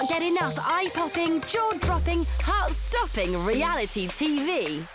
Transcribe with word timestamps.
can't 0.00 0.08
get 0.08 0.22
enough 0.22 0.56
eye 0.58 0.88
popping, 0.94 1.42
jaw 1.42 1.72
dropping, 1.80 2.24
heart 2.40 2.72
stopping 2.72 3.36
reality 3.44 4.08
TV? 4.08 4.86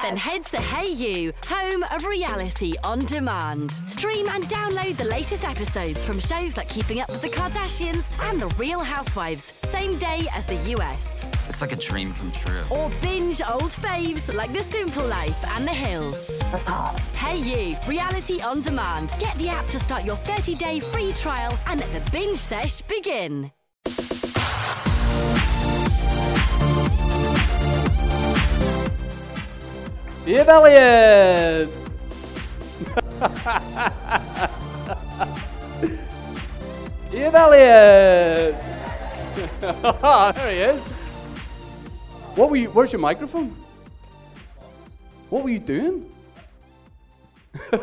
Then 0.00 0.16
head 0.16 0.44
to 0.46 0.58
hayu, 0.58 1.32
home 1.46 1.82
of 1.90 2.04
reality 2.04 2.74
on 2.84 3.00
demand. 3.00 3.72
Stream 3.84 4.28
and 4.28 4.44
download 4.44 4.96
the 4.96 5.06
latest 5.06 5.44
episodes 5.44 6.04
from 6.04 6.20
shows 6.20 6.56
like 6.56 6.68
Keeping 6.68 7.00
Up 7.00 7.10
with 7.10 7.22
the 7.22 7.28
Kardashians 7.28 8.04
and 8.28 8.40
The 8.40 8.46
Real 8.58 8.78
Housewives, 8.78 9.42
same 9.70 9.98
day 9.98 10.28
as 10.32 10.46
the 10.46 10.56
US. 10.76 11.24
It's 11.48 11.60
like 11.60 11.72
a 11.72 11.76
dream 11.76 12.14
come 12.14 12.30
true. 12.30 12.62
Or 12.70 12.90
binge 13.00 13.42
old 13.42 13.72
faves 13.72 14.32
like 14.32 14.52
The 14.52 14.62
Simple 14.62 15.06
Life 15.06 15.44
and 15.56 15.66
The 15.66 15.72
Hills. 15.72 16.28
That's 16.52 16.66
hot. 16.66 16.96
hayu, 17.14 17.76
reality 17.88 18.40
on 18.40 18.62
demand. 18.62 19.12
Get 19.18 19.36
the 19.38 19.48
app 19.48 19.66
to 19.68 19.80
start 19.80 20.04
your 20.04 20.16
30 20.16 20.54
day 20.54 20.78
free 20.78 21.12
trial 21.12 21.58
and 21.66 21.80
let 21.80 21.92
the 21.92 22.10
binge 22.12 22.38
sesh 22.38 22.82
begin. 22.82 23.50
Ian 30.24 30.48
Elliott! 30.48 31.68
Ian 37.12 37.34
Elliott! 37.34 38.54
there 39.60 40.50
he 40.50 40.58
is. 40.58 40.86
What 42.36 42.50
were 42.50 42.56
you, 42.56 42.70
where's 42.70 42.92
your 42.92 43.00
microphone? 43.00 43.48
What 45.28 45.42
were 45.42 45.50
you 45.50 45.58
doing? 45.58 46.08
you 47.72 47.80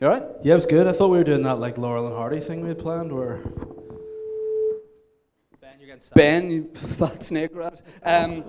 alright? 0.00 0.22
Yeah, 0.42 0.52
it 0.52 0.54
was 0.54 0.64
good. 0.64 0.86
I 0.86 0.92
thought 0.92 1.08
we 1.08 1.18
were 1.18 1.24
doing 1.24 1.42
that 1.42 1.60
like 1.60 1.76
Laurel 1.76 2.06
and 2.06 2.16
Hardy 2.16 2.40
thing 2.40 2.62
we 2.62 2.68
had 2.68 2.78
planned 2.78 3.12
where. 3.12 3.42
Ben, 5.60 5.72
you're 5.78 5.88
getting 5.88 6.02
Ben, 6.14 6.50
you 6.50 6.70
fat 6.96 7.22
snake 7.22 7.54
rat. 7.54 7.82
Um, 8.04 8.42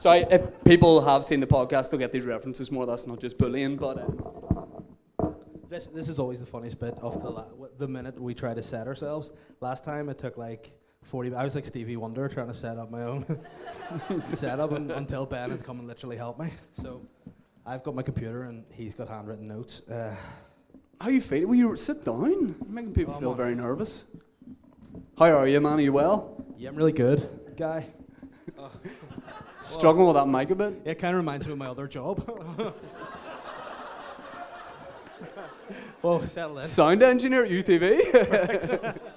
sorry, 0.00 0.24
if 0.30 0.42
people 0.64 1.00
have 1.02 1.24
seen 1.24 1.40
the 1.40 1.46
podcast, 1.46 1.90
they'll 1.90 2.00
get 2.00 2.12
these 2.12 2.24
references 2.26 2.70
more. 2.70 2.86
That's 2.86 3.06
not 3.06 3.20
just 3.20 3.38
bullying, 3.38 3.76
but 3.76 3.98
uh, 3.98 5.30
This, 5.68 5.86
this 5.86 6.08
is 6.08 6.18
always 6.18 6.40
the 6.40 6.46
funniest 6.46 6.80
bit 6.80 6.98
of 7.00 7.22
the, 7.22 7.30
la- 7.30 7.46
the 7.78 7.86
minute 7.86 8.20
we 8.20 8.34
try 8.34 8.54
to 8.54 8.62
set 8.62 8.86
ourselves. 8.86 9.30
Last 9.60 9.84
time 9.84 10.08
it 10.08 10.18
took 10.18 10.36
like 10.36 10.72
40, 11.04 11.34
I 11.34 11.44
was 11.44 11.54
like 11.54 11.64
Stevie 11.66 11.96
Wonder 11.96 12.28
trying 12.28 12.48
to 12.48 12.54
set 12.54 12.76
up 12.76 12.90
my 12.90 13.02
own 13.04 13.24
setup 14.30 14.72
un- 14.72 14.90
until 14.90 15.26
Ben 15.26 15.50
had 15.50 15.62
come 15.64 15.78
and 15.78 15.86
literally 15.88 16.16
helped 16.16 16.40
me. 16.40 16.50
So 16.72 17.00
I've 17.64 17.82
got 17.84 17.94
my 17.94 18.02
computer 18.02 18.44
and 18.44 18.64
he's 18.70 18.94
got 18.94 19.08
handwritten 19.08 19.46
notes. 19.46 19.82
Uh, 19.88 20.14
how 21.00 21.08
you 21.10 21.20
feeling? 21.20 21.48
Will 21.48 21.54
you 21.56 21.76
sit 21.76 22.04
down. 22.04 22.30
You're 22.60 22.68
making 22.68 22.92
people 22.92 23.14
I'm 23.14 23.20
feel 23.20 23.34
very 23.34 23.54
nervous. 23.54 24.04
How 25.18 25.32
are 25.32 25.46
you, 25.48 25.60
man? 25.60 25.74
Are 25.74 25.80
you 25.80 25.92
well? 25.92 26.44
yeah, 26.58 26.68
I'm 26.68 26.76
really 26.76 26.92
good, 26.92 27.20
guy. 27.56 27.86
Struggling 29.62 30.06
with 30.06 30.16
that 30.16 30.26
mic 30.26 30.50
a 30.50 30.54
bit? 30.54 30.80
It 30.84 30.94
kind 30.96 31.14
of 31.14 31.18
reminds 31.18 31.46
me 31.46 31.52
of 31.52 31.58
my 31.58 31.66
other 31.66 31.86
job. 31.86 32.20
Whoa, 36.00 36.24
settle 36.24 36.58
in. 36.58 36.64
Sound 36.66 37.02
engineer 37.02 37.44
at 37.44 37.50
UTV. 37.50 38.98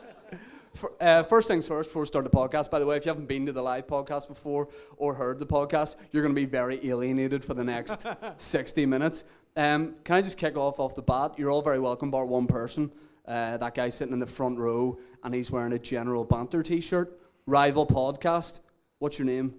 For, 0.73 0.91
uh, 0.99 1.21
first 1.23 1.47
things 1.47 1.67
first, 1.67 1.89
before 1.91 2.01
we 2.01 2.07
start 2.07 2.25
the 2.25 2.31
podcast, 2.31 2.71
by 2.71 2.79
the 2.79 2.85
way, 2.85 2.97
if 2.97 3.05
you 3.05 3.09
haven't 3.09 3.27
been 3.27 3.45
to 3.45 3.51
the 3.51 3.61
live 3.61 3.85
podcast 3.85 4.27
before 4.27 4.69
or 4.97 5.13
heard 5.13 5.37
the 5.37 5.45
podcast, 5.45 5.97
you're 6.11 6.23
going 6.23 6.33
to 6.33 6.41
be 6.41 6.47
very 6.47 6.85
alienated 6.89 7.45
for 7.45 7.53
the 7.53 7.63
next 7.63 8.05
60 8.37 8.85
minutes. 8.87 9.23
Um, 9.55 9.93
can 10.03 10.15
I 10.15 10.21
just 10.23 10.37
kick 10.37 10.57
off 10.57 10.79
off 10.79 10.95
the 10.95 11.03
bat? 11.03 11.33
You're 11.37 11.51
all 11.51 11.61
very 11.61 11.79
welcome, 11.79 12.09
bar 12.09 12.25
one 12.25 12.47
person. 12.47 12.91
Uh, 13.27 13.57
that 13.57 13.75
guy 13.75 13.87
sitting 13.87 14.13
in 14.13 14.19
the 14.19 14.25
front 14.25 14.57
row, 14.57 14.97
and 15.23 15.33
he's 15.33 15.51
wearing 15.51 15.73
a 15.73 15.79
General 15.79 16.23
Banter 16.23 16.63
t 16.63 16.81
shirt. 16.81 17.19
Rival 17.45 17.85
podcast. 17.85 18.61
What's 18.97 19.19
your 19.19 19.27
name? 19.27 19.53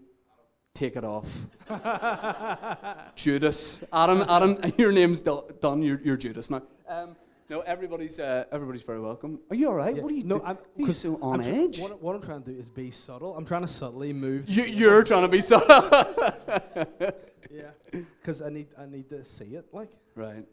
Take 0.75 0.97
it 0.97 1.05
off. 1.05 1.29
Judas. 3.15 3.85
Adam, 3.93 4.25
Adam, 4.29 4.59
your 4.77 4.91
name's 4.91 5.21
do- 5.21 5.45
done. 5.61 5.83
You're, 5.83 6.01
you're 6.03 6.17
Judas 6.17 6.51
now. 6.51 6.63
Um, 6.89 7.15
no, 7.49 7.61
everybody's 7.61 8.19
uh, 8.19 8.45
everybody's 8.51 8.83
very 8.83 9.01
welcome. 9.01 9.39
Are 9.51 9.55
you 9.55 9.69
all 9.69 9.75
right? 9.75 9.95
Yeah. 9.95 10.03
What 10.03 10.11
are 10.11 10.17
you 10.17 10.25
no, 10.25 10.39
do- 10.39 10.45
I'm, 10.45 10.57
are 10.57 10.87
you 10.87 10.93
so 10.93 11.17
on 11.23 11.41
I'm 11.41 11.47
edge? 11.47 11.79
what, 11.79 12.03
what 12.03 12.17
I'm 12.17 12.23
trying 12.23 12.43
to 12.43 12.51
do 12.51 12.59
is 12.59 12.69
be 12.69 12.91
subtle. 12.91 13.37
I'm 13.37 13.45
trying 13.45 13.61
to 13.61 13.69
subtly 13.69 14.13
move. 14.13 14.49
you, 14.49 14.65
you're 14.65 15.05
trying 15.05 15.23
to 15.23 15.29
be 15.29 15.41
subtle. 15.41 15.69
yeah. 17.53 17.71
Because 17.93 18.43
I 18.43 18.49
need, 18.49 18.67
I 18.77 18.87
need 18.87 19.09
to 19.11 19.25
see 19.25 19.55
it. 19.55 19.67
Like, 19.73 19.91
right. 20.17 20.45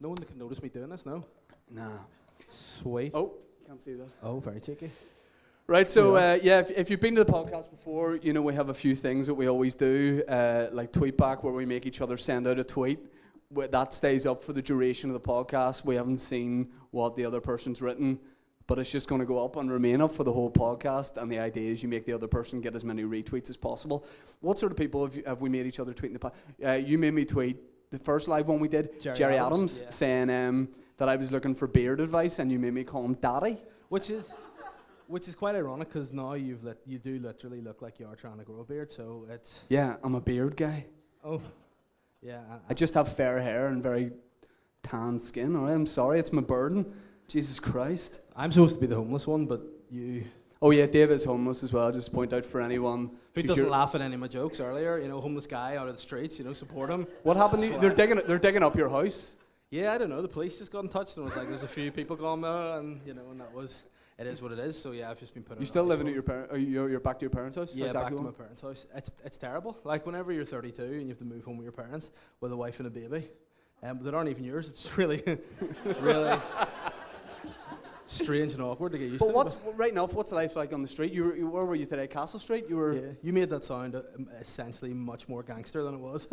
no 0.00 0.10
one 0.10 0.18
can 0.18 0.38
notice 0.38 0.62
me 0.62 0.68
doing 0.68 0.90
this. 0.90 1.04
No. 1.04 1.24
Nah. 1.72 1.88
Sweet. 2.50 3.12
Oh, 3.14 3.32
can't 3.66 3.82
see 3.82 3.94
that. 3.94 4.08
Oh, 4.22 4.38
very 4.38 4.60
cheeky. 4.60 4.90
Right, 5.66 5.90
so 5.90 6.14
Yeah. 6.16 6.32
uh, 6.32 6.38
yeah, 6.42 6.58
if, 6.60 6.70
if 6.72 6.90
you've 6.90 7.00
been 7.00 7.14
to 7.14 7.24
the 7.24 7.32
podcast 7.32 7.70
before, 7.70 8.16
you 8.16 8.34
know 8.34 8.42
we 8.42 8.52
have 8.54 8.68
a 8.68 8.74
few 8.74 8.94
things 8.94 9.26
that 9.26 9.32
we 9.32 9.48
always 9.48 9.74
do, 9.74 10.22
uh, 10.28 10.66
like 10.72 10.92
tweet 10.92 11.16
back, 11.16 11.42
where 11.42 11.54
we 11.54 11.64
make 11.64 11.86
each 11.86 12.02
other 12.02 12.18
send 12.18 12.46
out 12.46 12.58
a 12.58 12.64
tweet. 12.64 12.98
That 13.50 13.94
stays 13.94 14.26
up 14.26 14.42
for 14.42 14.52
the 14.52 14.60
duration 14.60 15.08
of 15.08 15.14
the 15.14 15.26
podcast. 15.26 15.84
We 15.84 15.94
haven't 15.94 16.18
seen 16.18 16.68
what 16.90 17.16
the 17.16 17.24
other 17.24 17.40
person's 17.40 17.80
written, 17.80 18.18
but 18.66 18.78
it's 18.78 18.90
just 18.90 19.08
going 19.08 19.20
to 19.20 19.26
go 19.26 19.42
up 19.42 19.56
and 19.56 19.70
remain 19.70 20.02
up 20.02 20.12
for 20.12 20.24
the 20.24 20.32
whole 20.32 20.50
podcast. 20.50 21.16
And 21.16 21.32
the 21.32 21.38
idea 21.38 21.70
is 21.72 21.82
you 21.82 21.88
make 21.88 22.04
the 22.04 22.12
other 22.12 22.26
person 22.26 22.60
get 22.60 22.74
as 22.74 22.84
many 22.84 23.04
retweets 23.04 23.48
as 23.48 23.56
possible. 23.56 24.04
What 24.40 24.58
sort 24.58 24.70
of 24.70 24.76
people 24.76 25.04
have, 25.06 25.16
you, 25.16 25.22
have 25.26 25.40
we 25.40 25.48
made 25.48 25.66
each 25.66 25.80
other 25.80 25.94
tweet 25.94 26.10
in 26.10 26.14
the 26.14 26.18
past? 26.18 26.34
Uh, 26.62 26.72
you 26.72 26.98
made 26.98 27.14
me 27.14 27.24
tweet 27.24 27.56
the 27.90 27.98
first 27.98 28.28
live 28.28 28.48
one 28.48 28.60
we 28.60 28.68
did, 28.68 29.00
Gerry 29.00 29.38
Adams, 29.38 29.46
Adams, 29.46 29.82
yeah. 29.82 29.90
saying 29.90 30.30
um, 30.30 30.68
that 30.98 31.08
I 31.08 31.16
was 31.16 31.32
looking 31.32 31.54
for 31.54 31.66
beard 31.66 32.00
advice, 32.00 32.38
and 32.38 32.52
you 32.52 32.58
made 32.58 32.74
me 32.74 32.84
call 32.84 33.02
him 33.04 33.14
daddy. 33.14 33.56
Which 33.88 34.10
is, 34.10 34.34
which 35.06 35.28
is 35.28 35.34
quite 35.34 35.54
ironic 35.54 35.88
because 35.88 36.12
now 36.12 36.34
you've 36.34 36.64
lit, 36.64 36.78
you 36.86 36.98
do 36.98 37.18
literally 37.18 37.60
look 37.60 37.82
like 37.82 37.98
you 38.00 38.06
are 38.06 38.16
trying 38.16 38.38
to 38.38 38.44
grow 38.44 38.60
a 38.60 38.64
beard. 38.64 38.90
So 38.90 39.26
it's 39.30 39.64
Yeah, 39.68 39.96
I'm 40.02 40.14
a 40.14 40.20
beard 40.20 40.56
guy. 40.56 40.84
oh, 41.24 41.40
yeah. 42.22 42.40
I, 42.50 42.58
I 42.70 42.74
just 42.74 42.94
have 42.94 43.14
fair 43.14 43.40
hair 43.40 43.68
and 43.68 43.82
very 43.82 44.12
tan 44.82 45.18
skin. 45.20 45.56
All 45.56 45.64
right, 45.64 45.72
I'm 45.74 45.86
sorry, 45.86 46.18
it's 46.18 46.32
my 46.32 46.42
burden. 46.42 46.86
Jesus 47.28 47.58
Christ. 47.58 48.20
I'm 48.36 48.52
supposed 48.52 48.76
to 48.76 48.80
be 48.80 48.86
the 48.86 48.96
homeless 48.96 49.26
one, 49.26 49.46
but 49.46 49.62
you. 49.90 50.24
Oh 50.62 50.70
yeah, 50.70 50.86
Dave 50.86 51.10
is 51.10 51.24
homeless 51.24 51.62
as 51.62 51.72
well. 51.72 51.90
Just 51.92 52.12
point 52.12 52.32
out 52.32 52.44
for 52.44 52.60
anyone 52.60 53.10
Who 53.34 53.42
doesn't 53.42 53.68
laugh 53.68 53.94
at 53.94 54.00
any 54.00 54.14
of 54.14 54.20
my 54.20 54.28
jokes 54.28 54.60
earlier? 54.60 54.98
You 54.98 55.08
know, 55.08 55.20
homeless 55.20 55.46
guy 55.46 55.76
out 55.76 55.88
of 55.88 55.94
the 55.94 56.00
streets. 56.00 56.38
You 56.38 56.44
know, 56.44 56.52
support 56.54 56.88
him. 56.90 57.06
What 57.22 57.36
happened? 57.36 57.62
To 57.64 57.72
you? 57.72 57.78
They're 57.80 57.94
digging. 57.94 58.20
They're 58.26 58.38
digging 58.38 58.62
up 58.62 58.76
your 58.76 58.88
house. 58.88 59.36
Yeah, 59.70 59.92
I 59.92 59.98
don't 59.98 60.08
know. 60.08 60.22
The 60.22 60.28
police 60.28 60.58
just 60.58 60.70
got 60.70 60.84
in 60.84 60.88
touch 60.88 61.16
and 61.16 61.22
it 61.22 61.28
was 61.28 61.36
like, 61.36 61.48
"There's 61.48 61.64
a 61.64 61.68
few 61.68 61.90
people 61.90 62.16
gone 62.16 62.40
there," 62.40 62.78
and 62.78 63.00
you 63.06 63.12
know, 63.14 63.30
and 63.30 63.40
that 63.40 63.52
was. 63.52 63.82
It 64.16 64.28
is 64.28 64.40
what 64.40 64.52
it 64.52 64.60
is. 64.60 64.80
So 64.80 64.92
yeah, 64.92 65.10
I've 65.10 65.18
just 65.18 65.34
been 65.34 65.42
put. 65.42 65.58
You 65.58 65.66
still 65.66 65.84
living 65.84 66.06
at 66.06 66.14
your 66.14 66.22
parents? 66.22 66.52
Are 66.52 66.58
you, 66.58 66.86
you're 66.86 67.00
back 67.00 67.18
to 67.18 67.22
your 67.22 67.30
parents' 67.30 67.56
house? 67.56 67.74
Yeah, 67.74 67.92
back 67.92 68.14
to 68.14 68.22
my 68.22 68.30
parents' 68.30 68.62
house. 68.62 68.86
It's 68.94 69.10
it's 69.24 69.36
terrible. 69.36 69.76
Like 69.82 70.06
whenever 70.06 70.32
you're 70.32 70.44
32 70.44 70.82
and 70.82 71.02
you 71.02 71.08
have 71.08 71.18
to 71.18 71.24
move 71.24 71.44
home 71.44 71.56
with 71.56 71.64
your 71.64 71.72
parents 71.72 72.12
with 72.40 72.52
a 72.52 72.56
wife 72.56 72.78
and 72.78 72.86
a 72.86 72.90
baby, 72.90 73.28
um, 73.82 73.98
that 74.02 74.14
aren't 74.14 74.30
even 74.30 74.44
yours. 74.44 74.68
It's 74.70 74.96
really, 74.96 75.22
really 76.00 76.38
strange 78.06 78.52
and 78.52 78.62
awkward 78.62 78.92
to 78.92 78.98
get 78.98 79.08
used 79.08 79.18
But 79.18 79.28
to. 79.28 79.32
what's 79.32 79.56
right 79.74 79.92
now? 79.92 80.06
What's 80.06 80.30
life 80.30 80.54
like 80.54 80.72
on 80.72 80.82
the 80.82 80.88
street? 80.88 81.12
You 81.12 81.24
were, 81.24 81.36
you, 81.36 81.48
where 81.48 81.64
were 81.64 81.74
you 81.74 81.86
today? 81.86 82.06
Castle 82.06 82.38
Street. 82.38 82.66
You 82.68 82.76
were. 82.76 82.94
yeah, 82.94 83.12
you 83.22 83.32
made 83.32 83.50
that 83.50 83.64
sound 83.64 83.96
uh, 83.96 84.02
essentially 84.40 84.92
much 84.94 85.28
more 85.28 85.42
gangster 85.42 85.82
than 85.82 85.94
it 85.94 86.00
was. 86.00 86.28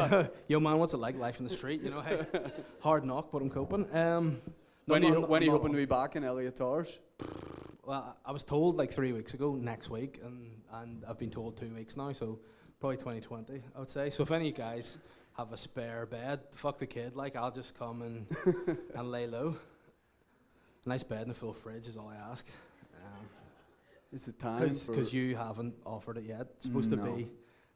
Yo, 0.48 0.58
man, 0.58 0.78
what's 0.78 0.94
it 0.94 0.98
like 0.98 1.16
life 1.18 1.38
in 1.38 1.46
the 1.46 1.54
street? 1.54 1.82
You 1.82 1.90
know, 1.90 2.00
hey, 2.00 2.20
hard 2.80 3.04
knock, 3.04 3.28
but 3.30 3.42
I'm 3.42 3.50
coping. 3.50 3.86
Um, 3.94 4.40
no, 4.86 4.92
when 4.94 5.04
are 5.04 5.08
you, 5.08 5.20
when 5.20 5.42
are 5.42 5.44
you 5.44 5.50
hoping 5.50 5.72
to 5.72 5.76
be 5.76 5.84
back 5.84 6.16
in 6.16 6.24
Elliot 6.24 6.56
Towers? 6.56 6.98
Well, 7.84 8.16
I 8.24 8.32
was 8.32 8.42
told 8.42 8.76
like 8.76 8.92
three 8.92 9.12
weeks 9.12 9.34
ago 9.34 9.54
next 9.54 9.90
week, 9.90 10.20
and, 10.24 10.50
and 10.72 11.04
I've 11.08 11.18
been 11.18 11.30
told 11.30 11.56
two 11.56 11.72
weeks 11.74 11.96
now, 11.96 12.12
so 12.12 12.40
probably 12.80 12.96
2020, 12.96 13.62
I 13.74 13.78
would 13.78 13.88
say. 13.88 14.10
So 14.10 14.22
if 14.22 14.30
any 14.32 14.48
of 14.48 14.56
you 14.58 14.64
guys 14.64 14.98
have 15.36 15.52
a 15.52 15.56
spare 15.56 16.04
bed, 16.06 16.40
fuck 16.54 16.78
the 16.78 16.86
kid, 16.86 17.14
like 17.14 17.36
I'll 17.36 17.52
just 17.52 17.78
come 17.78 18.02
and, 18.02 18.26
and 18.94 19.10
lay 19.10 19.26
low. 19.26 19.56
Nice 20.84 21.02
bed 21.02 21.22
and 21.22 21.30
a 21.30 21.34
full 21.34 21.52
fridge 21.52 21.86
is 21.86 21.96
all 21.96 22.08
I 22.08 22.16
ask. 22.30 22.46
Is 24.12 24.28
it 24.28 24.38
time? 24.38 24.68
Because 24.86 25.12
you 25.12 25.36
haven't 25.36 25.74
offered 25.84 26.16
it 26.16 26.24
yet. 26.24 26.46
It's 26.54 26.64
supposed 26.64 26.90
No. 26.92 27.04
to 27.04 27.12
be 27.16 27.28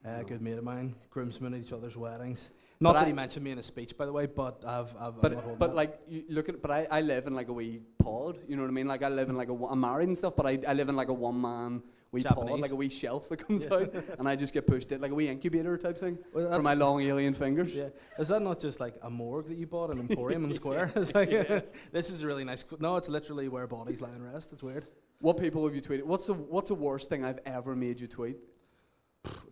uh, 0.06 0.10
No. 0.12 0.20
a 0.20 0.24
good 0.24 0.40
mate 0.40 0.58
of 0.58 0.64
mine, 0.64 0.94
groomsmen 1.10 1.54
at 1.54 1.60
each 1.60 1.72
other's 1.72 1.96
weddings. 1.96 2.50
Not 2.82 2.94
But 2.94 3.00
that 3.00 3.04
I- 3.04 3.08
he 3.08 3.12
mentioned 3.12 3.44
me 3.44 3.50
in 3.50 3.58
a 3.58 3.62
speech, 3.62 3.96
by 3.96 4.06
the 4.06 4.12
way, 4.12 4.24
but 4.26 4.64
I've, 4.66 4.94
I've 4.98 5.20
But 5.20 5.58
but 5.58 5.66
that. 5.68 5.74
like 5.76 6.00
you 6.08 6.24
look 6.30 6.48
at 6.48 6.62
but 6.62 6.70
I, 6.70 6.86
I 6.90 7.00
live 7.02 7.26
in 7.26 7.34
like 7.34 7.48
a 7.48 7.52
wee 7.52 7.82
pod. 7.98 8.38
You 8.48 8.56
know 8.56 8.62
what 8.62 8.68
I 8.68 8.72
mean? 8.72 8.86
Like 8.86 9.02
I 9.02 9.08
live 9.08 9.28
in 9.28 9.36
like 9.36 9.50
a 9.50 9.54
I'm 9.66 9.80
married 9.80 10.08
and 10.08 10.16
stuff, 10.16 10.34
but 10.34 10.46
I, 10.46 10.58
I 10.66 10.72
live 10.72 10.88
in 10.88 10.96
like 10.96 11.08
a 11.08 11.12
one 11.12 11.38
man 11.40 11.82
wee 12.10 12.22
pod, 12.22 12.58
like 12.58 12.70
a 12.70 12.74
wee 12.74 12.88
shelf 12.88 13.28
that 13.28 13.46
comes 13.46 13.66
Yeah. 13.66 13.74
out, 13.74 13.94
and 14.18 14.26
I 14.26 14.34
just 14.34 14.54
get 14.54 14.66
pushed 14.66 14.92
in 14.92 15.00
like 15.02 15.10
a 15.10 15.14
wee 15.14 15.28
incubator 15.28 15.76
type 15.76 15.98
thing 15.98 16.16
Well, 16.32 16.50
for 16.52 16.62
my 16.62 16.72
long 16.72 17.02
alien 17.02 17.34
fingers. 17.34 17.74
Yeah. 17.74 17.90
Is 18.18 18.28
that 18.28 18.40
not 18.40 18.58
just 18.58 18.80
like 18.80 18.94
a 19.02 19.10
morgue 19.10 19.48
that 19.48 19.58
you 19.58 19.66
bought 19.66 19.90
an 19.90 19.98
Emporium 20.00 20.44
in 20.44 20.48
the 20.48 20.54
Square? 20.62 20.92
It's 20.96 21.14
like, 21.14 21.28
this 21.92 22.08
is 22.08 22.22
a 22.22 22.26
really 22.26 22.44
nice. 22.44 22.64
No, 22.78 22.96
it's 22.96 23.10
literally 23.10 23.48
where 23.48 23.66
bodies 23.66 24.00
lie 24.00 24.08
and 24.08 24.24
rest. 24.32 24.54
It's 24.54 24.62
weird. 24.62 24.86
What 25.20 25.36
people 25.36 25.66
have 25.66 25.74
you 25.74 25.82
tweeted? 25.82 26.04
What's 26.04 26.24
the 26.24 26.32
what's 26.32 26.68
the 26.68 26.74
worst 26.74 27.10
thing 27.10 27.26
I've 27.26 27.40
ever 27.44 27.76
made 27.76 28.00
you 28.00 28.06
tweet? 28.06 28.38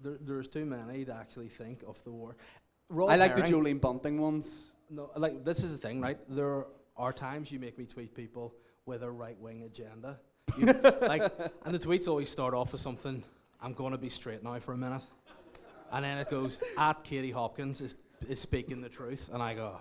There, 0.02 0.16
there's 0.18 0.48
too 0.48 0.64
many 0.64 1.04
to 1.04 1.14
actually 1.14 1.48
think 1.48 1.82
of 1.86 2.02
the 2.04 2.10
war. 2.10 2.36
I 2.90 3.16
like 3.16 3.36
the 3.36 3.42
Jolene 3.42 3.80
Bunting 3.80 4.20
ones. 4.20 4.72
No, 4.90 5.10
like 5.16 5.44
this 5.44 5.62
is 5.62 5.72
the 5.72 5.78
thing, 5.78 6.00
right? 6.00 6.18
There 6.28 6.64
are 6.96 7.12
times 7.12 7.52
you 7.52 7.58
make 7.58 7.78
me 7.78 7.84
tweet 7.84 8.14
people 8.14 8.54
with 8.86 9.02
a 9.02 9.10
right 9.10 9.38
wing 9.38 9.62
agenda. 9.62 10.18
You, 10.56 10.66
like, 11.02 11.30
and 11.64 11.74
the 11.74 11.78
tweets 11.78 12.08
always 12.08 12.30
start 12.30 12.54
off 12.54 12.72
with 12.72 12.80
something. 12.80 13.22
I'm 13.60 13.74
going 13.74 13.92
to 13.92 13.98
be 13.98 14.08
straight 14.08 14.42
now 14.42 14.58
for 14.60 14.72
a 14.72 14.78
minute, 14.78 15.02
and 15.92 16.04
then 16.04 16.18
it 16.18 16.30
goes 16.30 16.58
at 16.78 17.04
Katie 17.04 17.30
Hopkins 17.30 17.80
is 17.80 17.94
is 18.26 18.40
speaking 18.40 18.80
the 18.80 18.88
truth, 18.88 19.30
and 19.32 19.42
I 19.42 19.54
go. 19.54 19.76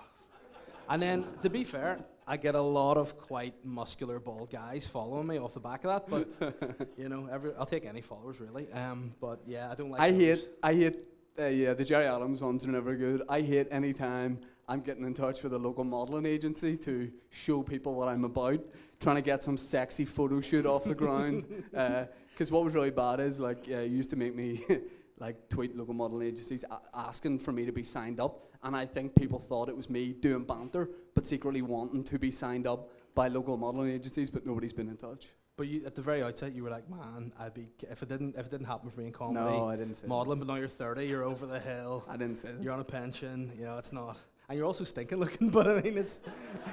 And 0.89 1.01
then, 1.01 1.25
to 1.41 1.49
be 1.49 1.63
fair, 1.63 1.99
I 2.25 2.37
get 2.37 2.55
a 2.55 2.61
lot 2.61 2.97
of 2.97 3.17
quite 3.17 3.53
muscular, 3.63 4.19
bald 4.19 4.51
guys 4.51 4.87
following 4.87 5.27
me 5.27 5.37
off 5.37 5.53
the 5.53 5.59
back 5.59 5.83
of 5.85 6.07
that. 6.07 6.09
But 6.39 6.89
you 6.97 7.09
know, 7.09 7.27
every, 7.31 7.51
I'll 7.57 7.65
take 7.65 7.85
any 7.85 8.01
followers 8.01 8.39
really. 8.39 8.71
Um, 8.71 9.13
but 9.19 9.41
yeah, 9.45 9.71
I 9.71 9.75
don't 9.75 9.89
like. 9.89 10.01
I 10.01 10.11
those. 10.11 10.19
hate, 10.19 10.49
I 10.63 10.73
hate, 10.73 10.99
uh, 11.39 11.45
yeah, 11.45 11.73
the 11.73 11.83
Gerry 11.83 12.05
Adams 12.05 12.41
ones 12.41 12.65
are 12.65 12.71
never 12.71 12.95
good. 12.95 13.21
I 13.29 13.41
hate 13.41 13.67
any 13.69 13.93
time 13.93 14.39
I'm 14.67 14.81
getting 14.81 15.05
in 15.05 15.13
touch 15.13 15.43
with 15.43 15.53
a 15.53 15.57
local 15.57 15.83
modelling 15.83 16.25
agency 16.25 16.75
to 16.77 17.11
show 17.29 17.61
people 17.61 17.93
what 17.93 18.07
I'm 18.07 18.25
about, 18.25 18.59
trying 18.99 19.17
to 19.17 19.21
get 19.21 19.43
some 19.43 19.55
sexy 19.55 20.03
photo 20.03 20.41
shoot 20.41 20.65
off 20.65 20.83
the 20.83 20.95
ground. 20.95 21.45
Because 22.37 22.51
what 22.51 22.63
was 22.63 22.75
really 22.75 22.91
bad 22.91 23.19
is, 23.19 23.39
like, 23.39 23.65
uh, 23.67 23.79
you 23.79 23.97
used 23.97 24.11
to 24.11 24.15
make 24.15 24.35
me, 24.35 24.63
like, 25.19 25.49
tweet 25.49 25.75
local 25.75 25.95
modelling 25.95 26.27
agencies 26.27 26.63
a- 26.69 26.77
asking 26.93 27.39
for 27.39 27.51
me 27.51 27.65
to 27.65 27.71
be 27.71 27.83
signed 27.83 28.19
up. 28.19 28.51
And 28.61 28.75
I 28.75 28.85
think 28.85 29.15
people 29.15 29.39
thought 29.39 29.69
it 29.69 29.75
was 29.75 29.89
me 29.89 30.13
doing 30.13 30.43
banter, 30.43 30.87
but 31.15 31.25
secretly 31.25 31.63
wanting 31.63 32.03
to 32.03 32.19
be 32.19 32.29
signed 32.29 32.67
up 32.67 32.91
by 33.15 33.27
local 33.27 33.57
modelling 33.57 33.91
agencies, 33.91 34.29
but 34.29 34.45
nobody's 34.45 34.71
been 34.71 34.87
in 34.87 34.97
touch. 34.97 35.29
But 35.57 35.67
you, 35.67 35.83
at 35.87 35.95
the 35.95 36.03
very 36.03 36.21
outset, 36.21 36.53
you 36.53 36.63
were 36.63 36.69
like, 36.69 36.87
"Man, 36.87 37.33
I'd 37.39 37.53
be 37.55 37.67
if 37.89 38.03
it 38.03 38.09
didn't 38.09 38.35
if 38.37 38.45
it 38.45 38.51
didn't 38.51 38.67
happen 38.67 38.89
for 38.91 38.99
me 38.99 39.07
in 39.07 39.11
comedy, 39.11 39.57
No, 39.57 39.67
I 39.67 39.75
didn't 39.75 39.95
say 39.95 40.05
modeling." 40.07 40.37
But 40.37 40.47
now 40.47 40.55
you're 40.55 40.67
30, 40.67 41.05
you're 41.07 41.23
over 41.23 41.47
the 41.47 41.59
hill, 41.59 42.05
I 42.07 42.15
didn't 42.15 42.37
say 42.37 42.49
you're 42.61 42.71
on 42.73 42.79
a 42.79 42.83
pension. 42.83 43.51
You 43.57 43.65
know, 43.65 43.77
it's 43.79 43.91
not, 43.91 44.17
and 44.47 44.57
you're 44.57 44.67
also 44.67 44.83
stinking 44.83 45.19
looking. 45.19 45.49
But 45.57 45.67
I 45.67 45.81
mean, 45.81 45.97
it's 45.97 46.19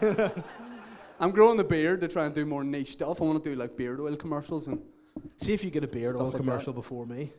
I'm 1.21 1.31
growing 1.31 1.57
the 1.57 1.65
beard 1.65 2.01
to 2.03 2.09
try 2.09 2.27
and 2.27 2.35
do 2.35 2.45
more 2.45 2.63
niche 2.65 2.93
stuff. 2.93 3.23
I 3.23 3.25
want 3.25 3.43
to 3.43 3.51
do 3.51 3.57
like 3.57 3.77
beard 3.77 4.01
oil 4.01 4.17
commercials 4.17 4.67
and 4.67 4.81
see 5.39 5.55
if 5.55 5.65
you 5.65 5.71
get 5.71 5.85
a 5.85 5.89
beard 5.89 6.17
oil 6.17 6.25
like 6.25 6.33
that. 6.33 6.39
commercial 6.39 6.73
before 6.73 7.07
me, 7.07 7.33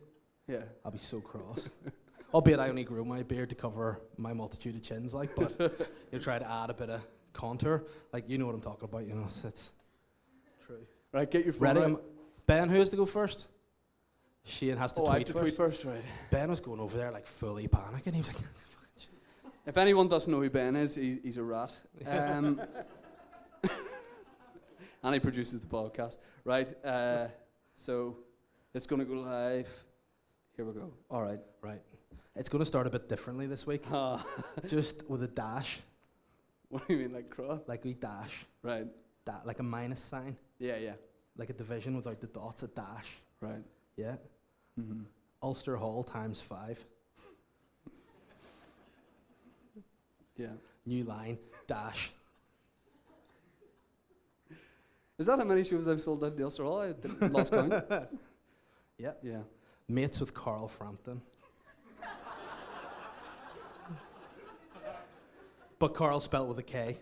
yeah. 0.47 0.63
I'll 0.83 0.91
be 0.91 0.97
so 0.97 1.19
cross. 1.21 1.69
Albeit 2.33 2.59
I 2.59 2.69
only 2.69 2.83
grew 2.83 3.05
my 3.05 3.21
beard 3.23 3.49
to 3.49 3.55
cover 3.55 4.01
my 4.17 4.33
multitude 4.33 4.75
of 4.75 4.81
chins, 4.81 5.13
like, 5.13 5.33
but 5.35 5.79
you 6.11 6.19
try 6.19 6.37
to 6.39 6.49
add 6.51 6.69
a 6.69 6.73
bit 6.73 6.89
of 6.89 7.01
contour, 7.33 7.83
like 8.11 8.27
you 8.27 8.37
know 8.37 8.45
what 8.47 8.55
I'm 8.55 8.61
talking 8.61 8.85
about. 8.85 9.05
You 9.07 9.13
know, 9.13 9.23
it's, 9.25 9.43
it's 9.45 9.71
true. 10.65 10.85
Right, 11.15 11.31
get 11.31 11.45
your 11.45 11.53
phone 11.53 11.61
Ready? 11.77 11.93
out. 11.93 12.03
Ben, 12.45 12.67
who 12.67 12.77
has 12.77 12.89
to 12.89 12.97
go 12.97 13.05
first? 13.05 13.47
Shane 14.43 14.75
has 14.75 14.91
to 14.91 14.99
Oh, 14.99 15.05
I 15.07 15.13
have 15.19 15.23
tweet 15.23 15.27
to 15.27 15.33
first. 15.33 15.43
tweet 15.43 15.55
first, 15.55 15.85
right. 15.85 16.03
Ben 16.29 16.49
was 16.49 16.59
going 16.59 16.81
over 16.81 16.97
there 16.97 17.09
like 17.09 17.25
fully 17.25 17.69
panicking. 17.69 18.11
He 18.11 18.19
was 18.19 18.27
like, 18.27 18.43
If 19.65 19.77
anyone 19.77 20.09
doesn't 20.09 20.29
know 20.29 20.41
who 20.41 20.49
Ben 20.49 20.75
is, 20.75 20.95
he's, 20.95 21.19
he's 21.23 21.37
a 21.37 21.43
rat. 21.43 21.71
Um, 22.05 22.59
and 25.03 25.13
he 25.13 25.21
produces 25.21 25.61
the 25.61 25.67
podcast. 25.67 26.17
Right, 26.43 26.67
uh, 26.85 27.27
so 27.75 28.17
it's 28.73 28.85
going 28.85 28.99
to 28.99 29.05
go 29.05 29.13
live. 29.21 29.69
Here 30.57 30.65
we 30.65 30.73
go. 30.73 30.91
All 31.09 31.21
right. 31.21 31.39
right. 31.61 31.81
It's 32.35 32.49
going 32.49 32.59
to 32.59 32.65
start 32.65 32.87
a 32.87 32.89
bit 32.89 33.07
differently 33.07 33.47
this 33.47 33.65
week, 33.65 33.85
Ah, 33.89 34.21
just 34.67 35.09
with 35.09 35.23
a 35.23 35.27
dash, 35.29 35.79
what 36.67 36.85
do 36.85 36.93
you 36.93 36.99
mean, 36.99 37.13
like 37.13 37.29
cross? 37.29 37.61
like 37.67 37.85
we 37.85 37.93
dash, 37.93 38.45
Right. 38.61 38.85
da- 39.23 39.41
like 39.45 39.59
a 39.59 39.63
minus 39.63 40.01
sign, 40.01 40.35
Yeah, 40.59 40.77
yeah. 40.77 40.93
like 41.37 41.49
a 41.49 41.53
division 41.53 41.95
without 41.95 42.19
the 42.21 42.27
dots, 42.27 42.63
a 42.63 42.67
dash. 42.67 43.17
Right. 43.41 43.63
Yeah. 43.97 44.15
Mm-hmm. 44.79 45.01
Ulster 45.43 45.75
Hall 45.75 46.03
times 46.03 46.39
five. 46.41 46.83
Yeah. 50.37 50.47
New 50.85 51.03
line, 51.03 51.37
dash. 51.67 52.11
Is 55.17 55.27
that 55.27 55.39
how 55.39 55.45
many 55.45 55.63
shows 55.63 55.87
I've 55.87 56.01
sold 56.01 56.23
at 56.25 56.35
the 56.35 56.43
Ulster 56.43 56.63
Hall? 56.63 56.79
I 56.81 56.91
didn't- 56.93 57.33
lost 57.33 57.51
count. 57.51 57.73
Yeah. 58.97 59.11
Yeah. 59.21 59.41
Mates 59.89 60.21
with 60.21 60.33
Carl 60.33 60.69
Frampton. 60.69 61.21
but 65.79 65.93
Carl 65.93 66.21
spelled 66.21 66.47
with 66.47 66.57
a 66.59 66.63
K. 66.63 66.97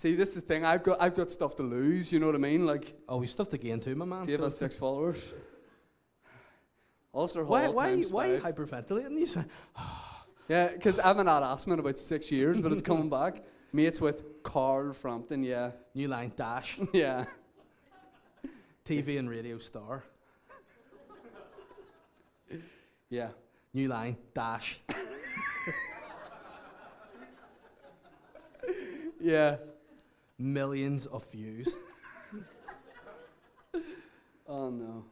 See, 0.00 0.14
this 0.14 0.30
is 0.30 0.36
the 0.36 0.40
thing. 0.40 0.64
I've 0.64 0.82
got, 0.82 0.96
I've 0.98 1.14
got 1.14 1.30
stuff 1.30 1.54
to 1.56 1.62
lose. 1.62 2.10
You 2.10 2.20
know 2.20 2.24
what 2.24 2.34
I 2.34 2.38
mean? 2.38 2.64
Like, 2.64 2.94
Oh, 3.06 3.18
we 3.18 3.26
have 3.26 3.32
stuff 3.32 3.50
to 3.50 3.58
gain 3.58 3.80
too, 3.80 3.94
my 3.94 4.06
man. 4.06 4.24
Dave 4.24 4.38
so- 4.38 4.44
has 4.44 4.56
six 4.56 4.74
followers. 4.74 5.34
Ulster 7.14 7.44
Hall 7.44 7.50
why, 7.50 7.68
why, 7.68 7.90
times 7.90 8.10
why 8.10 8.30
are 8.30 8.34
you 8.36 8.40
hyperventilating? 8.40 9.18
You 9.18 9.26
say, 9.26 9.44
Yeah, 10.48 10.68
because 10.68 10.98
I've 10.98 11.18
been 11.18 11.28
asthma 11.28 11.74
in 11.74 11.80
about 11.80 11.98
six 11.98 12.30
years, 12.30 12.58
but 12.58 12.72
it's 12.72 12.80
coming 12.80 13.10
back. 13.10 13.44
Mates 13.74 14.00
with 14.00 14.42
Carl 14.42 14.94
Frampton, 14.94 15.42
yeah. 15.42 15.72
New 15.94 16.08
line, 16.08 16.32
dash. 16.34 16.80
Yeah. 16.94 17.26
TV 18.86 19.18
and 19.18 19.28
radio 19.28 19.58
star. 19.58 20.02
Yeah. 23.10 23.28
New 23.74 23.88
line, 23.88 24.16
dash. 24.32 24.80
Yeah. 29.20 29.56
Millions 30.40 31.06
of 31.06 31.30
views. 31.30 31.68
Oh 34.52 34.68
no. 34.68 35.04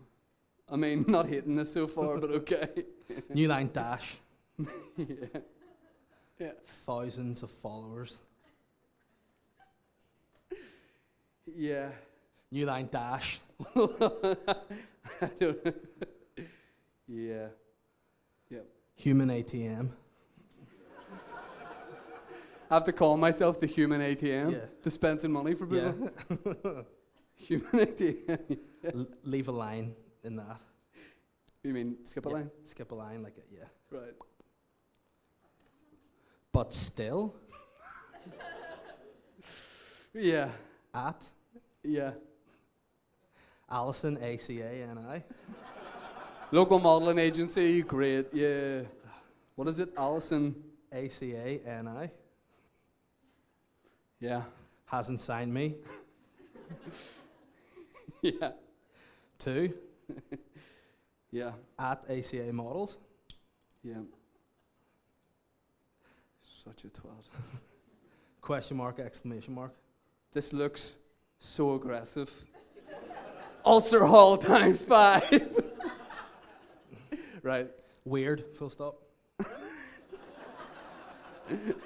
I 0.68 0.74
mean, 0.74 1.04
not 1.06 1.26
hitting 1.26 1.54
this 1.54 1.72
so 1.72 1.86
far, 1.86 2.18
but 2.18 2.30
okay. 2.30 2.68
New 3.32 3.46
line, 3.46 3.70
dash. 3.72 4.16
yeah. 4.96 5.04
Yeah. 6.40 6.50
Thousands 6.84 7.44
of 7.44 7.50
followers. 7.52 8.18
Yeah. 11.46 11.90
New 12.50 12.66
line, 12.66 12.88
dash. 12.90 13.38
I 13.76 13.86
don't 15.38 15.58
yeah. 17.06 17.46
Yep. 18.50 18.66
Human 18.96 19.28
ATM. 19.28 19.90
I 22.70 22.74
have 22.74 22.84
to 22.84 22.92
call 22.92 23.16
myself 23.16 23.60
the 23.60 23.66
human 23.66 24.00
ATM. 24.00 24.52
Yeah. 24.52 24.58
Dispensing 24.82 25.32
money 25.32 25.54
for 25.54 25.66
Yeah. 25.74 25.92
people. 26.28 26.84
Human 27.36 27.70
ATM. 27.72 28.58
L- 28.94 29.06
leave 29.22 29.48
a 29.48 29.52
line 29.52 29.94
in 30.24 30.36
that. 30.36 30.60
You 31.62 31.72
mean 31.72 31.96
skip 32.04 32.26
a 32.26 32.28
Yeah. 32.28 32.34
line? 32.34 32.50
Skip 32.64 32.90
a 32.92 32.94
line, 32.94 33.22
like, 33.22 33.36
a, 33.38 33.54
yeah. 33.54 33.68
Right. 33.90 34.14
But 36.52 36.72
still, 36.74 37.34
Yeah. 40.12 40.50
at 40.94 41.24
Yeah. 41.84 42.12
Allison 43.70 44.18
A-C-A-N-I. 44.22 45.24
Local 46.50 46.78
modelling 46.78 47.18
agency, 47.18 47.82
great. 47.82 48.32
Yeah. 48.32 48.82
What 49.54 49.68
is 49.68 49.78
it? 49.78 49.90
Allison. 49.96 50.54
A-C-A-N-I. 50.92 52.10
Yeah. 54.20 54.42
Hasn't 54.86 55.20
signed 55.20 55.52
me. 55.52 55.74
Yeah. 58.20 58.50
Two, 59.38 59.72
Yeah. 61.30 61.52
at 61.78 62.02
ACA 62.10 62.52
Models. 62.52 62.98
Yeah. 63.84 63.94
Such 66.64 66.82
a 66.82 66.88
twat. 66.88 67.12
Question 68.40 68.76
mark, 68.76 68.98
exclamation 68.98 69.54
mark. 69.54 69.72
This 70.32 70.52
looks 70.52 70.96
so 71.38 71.74
aggressive. 71.76 72.28
Ulster 73.64 74.04
Hall 74.04 74.36
times 74.36 74.82
five. 74.82 75.48
right. 77.42 77.70
Weird, 78.04 78.44
full 78.56 78.70
stop. 78.70 78.96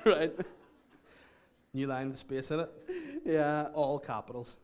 Right. 0.06 0.32
New 1.74 1.86
line 1.86 2.08
with 2.10 2.18
space 2.18 2.50
in 2.50 2.60
it. 2.60 2.70
Yeah. 3.24 3.68
All 3.74 3.98
capitals. 3.98 4.56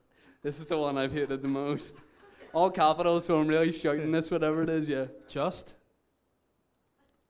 This 0.42 0.60
is 0.60 0.66
the 0.66 0.76
one 0.78 0.98
I've 0.98 1.12
hated 1.12 1.42
the 1.42 1.48
most. 1.48 1.94
All 2.52 2.70
capitals, 2.70 3.24
so 3.26 3.38
I'm 3.38 3.46
really 3.48 3.72
shouting 3.72 4.10
this, 4.12 4.30
whatever 4.30 4.62
it 4.62 4.68
is. 4.68 4.88
Yeah. 4.88 5.06
Just, 5.28 5.74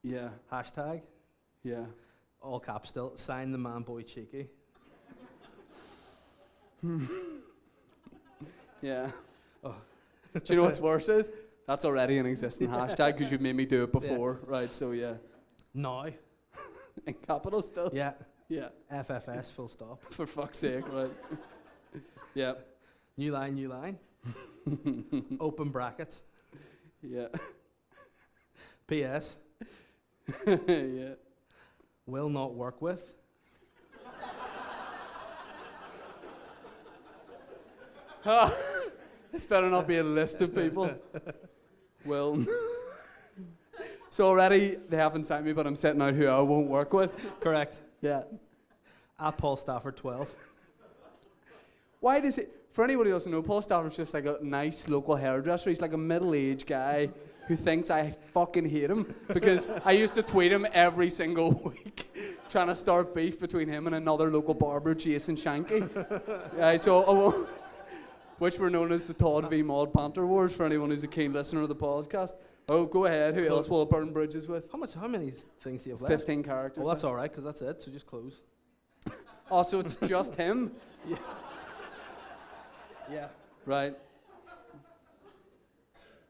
Yeah. 0.03 0.31
hashtag, 0.51 1.03
Yeah. 1.63 1.87
all 2.41 2.61
caps 2.61 2.89
still, 2.91 3.17
sign 3.17 3.51
the 3.53 3.59
man 3.59 3.83
boy 3.83 4.03
cheeky. 4.03 4.49
Yeah. 8.81 9.11
Oh. 9.65 9.75
do 10.35 10.41
you 10.47 10.55
know 10.55 10.63
what's 10.63 10.79
worse 10.79 11.09
is? 11.09 11.33
That's 11.67 11.85
already 11.85 12.19
an 12.19 12.27
existing 12.27 12.69
hashtag 12.69 13.17
because 13.17 13.33
you've 13.33 13.41
made 13.41 13.57
me 13.57 13.67
do 13.67 13.83
it 13.83 13.91
before, 13.93 14.39
right? 14.47 14.71
So 14.71 14.93
yeah. 14.93 15.15
Now. 15.75 16.07
In 17.07 17.15
capital 17.15 17.61
still? 17.63 17.91
Yeah. 17.93 18.13
Yeah. 18.49 18.69
FFS, 18.93 19.53
full 19.53 19.69
stop. 19.69 20.03
For 20.11 20.27
fuck's 20.27 20.59
sake, 20.59 20.85
right. 20.91 21.11
yep. 22.35 22.67
New 23.17 23.33
line, 23.33 23.55
new 23.55 23.69
line. 23.69 23.99
Open 25.41 25.69
brackets. 25.69 26.23
Yeah. 27.03 27.29
P.S. 28.87 29.37
yeah. 30.47 31.15
Will 32.07 32.31
not 32.31 32.55
work 32.55 32.81
with. 32.81 33.15
this 39.33 39.45
better 39.47 39.71
not 39.71 39.87
be 39.87 39.97
a 39.97 40.03
list 40.03 40.41
of 40.41 40.55
people. 40.55 40.91
Will. 42.05 42.45
so 44.11 44.25
already 44.25 44.77
they 44.89 44.97
haven't 44.97 45.25
sent 45.25 45.45
me, 45.45 45.53
but 45.53 45.67
I'm 45.67 45.77
setting 45.77 46.01
out 46.01 46.15
who 46.15 46.27
I 46.27 46.41
won't 46.41 46.69
work 46.69 46.93
with. 46.93 47.11
Correct. 47.41 47.77
Yeah. 48.01 48.23
At 49.21 49.37
Paul 49.37 49.57
Stafford 49.57 49.97
12. 49.97 50.35
Why 52.01 52.21
does 52.21 52.39
it? 52.39 52.55
For 52.73 52.85
anybody 52.85 53.11
who 53.11 53.17
doesn't 53.17 53.33
know, 53.33 53.43
Paul 53.43 53.61
Stafford's 53.61 53.97
just 53.97 54.15
like 54.15 54.25
a 54.27 54.39
nice 54.41 54.87
local 54.89 55.17
hairdresser. 55.17 55.71
He's 55.71 55.81
like 55.81 55.95
a 55.95 55.99
middle-aged 55.99 56.67
guy 56.67 57.11
who 57.49 57.57
thinks 57.57 57.91
I 57.91 58.15
fucking 58.33 58.69
hate 58.69 58.91
him 58.91 59.15
because 59.33 59.69
I 59.85 59.93
used 59.93 60.15
to 60.15 60.23
tweet 60.23 60.53
him 60.53 60.67
every 60.73 61.11
single 61.11 61.53
week, 61.65 62.09
trying 62.49 62.69
to 62.69 62.77
start 62.77 63.15
beef 63.15 63.41
between 63.41 63.69
him 63.69 63.87
and 63.87 63.97
another 63.97 64.31
local 64.31 64.55
barber, 64.55 64.95
Jason 64.95 65.35
Shanky. 65.35 65.89
right, 66.57 66.81
so 66.81 67.05
oh, 67.07 67.15
will- 67.15 67.49
which 68.39 68.59
were 68.59 68.71
known 68.71 68.93
as 68.93 69.07
the 69.07 69.15
Todd 69.15 69.51
v 69.51 69.63
Maud 69.63 69.93
Panther 69.93 70.25
Wars 70.27 70.55
for 70.55 70.65
anyone 70.65 70.91
who's 70.91 71.03
a 71.03 71.09
keen 71.09 71.33
listener 71.33 71.63
of 71.63 71.69
the 71.69 71.75
podcast. 71.75 72.35
Oh, 72.69 72.85
go 72.85 73.07
ahead. 73.07 73.35
Who 73.35 73.47
else 73.47 73.69
will 73.69 73.83
I 73.83 73.85
burn 73.87 74.13
bridges 74.13 74.47
with? 74.47 74.71
How 74.71 74.77
much? 74.79 74.95
How 74.95 75.09
many 75.09 75.33
things 75.61 75.83
do 75.85 75.91
you 75.91 75.95
have 75.97 76.03
left? 76.03 76.13
15 76.13 76.43
characters. 76.43 76.79
Well, 76.85 76.89
that's 76.89 77.03
all 77.05 77.15
right, 77.15 77.31
because 77.31 77.45
that's 77.45 77.63
it. 77.63 77.81
So 77.83 77.91
just 77.91 78.07
close. 78.07 78.43
Oh, 79.51 79.63
so 79.63 79.81
it's 79.81 79.95
just 80.07 80.35
him? 80.35 80.73
Yeah. 83.11 83.29
Right. 83.65 83.95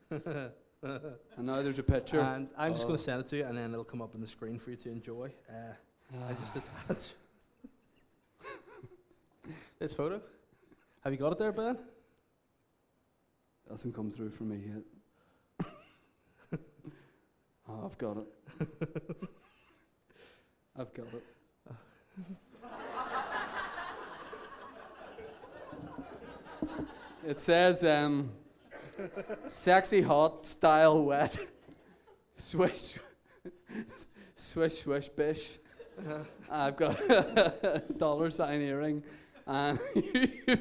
and 0.13 0.53
now 1.41 1.61
there's 1.61 1.81
a 1.81 1.83
picture. 1.83 2.21
And 2.21 2.49
I'm 2.57 2.73
just 2.73 2.85
Oh. 2.85 2.89
going 2.89 2.97
to 2.99 3.03
send 3.03 3.21
it 3.23 3.27
to 3.31 3.39
you, 3.39 3.45
and 3.45 3.59
then 3.59 3.73
it'll 3.73 3.83
come 3.83 4.01
up 4.01 4.15
on 4.15 4.21
the 4.21 4.29
screen 4.29 4.61
for 4.61 4.71
you 4.71 4.77
to 4.77 4.89
enjoy. 4.91 5.33
Uh, 5.51 5.73
I 6.29 6.33
just 6.35 6.53
attach 6.89 7.15
this 9.81 9.93
photo. 9.93 10.21
Have 11.03 11.13
you 11.13 11.19
got 11.19 11.33
it 11.33 11.39
there, 11.39 11.51
Ben? 11.51 11.77
Doesn't 13.69 13.93
come 13.93 14.13
through 14.13 14.31
for 14.31 14.45
me 14.45 14.61
yet. 14.65 14.83
Oh, 17.69 17.85
I've 17.85 17.99
got 17.99 18.17
it. 18.19 18.27
I've 20.79 20.95
got 20.95 21.07
it. 21.13 21.25
it 27.27 27.41
says, 27.41 27.85
um, 27.85 28.31
sexy 29.49 30.01
hot 30.01 30.47
style 30.47 31.03
wet. 31.03 31.39
Swish, 32.37 32.95
swish, 34.37 34.83
swish, 34.83 35.09
bish. 35.09 35.59
I've 36.51 36.77
got 36.77 37.01
a 37.11 37.83
dollar 37.97 38.31
sign 38.31 38.61
earring. 38.63 39.03
And 39.47 39.81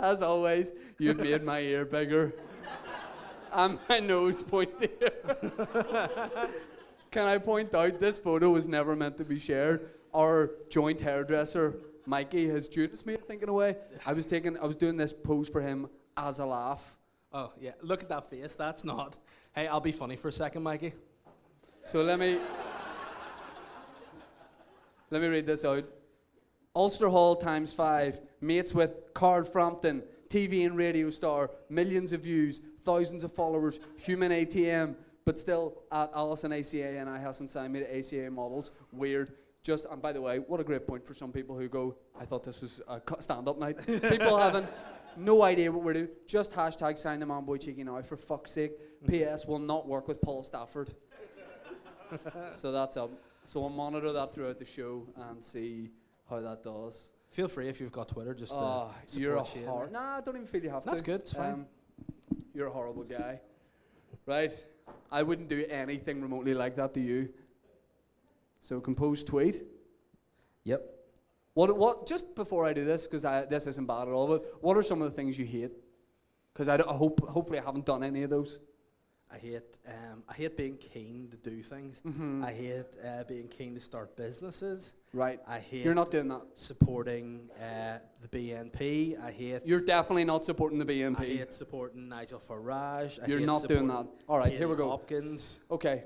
as 0.00 0.22
always, 0.22 0.72
you've 0.98 1.18
made 1.18 1.42
my 1.42 1.60
ear 1.60 1.84
bigger 1.84 2.32
and 3.52 3.78
my 3.88 4.00
nose 4.00 4.42
pointier. 4.42 5.12
Can 7.10 7.26
I 7.26 7.38
point 7.38 7.74
out 7.74 8.00
this 8.00 8.18
photo 8.18 8.50
was 8.50 8.68
never 8.68 8.94
meant 8.94 9.16
to 9.18 9.24
be 9.24 9.38
shared? 9.38 9.90
Our 10.14 10.50
joint 10.68 11.00
hairdresser, 11.00 11.76
Mikey, 12.06 12.48
has 12.48 12.66
Judas 12.66 13.04
me, 13.06 13.14
I 13.14 13.18
think, 13.18 13.42
in 13.42 13.48
a 13.48 13.52
way. 13.52 13.76
I 14.04 14.12
was 14.12 14.26
taking, 14.26 14.58
I 14.58 14.66
was 14.66 14.76
doing 14.76 14.96
this 14.96 15.12
pose 15.12 15.48
for 15.48 15.60
him 15.60 15.88
as 16.16 16.38
a 16.38 16.46
laugh. 16.46 16.94
Oh, 17.32 17.52
yeah. 17.60 17.72
Look 17.82 18.02
at 18.02 18.08
that 18.08 18.30
face. 18.30 18.54
That's 18.54 18.84
not. 18.84 19.16
Hey, 19.54 19.66
I'll 19.66 19.80
be 19.80 19.92
funny 19.92 20.16
for 20.16 20.28
a 20.28 20.32
second, 20.32 20.62
Mikey. 20.62 20.92
So 21.84 22.02
let 22.02 22.18
me 22.18 22.38
let 25.10 25.22
me 25.22 25.28
read 25.28 25.46
this 25.46 25.64
out. 25.64 25.84
Ulster 26.76 27.08
Hall 27.08 27.36
times 27.36 27.72
five, 27.72 28.20
mates 28.40 28.74
with 28.74 29.14
Carl 29.14 29.44
Frampton, 29.44 30.02
TV 30.30 30.66
and 30.66 30.76
radio 30.76 31.10
star, 31.10 31.50
millions 31.68 32.12
of 32.12 32.20
views, 32.22 32.60
thousands 32.84 33.24
of 33.24 33.32
followers, 33.32 33.80
human 33.96 34.30
ATM, 34.32 34.96
but 35.24 35.38
still 35.38 35.82
at 35.92 36.10
Alison 36.14 36.52
ACA 36.52 36.98
and 36.98 37.08
I 37.08 37.18
hasn't 37.18 37.50
signed 37.50 37.72
me 37.72 37.80
to 37.80 37.98
ACA 37.98 38.30
models. 38.30 38.72
Weird. 38.92 39.32
Just 39.62 39.86
and 39.90 40.00
by 40.00 40.12
the 40.12 40.20
way, 40.20 40.38
what 40.38 40.60
a 40.60 40.64
great 40.64 40.86
point 40.86 41.04
for 41.04 41.14
some 41.14 41.32
people 41.32 41.58
who 41.58 41.68
go, 41.68 41.96
I 42.18 42.24
thought 42.24 42.44
this 42.44 42.60
was 42.60 42.80
a 42.88 43.00
stand-up 43.20 43.58
night. 43.58 43.76
people 43.86 44.38
having 44.38 44.66
no 45.16 45.42
idea 45.42 45.70
what 45.70 45.82
we're 45.82 45.92
doing. 45.94 46.08
Just 46.26 46.52
hashtag 46.52 46.98
sign 46.98 47.20
the 47.20 47.26
man 47.26 47.44
boy 47.44 47.58
cheeky 47.58 47.84
now 47.84 48.00
for 48.02 48.16
fuck's 48.16 48.52
sake. 48.52 48.72
P.S. 49.06 49.46
will 49.46 49.58
not 49.58 49.86
work 49.86 50.08
with 50.08 50.20
Paul 50.20 50.42
Stafford 50.42 50.94
so 52.56 52.72
that's 52.72 52.96
up. 52.96 53.10
So 53.44 53.60
we'll 53.60 53.70
monitor 53.70 54.12
that 54.12 54.34
throughout 54.34 54.58
the 54.58 54.64
show 54.64 55.06
and 55.16 55.42
see 55.42 55.90
how 56.28 56.40
that 56.40 56.62
does. 56.62 57.10
Feel 57.30 57.48
free 57.48 57.68
if 57.68 57.80
you've 57.80 57.92
got 57.92 58.08
Twitter, 58.08 58.34
just 58.34 58.52
uh, 58.52 58.56
Oh, 58.56 58.90
you're 59.12 59.36
a 59.36 59.44
support 59.44 59.48
Shane 59.48 59.64
hor- 59.66 59.90
Nah, 59.90 60.16
I 60.18 60.20
don't 60.20 60.36
even 60.36 60.46
feel 60.46 60.62
you 60.62 60.70
have 60.70 60.84
That's 60.84 61.02
to. 61.02 61.06
That's 61.06 61.06
good, 61.06 61.20
it's 61.20 61.32
fine. 61.32 61.66
you're 62.54 62.68
a 62.68 62.70
horrible 62.70 63.04
guy. 63.04 63.40
Right? 64.26 64.52
I 65.12 65.22
wouldn't 65.22 65.48
do 65.48 65.64
anything 65.68 66.22
remotely 66.22 66.54
like 66.54 66.76
that 66.76 66.94
to 66.94 67.00
you. 67.00 67.28
So 68.60 68.80
compose 68.80 69.22
tweet. 69.22 69.62
Yep. 70.64 70.82
What, 71.54 71.76
what, 71.76 72.06
just 72.06 72.34
before 72.34 72.64
I 72.66 72.72
do 72.72 72.84
this, 72.84 73.06
because 73.06 73.22
this 73.48 73.66
isn't 73.66 73.86
bad 73.86 74.02
at 74.02 74.14
all, 74.14 74.26
but 74.26 74.44
what 74.62 74.76
are 74.76 74.82
some 74.82 75.02
of 75.02 75.10
the 75.10 75.16
things 75.16 75.38
you 75.38 75.44
hate? 75.46 75.72
Because 76.52 76.68
I, 76.68 76.76
I 76.76 76.94
hope, 76.94 77.26
hopefully 77.28 77.58
I 77.58 77.64
haven't 77.64 77.84
done 77.84 78.02
any 78.02 78.22
of 78.22 78.30
those. 78.30 78.60
I 79.30 79.36
hate. 79.36 79.62
Um, 79.86 80.22
I 80.28 80.32
hate 80.34 80.56
being 80.56 80.76
keen 80.78 81.28
to 81.30 81.36
do 81.36 81.62
things. 81.62 82.00
Mhm. 82.06 82.42
I 82.44 82.52
hate 82.52 82.86
uh, 83.04 83.24
being 83.24 83.48
keen 83.48 83.74
to 83.74 83.80
start 83.80 84.16
businesses. 84.16 84.94
Right. 85.12 85.38
I 85.46 85.58
hate. 85.58 85.84
You're 85.84 85.94
not 85.94 86.10
doing 86.10 86.28
that. 86.28 86.42
supporting 86.54 87.50
uh, 87.60 87.98
the 88.22 88.28
BNP. 88.28 89.20
I 89.22 89.30
hate. 89.30 89.62
You're 89.66 89.80
definitely 89.82 90.24
not 90.24 90.44
supporting 90.44 90.78
the 90.78 90.86
BNP. 90.86 91.20
I 91.20 91.24
hate 91.24 91.52
supporting 91.52 92.08
Nigel 92.08 92.40
Farage. 92.40 93.22
I 93.22 93.26
You're 93.26 93.38
hate 93.40 93.46
not 93.46 93.68
doing 93.68 93.86
that. 93.88 94.06
All 94.28 94.38
right, 94.38 94.46
Katie 94.46 94.58
here 94.58 94.68
we 94.68 94.76
go. 94.76 94.88
Hopkins. 94.88 95.58
Okay. 95.70 96.04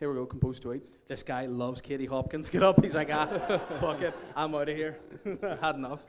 Here 0.00 0.08
we 0.08 0.16
go, 0.16 0.26
compose 0.26 0.58
tweet. 0.58 0.82
This 1.06 1.22
guy 1.22 1.46
loves 1.46 1.80
Katie 1.80 2.04
Hopkins. 2.06 2.48
Get 2.48 2.62
up. 2.62 2.82
He's 2.82 2.94
like, 2.94 3.10
ah, 3.12 3.26
fuck 3.80 4.00
it. 4.02 4.12
I'm 4.34 4.54
out 4.54 4.68
of 4.68 4.76
here. 4.76 4.98
Had 5.60 5.76
enough. 5.76 6.04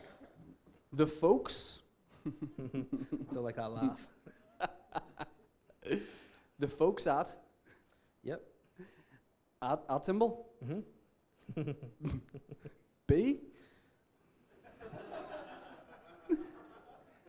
The 0.93 1.05
folks, 1.05 1.79
Don't 2.25 3.43
like 3.43 3.57
that 3.57 3.69
laugh. 3.71 4.07
The 6.59 6.67
folks 6.67 7.07
at, 7.07 7.33
Yep. 8.23 8.41
at, 9.61 9.79
at 9.89 10.05
symbol, 10.05 10.47
hmm 10.65 10.79
B. 13.07 13.37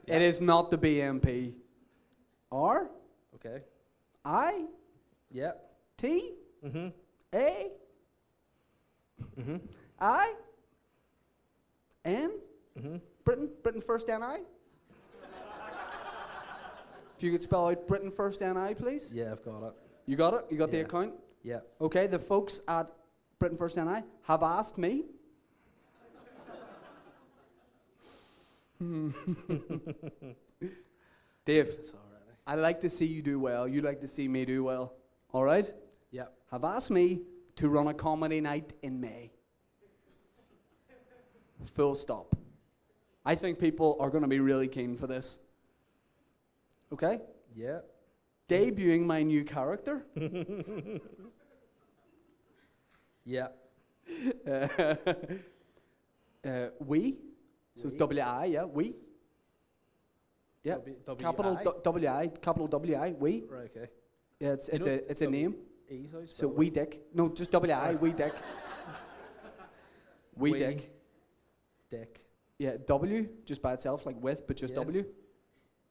It 0.07 0.23
is 0.23 0.41
not 0.41 0.71
the 0.71 0.79
BMP. 0.79 1.53
R, 2.53 2.91
Okay. 3.35 3.63
I, 4.25 4.65
Yep. 5.31 5.63
T, 5.99 6.33
hmm 6.63 6.89
A, 7.35 7.71
hmm 9.43 9.57
I, 9.99 10.35
N, 12.05 12.31
hmm 12.81 12.97
Britain, 13.25 13.51
Britain 13.65 13.81
first 13.81 14.07
NI. 14.09 14.45
If 17.17 17.23
you 17.23 17.33
could 17.33 17.43
spell 17.43 17.69
out 17.69 17.87
Britain 17.87 18.11
first 18.11 18.41
NI, 18.41 18.75
please. 18.75 19.11
Yeah, 19.13 19.33
I've 19.33 19.45
got 19.45 19.63
it. 19.63 19.75
You 20.07 20.17
got 20.17 20.35
it? 20.35 20.45
You 20.51 20.59
got 20.59 20.71
the 20.71 20.81
account? 20.81 21.15
Yeah. 21.43 21.61
Okay, 21.81 22.07
the 22.07 22.19
folks 22.19 22.61
at 22.69 22.89
Britain 23.39 23.57
First 23.57 23.77
NI 23.77 24.03
have 24.23 24.43
asked 24.43 24.79
me. 24.79 25.05
Dave, 31.45 31.69
It's 31.69 31.93
all 31.93 32.01
right. 32.11 32.21
Eh? 32.29 32.35
I 32.47 32.55
like 32.57 32.81
to 32.83 32.91
see 32.91 33.07
you 33.07 33.23
do 33.23 33.39
well. 33.39 33.67
You 33.67 33.81
like 33.81 34.01
to 34.01 34.09
see 34.09 34.29
me 34.29 34.45
do 34.45 34.65
well. 34.65 34.95
All 35.33 35.45
right? 35.45 35.73
Yeah. 36.11 36.27
Have 36.51 36.65
asked 36.65 36.91
me 36.91 37.23
to 37.57 37.69
run 37.69 37.89
a 37.89 37.95
comedy 37.95 38.41
night 38.41 38.75
in 38.83 39.01
May. 39.01 39.31
Full 41.75 41.95
stop. 41.95 42.37
I 43.25 43.35
think 43.35 43.59
people 43.59 43.97
are 43.99 44.11
going 44.11 44.23
to 44.23 44.29
be 44.29 44.41
really 44.41 44.69
keen 44.69 44.97
for 44.97 45.07
this. 45.07 45.39
Okay? 46.93 47.21
Yeah. 47.55 47.81
Debuting 48.49 49.05
my 49.07 49.23
new 49.23 49.45
character. 49.45 50.07
Yeah. 53.25 53.49
uh, 54.47 54.69
uh, 56.49 56.69
we. 56.79 57.17
So 57.75 57.89
We. 57.89 57.97
W 57.97 58.21
I, 58.21 58.45
yeah, 58.47 58.65
we. 58.65 58.95
Yeah. 60.63 60.75
W- 60.75 60.97
W- 61.07 61.27
capital 61.27 61.57
I? 61.59 61.65
W 61.83 62.09
I, 62.09 62.29
capital 62.41 62.69
W 62.69 62.95
I, 62.95 63.13
we. 63.19 63.43
Right. 63.51 63.71
Okay. 63.77 63.91
Yeah, 64.39 64.53
it's 64.53 64.69
You 64.69 64.75
it's 64.75 64.87
know 64.87 64.93
a 64.93 65.11
it's 65.11 65.23
a 65.23 65.27
name. 65.31 65.57
How 66.13 66.21
So 66.33 66.47
we 66.49 66.71
dick. 66.71 67.01
No, 67.15 67.29
just 67.29 67.51
W 67.51 67.73
I, 67.73 67.95
we 67.95 68.13
dick. 68.13 68.33
We 70.37 70.53
We. 70.53 70.59
dick. 70.59 70.91
Dick. 71.91 72.21
Yeah, 72.59 72.77
W 72.87 73.29
just 73.45 73.61
by 73.63 73.73
itself, 73.75 74.07
like 74.07 74.17
with, 74.21 74.47
but 74.47 74.57
just 74.57 74.75
Yeah. 74.75 74.81
W. 74.85 75.05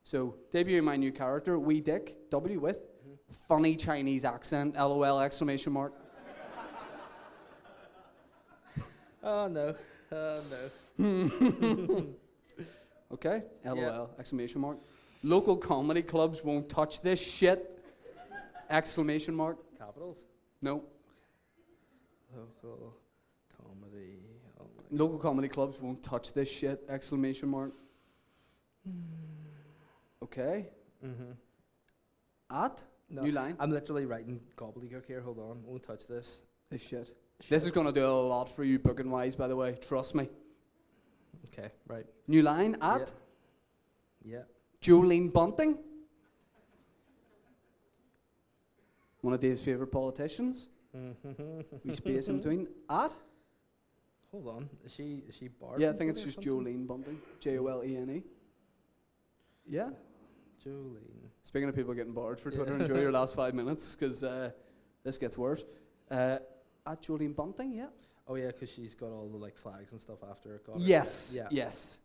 So 0.06 0.36
debuting 0.54 0.84
my 0.84 0.96
new 0.96 1.12
character, 1.12 1.58
we 1.58 1.82
dick, 1.82 2.16
W 2.30 2.60
with, 2.60 2.78
funny 3.48 3.76
Chinese 3.76 4.24
accent, 4.24 4.76
LOL 4.76 5.20
exclamation 5.20 5.74
mark. 5.74 5.94
Oh 9.28 9.48
no. 9.48 9.74
Oh 10.12 10.42
no. 11.00 12.06
Okay? 13.12 13.42
LOL, 13.64 13.78
Yeah. 13.78 14.06
exclamation 14.20 14.62
mark. 14.62 14.78
Local 15.24 15.58
comedy 15.58 16.04
clubs 16.04 16.44
won't 16.44 16.70
touch 16.70 17.02
this 17.02 17.20
shit. 17.20 17.72
exclamation 18.70 19.34
mark. 19.34 19.58
Capitals. 19.80 20.18
No. 20.62 20.84
Local 22.36 22.94
comedy. 23.58 24.20
Oh 24.60 24.66
my 24.78 24.84
Local 24.92 25.18
comedy 25.18 25.48
clubs 25.48 25.82
won't 25.82 26.04
touch 26.04 26.32
this 26.34 26.50
shit. 26.50 26.84
Exclamation 26.90 27.50
mark. 27.50 27.72
Hmm. 28.86 29.25
Okay. 30.26 30.66
Mm-hmm. 31.06 31.32
At? 32.50 32.82
No, 33.10 33.22
New 33.22 33.32
line. 33.32 33.56
I'm 33.60 33.72
literally 33.72 34.06
writing 34.06 34.40
gobbledygook 34.58 35.06
here. 35.06 35.22
Hold 35.22 35.38
on. 35.38 35.64
Won't 35.64 35.84
touch 35.84 36.08
this. 36.08 36.42
This 36.72 36.82
shit. 36.82 37.16
This 37.48 37.64
is 37.64 37.72
going 37.72 37.86
to 37.86 37.92
do 37.94 38.04
a 38.06 38.28
lot 38.28 38.50
for 38.56 38.64
you 38.64 38.80
booking 38.80 39.12
wise, 39.12 39.36
by 39.36 39.48
the 39.48 39.56
way. 39.56 39.78
Trust 39.88 40.16
me. 40.16 40.28
Okay. 41.48 41.70
Right. 41.88 42.06
New 42.28 42.42
line 42.42 42.76
at 42.82 43.12
Yeah. 44.24 44.44
Jolene 44.82 45.32
Bunting. 45.32 45.78
One 49.22 49.34
of 49.34 49.40
Dave's 49.40 49.62
favourite 49.62 49.92
politicians. 49.92 50.70
We 51.84 51.94
space 51.94 52.30
in 52.30 52.38
between. 52.38 52.68
At? 52.90 53.12
Hold 54.32 54.48
on. 54.48 54.70
Is 54.86 54.94
she 54.94 55.24
is 55.28 55.36
she 55.36 55.50
barred? 55.50 55.82
Yeah, 55.82 55.90
I 55.90 55.94
think 55.94 56.12
it's 56.12 56.22
just 56.22 56.36
something? 56.36 56.52
Jolene 56.52 56.88
Bunting. 56.88 57.20
J 57.40 57.58
O 57.60 57.68
L 57.68 57.84
E 57.84 57.96
N 57.98 58.10
E. 58.10 58.24
Yeah. 59.68 59.90
Jolene. 60.66 61.30
Speaking 61.44 61.70
of 61.70 61.76
people 61.76 61.94
getting 61.94 62.14
bored 62.14 62.40
for 62.40 62.50
Yeah. 62.50 62.58
Twitter, 62.58 62.76
enjoy 62.78 63.02
your 63.02 63.12
last 63.12 63.36
five 63.36 63.54
minutes 63.62 63.96
because 63.96 64.24
uh, 64.24 64.50
this 65.04 65.18
gets 65.18 65.38
worse. 65.38 65.64
Uh, 66.10 66.38
at 66.88 67.02
Jolene 67.02 67.36
Bunting, 67.36 67.74
yeah. 67.74 67.88
Oh 68.28 68.36
yeah, 68.36 68.48
because 68.48 68.70
she's 68.72 68.94
got 68.96 69.08
all 69.12 69.28
the 69.32 69.38
like 69.38 69.56
flags 69.58 69.92
and 69.92 70.02
stuff 70.02 70.18
after 70.30 70.50
her. 70.50 70.62
Got 70.66 70.78
it. 70.78 70.82
Yes. 70.82 71.32
Yeah. 71.34 71.48
Yes. 71.52 72.00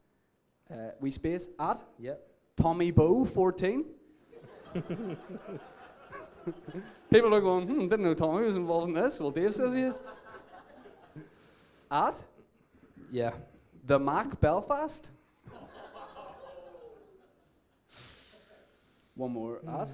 Uh, 0.71 0.91
we 1.01 1.11
space 1.11 1.49
at 1.59 1.79
Yeah. 1.99 2.15
Tommy 2.57 2.91
Bowe, 2.91 3.25
14. 3.25 3.85
People 7.11 7.35
are 7.35 7.41
going, 7.41 7.67
hmm, 7.67 7.81
didn't 7.89 8.03
know 8.03 8.15
Tommy 8.15 8.45
was 8.47 8.57
involved 8.57 8.89
in 8.89 8.95
this. 8.95 9.19
Well, 9.19 9.31
Dave 9.31 9.55
says 9.55 9.75
he 9.75 9.83
is. 9.83 10.03
At 11.91 12.15
Yeah. 13.11 13.33
the 13.87 13.99
Mac 13.99 14.41
Belfast. 14.41 15.09
One 19.21 19.33
more. 19.33 19.57
Mm-hmm. 19.59 19.69
At. 19.83 19.89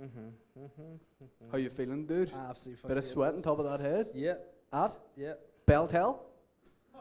Mm-hmm. 0.00 0.64
Mm-hmm. 0.64 1.50
How 1.52 1.58
you 1.58 1.70
feeling, 1.70 2.04
dude? 2.04 2.32
Absolutely. 2.48 2.88
Bit 2.88 2.96
of 2.98 3.04
sweat 3.04 3.34
on 3.34 3.40
top 3.42 3.60
of 3.60 3.64
that 3.70 3.78
head. 3.78 4.10
Yeah. 4.12 4.34
At 4.72 4.96
Yeah. 5.16 5.34
Beltel. 5.68 6.18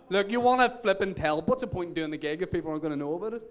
Look, 0.09 0.29
you 0.29 0.39
want 0.41 0.61
to 0.61 0.79
flip 0.83 1.01
and 1.01 1.15
tell. 1.15 1.41
What's 1.41 1.61
the 1.61 1.67
point 1.67 1.87
in 1.89 1.93
doing 1.95 2.11
the 2.11 2.17
gig 2.17 2.43
if 2.43 2.51
people 2.51 2.69
aren't 2.69 2.83
going 2.83 2.91
to 2.93 2.99
know 2.99 3.15
about 3.15 3.33
it? 3.33 3.41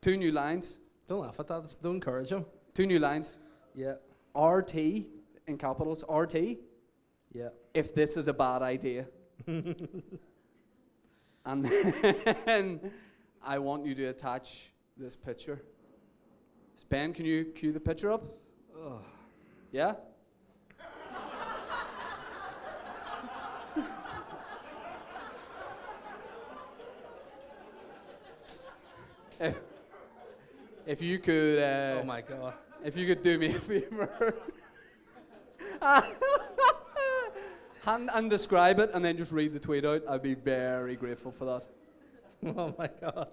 Two 0.00 0.16
new 0.16 0.30
lines. 0.30 0.78
Don't 1.08 1.22
laugh 1.22 1.40
at 1.40 1.48
that. 1.48 1.56
it's- 1.58 1.74
Don't 1.74 1.96
encourage 1.96 2.30
him. 2.30 2.44
Two 2.72 2.86
new 2.86 3.00
lines. 3.00 3.38
Yeah. 3.74 3.94
RT 4.40 4.74
in 5.48 5.58
capitals. 5.58 6.04
RT. 6.08 6.58
Yeah. 7.32 7.48
If 7.74 7.96
this 7.96 8.16
is 8.16 8.28
a 8.28 8.32
bad 8.32 8.62
idea. 8.62 9.06
and 9.46 10.02
then 12.46 12.92
I 13.44 13.58
want 13.58 13.84
you 13.86 13.96
to 13.96 14.04
attach 14.06 14.70
this 14.96 15.16
picture. 15.16 15.60
Ben, 16.88 17.12
can 17.14 17.24
you 17.24 17.44
cue 17.56 17.72
the 17.72 17.80
picture 17.80 18.10
up? 18.12 18.22
Yeah? 19.70 19.94
if, 29.40 29.56
if 30.86 31.00
you 31.00 31.18
could, 31.18 31.58
uh, 31.58 32.00
oh 32.00 32.04
my 32.04 32.20
god. 32.20 32.54
if 32.84 32.96
you 32.96 33.06
could 33.06 33.22
do 33.22 33.38
me 33.38 33.54
a 33.54 33.60
favor, 33.60 34.34
and, 37.86 38.10
and 38.12 38.30
describe 38.30 38.78
it, 38.78 38.90
and 38.94 39.04
then 39.04 39.16
just 39.16 39.32
read 39.32 39.52
the 39.52 39.58
tweet 39.58 39.84
out, 39.84 40.02
I'd 40.08 40.22
be 40.22 40.34
very 40.34 40.96
grateful 40.96 41.32
for 41.32 41.44
that. 41.46 41.64
Oh 42.56 42.74
my 42.76 42.90
god. 43.00 43.28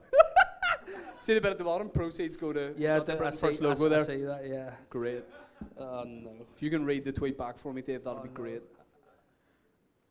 See 1.29 1.35
the 1.35 1.41
bit 1.41 1.51
at 1.51 1.59
the 1.59 1.63
bottom? 1.63 1.89
Proceeds 1.91 2.35
go 2.35 2.51
to 2.51 2.73
Yeah, 2.75 2.97
the 3.01 3.23
I 3.23 3.29
see, 3.29 3.45
I 3.45 3.49
logo 3.61 3.85
I 3.85 3.89
there. 3.89 4.03
see 4.03 4.23
that. 4.23 4.47
Yeah. 4.47 4.71
Great. 4.89 5.23
Oh 5.77 6.03
no. 6.03 6.31
If 6.55 6.63
you 6.63 6.71
can 6.71 6.83
read 6.83 7.05
the 7.05 7.11
tweet 7.11 7.37
back 7.37 7.59
for 7.59 7.71
me, 7.71 7.83
Dave, 7.83 8.03
that'd 8.03 8.17
Oh, 8.19 8.23
be 8.23 8.29
no. 8.29 8.33
great. 8.33 8.63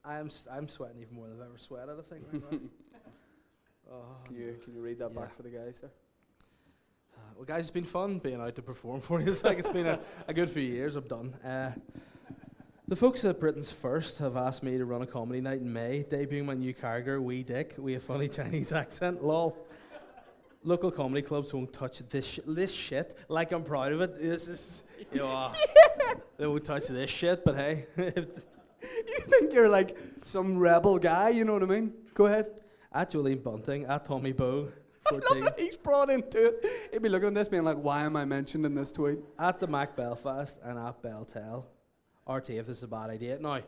I'm 0.04 0.26
s- 0.28 0.46
I'm 0.48 0.68
sweating 0.68 1.00
even 1.02 1.16
more 1.16 1.26
than 1.26 1.40
I've 1.40 1.48
ever 1.48 1.58
sweated. 1.58 1.96
I 1.98 2.02
think. 2.02 2.22
Right 2.32 2.52
now. 2.52 2.58
oh. 3.92 4.02
Can 4.26 4.36
you 4.36 4.56
can 4.62 4.74
you 4.76 4.80
read 4.80 5.00
that 5.00 5.10
Yeah. 5.12 5.20
back 5.22 5.36
for 5.36 5.42
the 5.42 5.48
guys 5.50 5.80
there? 5.80 5.90
Well, 7.34 7.44
guys, 7.44 7.62
it's 7.62 7.70
been 7.72 7.82
fun 7.82 8.18
being 8.18 8.40
out 8.40 8.54
to 8.54 8.62
perform 8.62 9.00
for 9.08 9.20
you. 9.20 9.26
It's 9.26 9.42
like 9.42 9.58
it's 9.58 9.70
been 9.70 9.88
a, 9.88 9.98
a 10.28 10.32
good 10.32 10.48
few 10.48 10.62
years. 10.62 10.94
I'm 10.94 11.08
done. 11.08 11.34
Uh, 11.44 11.72
the 12.86 12.94
folks 12.94 13.24
at 13.24 13.40
Britain's 13.40 13.72
First 13.72 14.18
have 14.18 14.36
asked 14.36 14.62
me 14.62 14.78
to 14.78 14.84
run 14.84 15.02
a 15.02 15.06
comedy 15.06 15.40
night 15.40 15.62
in 15.62 15.72
May, 15.72 16.04
debuting 16.08 16.44
my 16.44 16.54
new 16.54 16.72
character, 16.72 17.20
Wee 17.20 17.42
Dick, 17.42 17.74
with 17.76 17.96
a 17.96 18.00
funny 18.00 18.28
Chinese 18.28 18.70
accent. 18.70 19.24
Lol. 19.24 19.56
Local 20.64 20.90
comedy 20.90 21.22
clubs 21.22 21.54
won't 21.54 21.72
touch 21.72 21.98
this 22.10 22.26
sh- 22.26 22.40
this 22.46 22.72
shit. 22.72 23.16
Like 23.28 23.52
I'm 23.52 23.62
proud 23.64 23.92
of 23.92 24.00
it. 24.00 24.20
This 24.20 24.48
is, 24.48 24.82
you 25.12 25.18
know, 25.20 25.28
uh, 25.28 25.52
they 26.36 26.46
won't 26.46 26.64
touch 26.64 26.88
this 26.88 27.10
shit. 27.10 27.44
But 27.44 27.54
hey, 27.56 27.86
You 29.06 29.18
think 29.20 29.52
you're 29.52 29.68
like 29.68 29.96
some 30.22 30.58
rebel 30.58 30.98
guy, 30.98 31.30
you 31.30 31.44
know 31.44 31.54
what 31.54 31.62
I 31.62 31.66
mean? 31.66 31.92
Go 32.14 32.26
ahead. 32.26 32.60
at 32.92 33.10
Jolene 33.12 33.42
Bunting, 33.42 33.84
at 33.86 34.06
Tommy 34.06 34.32
Bowe, 34.32 34.68
I 35.10 35.14
love 35.14 35.40
that 35.42 35.58
he's 35.58 35.76
brought 35.76 36.10
into 36.10 36.46
it. 36.46 36.64
He'd 36.92 37.02
be 37.02 37.08
looking 37.08 37.28
at 37.28 37.34
this, 37.34 37.48
being 37.48 37.64
like, 37.64 37.76
"Why 37.78 38.02
am 38.04 38.14
I 38.16 38.24
mentioned 38.24 38.64
in 38.66 38.74
this 38.74 38.92
tweet?" 38.92 39.18
at 39.38 39.58
the 39.58 39.66
Mac 39.66 39.96
Belfast, 39.96 40.56
and 40.64 40.78
at 40.78 41.02
Beltel. 41.02 41.64
RT, 42.28 42.50
if 42.50 42.66
this 42.66 42.78
is 42.78 42.82
a 42.82 42.88
bad 42.88 43.10
idea. 43.10 43.38
Now, 43.40 43.60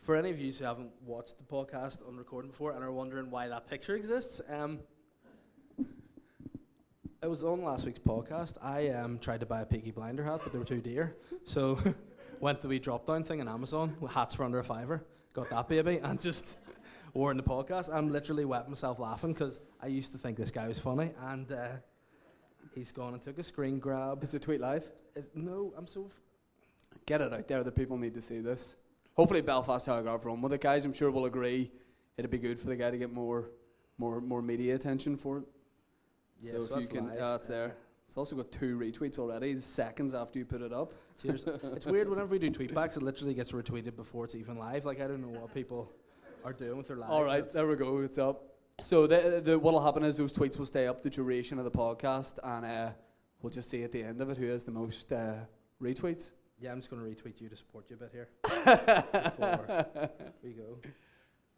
for 0.00 0.16
any 0.16 0.30
of 0.30 0.38
you 0.40 0.52
who 0.52 0.64
haven't 0.64 0.90
watched 1.04 1.34
the 1.38 1.44
podcast 1.44 1.98
on 2.08 2.16
recording 2.16 2.50
before 2.50 2.72
and 2.72 2.82
are 2.82 2.92
wondering 2.92 3.30
why 3.30 3.46
that 3.48 3.68
picture 3.68 3.94
exists, 3.94 4.40
um, 4.48 4.78
it 7.22 7.28
was 7.28 7.44
on 7.44 7.62
last 7.62 7.84
week's 7.84 7.98
podcast. 7.98 8.54
I 8.62 8.88
um, 8.88 9.18
tried 9.18 9.40
to 9.40 9.46
buy 9.46 9.60
a 9.60 9.66
Peaky 9.66 9.90
Blinder 9.90 10.24
hat, 10.24 10.40
but 10.42 10.52
they 10.52 10.58
were 10.58 10.64
too 10.64 10.80
dear. 10.80 11.16
So 11.44 11.78
went 12.40 12.58
to 12.58 12.62
the 12.62 12.68
wee 12.68 12.78
drop 12.78 13.06
down 13.06 13.24
thing 13.24 13.40
on 13.40 13.48
Amazon 13.48 13.94
with 14.00 14.12
hats 14.12 14.34
for 14.34 14.44
under 14.44 14.58
a 14.58 14.64
fiver. 14.64 15.04
Got 15.34 15.50
that 15.50 15.68
baby 15.68 16.00
and 16.02 16.20
just 16.20 16.56
wore 17.14 17.30
in 17.30 17.36
the 17.36 17.42
podcast. 17.42 17.92
I'm 17.92 18.10
literally 18.10 18.44
wetting 18.44 18.70
myself 18.70 18.98
laughing 18.98 19.32
because 19.34 19.60
I 19.82 19.88
used 19.88 20.12
to 20.12 20.18
think 20.18 20.38
this 20.38 20.50
guy 20.50 20.66
was 20.66 20.78
funny 20.78 21.10
and 21.26 21.50
uh, 21.52 21.68
he's 22.74 22.90
gone 22.90 23.12
and 23.14 23.22
took 23.22 23.38
a 23.38 23.42
screen 23.44 23.78
grab. 23.78 24.22
Is 24.24 24.30
the 24.30 24.38
tweet 24.38 24.60
live? 24.60 24.88
Is- 25.14 25.26
no, 25.34 25.72
I'm 25.76 25.86
so. 25.86 26.06
F- 26.06 26.12
Get 27.06 27.20
it 27.20 27.32
out 27.32 27.46
there. 27.48 27.62
The 27.62 27.70
people 27.72 27.96
need 27.96 28.14
to 28.14 28.22
see 28.22 28.40
this. 28.40 28.76
Hopefully, 29.14 29.40
Belfast 29.40 29.84
Telegraph 29.84 30.24
run 30.24 30.40
with 30.40 30.52
it, 30.52 30.60
guys. 30.60 30.84
I'm 30.84 30.92
sure 30.92 31.10
we'll 31.10 31.26
agree. 31.26 31.70
It'd 32.16 32.30
be 32.30 32.38
good 32.38 32.58
for 32.58 32.66
the 32.66 32.76
guy 32.76 32.90
to 32.90 32.98
get 32.98 33.12
more, 33.12 33.50
more, 33.98 34.20
more 34.20 34.42
media 34.42 34.74
attention 34.74 35.16
for 35.16 35.38
it. 35.38 35.44
Yeah, 36.40 36.52
so, 36.52 36.62
so 36.62 36.74
if 36.76 36.82
you 36.82 36.88
can, 36.88 37.06
live. 37.08 37.16
yeah, 37.18 37.34
it's 37.34 37.48
there. 37.48 37.74
It's 38.06 38.16
also 38.16 38.34
got 38.34 38.50
two 38.50 38.76
retweets 38.76 39.18
already, 39.18 39.58
seconds 39.60 40.14
after 40.14 40.38
you 40.38 40.44
put 40.44 40.62
it 40.62 40.72
up. 40.72 40.92
Cheers. 41.22 41.44
it's 41.46 41.86
weird 41.86 42.08
whenever 42.08 42.26
we 42.26 42.38
do 42.38 42.50
tweetbacks, 42.50 42.96
it 42.96 43.02
literally 43.02 43.34
gets 43.34 43.52
retweeted 43.52 43.94
before 43.94 44.24
it's 44.24 44.34
even 44.34 44.58
live. 44.58 44.84
Like 44.84 45.00
I 45.00 45.06
don't 45.06 45.20
know 45.20 45.40
what 45.40 45.54
people 45.54 45.92
are 46.44 46.52
doing 46.52 46.76
with 46.76 46.88
their 46.88 46.96
lives. 46.96 47.12
All 47.12 47.22
right, 47.22 47.50
there 47.52 47.66
we 47.66 47.76
go. 47.76 47.98
It's 47.98 48.18
up. 48.18 48.50
So 48.82 49.06
the, 49.06 49.40
the 49.44 49.58
what'll 49.58 49.84
happen 49.84 50.02
is 50.02 50.16
those 50.16 50.32
tweets 50.32 50.58
will 50.58 50.66
stay 50.66 50.86
up 50.86 51.02
the 51.02 51.10
duration 51.10 51.58
of 51.58 51.64
the 51.64 51.70
podcast, 51.70 52.38
and 52.42 52.64
uh, 52.64 52.90
we'll 53.42 53.50
just 53.50 53.70
see 53.70 53.84
at 53.84 53.92
the 53.92 54.02
end 54.02 54.20
of 54.20 54.30
it 54.30 54.36
who 54.36 54.46
has 54.46 54.64
the 54.64 54.72
most 54.72 55.12
uh, 55.12 55.34
retweets. 55.82 56.32
Yeah, 56.58 56.72
I'm 56.72 56.80
just 56.80 56.90
going 56.90 57.02
to 57.02 57.08
retweet 57.08 57.40
you 57.40 57.48
to 57.48 57.56
support 57.56 57.86
you 57.88 57.96
a 57.96 57.98
bit 57.98 58.10
here. 58.12 58.28
Before 58.42 60.10
we 60.42 60.50
go. 60.50 60.78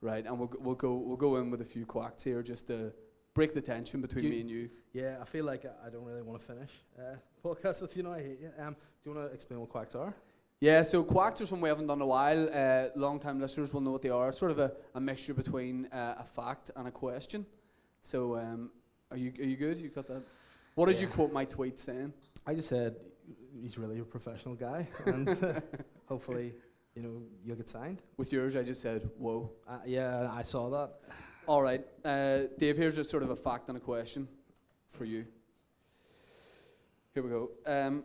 Right, 0.01 0.27
and 0.27 0.39
we'll 0.39 0.53
we'll 0.59 0.75
go 0.75 0.95
we'll 0.95 1.17
go 1.17 1.37
in 1.37 1.51
with 1.51 1.61
a 1.61 1.65
few 1.65 1.87
quacks 1.87 2.23
here 2.23 2.43
just 2.43 2.67
to 2.67 2.93
break 3.35 3.55
the 3.55 3.61
tension 3.61 4.01
between 4.01 4.25
Do 4.25 4.31
me 4.31 4.41
and 4.41 4.51
you. 4.51 4.71
Yeah, 4.93 5.17
I 5.21 5.25
feel 5.25 5.45
like 5.45 5.65
I, 5.65 5.87
I 5.87 5.91
don't 5.91 6.05
really 6.05 6.23
want 6.23 6.41
to 6.41 6.47
finish 6.47 6.71
uh, 6.99 7.17
podcast 7.45 7.83
with 7.83 7.97
you 7.97 8.03
now. 8.03 8.13
I 8.13 8.23
hate 8.23 8.41
you. 8.41 8.51
Um, 8.59 8.75
do 8.75 9.11
you 9.11 9.17
want 9.17 9.29
to 9.29 9.35
explain 9.35 9.61
what 9.61 9.71
quacks 9.71 9.95
are? 9.95 10.15
Yeah, 10.61 10.83
so 10.83 11.03
quacks 11.03 11.41
are 11.41 11.47
something 11.47 11.63
we 11.63 11.69
haven't 11.69 11.89
done 11.89 11.99
in 11.99 12.03
a 12.03 12.07
while. 12.07 12.49
Uh, 12.53 12.89
long-time 12.95 13.41
listeners 13.41 13.73
will 13.75 13.81
know 13.81 13.91
what 13.91 14.03
they 14.03 14.11
are. 14.11 14.31
Sort 14.31 14.53
of 14.53 14.61
a, 14.61 14.73
a 14.95 15.01
mixture 15.01 15.35
between 15.35 15.87
uh, 15.87 16.15
a 16.19 16.25
fact 16.25 16.71
and 16.77 16.87
a 16.87 16.91
question. 16.91 17.45
So, 18.03 18.37
um, 18.37 18.71
are 19.11 19.17
you 19.17 19.33
are 19.41 19.45
you 19.45 19.57
good? 19.57 19.79
You 19.79 19.89
got 19.89 20.07
that? 20.07 20.23
What 20.75 20.87
did 20.87 21.01
you 21.01 21.09
quote 21.09 21.33
my 21.33 21.45
tweet 21.45 21.79
saying? 21.79 22.13
I 22.47 22.55
just 22.55 22.69
said 22.69 22.97
he's 23.61 23.77
really 23.77 23.99
a 23.99 24.05
professional 24.05 24.55
guy, 24.55 24.87
and 25.07 25.63
hopefully, 26.07 26.55
you 26.95 27.03
know, 27.03 27.23
you'll 27.45 27.57
get 27.57 27.69
signed. 27.69 28.03
With 28.17 28.33
yours, 28.33 28.55
I 28.57 28.63
just 28.63 28.81
said, 28.81 29.11
"Whoa." 29.19 29.51
Uh, 29.69 29.79
yeah, 29.85 30.31
I 30.33 30.43
saw 30.43 30.71
that. 30.71 31.01
All 31.49 31.61
right, 31.61 31.85
uh, 32.05 32.43
Dave. 32.57 32.77
Here's 32.77 32.99
a 32.99 33.05
sort 33.05 33.25
of 33.25 33.31
a 33.31 33.37
fact 33.37 33.69
and 33.69 33.77
a 33.77 33.81
question 33.81 34.29
for 34.93 35.05
you. 35.05 35.25
Here 37.15 37.23
we 37.25 37.31
go. 37.31 37.51
Um, 37.67 38.05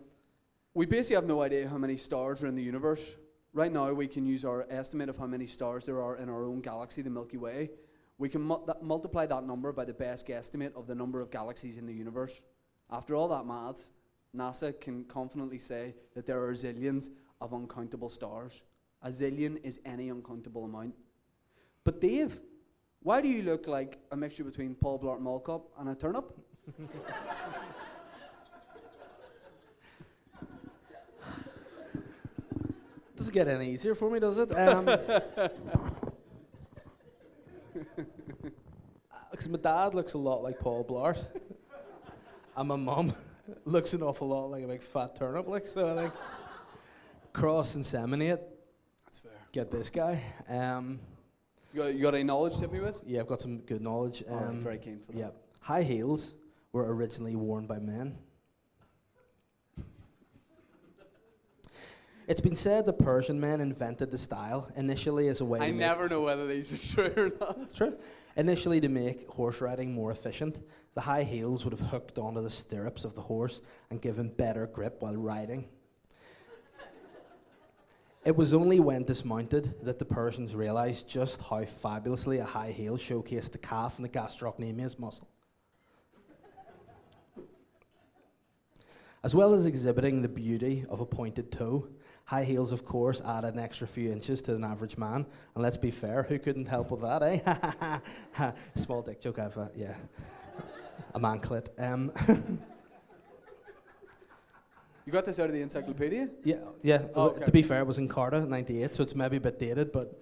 we 0.74 0.88
basically 0.88 1.18
have 1.18 1.26
no 1.28 1.44
idea 1.44 1.70
how 1.70 1.78
many 1.78 1.98
stars 1.98 2.42
are 2.42 2.48
in 2.48 2.56
the 2.56 2.64
universe. 2.64 3.16
Right 3.54 3.72
now, 3.72 3.94
we 3.94 4.08
can 4.08 4.26
use 4.26 4.44
our 4.44 4.66
estimate 4.72 5.08
of 5.08 5.18
how 5.18 5.28
many 5.28 5.46
stars 5.46 5.86
there 5.86 6.02
are 6.02 6.18
in 6.18 6.30
our 6.30 6.46
own 6.46 6.62
galaxy, 6.62 7.04
the 7.04 7.12
Milky 7.12 7.38
Way. 7.38 7.70
we 8.18 8.28
can 8.28 8.42
mu- 8.42 8.66
that 8.66 8.82
multiply 8.82 9.28
that 9.28 9.46
number 9.46 9.72
by 9.72 9.86
the 9.86 9.94
best 9.94 10.28
guesstimate 10.28 10.76
of 10.76 10.88
the 10.88 10.96
number 10.96 11.22
of 11.22 11.30
galaxies 11.30 11.78
in 11.78 11.86
the 11.86 11.94
universe. 11.94 12.42
After 12.90 13.14
all 13.14 13.28
that 13.28 13.46
maths, 13.46 13.92
NASA 14.36 14.80
can 14.82 15.04
confidently 15.04 15.60
say 15.60 15.94
that 16.16 16.26
there 16.26 16.44
are 16.44 16.54
zillions 16.54 17.12
of 17.40 17.54
uncountable 17.54 18.10
stars. 18.10 18.64
A 19.04 19.10
zillion 19.10 19.64
is 19.64 19.80
any 19.86 20.10
uncountable 20.10 20.66
amount. 20.66 20.96
But 21.84 22.02
Dave, 22.02 22.40
why 23.04 23.22
do 23.22 23.28
you 23.28 23.44
look 23.44 23.68
like 23.68 23.98
a 24.12 24.16
mixture 24.16 24.44
between 24.44 24.76
Paul 24.76 25.00
Blart 25.00 25.20
Mall 25.20 25.40
Cop 25.40 25.70
and 25.80 25.90
a 25.90 25.96
turnip? 25.96 26.32
Doesn't 33.16 33.34
get 33.34 33.48
any 33.48 33.74
easier 33.74 33.96
for 33.96 34.10
me, 34.12 34.20
does 34.20 34.38
it? 34.38 34.56
Um, 34.56 34.86
Because 39.38 39.50
my 39.50 39.60
dad 39.60 39.94
looks 39.94 40.14
a 40.14 40.18
lot 40.18 40.42
like 40.42 40.58
Paul 40.58 40.84
Blart, 40.84 41.24
and 42.56 42.68
my 42.68 42.76
mum 42.76 43.14
looks 43.66 43.94
an 43.94 44.02
awful 44.02 44.30
lot 44.30 44.50
like 44.50 44.64
a 44.64 44.68
big 44.68 44.82
fat 44.82 45.16
turnip. 45.16 45.48
Like 45.48 45.68
so, 45.68 45.96
I 45.96 46.02
think 46.02 46.14
cross 47.34 47.76
inseminate. 47.76 48.40
That's 49.06 49.20
fair. 49.20 49.32
Get 49.52 49.70
this 49.70 49.92
guy. 49.92 50.24
Um, 50.50 51.00
You 51.74 51.82
got, 51.84 51.96
you 51.96 52.02
got 52.02 52.14
any 52.16 52.24
knowledge 52.24 52.54
to 52.56 52.60
hit 52.62 52.72
me 52.72 52.80
with? 52.80 52.98
yeah, 53.06 53.20
I've 53.20 53.28
got 53.28 53.42
some 53.42 53.60
good 53.60 53.82
knowledge. 53.82 54.24
Oh, 54.30 54.36
I'm 54.36 54.48
Um, 54.50 54.64
very 54.64 54.78
keen 54.78 55.00
for 55.06 55.12
that. 55.12 55.18
Yeah, 55.20 55.30
high 55.60 55.84
heels 55.84 56.34
were 56.72 56.94
originally 56.94 57.36
worn 57.36 57.68
by 57.68 57.80
men. 57.80 58.18
It's 62.28 62.42
been 62.42 62.56
said 62.56 62.86
the 62.86 62.92
Persian 62.94 63.40
men 63.40 63.62
invented 63.62 64.12
the 64.12 64.18
style 64.18 64.70
initially 64.76 65.30
as 65.30 65.40
a 65.40 65.46
way. 65.46 65.60
I 65.62 65.72
never 65.72 66.10
know 66.10 66.22
whether 66.22 66.46
these 66.46 66.74
are 66.74 66.78
true 67.10 67.14
or 67.26 67.32
not. 67.40 67.58
It's 67.62 67.74
true. 67.74 67.98
Initially, 68.36 68.82
to 68.82 68.90
make 68.90 69.28
horse 69.30 69.62
riding 69.62 69.94
more 69.94 70.12
efficient, 70.12 70.60
the 70.94 71.02
high 71.02 71.24
heels 71.24 71.64
would 71.64 71.72
have 71.72 71.80
hooked 71.90 72.18
onto 72.20 72.42
the 72.44 72.50
stirrups 72.50 73.06
of 73.06 73.16
the 73.16 73.22
horse 73.22 73.62
and 73.92 74.02
given 74.02 74.30
better 74.30 74.68
grip 74.68 74.98
while 75.02 75.16
riding. 75.16 75.68
It 78.28 78.36
was 78.36 78.54
only 78.54 78.82
when 78.82 79.06
dismounted 79.06 79.74
that 79.82 80.00
the 80.00 80.04
Persians 80.04 80.54
realized 80.54 81.08
just 81.08 81.42
how 81.42 81.64
fabulously 81.64 82.40
a 82.40 82.44
high 82.44 82.72
heel 82.72 82.98
showcased 82.98 83.54
the 83.54 83.58
calf 83.58 83.96
and 83.96 84.04
the 84.04 84.10
gastrocnemius 84.10 85.00
muscle. 85.00 85.30
As 89.24 89.34
well 89.34 89.54
as 89.54 89.66
exhibiting 89.66 90.22
the 90.22 90.28
beauty 90.28 90.84
of 90.90 91.00
a 91.00 91.06
pointed 91.06 91.54
toe, 91.54 91.88
high 92.26 92.44
heels, 92.44 92.74
of 92.74 92.84
course, 92.84 93.22
add 93.22 93.46
an 93.46 93.58
extra 93.58 93.88
few 93.88 94.12
inches 94.12 94.42
to 94.42 94.56
an 94.56 94.66
average 94.66 94.98
man. 94.98 95.26
And 95.56 95.64
let's 95.64 95.78
be 95.78 95.90
fair, 95.90 96.24
who 96.24 96.38
couldn't 96.38 96.66
help 96.66 96.92
with 96.92 97.00
that, 97.04 97.24
eh? 97.24 98.52
Small 98.76 99.04
dick 99.04 99.22
joke, 99.22 99.40
I've, 99.40 99.58
uh, 99.58 99.70
yeah. 99.74 99.96
a 101.16 101.20
man 101.20 101.40
clit. 101.40 101.70
Um, 101.80 102.12
You 105.08 105.14
got 105.14 105.26
this 105.26 105.40
out 105.40 105.46
of 105.46 105.54
the 105.54 105.62
encyclopedia? 105.62 106.28
yeah, 106.44 106.58
yeah. 106.84 107.04
Oh, 107.16 107.30
okay. 107.30 107.46
To 107.46 107.52
be 107.52 107.62
fair, 107.62 107.80
it 107.80 107.88
was 107.88 107.98
Encarta, 107.98 108.46
98, 108.46 108.94
so 108.94 109.04
it's 109.04 109.16
maybe 109.16 109.38
a 109.38 109.40
bit 109.40 109.58
dated, 109.58 109.94
but 109.94 110.20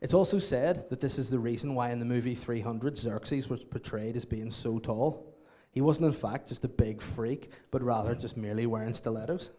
it's 0.00 0.14
also 0.14 0.38
said 0.38 0.88
that 0.88 1.02
this 1.02 1.18
is 1.18 1.28
the 1.28 1.38
reason 1.38 1.74
why 1.74 1.90
in 1.90 1.98
the 1.98 2.06
movie 2.06 2.34
300, 2.34 2.96
Xerxes 2.96 3.50
was 3.50 3.62
portrayed 3.62 4.16
as 4.16 4.24
being 4.24 4.50
so 4.50 4.78
tall. 4.78 5.36
He 5.72 5.82
wasn't, 5.82 6.06
in 6.06 6.14
fact, 6.14 6.48
just 6.48 6.64
a 6.64 6.68
big 6.68 7.02
freak, 7.02 7.50
but 7.70 7.82
rather 7.82 8.14
just 8.14 8.38
merely 8.38 8.64
wearing 8.64 8.94
stilettos. 8.94 9.50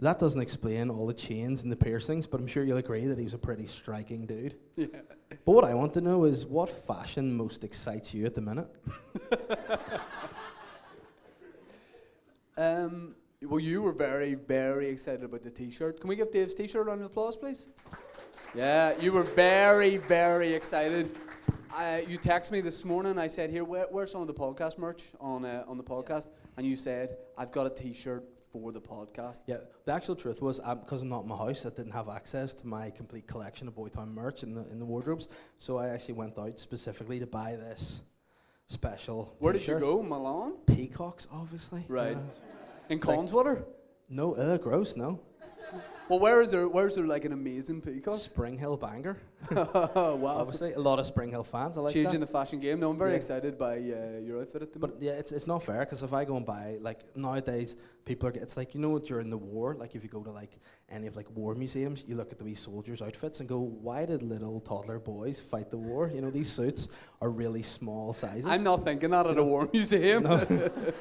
That 0.00 0.18
doesn't 0.18 0.40
explain 0.40 0.90
all 0.90 1.06
the 1.06 1.14
chains 1.14 1.62
and 1.62 1.70
the 1.70 1.76
piercings, 1.76 2.26
but 2.26 2.40
I'm 2.40 2.48
sure 2.48 2.64
you'll 2.64 2.78
agree 2.78 3.06
that 3.06 3.18
he 3.18 3.24
was 3.24 3.34
a 3.34 3.38
pretty 3.38 3.66
striking 3.66 4.26
dude. 4.26 4.56
Yeah. 4.74 4.86
But 5.44 5.52
what 5.52 5.64
I 5.64 5.74
want 5.74 5.94
to 5.94 6.00
know 6.00 6.24
is 6.24 6.44
what 6.44 6.70
fashion 6.70 7.32
most 7.32 7.62
excites 7.62 8.12
you 8.12 8.26
at 8.26 8.34
the 8.34 8.40
minute? 8.40 8.66
Um, 12.56 13.14
well, 13.42 13.60
you 13.60 13.80
were 13.80 13.92
very, 13.92 14.34
very 14.34 14.88
excited 14.88 15.24
about 15.24 15.42
the 15.42 15.50
T-shirt. 15.50 16.00
Can 16.00 16.08
we 16.08 16.16
give 16.16 16.30
Dave's 16.30 16.54
T-shirt 16.54 16.82
a 16.82 16.84
round 16.84 17.00
of 17.00 17.06
applause, 17.06 17.36
please? 17.36 17.68
Yeah, 18.54 18.98
you 19.00 19.12
were 19.12 19.22
very, 19.22 19.96
very 19.96 20.52
excited. 20.52 21.16
I, 21.72 22.00
you 22.08 22.18
texted 22.18 22.50
me 22.50 22.60
this 22.60 22.84
morning. 22.84 23.16
I 23.16 23.28
said, 23.28 23.48
"Here, 23.48 23.64
where, 23.64 23.86
where's 23.90 24.10
some 24.10 24.20
of 24.20 24.26
the 24.26 24.34
podcast 24.34 24.76
merch 24.76 25.04
on 25.20 25.44
uh, 25.44 25.64
on 25.68 25.76
the 25.76 25.84
podcast?" 25.84 26.30
And 26.56 26.66
you 26.66 26.74
said, 26.74 27.16
"I've 27.38 27.52
got 27.52 27.66
a 27.66 27.70
T-shirt 27.70 28.24
for 28.52 28.72
the 28.72 28.80
podcast." 28.80 29.40
Yeah, 29.46 29.58
the 29.84 29.92
actual 29.92 30.16
truth 30.16 30.42
was 30.42 30.58
because 30.58 31.00
I'm 31.00 31.08
not 31.08 31.22
in 31.22 31.28
my 31.28 31.36
house, 31.36 31.64
I 31.64 31.70
didn't 31.70 31.92
have 31.92 32.08
access 32.08 32.52
to 32.54 32.66
my 32.66 32.90
complete 32.90 33.28
collection 33.28 33.68
of 33.68 33.74
Boytown 33.76 34.12
merch 34.12 34.42
in 34.42 34.52
the 34.54 34.68
in 34.70 34.80
the 34.80 34.84
wardrobes. 34.84 35.28
So 35.58 35.78
I 35.78 35.88
actually 35.90 36.14
went 36.14 36.36
out 36.36 36.58
specifically 36.58 37.20
to 37.20 37.26
buy 37.26 37.54
this 37.54 38.02
special. 38.70 39.34
Where 39.40 39.52
did 39.52 39.60
you 39.62 39.66
t-shirt. 39.66 39.80
go, 39.80 40.02
Milan? 40.02 40.54
Peacocks, 40.66 41.26
obviously. 41.32 41.84
Right. 41.88 42.16
Uh, 42.16 42.20
In 42.88 43.00
Connswater? 43.00 43.64
no, 44.08 44.34
uh, 44.34 44.56
gross. 44.56 44.96
No. 44.96 45.20
Well, 46.08 46.18
where 46.18 46.42
is 46.42 46.50
there? 46.50 46.68
Where's 46.68 46.96
there 46.96 47.06
like 47.06 47.24
an 47.24 47.32
amazing 47.32 47.80
peacock? 47.82 48.18
Spring 48.18 48.58
Hill 48.58 48.76
banger. 48.76 49.16
oh, 49.54 50.16
wow. 50.20 50.38
Obviously, 50.38 50.72
a 50.72 50.78
lot 50.80 50.98
of 50.98 51.06
Spring 51.06 51.30
Hill 51.30 51.44
fans. 51.44 51.78
I 51.78 51.82
like 51.82 51.92
Changing 51.94 52.18
that. 52.18 52.26
the 52.26 52.32
fashion 52.32 52.58
game. 52.58 52.80
No, 52.80 52.90
I'm 52.90 52.98
very 52.98 53.10
Yeah. 53.12 53.16
excited 53.16 53.56
by 53.56 53.74
uh, 53.76 54.18
your 54.26 54.40
outfit 54.40 54.62
at 54.62 54.72
the 54.72 54.80
moment. 54.80 54.98
But 54.98 55.04
yeah, 55.06 55.12
it's, 55.12 55.30
it's 55.30 55.46
not 55.46 55.62
fair 55.62 55.80
because 55.80 56.02
if 56.02 56.12
I 56.12 56.24
go 56.24 56.36
and 56.36 56.44
buy 56.44 56.78
like 56.80 57.00
nowadays 57.16 57.76
people 58.04 58.28
are 58.28 58.32
it's 58.32 58.56
like 58.56 58.74
you 58.74 58.80
know 58.80 58.98
during 58.98 59.30
the 59.30 59.36
war 59.38 59.76
like 59.78 59.94
if 59.94 60.02
you 60.02 60.08
go 60.08 60.22
to 60.24 60.32
like 60.32 60.58
any 60.90 61.06
of 61.06 61.14
like 61.14 61.30
war 61.36 61.54
museums 61.54 62.02
you 62.08 62.16
look 62.16 62.32
at 62.32 62.38
the 62.38 62.44
wee 62.44 62.54
soldiers 62.54 63.02
outfits 63.02 63.38
and 63.40 63.48
go 63.48 63.58
why 63.60 64.04
did 64.06 64.22
little 64.22 64.58
toddler 64.60 64.98
boys 64.98 65.38
fight 65.38 65.70
the 65.70 65.76
war 65.76 66.10
you 66.12 66.20
know 66.22 66.30
these 66.30 66.50
suits 66.50 66.88
are 67.20 67.30
really 67.30 67.62
small 67.62 68.12
sizes. 68.12 68.46
I'm 68.46 68.64
not 68.64 68.82
thinking 68.82 69.10
that 69.10 69.26
at 69.28 69.38
a 69.38 69.44
war 69.44 69.68
museum. 69.72 70.24
No. 70.24 70.38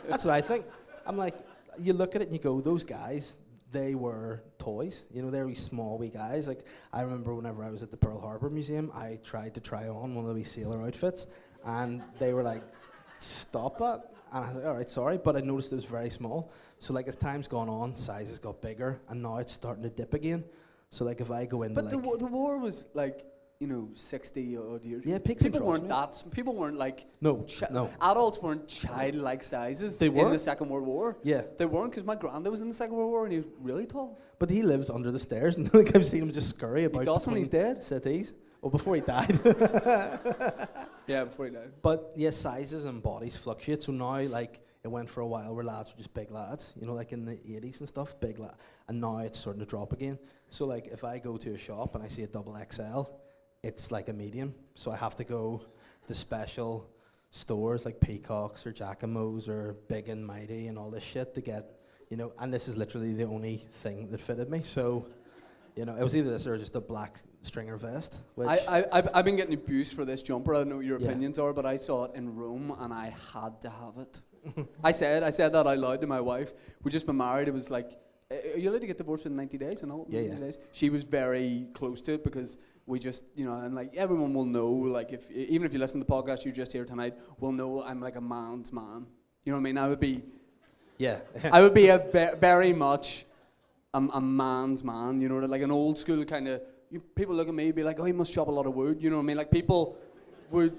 That's 0.07 0.23
what 0.25 0.33
I 0.35 0.41
think. 0.41 0.65
I'm 1.07 1.17
like 1.17 1.35
you 1.79 1.93
look 1.93 2.15
at 2.15 2.21
it 2.21 2.25
and 2.25 2.33
you 2.33 2.39
go 2.43 2.61
those 2.61 2.83
guys 2.83 3.37
they 3.71 3.95
were 3.95 4.41
toys 4.57 5.03
you 5.11 5.21
know 5.21 5.29
they're 5.29 5.45
wee 5.45 5.53
small 5.53 5.97
wee 5.97 6.09
guys 6.09 6.47
like 6.47 6.65
I 6.91 7.01
remember 7.01 7.35
whenever 7.35 7.63
I 7.63 7.69
was 7.69 7.83
at 7.83 7.91
the 7.91 7.97
Pearl 7.97 8.19
Harbor 8.19 8.49
Museum 8.49 8.91
I 8.95 9.19
tried 9.23 9.53
to 9.55 9.61
try 9.61 9.87
on 9.87 10.15
one 10.15 10.25
of 10.25 10.29
the 10.29 10.33
wee 10.33 10.43
sailor 10.43 10.81
outfits 10.83 11.27
and 11.65 12.01
they 12.19 12.33
were 12.33 12.43
like 12.43 12.63
stop 13.19 13.77
that. 13.79 14.11
And 14.31 14.45
I 14.45 14.47
was 14.47 14.55
like, 14.55 14.65
all 14.65 14.73
right, 14.75 14.89
sorry, 14.89 15.17
but 15.17 15.35
I 15.35 15.41
noticed 15.41 15.71
it 15.71 15.75
was 15.75 15.85
very 15.85 16.09
small. 16.09 16.51
So 16.79 16.93
like 16.93 17.07
as 17.07 17.15
time's 17.15 17.47
gone 17.47 17.69
on, 17.69 17.95
sizes 17.95 18.39
got 18.39 18.61
bigger, 18.61 19.01
and 19.09 19.21
now 19.21 19.37
it's 19.37 19.53
starting 19.53 19.83
to 19.83 19.89
dip 19.89 20.13
again. 20.13 20.43
So 20.91 21.05
like 21.05 21.21
if 21.21 21.29
I 21.31 21.45
go 21.45 21.63
in, 21.63 21.73
But 21.73 21.85
like 21.85 21.91
the, 21.91 21.97
wa- 21.97 22.15
the 22.15 22.27
war 22.27 22.57
was 22.57 22.87
like, 22.93 23.25
you 23.59 23.67
know, 23.67 23.89
60 23.95 24.57
odd 24.57 24.85
years. 24.85 25.03
Yeah, 25.05 25.17
people 25.17 25.59
weren't 25.59 25.83
mate. 25.83 25.89
that. 25.89 26.23
People 26.31 26.55
weren't 26.55 26.77
like. 26.77 27.05
no, 27.19 27.45
no, 27.69 27.89
Adults 28.01 28.41
weren't 28.41 28.65
childlike 28.67 29.43
sizes 29.43 29.99
They 29.99 30.07
were 30.07 30.27
in 30.27 30.31
the 30.31 30.39
Second 30.39 30.69
World 30.69 30.87
War. 30.87 31.17
yeah, 31.23 31.41
They 31.57 31.65
weren't 31.65 31.91
because 31.91 32.05
my 32.05 32.15
granddad 32.15 32.51
was 32.51 32.61
in 32.61 32.69
the 32.69 32.73
Second 32.73 32.95
World 32.95 33.11
War 33.11 33.25
and 33.25 33.33
he 33.33 33.39
was 33.39 33.47
really 33.59 33.85
tall. 33.85 34.17
but 34.39 34.49
he 34.49 34.63
lives 34.63 34.89
under 34.89 35.11
the 35.11 35.19
stairs, 35.19 35.57
and 35.57 35.71
like 35.79 35.93
I've 35.93 36.05
seen 36.07 36.23
him 36.23 36.31
just 36.31 36.49
scurry 36.49 36.85
about. 36.85 36.99
He 37.01 37.05
doesn't. 37.05 37.35
He's 37.35 37.49
dead. 37.49 37.83
Cities. 37.83 38.33
Well, 38.61 38.71
before 38.71 38.95
he 38.95 39.01
died. 39.01 39.39
Yeah, 41.07 41.23
before 41.23 41.45
he 41.47 41.51
died. 41.51 41.71
But 41.81 42.11
yes, 42.15 42.37
sizes 42.37 42.85
and 42.85 43.01
bodies 43.01 43.35
fluctuate. 43.35 43.81
So 43.81 43.91
now, 43.91 44.19
like, 44.21 44.59
it 44.83 44.87
went 44.89 45.09
for 45.09 45.21
a 45.21 45.25
while 45.27 45.55
where 45.55 45.63
lads 45.65 45.89
were 45.91 45.97
just 45.97 46.13
big 46.13 46.29
lads, 46.29 46.71
you 46.79 46.85
know, 46.85 46.93
like 46.93 47.13
in 47.13 47.25
the 47.25 47.31
80s 47.31 47.79
and 47.79 47.87
stuff, 47.87 48.13
big 48.19 48.37
lad. 48.37 48.53
And 48.87 49.01
now 49.01 49.17
it's 49.17 49.39
starting 49.39 49.59
to 49.59 49.65
drop 49.65 49.91
again. 49.91 50.19
So, 50.51 50.67
like, 50.67 50.85
if 50.85 51.03
I 51.03 51.17
go 51.17 51.35
to 51.37 51.53
a 51.55 51.57
shop 51.57 51.95
and 51.95 52.03
I 52.03 52.07
see 52.07 52.21
a 52.21 52.27
double 52.27 52.55
XL, 52.71 53.09
it's 53.63 53.91
like 53.91 54.09
a 54.09 54.13
medium. 54.13 54.53
So 54.75 54.91
I 54.91 54.95
have 54.97 55.15
to 55.17 55.23
go 55.23 55.61
to 56.07 56.13
special 56.15 56.89
stores 57.31 57.85
like 57.85 57.99
Peacocks 57.99 58.65
or 58.65 58.71
Jacamo's 58.71 59.47
or 59.49 59.75
Big 59.87 60.09
and 60.09 60.25
Mighty 60.25 60.67
and 60.67 60.77
all 60.77 60.89
this 60.89 61.03
shit 61.03 61.33
to 61.35 61.41
get, 61.41 61.79
you 62.09 62.17
know, 62.17 62.31
and 62.39 62.53
this 62.53 62.67
is 62.67 62.77
literally 62.77 63.13
the 63.13 63.25
only 63.25 63.65
thing 63.83 64.09
that 64.11 64.19
fitted 64.19 64.49
me. 64.49 64.61
So, 64.63 65.05
you 65.75 65.85
know, 65.85 65.95
it 65.95 66.01
was 66.03 66.15
either 66.15 66.31
this 66.31 66.47
or 66.47 66.57
just 66.57 66.75
a 66.75 66.81
black 66.81 67.19
stringer 67.43 67.77
vest. 67.77 68.17
Which 68.35 68.47
I, 68.47 68.79
I, 68.79 68.85
I've, 68.97 69.09
I've 69.13 69.25
been 69.25 69.35
getting 69.35 69.53
abused 69.53 69.93
for 69.93 70.05
this 70.05 70.21
jumper. 70.21 70.55
I 70.55 70.59
don't 70.59 70.69
know 70.69 70.77
what 70.77 70.85
your 70.85 70.99
Yeah. 70.99 71.07
opinions 71.09 71.37
are, 71.37 71.53
but 71.53 71.65
I 71.65 71.75
saw 71.75 72.05
it 72.05 72.11
in 72.15 72.33
Rome 72.35 72.75
and 72.79 72.93
I 72.93 73.13
had 73.33 73.61
to 73.61 73.69
have 73.69 73.97
it. 73.97 74.67
I 74.83 74.91
said 74.91 75.21
I 75.21 75.29
said 75.31 75.51
that 75.53 75.67
out 75.67 75.77
loud 75.77 75.99
to 76.01 76.07
my 76.07 76.21
wife. 76.21 76.53
We 76.83 76.91
just 76.91 77.05
been 77.05 77.17
married. 77.17 77.49
It 77.49 77.53
was 77.53 77.69
like, 77.69 77.91
"Uh, 78.31 78.35
are 78.53 78.57
you 78.57 78.69
allowed 78.69 78.79
to 78.81 78.87
get 78.87 78.97
divorced 78.97 79.25
in 79.25 79.35
90 79.35 79.57
days? 79.57 79.83
And 79.83 79.91
all 79.91 80.07
Yeah, 80.09 80.21
90 80.21 80.33
yeah. 80.35 80.39
days. 80.45 80.59
She 80.71 80.89
was 80.89 81.03
very 81.03 81.67
close 81.73 82.01
to 82.03 82.13
it 82.13 82.23
because 82.23 82.57
we 82.89 82.97
just, 82.97 83.23
you 83.35 83.45
know, 83.45 83.53
and 83.53 83.75
like 83.75 83.95
everyone 83.95 84.33
will 84.33 84.45
know. 84.45 84.69
Like 84.69 85.13
if 85.13 85.29
even 85.31 85.65
if 85.65 85.73
you 85.73 85.79
listen 85.79 85.99
to 86.01 86.05
the 86.05 86.11
podcast 86.11 86.43
you 86.43 86.51
just 86.51 86.73
hear 86.73 86.85
tonight, 86.85 87.13
will 87.39 87.51
know 87.51 87.83
I'm 87.83 88.01
like 88.01 88.15
a 88.15 88.21
man's 88.21 88.73
man. 88.73 89.05
You 89.45 89.51
know 89.51 89.57
what 89.57 89.61
I 89.61 89.63
mean? 89.63 89.77
I 89.77 89.87
would 89.87 89.99
be, 89.99 90.23
yeah. 90.97 91.19
I 91.51 91.61
would 91.61 91.75
be 91.75 91.87
a 91.87 91.99
ve- 91.99 92.35
very 92.39 92.73
much 92.73 93.25
a, 93.93 93.99
a 93.99 94.19
man's 94.19 94.83
man. 94.83 95.21
You 95.21 95.29
know, 95.29 95.37
like 95.37 95.61
an 95.61 95.71
old 95.71 95.99
school 95.99 96.25
kind 96.25 96.47
of. 96.47 96.61
You, 96.89 96.99
people 96.99 97.35
look 97.35 97.47
at 97.47 97.53
me, 97.53 97.71
be 97.71 97.83
like, 97.83 97.99
"Oh, 97.99 98.05
he 98.05 98.11
must 98.11 98.33
chop 98.33 98.47
a 98.47 98.51
lot 98.51 98.65
of 98.65 98.73
wood." 98.73 98.97
You 98.99 99.11
know 99.11 99.17
what 99.17 99.23
I 99.23 99.25
mean? 99.27 99.37
Like 99.37 99.51
people 99.51 99.95
would, 100.49 100.75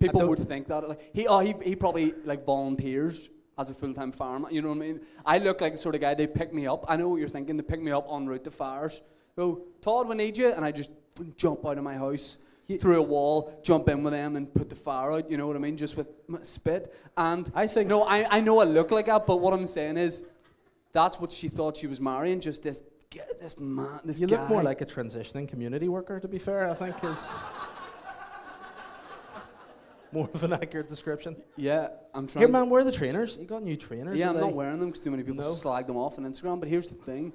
people 0.00 0.26
would 0.26 0.48
think 0.48 0.68
that. 0.68 0.88
Like 0.88 1.10
he, 1.12 1.26
oh, 1.28 1.40
he, 1.40 1.54
he 1.62 1.76
probably 1.76 2.14
like 2.24 2.46
volunteers 2.46 3.28
as 3.58 3.68
a 3.68 3.74
full 3.74 3.92
time 3.92 4.10
farmer. 4.10 4.50
You 4.50 4.62
know 4.62 4.68
what 4.68 4.78
I 4.78 4.86
mean? 4.86 5.00
I 5.26 5.36
look 5.36 5.60
like 5.60 5.72
the 5.72 5.78
sort 5.78 5.94
of 5.94 6.00
guy 6.00 6.14
they 6.14 6.26
pick 6.26 6.54
me 6.54 6.66
up. 6.66 6.86
I 6.88 6.96
know 6.96 7.10
what 7.10 7.20
you're 7.20 7.28
thinking. 7.28 7.58
They 7.58 7.62
pick 7.62 7.82
me 7.82 7.92
up 7.92 8.06
en 8.10 8.26
route 8.26 8.44
to 8.44 8.50
fires. 8.50 9.02
Go, 9.36 9.62
Todd, 9.82 10.08
we 10.08 10.14
need 10.14 10.36
you, 10.36 10.52
and 10.52 10.64
I 10.64 10.72
just 10.72 10.90
jump 11.36 11.66
out 11.66 11.78
of 11.78 11.84
my 11.84 11.94
house. 11.96 12.38
You- 12.68 12.78
through 12.78 12.98
a 12.98 13.02
wall, 13.02 13.52
jump 13.62 13.88
in 13.88 14.02
with 14.04 14.12
them, 14.12 14.36
and 14.36 14.52
put 14.54 14.70
the 14.70 14.76
fire 14.76 15.12
out. 15.12 15.30
You 15.30 15.36
know 15.36 15.46
what 15.46 15.56
I 15.56 15.58
mean? 15.58 15.76
Just 15.76 15.96
with 15.96 16.06
spit. 16.42 16.94
And 17.16 17.50
I 17.54 17.66
think- 17.66 17.88
no, 17.88 18.04
I, 18.04 18.36
I 18.36 18.40
know 18.40 18.60
I 18.60 18.64
look 18.64 18.90
like 18.90 19.06
that, 19.06 19.26
but 19.26 19.40
what 19.40 19.52
I'm 19.52 19.66
saying 19.66 19.96
is, 19.98 20.24
that's 20.92 21.18
what 21.20 21.32
she 21.32 21.48
thought 21.48 21.76
she 21.76 21.86
was 21.86 22.00
marrying. 22.00 22.40
Just 22.40 22.62
this, 22.62 22.80
this 23.40 23.58
man, 23.58 24.00
this 24.04 24.20
You 24.20 24.26
guy. 24.26 24.40
look 24.40 24.48
more 24.48 24.62
like 24.62 24.80
a 24.80 24.86
transitioning 24.86 25.48
community 25.48 25.88
worker, 25.88 26.20
to 26.20 26.28
be 26.28 26.38
fair, 26.38 26.70
I 26.70 26.74
think 26.74 26.94
is 27.02 27.26
more 30.12 30.28
of 30.34 30.44
an 30.44 30.52
accurate 30.52 30.88
description. 30.88 31.36
Yeah, 31.56 31.88
I'm 32.14 32.26
trying. 32.26 32.42
Here, 32.42 32.48
man, 32.48 32.68
where 32.70 32.82
are 32.82 32.84
the 32.84 32.92
trainers? 32.92 33.38
You 33.40 33.46
got 33.46 33.62
new 33.62 33.76
trainers? 33.76 34.18
Yeah, 34.18 34.28
I'm 34.28 34.34
they- 34.36 34.40
not 34.42 34.52
wearing 34.52 34.78
them 34.78 34.90
because 34.90 35.00
too 35.00 35.10
many 35.10 35.22
people 35.22 35.42
No. 35.42 35.50
slag 35.50 35.86
them 35.86 35.96
off 35.96 36.18
on 36.18 36.24
Instagram. 36.24 36.60
But 36.60 36.68
here's 36.68 36.88
the 36.88 36.94
thing 36.94 37.32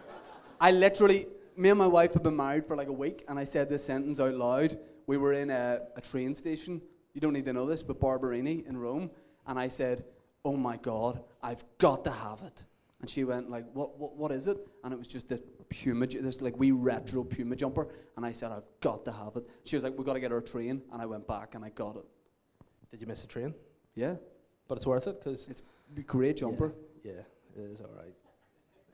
I 0.60 0.70
literally, 0.70 1.26
me 1.56 1.68
and 1.70 1.78
my 1.78 1.86
wife 1.86 2.14
have 2.14 2.22
been 2.22 2.36
married 2.36 2.66
for 2.66 2.76
like 2.76 2.88
a 2.88 2.92
week, 2.92 3.24
and 3.28 3.38
I 3.38 3.44
said 3.44 3.68
this 3.68 3.84
sentence 3.84 4.20
out 4.20 4.34
loud. 4.34 4.78
We 5.06 5.16
were 5.16 5.32
in 5.32 5.50
a, 5.50 5.80
a 5.96 6.00
train 6.00 6.34
station. 6.34 6.80
You 7.14 7.20
don't 7.20 7.32
need 7.32 7.44
to 7.46 7.52
know 7.52 7.66
this, 7.66 7.82
but 7.82 8.00
Barberini 8.00 8.64
in 8.68 8.76
Rome. 8.76 9.10
And 9.46 9.58
I 9.58 9.68
said, 9.68 10.04
Oh 10.44 10.56
my 10.56 10.76
God, 10.76 11.22
I've 11.42 11.64
got 11.78 12.04
to 12.04 12.10
have 12.10 12.40
it. 12.42 12.62
And 13.00 13.08
she 13.08 13.24
went 13.24 13.50
like, 13.50 13.64
what, 13.72 13.98
what, 13.98 14.16
what 14.16 14.30
is 14.30 14.46
it? 14.46 14.58
And 14.84 14.92
it 14.92 14.96
was 14.96 15.06
just 15.06 15.28
this 15.28 15.40
Puma, 15.70 16.06
this 16.06 16.40
like 16.40 16.58
wee 16.58 16.70
retro 16.70 17.24
Puma 17.24 17.56
jumper. 17.56 17.88
And 18.16 18.26
I 18.26 18.32
said, 18.32 18.52
I've 18.52 18.64
got 18.80 19.04
to 19.04 19.12
have 19.12 19.36
it. 19.36 19.48
She 19.64 19.76
was 19.76 19.84
like, 19.84 19.96
"We've 19.96 20.06
got 20.06 20.14
to 20.14 20.20
get 20.20 20.30
her 20.30 20.38
a 20.38 20.42
train. 20.42 20.82
And 20.92 21.00
I 21.00 21.06
went 21.06 21.26
back 21.26 21.54
and 21.54 21.64
I 21.64 21.70
got 21.70 21.96
it. 21.96 22.04
Did 22.90 23.00
you 23.00 23.06
miss 23.06 23.22
the 23.22 23.28
train? 23.28 23.54
Yeah, 23.94 24.14
But 24.68 24.76
it's 24.76 24.86
worth 24.86 25.06
it 25.06 25.22
because 25.22 25.48
it's 25.48 25.62
a 25.96 26.00
great 26.02 26.36
jumper. 26.36 26.74
Yeah, 27.02 27.12
it 27.56 27.60
is 27.60 27.80
all 27.80 27.90
right. 27.96 28.14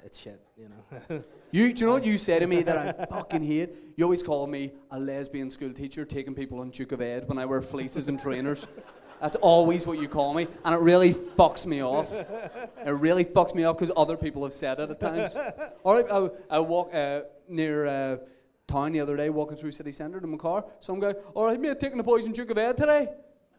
It's 0.05 0.19
shit, 0.19 0.41
you 0.57 0.69
know. 0.69 1.25
You, 1.53 1.73
do 1.73 1.81
you 1.81 1.87
know 1.87 1.93
what 1.95 2.05
you 2.05 2.19
say 2.19 2.39
to 2.39 2.47
me 2.47 2.63
that 2.65 2.77
I 2.77 3.07
fucking 3.07 3.43
hate? 3.43 3.71
You 3.97 4.05
always 4.05 4.23
call 4.23 4.47
me 4.47 4.73
a 4.91 4.99
lesbian 4.99 5.49
school 5.49 5.73
teacher 5.73 6.05
taking 6.05 6.35
people 6.35 6.59
on 6.59 6.71
Duke 6.71 6.93
of 6.93 7.01
Ed 7.01 7.29
when 7.29 7.39
I 7.39 7.47
wear 7.47 7.63
fleeces 7.63 8.09
and 8.09 8.21
trainers. 8.21 8.67
That's 9.21 9.37
always 9.37 9.87
what 9.87 9.99
you 9.99 10.09
call 10.09 10.35
me, 10.35 10.49
and 10.65 10.75
it 10.75 10.81
really 10.81 11.15
fucks 11.15 11.65
me 11.65 11.83
off. 11.83 12.13
It 12.13 12.91
really 12.91 13.25
fucks 13.25 13.55
me 13.55 13.65
off 13.65 13.79
because 13.79 13.95
other 13.97 14.17
people 14.17 14.43
have 14.43 14.53
said 14.53 14.81
it 14.81 14.91
at 14.91 15.01
times. 15.01 15.39
Or 15.83 16.13
I, 16.13 16.57
I 16.57 16.59
walk 16.59 16.95
uh, 16.95 17.23
near 17.49 17.87
uh, 17.87 18.17
town 18.67 18.93
the 18.93 19.01
other 19.01 19.17
day, 19.17 19.31
walking 19.31 19.57
through 19.57 19.71
city 19.71 19.93
centre 19.93 20.19
in 20.19 20.29
my 20.29 20.37
car. 20.37 20.65
Some 20.81 21.01
guy, 21.01 21.15
all 21.35 21.47
right, 21.47 21.59
mate, 21.59 21.81
taking 21.81 21.97
the 21.97 22.03
boys 22.03 22.27
on 22.27 22.33
Duke 22.33 22.51
of 22.51 22.59
Ed 22.59 22.77
today. 22.77 23.09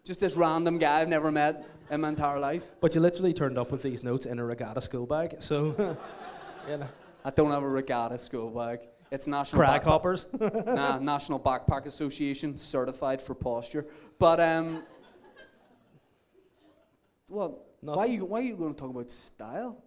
Just 0.04 0.20
this 0.20 0.36
random 0.36 0.78
guy 0.78 1.02
I've 1.02 1.10
never 1.10 1.32
met 1.32 1.66
in 1.90 2.02
my 2.02 2.10
entire 2.10 2.40
life. 2.40 2.66
but 2.82 2.94
you 2.96 3.02
literally 3.02 3.34
turned 3.34 3.58
up 3.58 3.72
with 3.72 3.82
these 3.82 4.04
notes 4.04 4.26
in 4.26 4.40
a 4.40 4.46
regatta 4.46 4.82
school 4.82 5.06
bag, 5.06 5.36
so 5.40 5.76
you 6.70 6.78
know. 6.78 6.88
I 7.26 7.30
don't 7.32 7.52
have 7.52 7.64
a 7.64 7.68
regatta 7.70 8.18
school 8.18 8.50
bag. 8.50 8.80
It's 9.12 9.28
national. 9.28 9.62
Crack 9.62 9.82
backpack- 9.82 9.86
hoppers. 9.86 10.28
nah, 10.66 11.00
National 11.00 11.40
Backpack 11.40 11.86
Association, 11.86 12.58
certified 12.58 13.22
for 13.22 13.34
posture. 13.36 13.86
But 14.20 14.40
um, 14.40 14.84
well, 17.30 17.66
why 17.82 17.96
Nothing. 17.96 18.14
you 18.14 18.26
why 18.26 18.40
are 18.40 18.44
you 18.44 18.56
going 18.56 18.74
to 18.74 18.80
talk 18.80 18.90
about 18.90 19.10
style? 19.12 19.84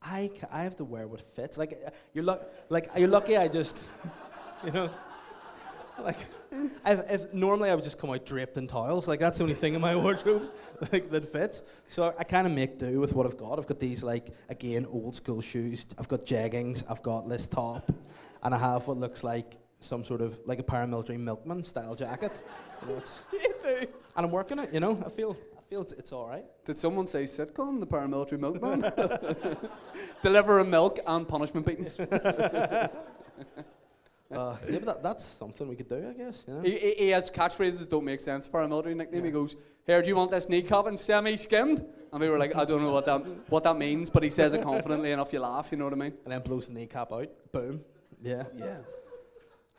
I, 0.00 0.30
I 0.52 0.62
have 0.62 0.76
to 0.76 0.84
wear 0.84 1.08
what 1.08 1.20
fits. 1.20 1.58
Like 1.58 1.78
uh, 1.86 1.90
you're 2.14 2.24
luck, 2.24 2.42
like 2.68 2.88
you're 2.96 3.08
lucky. 3.08 3.36
I 3.36 3.48
just, 3.48 3.76
you 4.64 4.70
know, 4.72 4.90
like 6.04 6.18
if, 6.86 7.10
if 7.10 7.34
normally 7.34 7.70
I 7.70 7.74
would 7.74 7.84
just 7.84 7.98
come 7.98 8.10
out 8.10 8.24
draped 8.24 8.56
in 8.56 8.66
towels. 8.66 9.08
Like 9.08 9.20
that's 9.20 9.38
the 9.38 9.44
only 9.44 9.54
thing 9.54 9.74
in 9.74 9.80
my 9.80 9.94
wardrobe 10.04 10.50
like 10.92 11.10
that 11.10 11.30
fits. 11.30 11.62
So 11.86 12.14
I 12.18 12.24
kind 12.24 12.46
of 12.46 12.52
make 12.52 12.78
do 12.78 13.00
with 13.00 13.12
what 13.14 13.26
I've 13.26 13.36
got. 13.36 13.58
I've 13.58 13.66
got 13.66 13.78
these 13.78 14.02
like 14.02 14.28
again 14.48 14.86
old 14.90 15.16
school 15.16 15.40
shoes. 15.40 15.86
I've 15.98 16.08
got 16.08 16.24
jeggings. 16.24 16.84
I've 16.88 17.02
got 17.02 17.28
this 17.28 17.46
top, 17.46 17.90
and 18.42 18.54
I 18.54 18.58
have 18.58 18.86
what 18.86 18.98
looks 18.98 19.24
like 19.24 19.56
some 19.80 20.04
sort 20.04 20.20
of 20.20 20.38
like 20.46 20.58
a 20.58 20.62
paramilitary 20.62 21.18
milkman 21.18 21.62
style 21.62 21.94
jacket. 21.94 22.32
You 22.82 22.88
know, 22.88 22.96
it's, 22.96 23.20
You 23.32 23.54
do. 23.62 23.76
and 24.16 24.26
I'm 24.26 24.30
working 24.30 24.58
it. 24.58 24.72
You 24.72 24.80
know, 24.80 25.02
I 25.04 25.08
feel 25.08 25.36
I 25.56 25.60
feel 25.68 25.82
it's, 25.82 25.92
it's 25.92 26.12
all 26.12 26.26
right. 26.28 26.44
Did 26.64 26.78
someone 26.78 27.06
say 27.06 27.24
sitcom, 27.24 27.80
the 27.80 27.86
paramilitary 27.86 28.40
milkman? 28.40 29.58
Deliver 30.22 30.60
a 30.60 30.64
milk 30.64 31.00
and 31.06 31.28
punishment 31.28 31.66
beatings. 31.66 31.98
Uh, 34.30 34.56
yeah, 34.68 34.78
but 34.78 34.84
that, 34.86 35.02
that's 35.02 35.24
something 35.24 35.68
we 35.68 35.76
could 35.76 35.88
do, 35.88 36.06
I 36.08 36.12
guess. 36.12 36.44
You 36.46 36.54
know? 36.54 36.60
he, 36.60 36.72
he, 36.72 36.94
he 36.94 37.08
has 37.08 37.30
catchphrases 37.30 37.78
that 37.80 37.90
don't 37.90 38.04
make 38.04 38.20
sense. 38.20 38.46
Paramilitary 38.46 38.94
nickname. 38.96 39.24
He 39.24 39.30
goes, 39.30 39.56
"Here, 39.86 40.02
do 40.02 40.08
you 40.08 40.16
want 40.16 40.30
this 40.30 40.48
kneecap 40.48 40.86
and 40.86 40.98
semi-skimmed?" 40.98 41.84
And 42.12 42.20
we 42.20 42.28
were 42.28 42.38
like, 42.38 42.54
"I 42.54 42.64
don't 42.64 42.82
know 42.82 42.92
what 42.92 43.06
that 43.06 43.26
what 43.50 43.62
that 43.64 43.78
means," 43.78 44.10
but 44.10 44.22
he 44.22 44.30
says 44.30 44.52
it 44.54 44.62
confidently 44.62 45.12
enough. 45.12 45.32
You 45.32 45.40
laugh. 45.40 45.68
You 45.70 45.78
know 45.78 45.84
what 45.84 45.94
I 45.94 45.96
mean? 45.96 46.12
and 46.24 46.32
then 46.32 46.42
blows 46.42 46.66
the 46.68 46.74
kneecap 46.74 47.12
out. 47.12 47.28
Boom. 47.52 47.80
Yeah. 48.22 48.44
Yeah. 48.56 48.78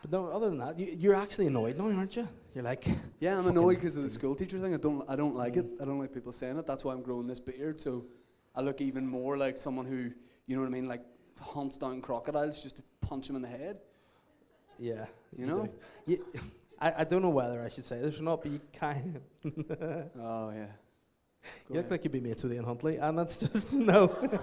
But 0.01 0.11
no, 0.11 0.27
other 0.27 0.49
than 0.49 0.59
that, 0.59 0.79
you, 0.79 0.95
you're 0.97 1.15
actually 1.15 1.47
annoyed 1.47 1.77
now, 1.77 1.85
aren't 1.85 2.15
you? 2.15 2.27
You're 2.55 2.63
like, 2.63 2.85
Yeah, 3.19 3.37
I'm 3.37 3.47
annoyed 3.47 3.75
because 3.75 3.95
of 3.95 4.03
the 4.03 4.09
school 4.09 4.33
teacher 4.33 4.59
thing. 4.59 4.73
I 4.73 4.77
don't, 4.77 5.03
I 5.09 5.15
don't 5.15 5.35
like 5.35 5.57
it. 5.57 5.65
I 5.81 5.85
don't 5.85 5.99
like 5.99 6.13
people 6.13 6.31
saying 6.31 6.57
it. 6.57 6.65
That's 6.65 6.83
why 6.85 6.93
I'm 6.93 7.01
growing 7.01 7.27
this 7.27 7.39
beard. 7.39 7.79
So 7.79 8.05
I 8.55 8.61
look 8.61 8.81
even 8.81 9.05
more 9.05 9.37
like 9.37 9.57
someone 9.57 9.85
who, 9.85 10.11
you 10.47 10.55
know 10.55 10.61
what 10.61 10.67
I 10.67 10.71
mean, 10.71 10.87
like 10.87 11.01
hunts 11.39 11.77
down 11.77 12.01
crocodiles 12.01 12.61
just 12.61 12.77
to 12.77 12.83
punch 13.01 13.27
them 13.27 13.35
in 13.35 13.41
the 13.41 13.49
head. 13.49 13.79
Yeah. 14.79 15.05
You 15.37 15.45
know? 15.45 15.65
do. 15.65 16.11
You, 16.11 16.25
I, 16.81 16.93
I 16.99 17.03
don't 17.03 17.21
know 17.21 17.29
whether 17.29 17.61
I 17.61 17.69
should 17.69 17.83
say 17.83 17.99
this 17.99 18.19
or 18.19 18.23
not, 18.23 18.41
but 18.41 18.51
you 18.51 18.61
kind 18.73 19.17
of, 19.17 19.51
Oh 20.19 20.51
yeah. 20.55 20.67
Go 21.67 21.73
you 21.73 21.75
look 21.75 21.91
like 21.91 22.03
you'd 22.03 22.13
be 22.13 22.19
mates 22.19 22.43
with 22.43 22.53
Ian 22.53 22.65
Huntley, 22.65 22.97
and 22.97 23.17
that's 23.17 23.37
just, 23.37 23.71
no. 23.91 24.07
do 24.07 24.39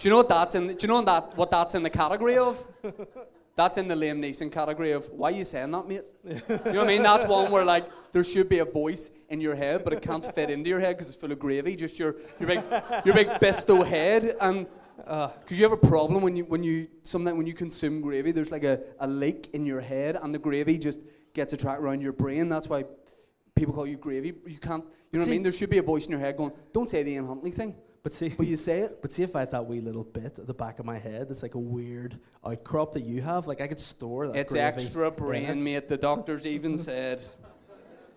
you 0.00 0.10
know 0.10 0.18
what 0.18 0.28
that's 0.28 0.54
in? 0.54 0.68
Do 0.68 0.76
you 0.80 0.88
know 0.88 1.02
that 1.02 1.36
what 1.36 1.50
that's 1.50 1.74
in 1.74 1.82
the 1.82 1.90
category 1.90 2.36
of? 2.38 2.66
That's 3.56 3.76
in 3.76 3.88
the 3.88 3.94
Liam 3.96 4.20
Neeson 4.20 4.52
category 4.52 4.92
of 4.92 5.08
why 5.10 5.30
are 5.30 5.34
you 5.34 5.44
saying 5.44 5.72
that, 5.72 5.88
mate? 5.88 6.04
you 6.24 6.34
know 6.48 6.56
what 6.56 6.78
I 6.78 6.84
mean? 6.84 7.02
That's 7.02 7.26
one 7.26 7.50
where 7.50 7.64
like 7.64 7.90
there 8.12 8.22
should 8.22 8.48
be 8.48 8.60
a 8.60 8.64
voice 8.64 9.10
in 9.30 9.40
your 9.40 9.56
head, 9.56 9.82
but 9.82 9.92
it 9.92 10.00
can't 10.00 10.24
fit 10.34 10.48
into 10.50 10.68
your 10.68 10.78
head 10.78 10.96
because 10.96 11.08
it's 11.08 11.16
full 11.16 11.32
of 11.32 11.40
gravy. 11.40 11.74
Just 11.74 11.98
your 11.98 12.16
your 12.38 12.48
big 12.48 12.62
your 13.04 13.14
big 13.14 13.28
besto 13.40 13.84
head, 13.84 14.36
and 14.40 14.66
Uh, 15.06 15.28
because 15.40 15.58
you 15.58 15.64
have 15.64 15.72
a 15.72 15.86
problem 15.86 16.22
when 16.22 16.34
you 16.34 16.44
when 16.44 16.62
you 16.62 16.88
sometimes 17.02 17.36
when 17.36 17.46
you 17.46 17.54
consume 17.54 18.00
gravy, 18.00 18.32
there's 18.32 18.50
like 18.50 18.64
a, 18.64 18.80
a 19.00 19.06
leak 19.06 19.50
in 19.52 19.64
your 19.64 19.80
head, 19.80 20.18
and 20.20 20.34
the 20.34 20.38
gravy 20.38 20.78
just 20.78 21.00
gets 21.34 21.52
attracted 21.52 21.84
around 21.84 22.00
your 22.00 22.12
brain. 22.12 22.48
That's 22.48 22.68
why 22.68 22.84
people 23.54 23.74
call 23.74 23.86
you 23.86 23.96
gravy. 23.96 24.34
You 24.46 24.58
can't. 24.58 24.84
You 25.12 25.18
know 25.18 25.24
what 25.24 25.28
I 25.28 25.30
mean? 25.30 25.42
There 25.42 25.52
should 25.52 25.70
be 25.70 25.78
a 25.78 25.82
voice 25.82 26.06
in 26.06 26.10
your 26.10 26.20
head 26.20 26.36
going, 26.36 26.52
"Don't 26.72 26.90
say 26.90 27.02
the 27.02 27.12
Ian 27.12 27.26
Huntley 27.26 27.52
thing," 27.52 27.76
But 28.02 28.12
see, 28.12 28.28
but 28.30 28.46
you 28.46 28.56
say 28.56 28.80
it. 28.80 28.98
but 29.02 29.12
see 29.12 29.22
if 29.22 29.36
I 29.36 29.40
had 29.40 29.50
that 29.52 29.66
wee 29.66 29.80
little 29.80 30.04
bit 30.04 30.38
at 30.38 30.46
the 30.46 30.54
back 30.54 30.78
of 30.78 30.86
my 30.86 30.98
head, 30.98 31.28
it's 31.30 31.42
like 31.42 31.54
a 31.54 31.60
weird 31.60 32.18
outcrop 32.44 32.92
that 32.94 33.04
you 33.04 33.22
have. 33.22 33.46
Like 33.46 33.60
I 33.60 33.66
could 33.68 33.80
store 33.80 34.28
that. 34.28 34.36
It's 34.36 34.52
gravy 34.52 34.64
extra 34.64 35.10
brain, 35.10 35.44
it. 35.44 35.56
mate. 35.56 35.88
The 35.88 35.96
doctors 35.96 36.46
even 36.46 36.78
said. 36.88 37.22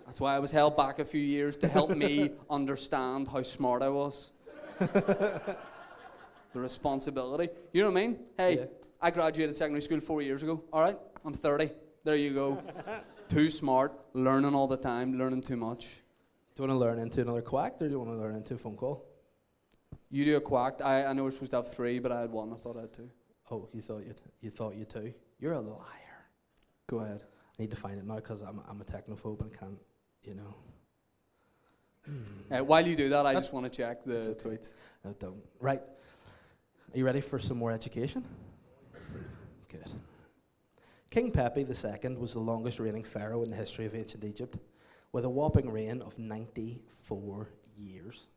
That's 0.06 0.20
why 0.20 0.36
I 0.36 0.40
was 0.40 0.52
held 0.52 0.76
back 0.76 1.00
a 1.00 1.06
few 1.06 1.22
years 1.22 1.56
to 1.58 1.70
help 1.70 1.92
me 1.92 2.32
understand 2.50 3.30
how 3.30 3.44
smart 3.44 3.82
I 3.82 3.90
was. 3.90 4.32
The 6.54 6.60
responsibility. 6.60 7.50
You 7.74 7.84
know 7.84 7.92
what 7.92 8.00
I 8.00 8.08
mean? 8.08 8.20
Hey, 8.38 8.56
Yeah. 8.60 8.66
I 9.02 9.10
graduated 9.10 9.56
secondary 9.56 9.82
school 9.82 10.00
four 10.00 10.22
years 10.22 10.44
ago. 10.44 10.64
All 10.72 10.82
right, 10.82 10.98
I'm 11.26 11.34
30. 11.34 11.72
There 12.04 12.16
you 12.16 12.34
go. 12.34 12.62
too 13.28 13.50
smart, 13.50 13.94
learning 14.14 14.54
all 14.54 14.68
the 14.68 14.78
time, 14.78 15.18
learning 15.18 15.42
too 15.42 15.58
much. 15.58 15.86
Do 16.54 16.64
you 16.64 16.68
want 16.70 16.78
to 16.78 16.80
learn 16.86 17.00
into 17.00 17.22
another 17.22 17.42
quack, 17.42 17.76
or 17.82 17.88
do 17.88 17.92
you 17.92 18.00
want 18.00 18.12
to 18.12 18.18
learn 18.18 18.36
into 18.36 18.56
a 18.56 18.58
phone 18.58 18.76
call? 18.76 19.06
You 20.10 20.26
do 20.26 20.36
a 20.38 20.42
quack. 20.42 20.82
I, 20.84 21.06
I 21.06 21.14
know 21.14 21.24
we're 21.24 21.32
supposed 21.32 21.52
to 21.52 21.58
have 21.58 21.72
three, 21.74 22.00
but 22.00 22.12
I 22.12 22.22
had 22.22 22.32
one. 22.32 22.52
I 22.54 22.58
thought 22.58 22.78
I 22.78 22.82
had 22.82 22.94
two. 22.94 23.10
Oh, 23.50 23.68
you 23.74 23.82
thought 23.82 24.04
you 24.06 24.14
you 24.42 24.50
thought 24.50 24.76
you 24.76 24.86
too. 24.86 25.14
You're 25.40 25.54
a 25.54 25.62
liar. 25.62 26.26
Go 26.88 27.00
ahead. 27.00 27.24
I 27.58 27.62
need 27.62 27.70
to 27.72 27.76
find 27.78 27.98
it 27.98 28.06
now 28.06 28.16
because 28.16 28.42
I'm 28.42 28.62
I'm 28.70 28.82
a 28.82 28.84
technophobe 28.84 29.42
and 29.42 29.58
can't, 29.58 29.80
you 30.24 30.36
know. 30.36 30.56
Uh, 32.52 32.64
while 32.64 32.86
you 32.86 32.96
do 32.96 33.10
that, 33.10 33.26
I 33.26 33.34
That's- 33.34 33.44
just 33.46 33.54
want 33.54 33.66
to 33.66 33.70
check 33.76 34.04
the 34.04 34.18
okay. 34.18 34.34
tweets. 34.50 34.74
No, 35.06 35.14
don't. 35.20 35.42
Right. 35.60 35.82
Are 36.94 36.98
you 36.98 37.06
ready 37.06 37.22
for 37.22 37.40
some 37.40 37.58
more 37.58 37.72
education? 37.72 38.22
Good. 39.70 39.94
King 41.10 41.32
Pepi 41.32 41.62
II 41.62 42.16
was 42.18 42.34
the 42.34 42.40
longest 42.40 42.80
reigning 42.80 43.06
pharaoh 43.06 43.44
in 43.44 43.50
the 43.50 43.56
history 43.56 43.86
of 43.86 43.96
ancient 43.96 44.26
Egypt, 44.26 44.58
with 45.14 45.24
a 45.24 45.30
whopping 45.30 45.70
reign 45.70 46.02
of 46.02 46.20
94 46.20 47.48
years. 47.78 48.28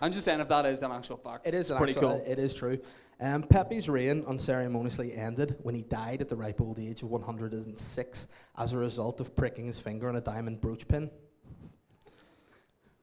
I'm 0.00 0.12
just 0.12 0.24
saying 0.24 0.38
if 0.38 0.48
that 0.48 0.64
is 0.66 0.82
an 0.82 0.92
actual 0.92 1.16
fact. 1.16 1.46
It 1.46 1.54
is 1.54 1.72
an 1.72 1.78
pretty 1.78 1.94
actual, 1.94 2.18
cool. 2.18 2.24
It 2.24 2.38
is 2.38 2.54
true. 2.54 2.78
Um, 3.20 3.42
Pepi's 3.42 3.88
reign 3.88 4.24
unceremoniously 4.26 5.14
ended 5.14 5.56
when 5.62 5.74
he 5.74 5.82
died 5.82 6.20
at 6.20 6.28
the 6.28 6.36
ripe 6.36 6.60
old 6.60 6.78
age 6.78 7.02
of 7.02 7.10
106 7.10 8.28
as 8.58 8.72
a 8.72 8.78
result 8.78 9.20
of 9.20 9.34
pricking 9.34 9.66
his 9.66 9.80
finger 9.80 10.08
on 10.08 10.14
a 10.14 10.20
diamond 10.20 10.60
brooch 10.60 10.86
pin. 10.86 11.10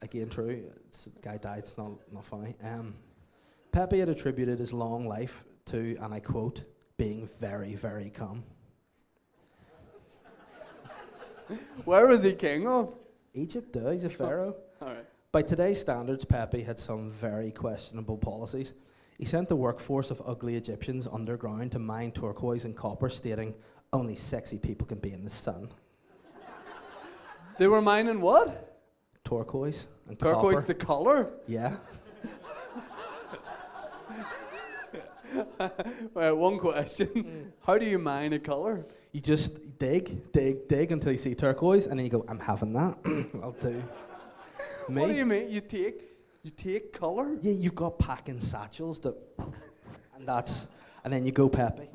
Again, 0.02 0.30
true. 0.30 0.72
It's, 0.88 1.04
the 1.04 1.20
guy 1.22 1.38
died. 1.38 1.60
It's 1.60 1.78
not 1.78 1.92
not 2.12 2.26
funny. 2.26 2.56
Um, 2.64 2.96
Pepi 3.72 4.00
had 4.00 4.10
attributed 4.10 4.60
his 4.60 4.74
long 4.74 5.06
life 5.06 5.44
to, 5.66 5.98
and 6.02 6.14
I 6.14 6.20
quote, 6.20 6.64
being 6.98 7.30
very, 7.40 7.76
very 7.76 8.10
calm. 8.10 8.44
Where 11.86 12.08
was 12.08 12.24
he 12.24 12.34
king 12.34 12.68
of? 12.68 12.94
Egypt, 13.34 13.74
duh, 13.74 13.92
he's 13.92 14.04
a 14.04 14.08
oh, 14.08 14.10
pharaoh. 14.10 14.56
All 14.82 14.90
right. 14.90 15.06
By 15.32 15.42
today's 15.44 15.80
standards, 15.80 16.26
Pepi 16.26 16.62
had 16.62 16.80
some 16.80 17.12
very 17.12 17.52
questionable 17.52 18.18
policies. 18.18 18.74
He 19.18 19.26
sent 19.26 19.50
the 19.50 19.56
workforce 19.56 20.12
of 20.12 20.22
ugly 20.26 20.56
Egyptians 20.56 21.08
underground 21.12 21.72
to 21.74 21.80
mine 21.80 22.12
turquoise 22.12 22.66
and 22.66 22.76
copper, 22.76 23.10
stating, 23.10 23.54
Only 23.94 24.16
sexy 24.16 24.58
people 24.58 24.88
can 24.88 24.98
be 25.00 25.12
in 25.12 25.24
the 25.24 25.30
sun. 25.30 25.70
They 27.60 27.68
were 27.68 27.82
mining 27.82 28.22
what? 28.22 28.80
Turquoise 29.26 29.88
and 30.08 30.18
Turquoise, 30.18 30.60
copper. 30.60 30.68
the 30.68 30.74
color. 30.74 31.30
yeah. 31.48 31.76
Uh, 35.60 36.32
one 36.36 36.58
question: 36.58 37.52
How 37.62 37.78
do 37.78 37.86
you 37.86 38.00
mine 38.00 38.34
a 38.34 38.40
color? 38.40 38.86
You 39.12 39.22
just 39.22 39.80
dig, 39.80 40.32
dig, 40.32 40.68
dig 40.68 40.92
until 40.92 41.12
you 41.12 41.18
see 41.18 41.36
turquoise, 41.36 41.88
and 41.88 41.98
then 41.98 42.06
you 42.06 42.12
go, 42.12 42.26
I'm 42.28 42.40
having 42.40 42.74
that. 42.74 42.98
I'll 43.44 43.52
do. 43.52 43.82
Me? 44.90 45.02
What 45.02 45.08
do 45.08 45.14
you 45.14 45.26
mean? 45.26 45.50
You 45.50 45.62
take 45.62 46.10
you 46.44 46.52
take 46.52 46.94
color? 46.94 47.38
Yeah, 47.42 47.52
you've 47.52 47.76
got 47.76 48.00
packing 48.00 48.40
satchels 48.40 49.00
that, 49.00 49.16
and 50.16 50.28
that's, 50.28 50.68
and 51.04 51.14
then 51.14 51.26
you 51.26 51.32
go 51.32 51.50
Pepi, 51.50 51.90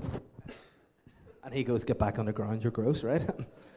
and 1.42 1.54
he 1.54 1.64
goes, 1.64 1.82
get 1.82 1.98
back 1.98 2.18
underground. 2.18 2.62
You're 2.62 2.70
gross, 2.70 3.02
right? 3.02 3.22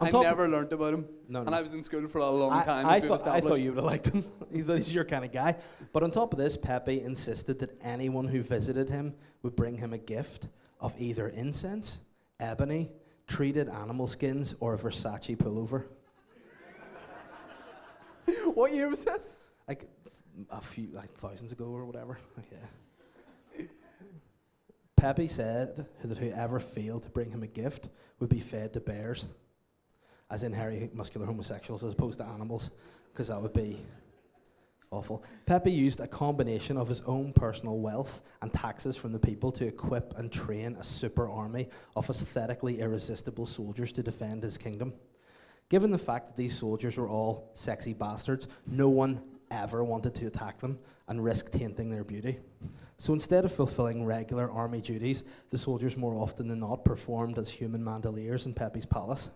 On 0.00 0.06
I 0.14 0.20
never 0.22 0.48
learned 0.48 0.72
about 0.72 0.94
him, 0.94 1.06
No, 1.28 1.40
no. 1.40 1.46
and. 1.46 1.54
I 1.54 1.60
was 1.60 1.74
in 1.74 1.82
school 1.82 2.08
for 2.08 2.18
a 2.18 2.30
long 2.30 2.52
I, 2.52 2.62
time. 2.62 2.86
I 2.86 3.00
thought, 3.00 3.26
I 3.26 3.40
thought 3.40 3.60
you 3.60 3.70
would 3.72 3.76
have 3.76 3.84
liked 3.84 4.08
him. 4.08 4.24
he's 4.50 4.94
your 4.94 5.04
kind 5.04 5.26
of 5.26 5.32
guy. 5.32 5.56
But 5.92 6.02
on 6.02 6.10
top 6.10 6.32
of 6.32 6.38
this, 6.38 6.56
Pepi 6.56 7.02
insisted 7.02 7.58
that 7.58 7.78
anyone 7.82 8.26
who 8.26 8.42
visited 8.42 8.88
him 8.88 9.14
would 9.42 9.54
bring 9.54 9.76
him 9.76 9.92
a 9.92 9.98
gift 9.98 10.48
of 10.80 10.94
either 10.98 11.28
incense, 11.28 12.00
ebony, 12.38 12.90
treated 13.26 13.68
animal 13.68 14.06
skins, 14.06 14.54
or 14.60 14.72
a 14.72 14.78
Versace 14.78 15.36
pullover. 15.36 15.84
what 18.54 18.72
year 18.72 18.88
was 18.88 19.04
this? 19.04 19.36
Like 19.68 19.84
a 20.48 20.62
few, 20.62 20.88
like 20.92 21.12
thousands 21.18 21.52
ago 21.52 21.66
or 21.66 21.84
whatever. 21.84 22.18
Yeah. 22.50 23.66
Pepi 24.96 25.28
said 25.28 25.86
that 26.04 26.18
whoever 26.18 26.58
failed 26.58 27.02
to 27.02 27.10
bring 27.10 27.30
him 27.30 27.42
a 27.42 27.46
gift 27.46 27.88
would 28.18 28.28
be 28.28 28.40
fed 28.40 28.74
to 28.74 28.80
bears, 28.80 29.28
as 30.30 30.42
in 30.42 30.52
hairy, 30.52 30.90
muscular 30.94 31.26
homosexuals, 31.26 31.84
as 31.84 31.92
opposed 31.92 32.18
to 32.18 32.24
animals, 32.24 32.70
because 33.12 33.28
that 33.28 33.40
would 33.40 33.52
be 33.52 33.78
awful. 34.92 35.22
Pepi 35.46 35.70
used 35.70 36.00
a 36.00 36.06
combination 36.06 36.76
of 36.76 36.88
his 36.88 37.00
own 37.02 37.32
personal 37.32 37.78
wealth 37.78 38.22
and 38.42 38.52
taxes 38.52 38.96
from 38.96 39.12
the 39.12 39.18
people 39.18 39.52
to 39.52 39.66
equip 39.66 40.16
and 40.18 40.32
train 40.32 40.76
a 40.80 40.84
super 40.84 41.28
army 41.28 41.68
of 41.94 42.08
aesthetically 42.10 42.80
irresistible 42.80 43.46
soldiers 43.46 43.92
to 43.92 44.02
defend 44.02 44.42
his 44.42 44.58
kingdom. 44.58 44.92
Given 45.68 45.92
the 45.92 45.98
fact 45.98 46.26
that 46.26 46.36
these 46.36 46.56
soldiers 46.58 46.96
were 46.96 47.08
all 47.08 47.50
sexy 47.54 47.92
bastards, 47.92 48.48
no 48.66 48.88
one 48.88 49.22
ever 49.52 49.84
wanted 49.84 50.14
to 50.16 50.26
attack 50.26 50.58
them 50.60 50.78
and 51.08 51.22
risk 51.22 51.50
tainting 51.52 51.90
their 51.90 52.04
beauty. 52.04 52.38
So 52.98 53.12
instead 53.12 53.44
of 53.44 53.54
fulfilling 53.54 54.04
regular 54.04 54.50
army 54.50 54.80
duties, 54.80 55.24
the 55.50 55.58
soldiers 55.58 55.96
more 55.96 56.16
often 56.16 56.48
than 56.48 56.60
not 56.60 56.84
performed 56.84 57.38
as 57.38 57.48
human 57.48 57.82
mandoliers 57.82 58.46
in 58.46 58.54
Pepi's 58.54 58.86
palace. 58.86 59.30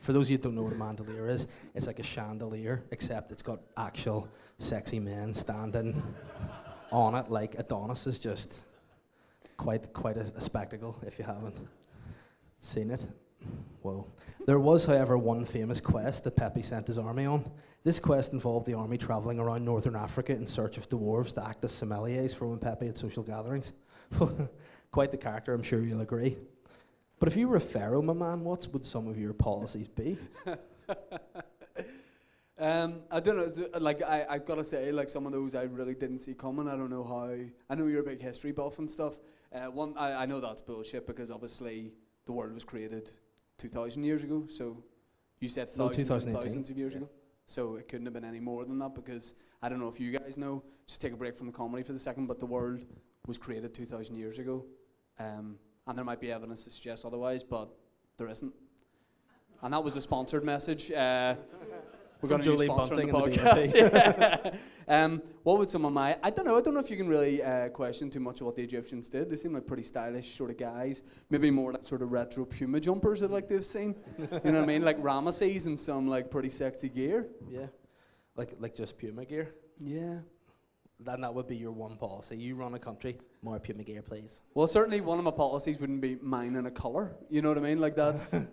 For 0.00 0.12
those 0.12 0.26
of 0.26 0.30
you 0.30 0.36
who 0.36 0.42
don't 0.44 0.54
know 0.54 0.62
what 0.62 0.72
a 0.72 0.76
mandolier 0.76 1.28
is, 1.28 1.46
it's 1.74 1.86
like 1.86 1.98
a 1.98 2.04
chandelier, 2.04 2.82
except 2.90 3.32
it's 3.32 3.42
got 3.42 3.60
actual 3.76 4.28
sexy 4.58 4.98
men 4.98 5.34
standing 5.34 6.02
on 6.90 7.14
it, 7.14 7.30
like 7.30 7.58
Adonis 7.58 8.06
is 8.06 8.18
just 8.18 8.60
quite 9.56 9.92
quite 9.92 10.16
a, 10.16 10.32
a 10.36 10.40
spectacle 10.40 10.96
if 11.06 11.18
you 11.18 11.24
haven't 11.24 11.56
seen 12.60 12.90
it. 12.90 13.04
Whoa. 13.82 14.06
There 14.46 14.58
was, 14.58 14.84
however, 14.84 15.16
one 15.16 15.44
famous 15.44 15.80
quest 15.80 16.24
that 16.24 16.36
Pepi 16.36 16.62
sent 16.62 16.86
his 16.86 16.98
army 16.98 17.26
on. 17.26 17.48
This 17.84 18.00
quest 18.00 18.32
involved 18.32 18.66
the 18.66 18.74
army 18.74 18.98
travelling 18.98 19.38
around 19.38 19.64
northern 19.64 19.94
Africa 19.94 20.32
in 20.32 20.46
search 20.46 20.76
of 20.76 20.88
dwarves 20.88 21.34
to 21.34 21.46
act 21.46 21.64
as 21.64 21.72
sommeliers 21.72 22.34
for 22.34 22.48
when 22.48 22.58
Pepi 22.58 22.86
had 22.86 22.96
social 22.96 23.22
gatherings. 23.22 23.72
Quite 24.90 25.10
the 25.10 25.16
character, 25.16 25.54
I'm 25.54 25.62
sure 25.62 25.80
you'll 25.80 26.00
agree. 26.00 26.36
But 27.18 27.28
if 27.28 27.36
you 27.36 27.48
were 27.48 27.56
a 27.56 27.60
pharaoh, 27.60 28.02
my 28.02 28.12
man, 28.12 28.44
what 28.44 28.66
would 28.72 28.84
some 28.84 29.08
of 29.08 29.18
your 29.18 29.32
policies 29.32 29.88
be? 29.88 30.16
Um, 32.60 33.02
I 33.08 33.20
don't 33.20 33.36
know. 33.36 33.78
Like 33.78 34.02
I, 34.02 34.26
I've 34.28 34.44
got 34.44 34.56
to 34.56 34.64
say, 34.64 34.90
like 34.90 35.08
some 35.08 35.26
of 35.26 35.32
those 35.32 35.54
I 35.54 35.62
really 35.62 35.94
didn't 35.94 36.18
see 36.18 36.34
coming. 36.34 36.66
I 36.66 36.72
don't 36.72 36.90
know 36.90 37.04
how. 37.04 37.30
I 37.70 37.74
know 37.76 37.86
you're 37.86 38.00
a 38.00 38.04
big 38.04 38.20
history 38.20 38.50
buff 38.50 38.80
and 38.80 38.90
stuff. 38.90 39.20
Uh, 39.54 39.70
one, 39.70 39.94
I, 39.96 40.22
I 40.24 40.26
know 40.26 40.40
that's 40.40 40.60
bullshit 40.60 41.06
because 41.06 41.30
obviously 41.30 41.92
the 42.26 42.32
world 42.32 42.52
was 42.52 42.64
created 42.64 43.10
2,000 43.58 44.02
years 44.02 44.24
ago. 44.24 44.44
So 44.48 44.76
you 45.38 45.48
said 45.48 45.68
No, 45.76 45.88
thousands 45.88 46.24
and 46.24 46.34
thousands 46.34 46.68
of 46.70 46.76
years 46.76 46.94
Yeah. 46.94 46.98
ago. 46.98 47.08
So 47.46 47.76
it 47.76 47.86
couldn't 47.86 48.06
have 48.06 48.12
been 48.14 48.24
any 48.24 48.40
more 48.40 48.64
than 48.64 48.76
that 48.80 48.92
because 48.94 49.34
I 49.62 49.68
don't 49.68 49.78
know 49.78 49.88
if 49.88 50.00
you 50.00 50.10
guys 50.10 50.36
know. 50.36 50.62
Just 50.86 51.00
take 51.00 51.12
a 51.12 51.16
break 51.16 51.38
from 51.38 51.46
the 51.46 51.52
comedy 51.52 51.84
for 51.84 51.92
the 51.92 51.98
second. 52.00 52.26
But 52.26 52.40
the 52.40 52.46
world 52.46 52.84
was 53.28 53.38
created 53.38 53.72
2,000 53.72 54.16
years 54.16 54.40
ago, 54.40 54.64
um, 55.20 55.60
and 55.88 55.96
there 55.96 56.04
might 56.04 56.20
be 56.20 56.30
evidence 56.30 56.64
to 56.64 56.70
suggest 56.70 57.04
otherwise, 57.04 57.42
but 57.42 57.70
there 58.18 58.28
isn't. 58.28 58.52
And 59.62 59.72
that 59.72 59.82
was 59.82 59.96
a 59.96 60.00
sponsored 60.00 60.44
message. 60.44 60.92
Uh, 60.92 61.34
going 62.26 62.40
to 62.42 62.44
Jolie 62.44 62.66
be 62.66 62.72
sponsoring 62.72 63.10
Bunting 63.12 63.32
the 63.34 63.42
and 63.50 63.64
the 63.64 63.70
podcast. 63.70 64.52
Yeah. 64.88 65.04
um, 65.04 65.22
what 65.44 65.58
would 65.58 65.70
some 65.70 65.84
of 65.84 65.92
my? 65.92 66.16
I 66.22 66.30
don't 66.30 66.44
know. 66.44 66.58
I 66.58 66.60
don't 66.60 66.74
know 66.74 66.80
if 66.80 66.90
you 66.90 66.96
can 66.96 67.08
really 67.08 67.42
uh, 67.42 67.68
question 67.68 68.10
too 68.10 68.20
much 68.20 68.40
of 68.40 68.46
what 68.46 68.56
the 68.56 68.62
Egyptians 68.62 69.08
did. 69.08 69.30
They 69.30 69.36
seem 69.36 69.54
like 69.54 69.66
pretty 69.66 69.82
stylish 69.82 70.36
sort 70.36 70.50
of 70.50 70.58
guys. 70.58 71.02
Maybe 71.30 71.50
more 71.50 71.72
like 71.72 71.84
sort 71.86 72.02
of 72.02 72.12
retro 72.12 72.44
Puma 72.44 72.80
jumpers 72.80 73.22
I'd 73.22 73.30
like 73.30 73.48
to 73.48 73.54
have 73.54 73.66
seen. 73.66 73.94
you 74.18 74.26
know 74.30 74.60
what 74.60 74.62
I 74.62 74.66
mean? 74.66 74.82
Like 74.82 75.00
Ramesses 75.02 75.66
and 75.66 75.78
some 75.78 76.08
like 76.08 76.30
pretty 76.30 76.50
sexy 76.50 76.88
gear. 76.88 77.28
Yeah. 77.48 77.66
Like, 78.36 78.54
like 78.58 78.74
just 78.74 78.98
Puma 78.98 79.24
gear? 79.24 79.54
Yeah. 79.80 80.18
Then 81.00 81.20
that 81.20 81.32
would 81.32 81.46
be 81.46 81.56
your 81.56 81.70
one 81.70 81.96
policy. 81.96 82.36
You 82.36 82.56
run 82.56 82.74
a 82.74 82.78
country, 82.78 83.16
more 83.42 83.58
Puma 83.60 83.84
gear, 83.84 84.02
please. 84.02 84.40
Well, 84.54 84.66
certainly 84.66 85.00
one 85.00 85.18
of 85.18 85.24
my 85.24 85.30
policies 85.30 85.78
wouldn't 85.78 86.00
be 86.00 86.18
mine 86.20 86.56
in 86.56 86.66
a 86.66 86.70
colour. 86.70 87.12
You 87.30 87.40
know 87.40 87.50
what 87.50 87.58
I 87.58 87.60
mean? 87.60 87.78
Like 87.80 87.94
that's 87.94 88.34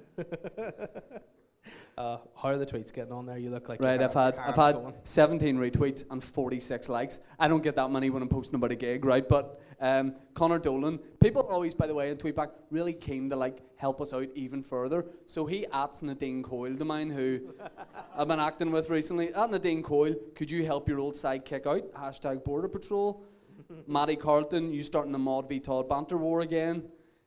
Uh, 1.97 2.17
how 2.35 2.49
are 2.49 2.57
the 2.57 2.65
tweets 2.65 2.93
getting 2.93 3.13
on 3.13 3.25
there? 3.25 3.37
You 3.37 3.49
look 3.49 3.69
like 3.69 3.79
right. 3.79 4.01
I've 4.01 4.13
had 4.13 4.35
I've 4.35 4.55
had 4.55 4.73
going. 4.73 4.93
17 5.05 5.57
retweets 5.57 6.03
and 6.11 6.21
46 6.21 6.89
likes. 6.89 7.21
I 7.39 7.47
don't 7.47 7.63
get 7.63 7.75
that 7.77 7.89
many 7.89 8.09
when 8.09 8.21
I'm 8.21 8.27
posting 8.27 8.55
about 8.55 8.71
a 8.71 8.75
gig, 8.75 9.05
right? 9.05 9.27
But 9.27 9.61
um, 9.79 10.15
Connor 10.33 10.59
Dolan, 10.59 10.99
people 11.21 11.41
are 11.43 11.51
always, 11.51 11.73
by 11.73 11.87
the 11.87 11.93
way, 11.93 12.09
in 12.09 12.17
tweetback 12.17 12.51
really 12.71 12.93
keen 12.93 13.29
to 13.29 13.35
like 13.35 13.59
help 13.77 14.01
us 14.01 14.13
out 14.13 14.27
even 14.35 14.63
further. 14.63 15.05
So 15.25 15.45
he 15.45 15.65
adds 15.67 16.01
Nadine 16.01 16.43
Coyle 16.43 16.75
to 16.75 16.85
mine, 16.85 17.09
who 17.09 17.53
I've 18.17 18.27
been 18.27 18.39
acting 18.39 18.71
with 18.71 18.89
recently. 18.89 19.33
At 19.33 19.51
Nadine 19.51 19.83
Coyle, 19.83 20.15
could 20.35 20.49
you 20.49 20.65
help 20.65 20.87
your 20.87 20.99
old 20.99 21.15
sidekick 21.15 21.65
out? 21.65 21.91
Hashtag 21.93 22.43
Border 22.43 22.67
Patrol. 22.67 23.23
Maddie 23.87 24.15
Carlton, 24.15 24.73
you 24.73 24.83
starting 24.83 25.11
the 25.11 25.17
Mod 25.17 25.49
v 25.49 25.59
Todd 25.59 25.89
banter 25.89 26.17
war 26.17 26.41
again. 26.41 26.83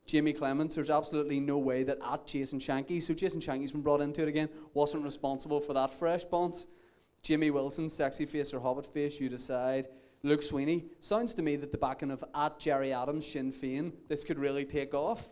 Jamie 0.06 0.32
Clements, 0.32 0.74
there's 0.74 0.88
absolutely 0.88 1.38
no 1.38 1.58
way 1.58 1.82
that 1.82 1.98
at 2.02 2.26
Jason 2.26 2.58
Shanky, 2.58 3.02
so 3.02 3.12
Jason 3.12 3.40
Shanky's 3.40 3.72
been 3.72 3.82
brought 3.82 4.00
into 4.00 4.22
it 4.22 4.28
again, 4.28 4.48
wasn't 4.72 5.04
responsible 5.04 5.60
for 5.60 5.74
that 5.74 5.92
fresh 5.92 6.24
bounce. 6.24 6.66
Jimmy 7.22 7.50
Wilson, 7.50 7.90
sexy 7.90 8.24
face 8.24 8.54
or 8.54 8.60
hobbit 8.60 8.86
face, 8.86 9.20
you 9.20 9.28
decide. 9.28 9.88
Luke 10.22 10.42
Sweeney, 10.42 10.86
sounds 11.00 11.32
to 11.34 11.42
me 11.42 11.56
that 11.56 11.70
the 11.70 11.78
backing 11.78 12.10
of 12.10 12.24
at 12.34 12.58
Gerry 12.58 12.92
Adams, 12.92 13.26
Sinn 13.26 13.52
Féin, 13.52 13.92
this 14.08 14.24
could 14.24 14.38
really 14.38 14.64
take 14.64 14.94
off. 14.94 15.30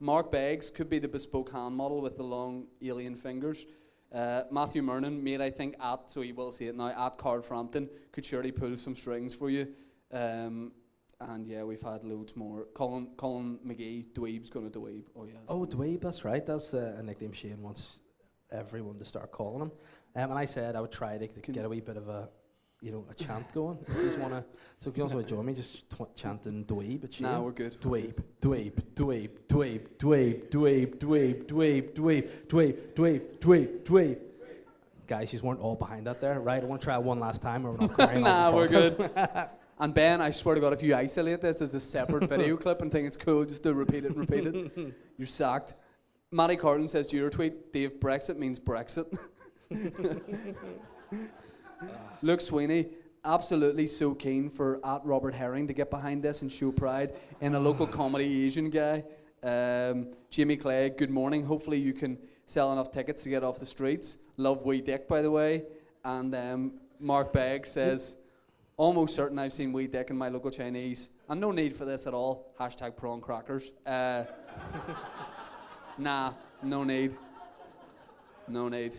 Mark 0.00 0.30
Beggs 0.30 0.68
could 0.68 0.90
be 0.90 0.98
the 0.98 1.08
bespoke 1.08 1.52
hand 1.52 1.74
model 1.74 2.02
with 2.02 2.16
the 2.16 2.22
long 2.22 2.66
alien 2.82 3.16
fingers. 3.16 3.66
Uh, 4.12 4.42
Matthew 4.50 4.82
Mernon, 4.82 5.22
made 5.22 5.40
I 5.40 5.50
think 5.50 5.76
at, 5.80 6.10
so 6.10 6.20
he 6.20 6.32
will 6.32 6.52
see 6.52 6.66
it 6.66 6.76
now, 6.76 6.88
at 6.88 7.18
Carl 7.18 7.42
Frampton, 7.42 7.88
could 8.12 8.24
surely 8.24 8.52
pull 8.52 8.76
some 8.76 8.96
strings 8.96 9.34
for 9.34 9.50
you. 9.50 9.68
Um, 10.12 10.72
and 11.20 11.46
yeah, 11.46 11.62
we've 11.64 11.80
had 11.80 12.04
loads 12.04 12.36
more. 12.36 12.66
Colin, 12.74 13.08
Colin 13.16 13.58
McGee, 13.66 14.12
Dweeb's 14.12 14.50
going 14.50 14.70
to 14.70 14.78
Dweeb. 14.78 15.04
Oh, 15.16 15.24
yeah. 15.24 15.38
Oh. 15.48 15.64
Dweeb, 15.64 16.00
that's 16.00 16.24
right. 16.24 16.44
That's 16.44 16.74
uh, 16.74 16.96
a 16.98 17.02
nickname 17.02 17.32
Shane 17.32 17.62
wants 17.62 18.00
everyone 18.52 18.98
to 18.98 19.04
start 19.04 19.32
calling 19.32 19.62
him. 19.62 19.72
Um, 20.14 20.30
and 20.30 20.38
I 20.38 20.44
said 20.44 20.76
I 20.76 20.80
would 20.80 20.92
try 20.92 21.16
to 21.16 21.26
Can- 21.26 21.54
get 21.54 21.64
a 21.64 21.68
wee 21.68 21.80
bit 21.80 21.96
of 21.96 22.08
a, 22.08 22.28
you 22.80 22.92
know, 22.92 23.04
a 23.10 23.14
chant 23.14 23.50
going. 23.52 23.78
if 23.86 23.96
you 23.96 24.02
just 24.02 24.18
wanna, 24.18 24.44
so 24.80 24.90
if 24.90 24.96
you 24.96 25.02
also 25.02 25.22
join 25.22 25.44
me, 25.46 25.54
just 25.54 25.88
tw- 25.90 26.14
chanting 26.14 26.64
Dweeb 26.64 27.04
at 27.04 27.14
Shane. 27.14 27.26
Nah, 27.26 27.40
we're 27.40 27.50
good. 27.52 27.80
Dweeb, 27.80 28.22
dweeb, 28.40 28.72
dweeb, 28.94 29.30
dweeb, 29.48 29.80
dweeb, 29.98 30.48
dweeb, 30.48 30.96
dweeb, 30.98 30.98
dweeb, 30.98 31.94
dweeb, 31.94 31.94
dweeb, 32.46 32.78
dweeb, 32.94 33.38
dweeb, 33.38 33.82
dweeb. 33.84 34.18
Guys, 35.06 35.32
you 35.32 35.40
weren't 35.40 35.60
all 35.60 35.76
behind 35.76 36.06
that 36.06 36.20
there, 36.20 36.40
right? 36.40 36.62
I 36.62 36.66
want 36.66 36.80
to 36.80 36.84
try 36.84 36.96
it 36.96 37.02
one 37.02 37.20
last 37.20 37.40
time, 37.40 37.64
or 37.64 37.72
we're 37.72 37.86
not 37.86 37.92
crying. 37.94 38.22
nah, 38.22 38.50
we're 38.52 38.66
good. 38.68 39.10
and 39.78 39.94
Ben, 39.94 40.20
I 40.20 40.30
swear 40.30 40.56
to 40.56 40.60
God, 40.60 40.72
if 40.72 40.82
you 40.82 40.94
isolate 40.96 41.40
this 41.40 41.62
as 41.62 41.74
a 41.74 41.80
separate 41.80 42.28
video 42.28 42.56
clip 42.56 42.82
and 42.82 42.90
think 42.90 43.06
it's 43.06 43.16
cool 43.16 43.44
just 43.44 43.62
to 43.62 43.72
repeat 43.74 44.04
it 44.04 44.16
and 44.16 44.18
repeat 44.18 44.46
it, 44.46 44.94
you're 45.16 45.26
sacked. 45.26 45.74
Matty 46.32 46.56
Carton 46.56 46.88
says 46.88 47.06
to 47.08 47.16
your 47.16 47.30
tweet, 47.30 47.72
Dave, 47.72 48.00
Brexit 48.00 48.36
means 48.36 48.58
Brexit. 48.58 49.16
Luke 52.22 52.40
Sweeney, 52.40 52.88
absolutely 53.24 53.86
so 53.86 54.14
keen 54.14 54.48
for 54.48 54.80
at 54.86 55.04
Robert 55.04 55.34
Herring 55.34 55.66
to 55.66 55.72
get 55.72 55.90
behind 55.90 56.22
this 56.22 56.42
and 56.42 56.50
show 56.50 56.72
pride 56.72 57.12
in 57.40 57.54
a 57.54 57.60
local 57.60 57.86
comedy 58.00 58.44
Asian 58.46 58.70
guy. 58.70 59.04
Um, 59.42 60.08
Jamie 60.30 60.56
Clay, 60.56 60.90
good 60.90 61.10
morning. 61.10 61.44
Hopefully 61.44 61.78
you 61.78 61.92
can 61.92 62.18
sell 62.46 62.72
enough 62.72 62.90
tickets 62.90 63.22
to 63.24 63.28
get 63.28 63.44
off 63.44 63.58
the 63.58 63.66
streets. 63.66 64.18
Love 64.36 64.64
wee 64.64 64.80
dick, 64.80 65.06
by 65.08 65.22
the 65.22 65.30
way. 65.30 65.64
And 66.04 66.34
um, 66.34 66.72
Mark 67.00 67.32
Begg 67.32 67.66
says, 67.66 68.16
Almost 68.78 69.14
certain 69.14 69.38
I've 69.38 69.54
seen 69.54 69.72
wee 69.72 69.86
dick 69.86 70.10
in 70.10 70.16
my 70.16 70.28
local 70.28 70.50
Chinese. 70.50 71.10
And 71.28 71.40
no 71.40 71.50
need 71.50 71.74
for 71.74 71.84
this 71.84 72.06
at 72.06 72.12
all. 72.12 72.52
Hashtag 72.60 72.94
prawn 72.94 73.20
crackers. 73.20 73.72
Uh, 73.86 74.24
nah, 75.98 76.34
no 76.62 76.84
need. 76.84 77.16
No 78.48 78.68
need. 78.68 78.96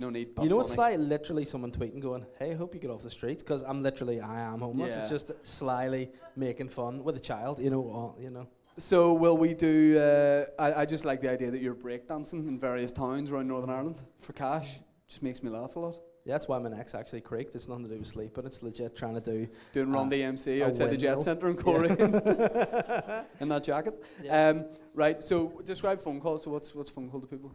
No 0.00 0.08
need. 0.10 0.30
You 0.42 0.48
know, 0.48 0.60
it's 0.60 0.76
like 0.78 0.98
literally 0.98 1.44
someone 1.44 1.70
tweeting, 1.70 2.00
going, 2.00 2.24
"Hey, 2.38 2.52
I 2.52 2.54
hope 2.54 2.74
you 2.74 2.80
get 2.80 2.90
off 2.90 3.02
the 3.02 3.10
streets," 3.10 3.42
because 3.42 3.62
I'm 3.62 3.82
literally, 3.82 4.18
I 4.20 4.40
am 4.40 4.60
homeless. 4.60 4.92
Yeah. 4.92 5.00
It's 5.02 5.10
just 5.10 5.30
slyly 5.42 6.10
making 6.36 6.70
fun 6.70 7.04
with 7.04 7.16
a 7.16 7.20
child, 7.20 7.60
you 7.60 7.68
know. 7.70 7.82
all- 7.82 8.16
you 8.18 8.30
know. 8.30 8.46
So 8.78 9.12
will 9.12 9.36
we 9.36 9.52
do? 9.52 9.98
Uh, 9.98 10.46
I, 10.58 10.82
I 10.82 10.86
just 10.86 11.04
like 11.04 11.20
the 11.20 11.30
idea 11.30 11.50
that 11.50 11.60
you're 11.60 11.74
breakdancing 11.74 12.48
in 12.48 12.58
various 12.58 12.92
towns 12.92 13.30
around 13.30 13.48
Northern 13.48 13.68
Ireland 13.68 14.00
for 14.20 14.32
cash. 14.32 14.78
Just 15.06 15.22
makes 15.22 15.42
me 15.42 15.50
laugh 15.50 15.76
a 15.76 15.80
lot. 15.80 15.96
Yeah, 16.24 16.34
that's 16.34 16.48
why 16.48 16.58
my 16.58 16.68
neck's 16.70 16.94
actually 16.94 17.20
creaked. 17.20 17.54
It's 17.54 17.66
nothing 17.68 17.84
to 17.84 17.90
do 17.90 17.98
with 17.98 18.06
sleep, 18.06 18.32
but 18.34 18.44
It's 18.46 18.62
legit 18.62 18.94
trying 18.96 19.14
to 19.14 19.20
do. 19.20 19.46
Doing 19.72 19.90
Run 19.92 20.06
Uh, 20.06 20.10
DMC 20.10 20.60
a 20.60 20.66
outside 20.66 20.90
the 20.90 20.96
Jet. 20.96 21.20
Centre 21.20 21.48
in 21.50 21.56
Corey 21.56 21.88
in 23.40 23.48
that 23.48 23.64
jacket. 23.64 24.02
Um, 24.30 24.64
right. 24.94 25.22
So 25.22 25.60
describe 25.64 26.00
phone 26.00 26.20
calls. 26.20 26.44
So 26.44 26.50
what's 26.50 26.74
what's 26.74 26.90
phone 26.90 27.10
call 27.10 27.20
to 27.20 27.26
people? 27.26 27.52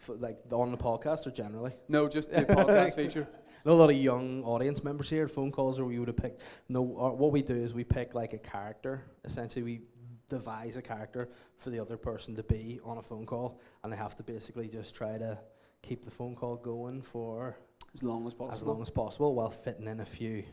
F- 0.00 0.16
like 0.18 0.38
on 0.50 0.70
the 0.70 0.76
podcast 0.76 1.26
or 1.26 1.30
generally. 1.30 1.72
No, 1.88 2.08
just 2.08 2.30
the 2.30 2.44
podcast 2.44 2.96
feature. 2.96 3.26
a 3.66 3.72
lot 3.72 3.90
of 3.90 3.96
young 3.96 4.42
audience 4.44 4.82
members 4.82 5.10
here. 5.10 5.28
Phone 5.28 5.52
calls, 5.52 5.78
or 5.78 5.84
we 5.84 5.98
would 5.98 6.08
have 6.08 6.16
picked. 6.16 6.42
No, 6.68 6.82
or 6.82 7.14
what 7.14 7.32
we 7.32 7.42
do 7.42 7.54
is 7.54 7.74
we 7.74 7.84
pick 7.84 8.14
like 8.14 8.32
a 8.32 8.38
character. 8.38 9.02
Essentially, 9.24 9.62
we 9.62 9.80
devise 10.28 10.76
a 10.76 10.82
character 10.82 11.28
for 11.56 11.70
the 11.70 11.78
other 11.78 11.96
person 11.96 12.34
to 12.36 12.42
be 12.42 12.80
on 12.84 12.98
a 12.98 13.02
phone 13.02 13.26
call, 13.26 13.60
and 13.82 13.92
they 13.92 13.96
have 13.96 14.16
to 14.16 14.22
basically 14.22 14.68
just 14.68 14.94
try 14.94 15.18
to 15.18 15.38
keep 15.82 16.04
the 16.04 16.10
phone 16.10 16.34
call 16.34 16.56
going 16.56 17.02
for 17.02 17.56
As 17.94 18.02
long 18.02 18.26
as 18.26 18.34
possible. 18.34 18.56
as 18.56 18.62
long 18.62 18.82
as 18.82 18.90
possible 18.90 19.34
while 19.34 19.50
fitting 19.50 19.88
in 19.88 20.00
a 20.00 20.04
few, 20.04 20.44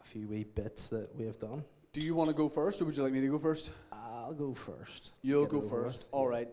a 0.00 0.04
few 0.04 0.26
wee 0.26 0.44
bits 0.44 0.88
that 0.88 1.14
we 1.16 1.24
have 1.26 1.38
done. 1.38 1.64
Do 1.92 2.00
you 2.00 2.14
want 2.16 2.28
to 2.30 2.34
go 2.34 2.48
first, 2.48 2.82
or 2.82 2.86
would 2.86 2.96
you 2.96 3.04
like 3.04 3.12
me 3.12 3.20
to 3.20 3.28
go 3.28 3.38
first? 3.38 3.70
I'll 3.92 4.34
go 4.34 4.52
first. 4.54 5.12
You'll 5.22 5.44
Get 5.44 5.52
go 5.52 5.60
first. 5.62 6.06
All 6.10 6.26
right. 6.26 6.48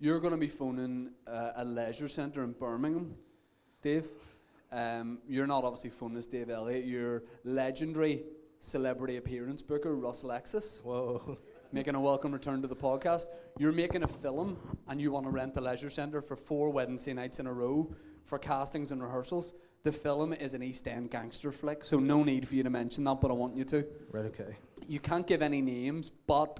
You're 0.00 0.18
going 0.20 0.32
to 0.32 0.38
be 0.38 0.48
phoning 0.48 1.10
uh, 1.26 1.52
a 1.56 1.64
leisure 1.64 2.08
centre 2.08 2.42
in 2.42 2.52
Birmingham, 2.52 3.14
Dave. 3.80 4.06
Um, 4.72 5.18
you're 5.28 5.46
not 5.46 5.62
obviously 5.62 5.90
phoning 5.90 6.18
as 6.18 6.26
Dave 6.26 6.50
Elliott. 6.50 6.84
You're 6.84 7.22
legendary 7.44 8.24
celebrity 8.58 9.18
appearance 9.18 9.62
booker 9.62 9.94
Russ 9.94 10.24
Lexus, 10.24 10.82
Whoa. 10.82 11.38
making 11.72 11.94
a 11.94 12.00
welcome 12.00 12.32
return 12.32 12.60
to 12.62 12.68
the 12.68 12.74
podcast. 12.74 13.26
You're 13.58 13.72
making 13.72 14.02
a 14.02 14.08
film, 14.08 14.56
and 14.88 15.00
you 15.00 15.12
want 15.12 15.26
to 15.26 15.30
rent 15.30 15.54
the 15.54 15.60
leisure 15.60 15.90
centre 15.90 16.20
for 16.20 16.34
four 16.34 16.70
Wednesday 16.70 17.12
nights 17.12 17.38
in 17.38 17.46
a 17.46 17.52
row 17.52 17.94
for 18.24 18.38
castings 18.38 18.90
and 18.90 19.00
rehearsals. 19.02 19.54
The 19.84 19.92
film 19.92 20.32
is 20.32 20.54
an 20.54 20.62
East 20.62 20.88
End 20.88 21.10
gangster 21.10 21.52
flick, 21.52 21.84
so 21.84 21.98
no 22.00 22.24
need 22.24 22.48
for 22.48 22.56
you 22.56 22.64
to 22.64 22.70
mention 22.70 23.04
that, 23.04 23.20
but 23.20 23.30
I 23.30 23.34
want 23.34 23.54
you 23.54 23.64
to. 23.66 23.84
Right. 24.10 24.24
Okay. 24.24 24.56
You 24.88 24.98
can't 24.98 25.26
give 25.26 25.40
any 25.40 25.62
names, 25.62 26.10
but 26.26 26.58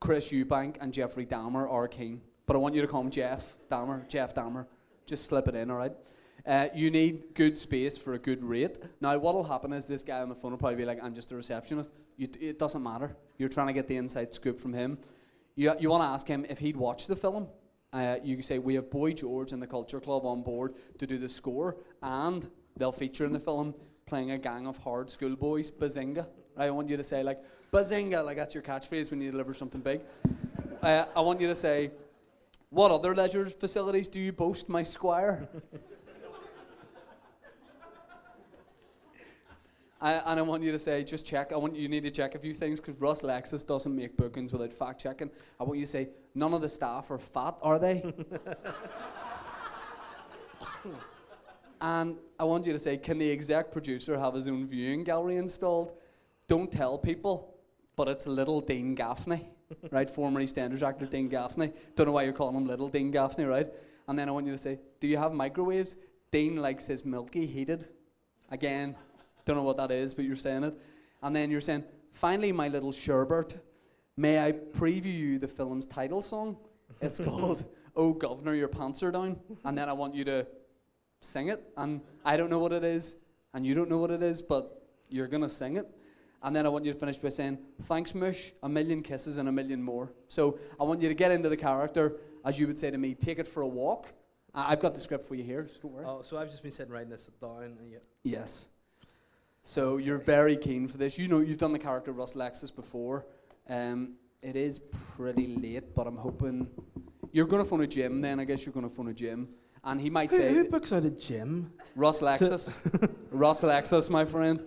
Chris 0.00 0.30
Eubank 0.30 0.78
and 0.80 0.92
Jeffrey 0.92 1.26
Dahmer 1.26 1.70
are 1.70 1.86
keen. 1.86 2.22
But 2.46 2.54
I 2.54 2.58
want 2.58 2.74
you 2.74 2.80
to 2.80 2.86
call 2.86 3.00
him 3.00 3.10
Jeff 3.10 3.58
Dahmer. 3.70 4.08
Jeff 4.08 4.34
Dahmer. 4.34 4.66
Just 5.04 5.26
slip 5.26 5.48
it 5.48 5.54
in, 5.54 5.70
all 5.70 5.76
right? 5.76 5.92
Uh, 6.46 6.68
you 6.74 6.90
need 6.90 7.34
good 7.34 7.58
space 7.58 7.98
for 7.98 8.14
a 8.14 8.18
good 8.18 8.42
rate. 8.44 8.78
Now, 9.00 9.18
what 9.18 9.34
will 9.34 9.44
happen 9.44 9.72
is 9.72 9.86
this 9.86 10.02
guy 10.02 10.20
on 10.20 10.28
the 10.28 10.34
phone 10.34 10.52
will 10.52 10.58
probably 10.58 10.76
be 10.76 10.84
like, 10.84 11.02
I'm 11.02 11.14
just 11.14 11.32
a 11.32 11.36
receptionist. 11.36 11.90
You, 12.16 12.28
it 12.40 12.58
doesn't 12.58 12.82
matter. 12.82 13.16
You're 13.38 13.48
trying 13.48 13.66
to 13.66 13.72
get 13.72 13.88
the 13.88 13.96
inside 13.96 14.32
scoop 14.32 14.60
from 14.60 14.72
him. 14.72 14.96
You, 15.56 15.72
you 15.80 15.90
want 15.90 16.02
to 16.02 16.06
ask 16.06 16.26
him 16.26 16.46
if 16.48 16.58
he'd 16.58 16.76
watch 16.76 17.08
the 17.08 17.16
film. 17.16 17.48
Uh, 17.92 18.16
you 18.22 18.40
say, 18.42 18.58
We 18.58 18.74
have 18.76 18.90
Boy 18.90 19.12
George 19.12 19.50
and 19.50 19.60
the 19.60 19.66
Culture 19.66 20.00
Club 20.00 20.24
on 20.24 20.42
board 20.42 20.74
to 20.98 21.06
do 21.06 21.18
the 21.18 21.28
score, 21.28 21.76
and 22.02 22.48
they'll 22.76 22.92
feature 22.92 23.24
in 23.24 23.32
the 23.32 23.40
film 23.40 23.74
playing 24.06 24.30
a 24.30 24.38
gang 24.38 24.68
of 24.68 24.76
hard 24.76 25.10
schoolboys, 25.10 25.70
Bazinga. 25.70 26.26
I 26.56 26.70
want 26.70 26.88
you 26.88 26.96
to 26.96 27.04
say, 27.04 27.24
like, 27.24 27.42
Bazinga, 27.72 28.24
like 28.24 28.36
that's 28.36 28.54
your 28.54 28.62
catchphrase 28.62 29.10
when 29.10 29.20
you 29.20 29.30
deliver 29.32 29.52
something 29.52 29.80
big. 29.80 30.00
Uh, 30.82 31.06
I 31.14 31.20
want 31.20 31.40
you 31.40 31.48
to 31.48 31.54
say, 31.54 31.90
What 32.70 32.90
other 32.90 33.14
leisure 33.14 33.46
facilities 33.46 34.08
do 34.08 34.20
you 34.20 34.32
boast, 34.32 34.68
my 34.68 34.82
squire? 34.82 35.48
I, 40.00 40.12
and 40.26 40.38
I 40.38 40.42
want 40.42 40.62
you 40.62 40.72
to 40.72 40.78
say, 40.78 41.02
just 41.04 41.24
check. 41.24 41.52
I 41.52 41.56
want 41.56 41.74
you 41.74 41.88
need 41.88 42.02
to 42.02 42.10
check 42.10 42.34
a 42.34 42.38
few 42.38 42.52
things 42.52 42.80
because 42.80 43.00
Russ 43.00 43.22
Lexus 43.22 43.66
doesn't 43.66 43.96
make 43.96 44.16
bookings 44.16 44.52
without 44.52 44.72
fact 44.72 45.00
checking. 45.00 45.30
I 45.58 45.64
want 45.64 45.78
you 45.78 45.86
to 45.86 45.90
say, 45.90 46.08
none 46.34 46.52
of 46.52 46.60
the 46.60 46.68
staff 46.68 47.10
are 47.10 47.18
fat, 47.18 47.54
are 47.62 47.78
they? 47.78 48.04
and 51.80 52.16
I 52.38 52.44
want 52.44 52.66
you 52.66 52.74
to 52.74 52.78
say, 52.78 52.98
can 52.98 53.16
the 53.18 53.30
exec 53.30 53.72
producer 53.72 54.18
have 54.18 54.34
his 54.34 54.48
own 54.48 54.66
viewing 54.66 55.02
gallery 55.02 55.36
installed? 55.36 55.94
Don't 56.46 56.70
tell 56.70 56.98
people, 56.98 57.56
but 57.96 58.06
it's 58.06 58.26
little 58.26 58.60
Dean 58.60 58.94
Gaffney, 58.94 59.48
right? 59.90 60.08
Former 60.08 60.40
EastEnders 60.40 60.82
actor 60.82 61.06
Dean 61.06 61.28
Gaffney. 61.28 61.72
Don't 61.94 62.06
know 62.06 62.12
why 62.12 62.22
you're 62.22 62.32
calling 62.32 62.56
him 62.56 62.66
little 62.66 62.88
Dean 62.88 63.10
Gaffney, 63.10 63.44
right? 63.44 63.68
And 64.08 64.18
then 64.18 64.28
I 64.28 64.32
want 64.32 64.46
you 64.46 64.52
to 64.52 64.58
say, 64.58 64.78
do 65.00 65.08
you 65.08 65.16
have 65.16 65.32
microwaves? 65.32 65.96
Dean 66.30 66.56
likes 66.56 66.86
his 66.86 67.04
milky 67.04 67.46
heated. 67.46 67.88
Again, 68.50 68.94
don't 69.44 69.56
know 69.56 69.62
what 69.62 69.76
that 69.76 69.90
is, 69.90 70.14
but 70.14 70.24
you're 70.24 70.36
saying 70.36 70.64
it. 70.64 70.74
And 71.22 71.34
then 71.34 71.50
you're 71.50 71.60
saying, 71.60 71.84
finally, 72.12 72.52
my 72.52 72.68
little 72.68 72.92
Sherbert, 72.92 73.58
may 74.16 74.44
I 74.44 74.52
preview 74.52 75.14
you 75.16 75.38
the 75.38 75.48
film's 75.48 75.86
title 75.86 76.22
song? 76.22 76.56
It's 77.00 77.18
called 77.18 77.64
Oh 77.96 78.12
Governor, 78.12 78.54
Your 78.54 78.68
Pants 78.68 79.02
Are 79.02 79.10
Down. 79.10 79.38
And 79.64 79.76
then 79.76 79.88
I 79.88 79.92
want 79.92 80.14
you 80.14 80.24
to 80.24 80.46
sing 81.20 81.48
it. 81.48 81.62
And 81.76 82.00
I 82.24 82.36
don't 82.36 82.50
know 82.50 82.58
what 82.58 82.72
it 82.72 82.84
is, 82.84 83.16
and 83.54 83.66
you 83.66 83.74
don't 83.74 83.88
know 83.88 83.98
what 83.98 84.10
it 84.10 84.22
is, 84.22 84.42
but 84.42 84.82
you're 85.08 85.28
going 85.28 85.42
to 85.42 85.48
sing 85.48 85.76
it. 85.76 85.88
And 86.42 86.54
then 86.54 86.66
I 86.66 86.68
want 86.68 86.84
you 86.84 86.92
to 86.92 86.98
finish 86.98 87.16
by 87.18 87.30
saying, 87.30 87.58
Thanks, 87.82 88.14
Mush, 88.14 88.52
a 88.62 88.68
million 88.68 89.02
kisses 89.02 89.36
and 89.36 89.48
a 89.48 89.52
million 89.52 89.82
more. 89.82 90.12
So 90.28 90.58
I 90.78 90.84
want 90.84 91.02
you 91.02 91.08
to 91.08 91.14
get 91.14 91.30
into 91.32 91.48
the 91.48 91.56
character, 91.56 92.16
as 92.44 92.58
you 92.58 92.66
would 92.66 92.78
say 92.78 92.90
to 92.90 92.98
me, 92.98 93.14
take 93.14 93.38
it 93.38 93.48
for 93.48 93.62
a 93.62 93.66
walk. 93.66 94.12
I- 94.54 94.72
I've 94.72 94.80
got 94.80 94.94
the 94.94 95.00
script 95.00 95.26
for 95.26 95.34
you 95.34 95.44
here, 95.44 95.66
so 95.66 95.80
don't 95.82 95.92
worry. 95.92 96.04
Oh, 96.06 96.22
so 96.22 96.38
I've 96.38 96.50
just 96.50 96.62
been 96.62 96.72
sitting 96.72 96.92
writing 96.92 97.10
this 97.10 97.28
down. 97.40 97.62
And 97.64 97.76
yeah. 97.90 97.98
Yes. 98.22 98.68
So 99.62 99.96
you're 99.96 100.18
very 100.18 100.56
keen 100.56 100.86
for 100.86 100.96
this. 100.96 101.18
You 101.18 101.26
know, 101.26 101.40
you've 101.40 101.58
done 101.58 101.72
the 101.72 101.78
character 101.78 102.12
Russ 102.12 102.34
Lexus 102.34 102.74
before. 102.74 103.26
Um, 103.68 104.12
it 104.42 104.54
is 104.54 104.78
pretty 105.16 105.56
late, 105.56 105.94
but 105.94 106.06
I'm 106.06 106.16
hoping 106.16 106.68
you're 107.32 107.46
going 107.46 107.62
to 107.62 107.68
phone 107.68 107.80
a 107.80 107.86
gym. 107.86 108.20
Then 108.20 108.38
I 108.38 108.44
guess 108.44 108.64
you're 108.64 108.72
going 108.72 108.88
to 108.88 108.94
phone 108.94 109.08
a 109.08 109.12
gym, 109.12 109.48
and 109.82 110.00
he 110.00 110.08
might 110.08 110.30
Who, 110.30 110.36
say 110.36 110.54
who 110.54 110.64
books 110.70 110.92
out 110.92 111.04
a 111.04 111.10
gym? 111.10 111.72
Russ 111.96 112.20
Lexus, 112.20 112.78
Russ 113.32 113.62
Lexus, 113.62 114.08
my 114.08 114.24
friend. 114.24 114.60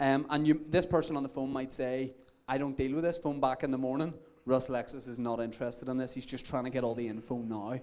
Um, 0.00 0.26
and 0.30 0.46
you, 0.46 0.64
this 0.68 0.86
person 0.86 1.16
on 1.16 1.22
the 1.22 1.28
phone 1.28 1.52
might 1.52 1.72
say, 1.72 2.14
"I 2.48 2.58
don't 2.58 2.76
deal 2.76 2.94
with 2.94 3.04
this. 3.04 3.18
Phone 3.18 3.38
back 3.40 3.62
in 3.62 3.70
the 3.70 3.78
morning." 3.78 4.14
Russ 4.46 4.68
Lexus 4.68 5.06
is 5.06 5.18
not 5.18 5.38
interested 5.38 5.88
in 5.88 5.98
this. 5.98 6.14
He's 6.14 6.26
just 6.26 6.46
trying 6.46 6.64
to 6.64 6.70
get 6.70 6.82
all 6.82 6.94
the 6.94 7.06
info 7.06 7.36
now. 7.36 7.78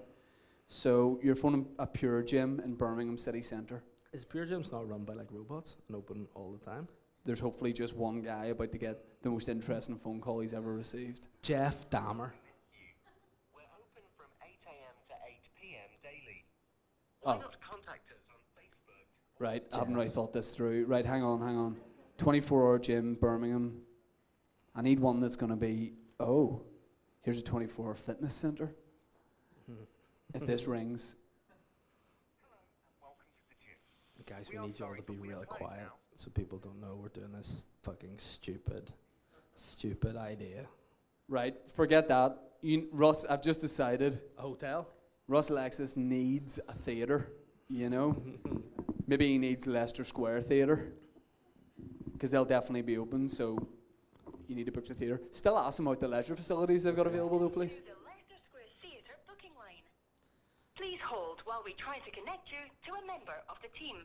So 0.66 1.18
you're 1.22 1.36
phoning 1.36 1.66
a 1.78 1.86
Pure 1.86 2.24
Gym 2.24 2.60
in 2.64 2.74
Birmingham 2.74 3.16
City 3.16 3.40
Centre. 3.40 3.82
Is 4.12 4.24
Pure 4.24 4.46
Gym's 4.46 4.72
not 4.72 4.88
run 4.88 5.04
by 5.04 5.14
like 5.14 5.28
robots 5.30 5.76
and 5.86 5.96
open 5.96 6.26
all 6.34 6.52
the 6.52 6.64
time? 6.64 6.88
there's 7.24 7.40
hopefully 7.40 7.74
just 7.74 7.94
one 7.94 8.22
guy 8.22 8.46
about 8.46 8.72
to 8.72 8.78
get 8.78 9.04
the 9.22 9.28
most 9.28 9.50
interesting 9.50 9.98
phone 9.98 10.18
call 10.18 10.40
he's 10.40 10.54
ever 10.54 10.72
received. 10.72 11.28
Jeff 11.42 11.90
Dahmer. 11.90 12.30
We're 13.52 13.68
open 13.76 14.02
from 14.16 14.28
8 14.40 14.48
a.m. 14.66 14.96
to 15.08 15.14
8 15.26 15.36
p.m. 15.60 15.90
daily. 16.02 16.44
Why 17.20 17.34
Oh. 17.34 17.40
not 17.40 17.60
contact 17.60 18.10
us 18.10 18.24
on 18.30 18.40
Facebook? 18.56 19.04
Right, 19.38 19.62
I 19.74 19.78
haven't 19.78 19.94
really 19.94 20.08
thought 20.08 20.32
this 20.32 20.54
through. 20.54 20.86
Right, 20.86 21.04
hang 21.04 21.22
on, 21.22 21.40
hang 21.40 21.56
on. 21.56 21.76
24 22.18 22.62
hour 22.66 22.78
gym, 22.78 23.14
Birmingham. 23.14 23.78
I 24.74 24.82
need 24.82 25.00
one 25.00 25.20
that's 25.20 25.36
going 25.36 25.50
to 25.50 25.56
be, 25.56 25.94
oh, 26.20 26.60
here's 27.22 27.38
a 27.38 27.42
24 27.42 27.86
hour 27.86 27.94
fitness 27.94 28.34
center. 28.34 28.74
Hmm. 29.66 29.82
if 30.34 30.46
this 30.46 30.66
rings, 30.66 31.14
Welcome 33.00 33.26
to 33.38 33.44
the 33.48 33.54
gym. 33.64 34.36
Guys, 34.36 34.48
We 34.52 34.58
we 34.58 34.66
need 34.66 34.78
you 34.78 34.84
all 34.84 34.94
to 34.94 35.02
be 35.02 35.14
but 35.14 35.20
we 35.22 35.28
are 35.28 35.36
really 35.36 35.46
quiet 35.46 35.80
now. 35.82 35.92
so 36.16 36.30
people 36.30 36.58
don't 36.58 36.80
know 36.80 36.98
we're 37.00 37.08
doing 37.08 37.32
this 37.32 37.64
fucking 37.82 38.14
stupid, 38.18 38.92
stupid 39.54 40.16
idea. 40.16 40.66
right, 41.28 41.54
forget 41.74 42.08
that. 42.08 42.38
You, 42.62 42.88
Russ, 42.92 43.24
I've 43.30 43.42
just 43.42 43.60
decided 43.60 44.20
A 44.38 44.42
hotel? 44.42 44.88
Russ 45.28 45.50
Lexus 45.50 45.96
needs 45.96 46.58
a 46.68 46.74
theatre, 46.74 47.30
you 47.68 47.88
know? 47.90 48.16
Maybe 49.06 49.28
he 49.28 49.38
needs 49.38 49.66
Leicester 49.66 50.02
Square 50.04 50.42
Theatre 50.42 50.92
because 52.18 52.32
they'll 52.32 52.44
definitely 52.44 52.82
be 52.82 52.98
open, 52.98 53.28
so 53.28 53.56
you 54.48 54.56
need 54.56 54.66
to 54.66 54.72
book 54.72 54.88
the 54.88 54.92
theatre. 54.92 55.20
Still 55.30 55.56
ask 55.56 55.76
them 55.76 55.86
about 55.86 56.00
the 56.00 56.08
leisure 56.08 56.34
facilities 56.34 56.82
they've 56.82 56.96
got 56.96 57.06
available, 57.06 57.38
though, 57.38 57.48
please. 57.48 57.76
The 57.76 57.92
Leicester 58.04 58.42
Square 58.44 58.64
Theatre 58.82 59.14
booking 59.28 59.52
line. 59.56 59.86
Please 60.76 60.98
hold 61.00 61.38
while 61.44 61.62
we 61.64 61.74
try 61.74 61.98
to 61.98 62.10
connect 62.10 62.50
you 62.50 62.58
to 62.86 62.92
a 62.98 63.06
member 63.06 63.36
of 63.48 63.56
the 63.62 63.68
team. 63.78 63.98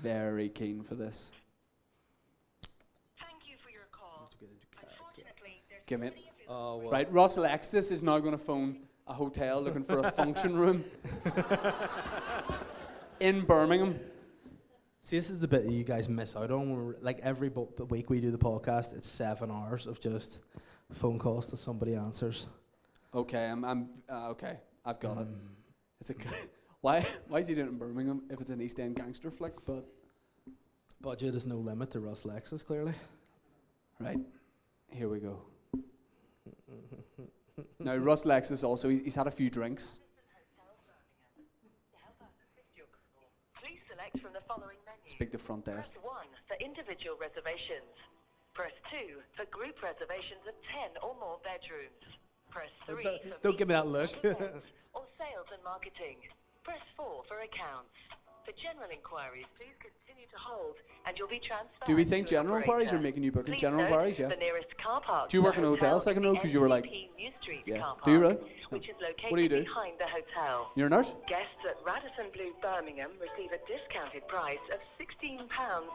Very 0.00 0.48
keen 0.48 0.84
for 0.84 0.94
this. 0.94 1.32
Thank 3.18 3.48
you 3.48 3.56
for 3.64 3.70
your 3.70 3.88
call. 3.90 4.30
Unfortunately, 4.40 5.62
there's 5.68 5.82
Give 5.86 5.98
me 5.98 6.06
it. 6.08 6.16
Oh, 6.48 6.76
well. 6.76 6.90
Right, 6.90 7.12
Russ 7.12 7.36
Lexus 7.36 7.90
is 7.90 8.04
now 8.04 8.20
going 8.20 8.30
to 8.30 8.38
phone 8.38 8.76
a 9.08 9.12
hotel 9.12 9.60
looking 9.60 9.82
for 9.82 9.98
a 10.00 10.10
function 10.12 10.56
room 10.56 10.84
in 13.20 13.44
Birmingham. 13.44 13.98
See, 15.06 15.16
this 15.16 15.30
is 15.30 15.38
the 15.38 15.46
bit 15.46 15.64
that 15.64 15.72
you 15.72 15.84
guys 15.84 16.08
miss 16.08 16.34
out 16.34 16.50
on. 16.50 16.74
we're- 16.74 16.96
Like 17.00 17.20
every 17.20 17.48
bo- 17.48 17.72
week 17.90 18.10
we 18.10 18.20
do 18.20 18.32
the 18.32 18.38
podcast, 18.38 18.92
it's 18.92 19.08
seven 19.08 19.52
hours 19.52 19.86
of 19.86 20.00
just 20.00 20.40
phone 20.90 21.16
calls 21.16 21.46
till 21.46 21.56
somebody 21.58 21.94
answers. 21.94 22.46
Okay, 23.14 23.44
I'm, 23.46 23.64
I'm 23.64 23.88
uh, 24.10 24.30
okay. 24.30 24.58
I've 24.84 24.98
got 24.98 25.18
it. 25.18 25.28
Mm. 25.28 25.38
It's 26.00 26.10
a 26.10 26.14
g- 26.14 26.26
why 26.80 27.06
why 27.28 27.38
is 27.38 27.46
he 27.46 27.54
doing 27.54 27.68
it 27.68 27.70
in 27.70 27.78
Birmingham 27.78 28.22
if 28.30 28.40
it's 28.40 28.50
an 28.50 28.60
East 28.60 28.80
End 28.80 28.96
gangster 28.96 29.30
flick? 29.30 29.54
But 29.64 29.86
Budget 31.00 31.36
is 31.36 31.46
no 31.46 31.58
limit 31.58 31.92
to 31.92 32.00
Russ 32.00 32.22
Lexus, 32.24 32.66
clearly. 32.66 32.92
right, 34.00 34.18
here 34.90 35.08
we 35.08 35.20
go. 35.20 35.38
now 37.78 37.94
Russ 37.96 38.24
Lexus 38.24 38.64
also 38.64 38.88
he's, 38.88 39.02
he's 39.04 39.14
had 39.14 39.28
a 39.28 39.30
few 39.30 39.50
drinks. 39.50 40.00
Please 43.62 43.78
select 43.88 44.18
from 44.18 44.32
the 44.32 44.40
following 44.48 44.76
menu. 44.84 44.85
Speak 45.06 45.30
to 45.32 45.38
front 45.38 45.64
Press 45.64 45.90
desk. 45.90 46.02
1 46.02 46.26
for 46.50 46.56
individual 46.58 47.16
reservations. 47.16 47.94
Press 48.54 48.72
2 48.90 49.22
for 49.36 49.44
group 49.54 49.78
reservations 49.82 50.42
of 50.48 50.54
10 50.74 50.98
or 51.02 51.14
more 51.20 51.38
bedrooms. 51.46 52.02
Press 52.50 52.70
3 52.86 53.02
Don't- 53.04 53.22
for 53.22 53.38
don't 53.42 53.58
give 53.58 53.68
me 53.68 53.74
that 53.74 53.86
look. 53.86 54.10
or 54.96 55.04
sales 55.18 55.48
and 55.54 55.62
marketing. 55.62 56.18
Press 56.64 56.82
4 56.96 57.22
for 57.28 57.38
accounts. 57.46 57.94
For 58.46 58.52
general 58.62 58.86
inquiries, 58.94 59.46
please 59.58 59.74
continue 59.82 60.26
to 60.30 60.38
hold 60.38 60.76
and 61.04 61.18
you'll 61.18 61.26
be 61.26 61.40
transferred. 61.42 61.82
Do 61.86 61.96
we 61.96 62.04
think 62.04 62.28
general 62.28 62.56
inquiries 62.56 62.92
are 62.92 62.98
making 63.00 63.24
you 63.24 63.32
book 63.32 63.48
in 63.48 63.58
general 63.58 63.82
inquiries? 63.82 64.20
Yeah. 64.20 64.28
The 64.28 64.36
nearest 64.36 64.70
car 64.78 65.00
park. 65.00 65.30
Do 65.30 65.36
you 65.36 65.42
work 65.42 65.58
in 65.58 65.64
a 65.64 65.66
hotel 65.66 65.98
second 65.98 66.22
row, 66.24 66.34
because 66.34 66.54
you 66.54 66.60
were 66.60 66.68
like- 66.68 66.84
New 66.84 67.30
Street 67.42 67.64
Yeah. 67.66 67.78
car 67.78 67.94
park, 67.94 68.04
Do 68.04 68.12
you 68.12 68.20
really? 68.20 68.38
Which 68.70 68.88
is 68.88 68.94
located 69.00 69.30
What 69.32 69.36
do 69.38 69.42
you 69.42 69.48
do? 69.48 69.62
behind 69.64 69.98
the 69.98 70.06
hotel. 70.06 70.70
You're 70.76 70.86
a 70.86 70.90
nurse. 70.90 71.14
Guests 71.26 71.58
at 71.68 71.76
Radisson 71.84 72.30
Blu 72.32 72.54
Birmingham 72.62 73.10
receive 73.20 73.50
a 73.50 73.58
discounted 73.66 74.26
price 74.28 74.62
of 74.72 74.78
£16 74.98 75.48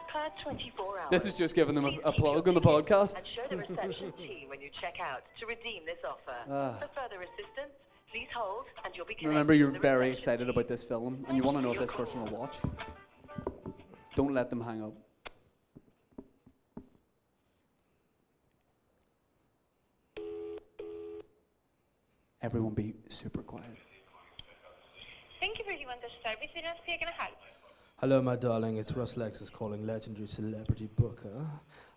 per 0.08 0.28
24 0.42 0.98
hours. 0.98 1.10
This 1.10 1.24
is 1.24 1.32
just 1.34 1.54
giving 1.54 1.74
them 1.74 1.86
a, 1.86 1.98
a 2.04 2.12
plug 2.12 2.48
on 2.48 2.54
the 2.54 2.60
podcast. 2.60 3.16
And 3.16 3.24
show 3.34 3.46
the 3.48 3.56
reception 3.56 4.12
team 4.12 4.48
when 4.50 4.60
you 4.60 4.68
check 4.80 5.00
out 5.00 5.22
to 5.40 5.46
redeem 5.46 5.86
this 5.86 5.98
offer. 6.04 6.36
Ah. 6.50 6.78
For 6.80 6.88
further 7.00 7.22
assistance, 7.22 7.72
please 8.12 8.28
hold 8.34 8.66
and 8.84 8.94
you'll 8.94 9.06
be 9.06 9.14
connected 9.14 9.28
Remember, 9.28 9.54
you're 9.54 9.72
the 9.72 9.78
very 9.78 10.10
reception 10.10 10.42
excited 10.42 10.50
about 10.50 10.68
this 10.68 10.84
film, 10.84 11.24
and 11.28 11.36
you 11.36 11.42
want 11.42 11.56
to 11.56 11.62
know 11.62 11.72
if 11.72 11.78
this 11.78 11.92
person 11.92 12.22
will 12.22 12.38
watch. 12.38 12.56
Don't 14.14 14.34
let 14.34 14.50
them 14.50 14.60
hang 14.60 14.82
up. 14.82 14.92
Everyone 22.42 22.74
be 22.74 22.94
super 23.08 23.40
quiet. 23.40 23.66
Thank 25.40 25.58
you 25.58 25.64
for 25.64 25.72
your 25.72 25.88
wonder 25.88 26.08
service. 26.24 26.50
It 26.54 26.60
is 26.60 26.80
taken 26.86 27.08
a 27.08 27.12
help. 27.12 27.36
Hello, 27.98 28.20
my 28.20 28.36
darling. 28.36 28.76
It's 28.76 28.92
Russ 28.92 29.14
Lexus 29.14 29.50
calling, 29.50 29.86
legendary 29.86 30.26
celebrity 30.26 30.88
booker. 30.96 31.46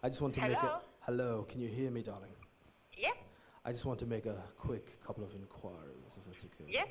I 0.03 0.09
just 0.09 0.21
want 0.21 0.35
to 0.35 0.41
make 0.41 0.51
a. 0.51 0.55
Hello? 0.55 0.79
Hello, 1.01 1.45
can 1.49 1.61
you 1.61 1.67
hear 1.67 1.89
me, 1.91 2.03
darling? 2.03 2.31
Yep, 2.97 3.17
I 3.65 3.71
just 3.71 3.85
want 3.85 3.97
to 3.99 4.05
make 4.05 4.27
a 4.27 4.35
quick 4.59 5.01
couple 5.05 5.23
of 5.23 5.33
inquiries, 5.33 6.13
if 6.15 6.25
that's 6.25 6.45
okay. 6.45 6.71
yep. 6.71 6.87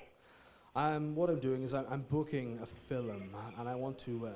Um, 0.75 1.15
what 1.15 1.31
I'm 1.31 1.39
doing 1.39 1.63
is 1.63 1.73
I'm, 1.73 1.87
I'm 1.89 2.03
booking 2.03 2.59
a 2.61 2.67
film, 2.67 3.31
and 3.59 3.69
I 3.69 3.77
want 3.77 3.97
to 4.01 4.27
uh, 4.27 4.31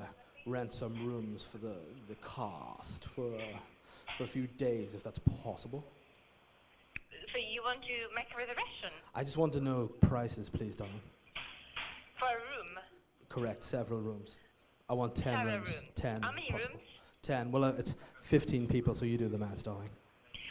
rent 0.46 0.72
some 0.72 0.94
rooms 1.04 1.42
for 1.50 1.58
the, 1.58 1.74
the 2.08 2.14
cast 2.16 3.06
for, 3.06 3.34
uh, 3.34 3.58
for 4.16 4.22
a 4.22 4.26
few 4.28 4.46
days, 4.46 4.94
if 4.94 5.02
that's 5.02 5.18
possible. 5.42 5.84
So 7.32 7.38
you 7.38 7.60
want 7.64 7.82
to 7.82 7.88
make 8.14 8.26
a 8.32 8.38
reservation 8.38 8.90
I 9.14 9.22
just 9.24 9.36
want 9.36 9.52
to 9.54 9.60
know 9.60 9.90
prices, 10.00 10.48
please, 10.48 10.76
darling. 10.76 11.00
for 12.18 12.26
a 12.26 12.28
room? 12.34 12.78
Correct, 13.28 13.64
several 13.64 14.00
rooms. 14.00 14.36
I 14.88 14.94
want 14.94 15.14
10 15.16 15.34
Several 15.34 15.56
rooms. 15.56 15.68
rooms. 15.74 15.88
10. 15.96 16.22
How 16.22 16.30
many 16.32 16.50
possible. 16.52 16.74
rooms? 16.74 16.86
10. 17.22 17.50
Well, 17.50 17.64
uh, 17.64 17.72
it's 17.78 17.96
15 18.22 18.68
people, 18.68 18.94
so 18.94 19.04
you 19.04 19.18
do 19.18 19.28
the 19.28 19.36
maths, 19.36 19.62
darling. 19.62 19.90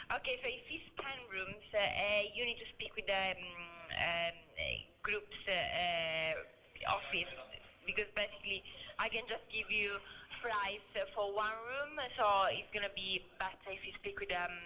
Okay, 0.08 0.40
so 0.40 0.48
if 0.48 0.64
it's 0.72 0.88
10 1.04 1.04
rooms, 1.28 1.60
uh, 1.76 1.84
uh, 1.84 2.22
you 2.32 2.48
need 2.48 2.56
to 2.56 2.68
speak 2.72 2.96
with 2.96 3.04
the 3.04 3.36
um, 3.36 3.44
um, 3.92 4.36
group's 5.04 5.36
uh, 5.44 5.52
uh, 5.52 6.96
office 6.96 7.28
because 7.84 8.08
basically 8.16 8.64
I 8.96 9.12
can 9.12 9.28
just 9.28 9.44
give 9.52 9.68
you 9.68 10.00
price 10.40 10.80
for 11.12 11.28
one 11.36 11.52
room, 11.68 12.00
so 12.16 12.48
it's 12.48 12.68
gonna 12.72 12.92
be 12.96 13.20
better 13.36 13.68
if 13.68 13.84
you 13.84 13.92
speak 14.00 14.16
with 14.20 14.32
um 14.32 14.56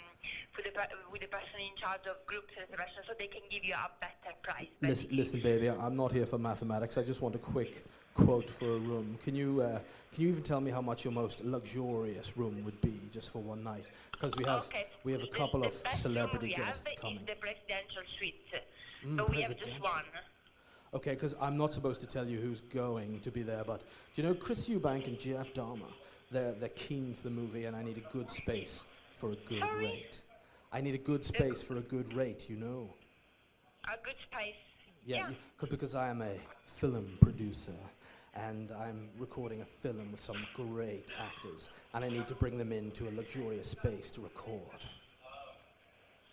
with 0.55 0.66
the 0.66 0.74
with 1.11 1.22
the 1.22 1.30
person 1.32 1.59
in 1.59 1.74
charge 1.74 2.07
of 2.07 2.22
groups 2.26 2.55
reservation, 2.55 3.03
so 3.07 3.14
they 3.18 3.26
can 3.26 3.43
give 3.51 3.64
you 3.64 3.74
a 3.74 3.90
better 3.99 4.34
price. 4.47 4.70
Listen, 4.82 5.09
listen, 5.11 5.40
baby, 5.40 5.70
I'm 5.70 5.97
not 5.97 6.12
here 6.12 6.26
for 6.26 6.38
mathematics. 6.38 6.99
I 6.99 7.03
just 7.03 7.22
want 7.22 7.34
a 7.34 7.43
quick 7.43 7.82
quote 8.15 8.49
for 8.51 8.67
a 8.77 8.79
room. 8.79 9.19
Can 9.25 9.35
you 9.35 9.63
uh, 9.63 9.79
can 10.13 10.23
you 10.25 10.29
even 10.29 10.43
tell 10.43 10.61
me 10.61 10.71
how 10.71 10.81
much 10.83 11.05
your 11.05 11.13
most 11.13 11.43
luxurious 11.45 12.37
room 12.37 12.63
would 12.65 12.81
be 12.81 13.01
just 13.13 13.33
for 13.33 13.39
one 13.41 13.63
night? 13.65 13.85
Because 14.13 14.35
we 14.37 14.45
have 14.45 14.65
okay. 14.67 14.87
we 15.05 15.13
have 15.13 15.23
a 15.23 15.27
couple 15.29 15.61
the 15.61 15.69
of 15.69 15.83
best 15.85 16.05
room 16.05 16.15
celebrity 16.15 16.55
guests 16.57 16.91
coming. 17.01 17.21
the 17.27 17.35
presidential 17.37 18.03
suite, 18.19 18.37
Mm, 19.05 19.17
but 19.17 19.31
we 19.31 19.43
have 19.43 19.57
just 19.57 19.81
one. 19.81 20.05
Okay, 20.95 21.11
because 21.15 21.35
I'm 21.41 21.57
not 21.57 21.73
supposed 21.73 22.01
to 22.03 22.07
tell 22.07 22.25
you 22.25 22.39
who's 22.39 22.61
going 22.61 23.19
to 23.21 23.31
be 23.33 23.43
there, 23.43 23.65
but 23.67 23.81
do 24.15 24.23
you 24.23 24.29
know 24.29 24.35
Chris 24.35 24.69
Eubank 24.69 25.09
and 25.09 25.19
Jeff 25.19 25.53
Dahmer? 25.55 25.91
They're 26.31 26.53
they're 26.53 26.69
keen 26.69 27.15
for 27.15 27.25
the 27.25 27.31
movie, 27.31 27.65
and 27.65 27.75
I 27.75 27.83
need 27.83 27.97
a 27.97 28.13
good 28.13 28.31
space 28.31 28.85
for 29.19 29.33
a 29.33 29.37
good 29.37 29.59
Sorry? 29.61 29.87
rate. 29.87 30.21
I 30.73 30.81
need 30.81 30.95
a 30.95 30.99
good 30.99 31.25
space 31.25 31.61
for 31.63 31.79
a 31.79 31.81
good 31.81 32.15
rate, 32.15 32.49
you 32.49 32.57
know. 32.57 32.95
A 33.93 33.97
good 34.05 34.15
space. 34.31 34.55
Yeah, 35.05 35.31
'cause- 35.59 35.69
because 35.69 35.95
I 35.97 36.09
am 36.09 36.23
a 36.23 36.37
film 36.67 37.19
producer 37.21 37.75
and 38.35 38.72
I'm 38.72 39.09
recording 39.18 39.61
a 39.61 39.64
film 39.64 40.11
with 40.11 40.20
some 40.20 40.47
great 40.55 41.09
actors 41.20 41.68
and 41.95 42.05
I 42.05 42.09
need 42.09 42.26
to 42.28 42.35
bring 42.35 42.57
them 42.59 42.72
into 42.72 43.09
a 43.09 43.11
luxurious 43.11 43.68
space 43.68 44.11
to 44.12 44.22
record. 44.22 44.80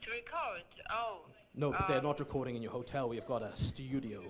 To 0.03 0.11
record? 0.11 0.63
Oh. 0.89 1.19
No, 1.55 1.71
but 1.71 1.87
they're 1.87 1.97
um, 1.97 2.05
not 2.05 2.19
recording 2.19 2.55
in 2.55 2.61
your 2.61 2.71
hotel. 2.71 3.09
We've 3.09 3.25
got 3.25 3.41
a 3.41 3.53
studio, 3.55 4.23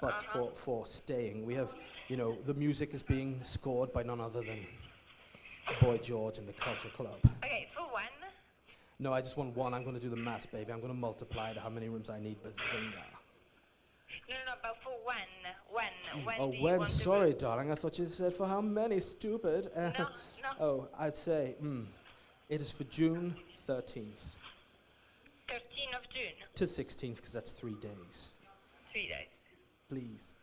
but 0.00 0.14
Uh-huh. 0.14 0.32
for, 0.32 0.50
for 0.54 0.86
staying. 0.86 1.44
We 1.44 1.54
have, 1.54 1.72
you 2.08 2.16
know, 2.16 2.36
the 2.46 2.54
music 2.54 2.94
is 2.94 3.02
being 3.02 3.40
scored 3.42 3.92
by 3.92 4.02
none 4.04 4.20
other 4.20 4.42
than 4.42 4.64
Boy 5.80 5.98
George 5.98 6.38
and 6.38 6.46
the 6.48 6.52
Culture 6.52 6.90
Club. 6.90 7.18
Okay, 7.42 7.68
for 7.74 7.82
one. 7.92 8.04
No, 8.98 9.12
I 9.12 9.20
just 9.20 9.36
want 9.36 9.56
one. 9.56 9.74
I'm 9.74 9.82
going 9.82 9.96
to 9.96 10.00
do 10.00 10.08
the 10.08 10.16
maths, 10.16 10.46
baby. 10.46 10.72
I'm 10.72 10.80
going 10.80 10.92
to 10.92 10.98
multiply 10.98 11.52
to 11.52 11.60
how 11.60 11.68
many 11.68 11.88
rooms 11.88 12.08
I 12.08 12.20
need. 12.20 12.36
Bazinga. 12.42 13.15
No, 14.28 14.34
no, 14.34 14.40
no, 14.46 14.52
but 14.62 14.76
for 14.82 14.92
one. 15.04 15.16
When? 15.70 16.24
When 16.24 16.36
oh, 16.38 16.50
do 16.50 16.56
you 16.56 16.62
when? 16.62 16.78
want 16.78 16.90
Sorry, 16.90 17.32
darling. 17.32 17.70
I 17.70 17.74
thought 17.74 17.98
you 17.98 18.06
said 18.06 18.32
for 18.34 18.46
how 18.46 18.60
many, 18.60 19.00
stupid. 19.00 19.70
Uh, 19.74 19.80
No, 19.80 19.90
no. 19.98 20.08
Oh, 20.60 20.88
I'd 20.98 21.16
say, 21.16 21.54
mm, 21.62 21.84
it 22.48 22.60
is 22.60 22.70
for 22.70 22.84
June 22.84 23.34
13th 23.68 24.36
13th 25.48 25.96
of 25.96 26.08
June. 26.08 26.32
to 26.54 26.64
16th, 26.64 27.16
because 27.16 27.32
that's 27.32 27.50
three 27.50 27.74
days. 27.74 28.30
Three 28.92 29.08
days. 29.08 29.26
Please. 29.88 30.35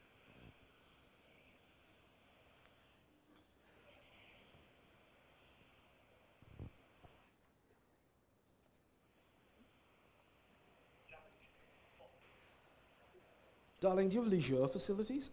Darling, 13.84 14.07
do 14.07 14.15
you 14.15 14.21
have 14.23 14.31
leisure 14.31 14.65
facilities? 14.69 15.29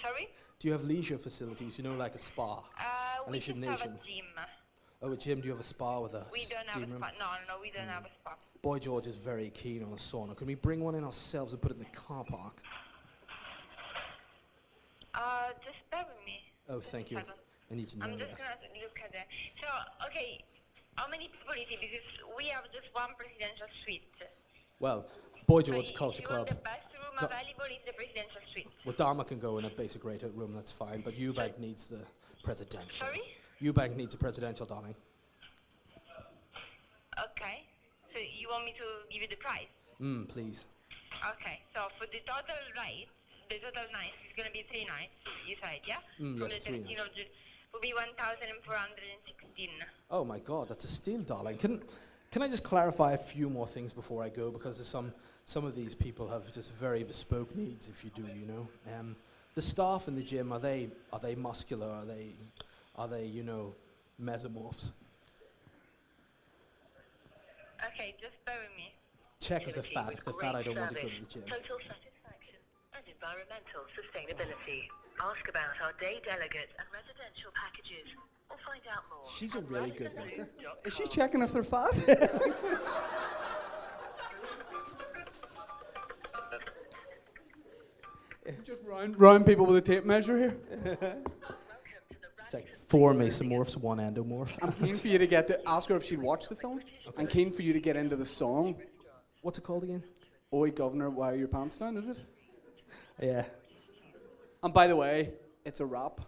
Sorry? 0.00 0.26
Do 0.58 0.68
you 0.68 0.72
have 0.72 0.84
leisure 0.84 1.18
facilities? 1.18 1.76
You 1.76 1.84
know, 1.84 1.92
like 1.96 2.14
a 2.14 2.18
spa. 2.18 2.60
Uh, 2.60 3.24
And 3.26 3.32
we 3.32 3.36
a 3.36 3.40
just 3.42 3.58
have 3.58 3.82
a 3.82 3.88
gym. 3.88 4.24
Oh, 5.02 5.12
a 5.12 5.16
gym. 5.18 5.40
Do 5.42 5.48
you 5.48 5.52
have 5.52 5.60
a 5.60 5.62
spa 5.62 6.00
with 6.00 6.14
a 6.14 6.24
We 6.32 6.46
don't 6.46 6.66
have 6.66 6.82
a 6.82 6.86
room? 6.86 6.96
spa. 6.96 7.10
No, 7.20 7.26
no, 7.54 7.60
we 7.60 7.70
don't 7.70 7.88
have 7.88 8.06
a 8.06 8.08
spa. 8.08 8.36
Boy 8.62 8.78
George 8.78 9.06
is 9.06 9.16
very 9.16 9.50
keen 9.50 9.82
on 9.84 9.92
a 9.92 9.96
sauna. 9.96 10.34
Can 10.34 10.46
we 10.46 10.54
bring 10.54 10.80
one 10.80 10.94
in 10.94 11.04
ourselves 11.04 11.52
and 11.52 11.60
put 11.60 11.72
it 11.72 11.74
in 11.76 11.80
the 11.80 11.94
car 11.94 12.24
park? 12.24 12.56
Uh, 15.12 15.52
just 15.62 15.76
bear 15.90 16.06
with 16.08 16.24
me. 16.24 16.40
Oh, 16.70 16.80
thank 16.80 17.10
you. 17.10 17.18
Pardon. 17.18 17.34
I 17.70 17.74
need 17.74 17.88
to 17.88 17.98
know 17.98 18.06
I'm 18.06 18.18
just 18.18 18.32
gonna 18.32 18.56
look 18.80 18.96
at 19.04 19.12
that. 19.12 19.26
So, 19.60 19.68
okay, 20.08 20.42
how 20.94 21.06
many 21.06 21.28
people 21.28 21.52
is 21.52 21.68
it? 21.68 21.80
Because 21.82 22.06
we 22.34 22.46
have 22.46 22.64
just 22.72 22.88
one 22.94 23.10
presidential 23.18 23.66
suite. 23.84 24.08
Well, 24.80 25.04
Boy 25.46 25.62
George 25.62 25.94
Culture 25.94 26.22
Club. 26.22 26.38
want 26.38 26.48
the 26.48 26.54
best 26.56 26.86
room 26.94 27.16
Do- 27.18 27.26
available 27.26 27.64
is 27.70 27.82
the 27.86 27.92
presidential 27.92 28.40
suite. 28.52 28.68
Well, 28.84 28.94
Dahmer 28.94 29.26
can 29.26 29.38
go 29.38 29.58
in 29.58 29.64
a 29.64 29.70
basic 29.70 30.04
rate 30.04 30.22
room, 30.34 30.54
that's 30.54 30.70
fine. 30.72 31.00
But 31.02 31.14
Eubank 31.18 31.58
needs 31.58 31.86
the 31.86 32.00
presidential. 32.42 33.06
Sorry? 33.06 33.22
Eubank 33.60 33.96
needs 33.96 34.14
a 34.14 34.18
presidential, 34.18 34.66
darling. 34.66 34.94
Okay. 37.18 37.64
So 38.12 38.18
you 38.18 38.48
want 38.50 38.64
me 38.64 38.72
to 38.72 38.84
give 39.12 39.22
you 39.22 39.28
the 39.28 39.36
price? 39.36 39.68
Mm, 40.00 40.28
please. 40.28 40.64
Okay. 41.36 41.60
So 41.74 41.88
for 41.98 42.06
the 42.06 42.20
total 42.26 42.56
rate, 42.76 43.08
the 43.48 43.56
total 43.58 43.84
nights 43.92 44.16
is 44.26 44.32
gonna 44.36 44.50
be 44.52 44.64
three 44.70 44.84
nights. 44.84 45.12
You 45.46 45.56
said, 45.62 45.80
yeah? 45.86 45.98
Mm, 46.20 46.40
yes, 46.40 46.54
the 46.54 46.60
three 46.60 46.78
13th 46.80 47.00
of 47.06 47.14
June 47.14 47.26
will 47.72 47.80
be 47.80 47.92
1,416. 47.94 49.70
Oh 50.10 50.24
my 50.24 50.38
God, 50.38 50.68
that's 50.68 50.84
a 50.84 50.88
steal, 50.88 51.20
darling. 51.20 51.56
Can 51.58 51.82
can 52.32 52.40
I 52.40 52.48
just 52.48 52.64
clarify 52.64 53.12
a 53.12 53.18
few 53.18 53.50
more 53.50 53.66
things 53.66 53.92
before 53.92 54.24
I 54.24 54.30
go? 54.30 54.50
Because 54.50 54.78
there's 54.78 54.88
some 54.88 55.12
some 55.44 55.64
of 55.66 55.76
these 55.76 55.94
people 55.94 56.28
have 56.28 56.50
just 56.52 56.72
very 56.72 57.04
bespoke 57.04 57.54
needs. 57.54 57.88
If 57.88 58.02
you 58.04 58.10
do, 58.16 58.22
you 58.22 58.46
know. 58.46 58.66
Um, 58.98 59.14
the 59.54 59.60
staff 59.60 60.08
in 60.08 60.16
the 60.16 60.22
gym 60.22 60.50
are 60.50 60.58
they 60.58 60.88
are 61.12 61.20
they 61.20 61.34
muscular? 61.34 61.86
Are 61.86 62.06
they 62.06 62.32
are 62.96 63.06
they, 63.06 63.26
you 63.26 63.42
know, 63.42 63.74
mesomorphs? 64.20 64.92
Okay, 67.92 68.14
just 68.18 68.38
bear 68.46 68.56
with 68.64 68.72
me. 68.76 68.94
Check 69.40 69.68
if 69.68 69.74
they're 69.74 69.82
fat. 69.82 70.14
If 70.16 70.24
they're 70.24 70.40
fat, 70.40 70.56
I 70.56 70.62
don't 70.62 70.78
want 70.78 70.96
to 70.96 71.02
go 71.02 71.08
service, 71.08 71.36
to 71.36 71.44
the 71.44 71.44
gym. 71.44 71.60
Total 71.60 71.78
satisfaction 71.84 72.56
and 72.96 73.04
environmental 73.12 73.84
sustainability. 73.92 74.88
Ask 75.20 75.44
about 75.52 75.76
our 75.84 75.92
day 76.00 76.22
delegate 76.24 76.72
and 76.80 76.88
residential 76.88 77.52
packages, 77.52 78.08
or 78.52 78.58
find 78.66 78.82
out 78.92 79.02
more. 79.10 79.24
She's 79.36 79.54
a 79.54 79.58
at 79.58 79.68
really 79.68 79.90
good 79.90 80.12
worker. 80.14 80.48
radissonblu.com. 80.60 80.76
Is 80.84 80.94
she 80.94 81.06
checking 81.06 81.42
if 81.42 81.52
they're 81.52 81.64
fat? 81.64 81.92
Just 88.64 88.82
round, 88.84 89.20
round 89.20 89.46
people 89.46 89.66
with 89.66 89.76
a 89.76 89.80
tape 89.80 90.04
measure 90.04 90.36
here. 90.36 90.56
Welcome 90.84 90.96
to 91.00 91.06
the 92.10 92.44
It's 92.44 92.54
like 92.54 92.66
four 92.88 93.14
mesomorphs, 93.14 93.76
one 93.76 93.98
endomorph. 93.98 94.50
I'm 94.60 94.72
keen 94.72 94.94
for 94.94 95.08
you 95.08 95.18
to 95.18 95.26
get 95.26 95.46
to 95.48 95.60
ask 95.68 95.88
her 95.88 95.96
if 95.96 96.04
she'd 96.04 96.20
watch 96.20 96.48
the 96.48 96.56
film. 96.56 96.80
I'm 97.16 97.26
keen 97.28 97.52
for 97.52 97.62
you 97.62 97.72
to 97.72 97.80
get 97.80 97.96
into 97.96 98.16
the 98.16 98.26
song. 98.26 98.76
What's 99.42 99.58
it 99.58 99.64
called 99.64 99.84
again? 99.84 100.02
Oi, 100.52 100.70
Governor, 100.70 101.08
why 101.10 101.32
are 101.32 101.36
your 101.36 101.48
pants 101.48 101.78
down? 101.78 101.96
Is 101.96 102.08
it? 102.08 102.18
Yeah. 103.20 103.44
And 104.62 104.74
by 104.74 104.86
the 104.86 104.96
way, 104.96 105.32
it's 105.64 105.80
a 105.80 105.86
rap. 105.86 106.20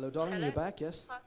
Hello? 0.00 0.08
Darling. 0.08 0.32
Hello? 0.32 0.46
You're 0.46 0.52
back. 0.54 0.80
Yes. 0.80 1.04
Are 1.10 1.20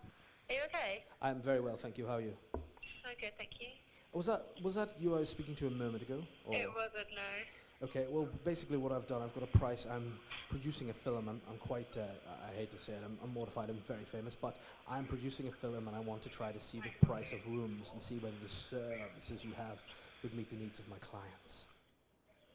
you 0.50 0.62
okay? 0.66 1.04
I'm 1.22 1.40
very 1.44 1.60
well, 1.60 1.78
thank 1.78 1.96
you. 2.00 2.08
How 2.08 2.16
are 2.16 2.22
you? 2.22 2.34
So 2.56 3.10
good, 3.22 3.34
thank 3.38 3.52
you. 3.60 3.68
Was 4.14 4.26
that 4.26 4.48
was 4.64 4.74
that 4.74 4.96
you 5.00 5.14
I 5.16 5.20
was 5.20 5.30
speaking 5.30 5.54
to 5.58 5.68
a 5.68 5.70
moment 5.70 6.02
ago? 6.02 6.26
Or- 6.44 6.56
It 6.56 6.68
wasn't, 6.74 7.08
no. 7.14 7.86
Okay, 7.88 8.08
well, 8.10 8.28
basically 8.44 8.78
what 8.78 8.92
I've 8.92 9.06
done, 9.06 9.22
I've 9.22 9.34
got 9.36 9.44
a 9.44 9.58
price. 9.60 9.86
I'm 9.86 10.18
producing 10.50 10.90
a 10.90 10.94
film. 10.94 11.30
I'm, 11.30 11.40
I'm 11.48 11.58
quite, 11.60 11.96
uh, 11.98 12.02
I 12.02 12.50
I 12.50 12.56
hate 12.56 12.72
to 12.72 12.80
say 12.80 12.94
it, 12.94 13.02
I'm, 13.06 13.16
I'm 13.24 13.32
mortified. 13.32 13.70
I'm 13.70 13.78
very 13.88 14.06
famous, 14.06 14.34
but 14.34 14.58
I'm 14.90 15.06
producing 15.06 15.50
a 15.50 15.52
film, 15.52 15.88
and 15.88 15.96
I 15.96 16.00
want 16.00 16.24
to 16.24 16.30
try 16.30 16.52
to 16.52 16.60
see 16.60 16.80
the 16.80 17.06
price 17.06 17.32
of 17.32 17.46
rooms 17.46 17.92
and 17.94 18.02
see 18.02 18.18
whether 18.18 18.40
the 18.42 18.50
services 18.50 19.46
you 19.46 19.54
have 19.54 19.78
would 20.24 20.34
meet 20.34 20.50
the 20.50 20.56
needs 20.58 20.80
of 20.80 20.88
my 20.90 20.98
clients. 20.98 21.66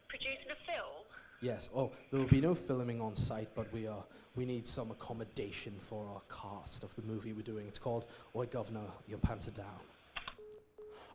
Producing 0.09 0.51
a 0.51 0.59
film? 0.69 0.99
Yes. 1.41 1.69
Oh, 1.75 1.91
there 2.11 2.19
will 2.19 2.27
be 2.27 2.41
no 2.41 2.53
filming 2.53 2.99
on 2.99 3.15
site, 3.15 3.49
but 3.55 3.71
we 3.73 3.87
are. 3.87 4.03
We 4.35 4.45
need 4.45 4.67
some 4.67 4.91
accommodation 4.91 5.73
for 5.79 6.05
our 6.07 6.21
cast 6.29 6.83
of 6.83 6.95
the 6.95 7.01
movie 7.01 7.33
we're 7.33 7.41
doing. 7.41 7.67
It's 7.67 7.79
called 7.79 8.05
"Oi, 8.35 8.45
Governor, 8.45 8.85
Your 9.07 9.19
Pants 9.19 9.47
Are 9.47 9.51
Down." 9.51 9.79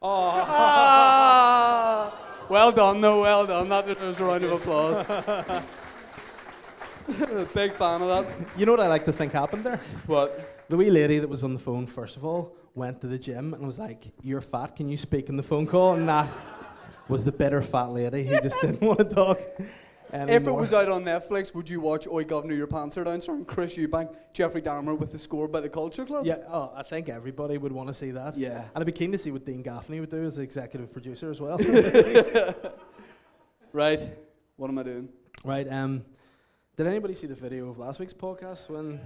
Ah, 0.02 2.12
well 2.48 2.72
done, 2.72 3.00
though. 3.00 3.22
Well 3.22 3.46
done. 3.46 3.68
That 3.68 3.86
deserves 3.86 4.20
a 4.20 4.24
round 4.24 4.44
of 4.44 4.52
applause. 4.52 5.06
Big 7.54 7.72
fan 7.74 8.02
of 8.02 8.08
that. 8.08 8.26
You 8.56 8.66
know 8.66 8.72
what 8.72 8.80
I 8.80 8.88
like 8.88 9.04
to 9.04 9.12
think 9.12 9.32
happened 9.32 9.64
there? 9.64 9.80
What? 10.06 10.66
The 10.68 10.76
wee 10.76 10.90
lady 10.90 11.18
that 11.18 11.28
was 11.28 11.44
on 11.44 11.52
the 11.52 11.58
phone, 11.58 11.86
first 11.86 12.16
of 12.16 12.24
all, 12.24 12.56
went 12.74 13.00
to 13.02 13.06
the 13.06 13.18
gym 13.18 13.54
and 13.54 13.64
was 13.64 13.78
like, 13.78 14.06
You're 14.22 14.40
fat, 14.40 14.76
can 14.76 14.88
you 14.88 14.96
speak 14.96 15.28
in 15.28 15.36
the 15.36 15.42
phone 15.42 15.66
call? 15.66 15.94
And 15.94 16.08
that 16.08 16.28
was 17.08 17.24
the 17.24 17.32
bitter 17.32 17.60
fat 17.60 17.90
lady 17.90 18.26
who 18.26 18.40
just 18.40 18.60
didn't 18.60 18.80
want 18.82 18.98
to 18.98 19.04
talk. 19.04 19.38
If 20.12 20.46
it 20.46 20.52
was 20.52 20.72
out 20.72 20.88
on 20.88 21.04
Netflix, 21.04 21.54
would 21.54 21.68
you 21.68 21.80
watch 21.80 22.06
Oi, 22.06 22.24
Governor, 22.24 22.54
Your 22.54 22.66
Pants 22.66 22.96
Are 22.98 23.04
Down, 23.04 23.20
starring 23.20 23.44
Chris 23.44 23.74
Eubank, 23.76 24.14
Jeffrey 24.32 24.62
Dahmer 24.62 24.96
with 24.96 25.10
the 25.10 25.18
score 25.18 25.48
by 25.48 25.60
the 25.60 25.68
Culture 25.68 26.04
Club? 26.04 26.24
Yeah, 26.24 26.36
oh, 26.48 26.72
I 26.76 26.82
think 26.82 27.08
everybody 27.08 27.58
would 27.58 27.72
want 27.72 27.88
to 27.88 27.94
see 27.94 28.10
that. 28.12 28.36
Yeah. 28.38 28.58
And 28.74 28.82
I'd 28.82 28.86
be 28.86 28.92
keen 28.92 29.10
to 29.12 29.18
see 29.18 29.32
what 29.32 29.44
Dean 29.44 29.62
Gaffney 29.62 29.98
would 30.00 30.10
do 30.10 30.24
as 30.24 30.38
executive 30.38 30.92
producer 30.92 31.30
as 31.30 31.40
well. 31.40 31.58
Right. 33.74 34.00
What 34.56 34.70
am 34.70 34.78
I 34.78 34.84
doing? 34.84 35.08
right, 35.44 35.66
um, 35.68 36.04
did 36.76 36.86
anybody 36.86 37.12
see 37.12 37.26
the 37.26 37.34
video 37.34 37.68
of 37.68 37.78
last 37.80 37.98
week's 37.98 38.12
podcast 38.12 38.70
when, 38.70 39.00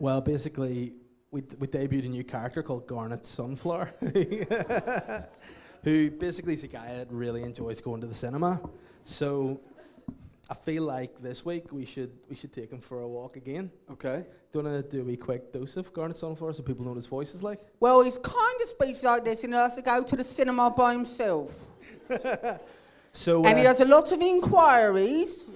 well, 0.00 0.20
basically, 0.20 0.94
we, 1.30 1.44
we 1.60 1.68
debuted 1.68 2.06
a 2.06 2.08
new 2.08 2.24
character 2.24 2.60
called 2.64 2.88
Garnet 2.88 3.24
Sunflower, 3.24 3.94
who 5.84 6.10
basically 6.10 6.54
is 6.54 6.64
a 6.64 6.68
guy 6.68 6.92
that 6.92 7.06
really 7.12 7.44
enjoys 7.44 7.80
going 7.80 8.00
to 8.00 8.08
the 8.08 8.14
cinema. 8.14 8.60
So 9.04 9.60
I 10.52 10.54
feel 10.54 10.82
like 10.82 11.22
this 11.22 11.46
week 11.46 11.72
we 11.72 11.86
should 11.86 12.12
we 12.28 12.36
should 12.36 12.52
take 12.52 12.70
him 12.70 12.78
for 12.78 13.00
a 13.00 13.08
walk 13.08 13.36
again. 13.36 13.70
Okay. 13.90 14.22
Do 14.52 14.58
you 14.58 14.64
want 14.66 14.84
to 14.84 14.96
do 14.96 15.00
a 15.00 15.04
wee 15.04 15.16
quick 15.16 15.50
dose 15.50 15.78
of 15.78 15.90
Garnet 15.94 16.18
Sunflower 16.18 16.52
so 16.52 16.62
people 16.62 16.84
know 16.84 16.90
what 16.90 16.98
his 16.98 17.06
voice 17.06 17.34
is 17.34 17.42
like? 17.42 17.58
Well, 17.80 18.02
he's 18.02 18.18
kind 18.18 18.58
of 18.62 18.68
speaks 18.68 19.02
like 19.02 19.24
this 19.24 19.44
and 19.44 19.54
he 19.54 19.58
has 19.58 19.76
to 19.76 19.80
go 19.80 20.02
to 20.02 20.14
the 20.14 20.22
cinema 20.22 20.70
by 20.70 20.92
himself. 20.92 21.54
So 23.14 23.44
And 23.44 23.58
he 23.58 23.66
uh, 23.66 23.68
has 23.68 23.80
a 23.80 23.84
lot 23.84 24.10
of 24.10 24.22
inquiries 24.22 25.50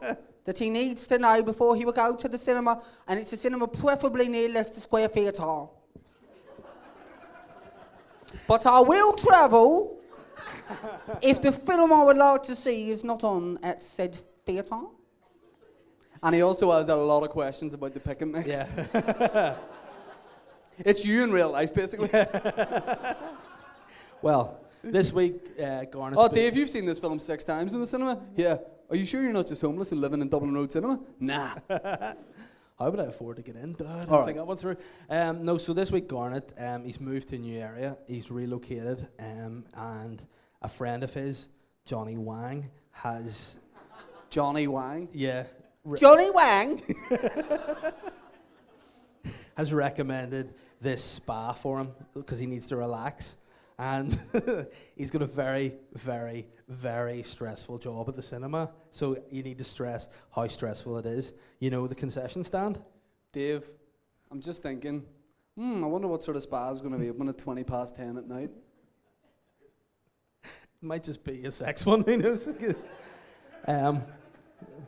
that 0.46 0.58
he 0.58 0.70
needs 0.70 1.06
to 1.08 1.18
know 1.18 1.42
before 1.42 1.76
he 1.76 1.84
will 1.84 1.92
go 1.92 2.16
to 2.16 2.26
the 2.26 2.38
cinema. 2.38 2.82
And 3.06 3.20
it's 3.20 3.34
a 3.34 3.36
cinema 3.36 3.68
preferably 3.68 4.28
near 4.28 4.48
Leicester 4.48 4.80
Square 4.80 5.08
Theatre. 5.08 5.44
but 8.48 8.64
I 8.64 8.80
will 8.80 9.12
travel 9.12 10.00
if 11.20 11.42
the 11.42 11.52
film 11.52 11.92
I 11.92 12.02
would 12.02 12.16
like 12.16 12.42
to 12.44 12.56
see 12.56 12.90
is 12.90 13.04
not 13.04 13.24
on 13.24 13.58
at 13.62 13.82
said 13.82 14.16
theatre. 14.44 14.80
And 16.22 16.34
he 16.34 16.42
also 16.42 16.70
has 16.70 16.88
a 16.88 16.96
lot 16.96 17.24
of 17.24 17.30
questions 17.30 17.74
about 17.74 17.94
the 17.94 18.00
pick 18.00 18.22
and 18.22 18.32
mix. 18.32 18.48
yeah. 18.48 19.56
It's 20.78 21.04
you 21.04 21.22
in 21.22 21.30
real 21.30 21.50
life, 21.50 21.74
basically. 21.74 22.10
well, 24.22 24.60
this 24.82 25.12
week 25.12 25.34
uh, 25.62 25.84
Garnet's 25.84 26.20
oh, 26.20 26.28
Dave, 26.28 26.56
you've 26.56 26.70
seen 26.70 26.86
this 26.86 26.98
film 26.98 27.18
six 27.18 27.44
times 27.44 27.74
in 27.74 27.80
the 27.80 27.86
cinema? 27.86 28.20
Yeah. 28.36 28.58
Are 28.90 28.96
you 28.96 29.04
sure 29.04 29.22
you're 29.22 29.32
not 29.32 29.46
just 29.46 29.62
homeless 29.62 29.92
and 29.92 30.00
living 30.00 30.20
in 30.20 30.28
Dublin 30.28 30.54
Road 30.54 30.72
Cinema? 30.72 31.00
Nah. 31.20 31.54
How 32.78 32.90
would 32.90 33.00
I 33.00 33.04
afford 33.04 33.36
to 33.36 33.42
get 33.42 33.56
in? 33.56 33.74
Duh, 33.74 33.86
I 33.86 34.04
don't 34.04 34.10
All 34.10 34.26
think 34.26 34.38
I 34.38 34.42
went 34.42 34.60
through. 34.60 34.76
Um, 35.08 35.44
no, 35.44 35.56
so 35.56 35.72
this 35.72 35.92
week 35.92 36.08
Garnet, 36.08 36.52
um, 36.58 36.84
he's 36.84 37.00
moved 37.00 37.28
to 37.28 37.36
a 37.36 37.38
new 37.38 37.60
area. 37.60 37.96
He's 38.08 38.30
relocated, 38.30 39.06
um, 39.20 39.64
and 39.74 40.26
a 40.62 40.68
friend 40.68 41.04
of 41.04 41.14
his, 41.14 41.48
Johnny 41.84 42.16
Wang, 42.16 42.68
has 42.90 43.58
Johnny 44.32 44.66
Wang. 44.66 45.08
yeah 45.12 45.44
re- 45.84 45.98
Johnny 45.98 46.30
Wang. 46.30 46.82
has 49.56 49.72
recommended 49.72 50.54
this 50.80 51.04
spa 51.04 51.52
for 51.52 51.78
him 51.78 51.90
because 52.14 52.38
he 52.38 52.46
needs 52.46 52.66
to 52.68 52.76
relax. 52.76 53.36
And 53.78 54.18
he's 54.96 55.10
got 55.10 55.22
a 55.22 55.26
very, 55.26 55.74
very, 55.94 56.46
very 56.68 57.22
stressful 57.22 57.78
job 57.78 58.08
at 58.08 58.16
the 58.16 58.22
cinema. 58.22 58.70
So 58.90 59.18
you 59.30 59.42
need 59.42 59.58
to 59.58 59.64
stress 59.64 60.08
how 60.34 60.46
stressful 60.46 60.98
it 60.98 61.06
is. 61.06 61.34
You 61.58 61.70
know, 61.70 61.86
the 61.86 61.94
concession 61.94 62.44
stand? 62.44 62.80
Dave, 63.32 63.68
I'm 64.30 64.40
just 64.40 64.62
thinking, 64.62 65.04
hmm, 65.56 65.82
I 65.82 65.86
wonder 65.86 66.06
what 66.08 66.22
sort 66.22 66.36
of 66.36 66.42
spa 66.42 66.70
is 66.70 66.80
going 66.80 66.92
to 66.92 66.98
be 66.98 67.10
open 67.10 67.28
at 67.28 67.38
20 67.38 67.64
past 67.64 67.96
10 67.96 68.18
at 68.18 68.28
night. 68.28 68.50
Might 70.80 71.04
just 71.04 71.22
be 71.22 71.44
a 71.44 71.50
sex 71.50 71.86
one, 71.86 72.02
who 72.02 72.16
knows? 72.16 72.48
um, 73.68 74.02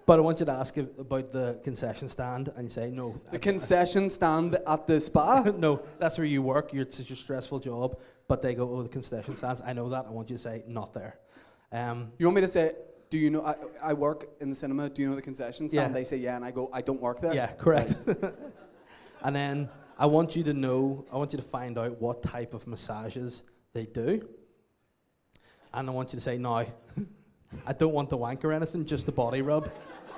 but 0.06 0.18
I 0.18 0.22
want 0.22 0.40
you 0.40 0.46
to 0.46 0.52
ask 0.52 0.76
about 0.76 1.32
the 1.32 1.58
concession 1.64 2.08
stand 2.08 2.48
and 2.56 2.64
you 2.64 2.70
say, 2.70 2.90
no. 2.90 3.20
The 3.30 3.36
I- 3.36 3.40
concession 3.40 4.10
stand 4.10 4.58
at 4.66 4.86
the 4.86 5.00
spa? 5.00 5.42
no, 5.56 5.80
that's 5.98 6.18
where 6.18 6.26
you 6.26 6.42
work. 6.42 6.72
You're, 6.72 6.82
it's 6.82 7.08
your 7.08 7.16
stressful 7.16 7.60
job. 7.60 7.98
But 8.26 8.42
they 8.42 8.54
go, 8.54 8.70
oh, 8.70 8.82
the 8.82 8.88
concession 8.88 9.36
stands. 9.36 9.62
I 9.64 9.72
know 9.72 9.88
that. 9.90 10.06
I 10.06 10.10
want 10.10 10.30
you 10.30 10.36
to 10.36 10.42
say, 10.42 10.62
not 10.66 10.94
there. 10.94 11.18
Um, 11.72 12.10
You 12.18 12.26
want 12.26 12.36
me 12.36 12.40
to 12.42 12.48
say, 12.48 12.72
do 13.10 13.18
you 13.18 13.30
know, 13.30 13.44
I, 13.44 13.54
I 13.82 13.92
work 13.92 14.28
in 14.40 14.48
the 14.48 14.56
cinema, 14.56 14.88
do 14.88 15.02
you 15.02 15.08
know 15.08 15.14
the 15.14 15.22
concession 15.22 15.68
stand? 15.68 15.90
Yeah. 15.90 15.94
They 15.94 16.04
say, 16.04 16.16
yeah, 16.16 16.36
and 16.36 16.44
I 16.44 16.50
go, 16.50 16.70
I 16.72 16.80
don't 16.80 17.00
work 17.00 17.20
there. 17.20 17.34
yeah, 17.34 17.52
correct. 17.52 17.96
and 19.22 19.36
then 19.36 19.68
I 19.98 20.06
want 20.06 20.36
you 20.36 20.42
to 20.44 20.52
know, 20.52 21.04
I 21.12 21.16
want 21.16 21.32
you 21.32 21.36
to 21.36 21.44
find 21.44 21.78
out 21.78 22.00
what 22.00 22.22
type 22.22 22.54
of 22.54 22.66
massages 22.66 23.42
they 23.72 23.86
do. 23.86 24.26
And 25.72 25.88
I 25.88 25.92
want 25.92 26.12
you 26.12 26.18
to 26.18 26.22
say, 26.22 26.38
no, 26.38 26.64
I 27.66 27.72
don't 27.72 27.92
want 27.92 28.08
the 28.08 28.16
wank 28.16 28.44
or 28.44 28.52
anything, 28.52 28.84
just 28.84 29.06
the 29.06 29.12
body 29.12 29.42
rub. 29.42 29.70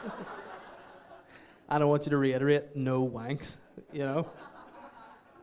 and 1.68 1.82
I 1.82 1.86
want 1.86 2.06
you 2.06 2.10
to 2.10 2.16
reiterate, 2.16 2.76
no 2.76 3.06
wanks, 3.06 3.56
you 3.92 4.00
know? 4.00 4.28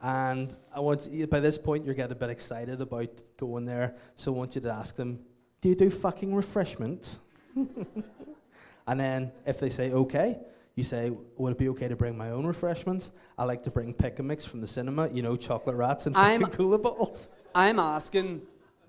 And 0.02 0.54
I 0.74 0.82
want 0.82 1.08
you, 1.10 1.28
by 1.28 1.40
this 1.40 1.58
point, 1.58 1.86
you're 1.86 1.94
getting 1.96 2.12
a 2.12 2.20
bit 2.20 2.30
excited 2.30 2.82
about 2.82 3.10
going 3.38 3.66
there. 3.66 3.96
So 4.16 4.34
I 4.34 4.38
want 4.38 4.56
you 4.56 4.62
to 4.62 4.72
ask 4.72 4.96
them, 4.96 5.20
do 5.62 5.70
you 5.70 5.76
do 5.76 5.90
fucking 5.90 6.36
refreshments? 6.36 7.20
and 7.56 9.00
then 9.00 9.32
if 9.46 9.60
they 9.60 9.70
say 9.70 9.94
okay, 9.94 10.40
you 10.76 10.84
say, 10.84 11.12
would 11.38 11.52
it 11.54 11.58
be 11.58 11.70
okay 11.70 11.88
to 11.88 11.96
bring 11.96 12.18
my 12.18 12.32
own 12.32 12.46
refreshments? 12.46 13.12
I 13.38 13.46
like 13.46 13.64
to 13.64 13.72
bring 13.72 13.94
pick 13.94 14.20
and 14.20 14.28
mix 14.28 14.44
from 14.44 14.60
the 14.60 14.68
cinema, 14.68 15.08
you 15.10 15.22
know, 15.22 15.38
chocolate 15.38 15.76
rats 15.76 16.06
and 16.06 16.18
I'm- 16.18 16.42
fucking 16.42 16.56
cooler 16.56 16.78
bottles. 16.78 17.30
I'm 17.56 17.80
asking, 17.80 18.42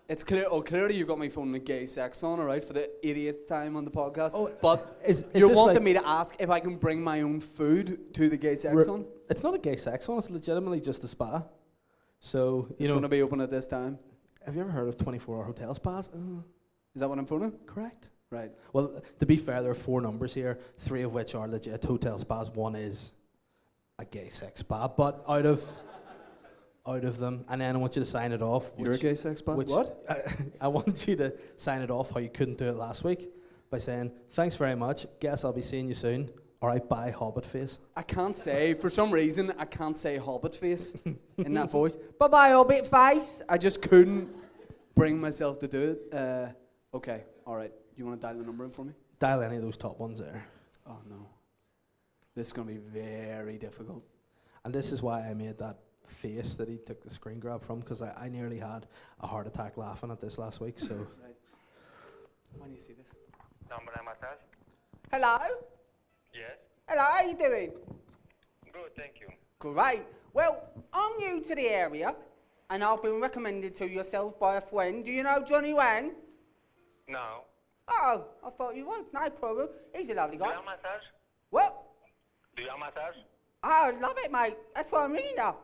it's 0.09 0.23
clear, 0.23 0.47
oh, 0.51 0.61
clearly 0.61 0.95
you've 0.97 1.09
got 1.09 1.19
me 1.19 1.29
phone 1.29 1.51
with 1.53 1.65
gay 1.65 1.87
sex 1.87 2.23
on, 2.23 2.39
all 2.41 2.47
right, 2.47 2.63
for 2.65 2.73
the 2.75 2.91
88th 3.03 3.47
time 3.49 3.77
on 3.77 3.85
the 3.85 3.91
podcast. 3.91 4.33
Oh, 4.35 4.51
but 4.61 5.01
Is, 5.07 5.23
is 5.33 5.41
you're 5.41 5.49
wanting 5.55 5.77
like 5.77 5.83
me 5.83 5.93
to 5.95 6.07
ask 6.07 6.35
if 6.39 6.51
I 6.51 6.61
can 6.61 6.77
bring 6.77 7.03
my 7.03 7.23
own 7.23 7.41
food 7.41 8.13
to 8.15 8.29
the 8.29 8.37
gay 8.37 8.55
sex 8.57 8.87
on? 8.87 9.07
It's 9.31 9.43
not 9.43 9.55
a 9.55 9.59
gay 9.59 9.77
sex 9.77 10.09
on. 10.09 10.19
it's 10.19 10.29
legitimately 10.31 10.81
just 10.81 11.03
a 11.05 11.09
spa. 11.09 11.43
So, 12.21 12.67
you 12.79 12.85
It's 12.85 12.89
know, 12.91 12.95
going 12.97 13.03
to 13.03 13.09
be 13.09 13.23
open 13.23 13.41
at 13.41 13.51
this 13.51 13.67
time. 13.67 13.99
have 14.45 14.55
you 14.55 14.61
ever 14.63 14.71
heard 14.71 14.89
of 14.89 14.97
24 14.97 15.37
hour 15.39 15.45
hotel 15.45 15.73
spas? 15.75 16.09
Uh, 16.09 16.19
Is 16.95 17.01
that 17.01 17.09
what 17.09 17.19
I'm 17.19 17.27
phoning? 17.27 17.53
correct. 17.67 18.11
Right. 18.31 18.51
Well, 18.73 19.01
to 19.21 19.27
be 19.27 19.37
fair, 19.37 19.63
there 19.63 19.71
are 19.71 19.75
four 19.77 20.01
numbers 20.01 20.35
here, 20.35 20.59
three 20.79 21.03
of 21.03 21.13
which 21.13 21.35
are 21.35 21.47
legit 21.47 21.85
hotel 21.85 22.19
spas. 22.19 22.51
One 22.51 22.75
is 22.75 23.13
a 24.01 24.05
gay 24.05 24.29
sex 24.29 24.61
spa, 24.61 24.89
but 24.89 25.23
out 25.29 25.47
of 25.47 25.65
out 26.87 27.05
of 27.05 27.19
them, 27.19 27.45
and 27.49 27.61
then 27.61 27.75
I 27.75 27.79
want 27.79 27.97
you 27.97 28.03
to 28.03 28.07
sign 28.07 28.33
it 28.33 28.43
off. 28.43 28.71
You're 28.79 28.93
a 28.93 28.99
gay 28.99 29.15
sex 29.15 29.41
bot? 29.41 29.57
which 29.57 29.69
What? 29.69 30.05
I, 30.09 30.23
I 30.61 30.69
want 30.69 31.07
you 31.09 31.17
to 31.17 31.33
sign 31.57 31.81
it 31.83 31.91
off 31.91 32.11
how 32.13 32.21
you 32.21 32.29
couldn't 32.29 32.59
do 32.59 32.69
it 32.69 32.77
last 32.77 33.05
week 33.05 33.31
by 33.71 33.79
saying 33.79 34.13
thanks 34.31 34.57
very 34.57 34.75
much. 34.75 35.07
Guess 35.21 35.45
I'll 35.45 35.53
be 35.53 35.63
seeing 35.63 35.89
you 35.89 35.95
soon. 35.95 36.31
All 36.61 36.69
right, 36.69 36.87
bye, 36.89 37.11
Hobbit 37.11 37.45
face. 37.45 37.79
I 37.95 38.03
can't 38.03 38.37
say, 38.37 38.73
for 38.75 38.89
some 38.89 39.11
reason, 39.11 39.53
I 39.59 39.67
can't 39.67 39.99
say 39.99 40.17
Hobbit 40.17 40.55
face 40.55 40.95
in 41.37 41.53
that 41.55 41.71
voice. 41.79 41.97
Bye 42.19 42.29
bye, 42.29 42.51
Hobbit 42.51 42.87
face. 42.87 43.43
I 43.49 43.59
just 43.59 43.83
couldn't 43.83 44.35
bring 44.95 45.21
myself 45.21 45.59
to 45.61 45.69
do 45.69 45.81
it. 45.93 46.15
Uh, 46.15 46.49
okay, 46.95 47.25
all 47.47 47.57
right. 47.57 47.73
You 47.97 48.07
want 48.07 48.21
to 48.21 48.27
dial 48.27 48.39
the 48.39 48.45
number 48.45 48.65
in 48.65 48.71
for 48.71 48.85
me? 48.85 48.93
Dial 49.19 49.43
any 49.43 49.57
of 49.57 49.63
those 49.63 49.77
top 49.77 49.99
ones 50.01 50.19
there. 50.19 50.45
Oh, 50.87 50.99
no. 51.09 51.29
This 52.35 52.49
is 52.49 52.53
going 52.53 52.67
to 52.69 52.75
be 52.75 52.81
very 52.81 53.57
difficult. 53.59 54.03
And 54.65 54.75
this 54.75 54.91
is 54.91 55.03
why 55.03 55.21
I 55.21 55.35
made 55.35 55.59
that 55.59 55.79
face 56.07 56.55
that 56.55 56.69
he 56.69 56.77
took 56.77 57.03
the 57.03 57.11
screen 57.11 57.39
grab 57.39 57.63
from, 57.63 57.81
because 57.81 58.03
I, 58.03 58.13
I 58.19 58.29
nearly 58.29 58.59
had 58.59 58.87
a 59.21 59.27
heart 59.27 59.47
attack 59.47 59.77
laughing 59.77 60.11
at 60.11 60.21
this 60.21 60.39
last 60.39 60.61
week. 60.61 60.79
So 60.79 60.95
Right. 61.23 61.37
When 62.59 62.71
do 62.71 62.75
you 62.77 62.81
see 62.81 62.93
this? 62.93 63.09
Hello? 65.11 65.39
Yes. 66.33 66.59
Hello, 66.89 67.03
how 67.03 67.25
are 67.25 67.25
you 67.25 67.37
doing? 67.37 67.73
Good, 68.73 68.95
thank 68.97 69.15
you. 69.21 69.29
Great. 69.59 70.05
Well, 70.33 70.63
I'm 70.93 71.17
new 71.19 71.41
to 71.45 71.55
the 71.55 71.69
area, 71.69 72.15
and 72.71 72.83
I've 72.85 73.03
been 73.03 73.21
recommended 73.21 73.77
to 73.77 73.89
yourselves 73.89 74.35
by 74.39 74.57
a 74.57 74.61
friend. 74.61 75.05
Do 75.05 75.13
you 75.13 75.23
know 75.23 75.43
Johnny 75.47 75.73
Wang? 75.73 76.13
No. 77.09 77.43
Oh, 77.89 78.25
I 78.45 78.51
thought 78.51 78.75
you 78.77 78.87
would. 78.87 79.05
No 79.13 79.29
problem. 79.31 79.69
He's 79.95 80.09
a 80.11 80.15
lovely 80.15 80.37
Do 80.39 80.45
you 80.45 80.51
guy. 80.51 80.57
have 80.57 80.65
massage? 80.65 81.03
What? 81.51 81.83
Do 82.57 82.63
you 82.63 82.69
have 82.69 82.79
massage? 82.79 83.17
Oh, 83.63 83.69
I 83.69 83.91
love 84.01 84.17
it, 84.19 84.33
mate. 84.33 84.57
That's 84.75 84.91
what 84.91 85.03
I 85.03 85.09
mean 85.09 85.37
now. 85.37 85.57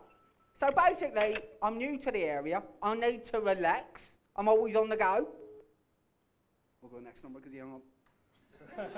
So 0.60 0.70
basically, 0.70 1.38
I'm 1.62 1.78
new 1.78 1.96
to 1.96 2.10
the 2.10 2.22
area. 2.22 2.62
I 2.82 2.94
need 2.94 3.24
to 3.24 3.40
relax. 3.40 4.12
I'm 4.36 4.46
always 4.46 4.76
on 4.76 4.90
the 4.90 4.96
go. 4.96 5.30
We'll 6.82 6.90
go 6.90 6.98
next 6.98 7.24
number 7.24 7.38
because 7.38 7.54
he 7.54 7.60
hung 7.60 7.76
up. 7.76 7.82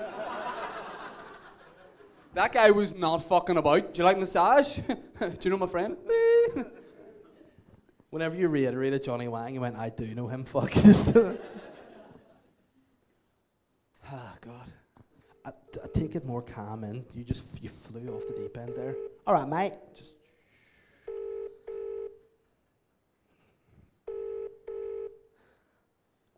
that 2.33 2.51
guy 2.51 2.69
was 2.69 2.93
not 2.93 3.23
fucking 3.23 3.55
about. 3.55 3.93
Do 3.93 3.99
you 3.99 4.03
like 4.03 4.17
massage? 4.17 4.77
Do 5.19 5.37
you 5.41 5.51
know 5.51 5.57
my 5.57 5.67
friend? 5.67 5.95
whenever 8.09 8.35
you 8.35 8.49
reiterated 8.49 9.01
Johnny 9.01 9.29
Wang, 9.29 9.53
you 9.53 9.61
went, 9.61 9.77
I 9.77 9.87
do 9.87 10.13
know 10.13 10.27
him. 10.27 10.43
Fuck 10.43 10.71
just. 10.73 11.15
Ah, 14.11 14.33
God. 14.41 14.73
I, 15.45 15.49
I 15.49 15.87
take 15.93 16.15
it 16.15 16.25
more 16.25 16.41
calm 16.41 16.83
in. 16.83 17.05
You 17.15 17.23
just 17.23 17.45
you 17.61 17.69
flew 17.69 18.13
off 18.13 18.23
the 18.27 18.33
deep 18.41 18.57
end 18.57 18.73
there. 18.75 18.95
All 19.25 19.33
right, 19.33 19.47
mate. 19.47 19.73
Just 19.95 20.12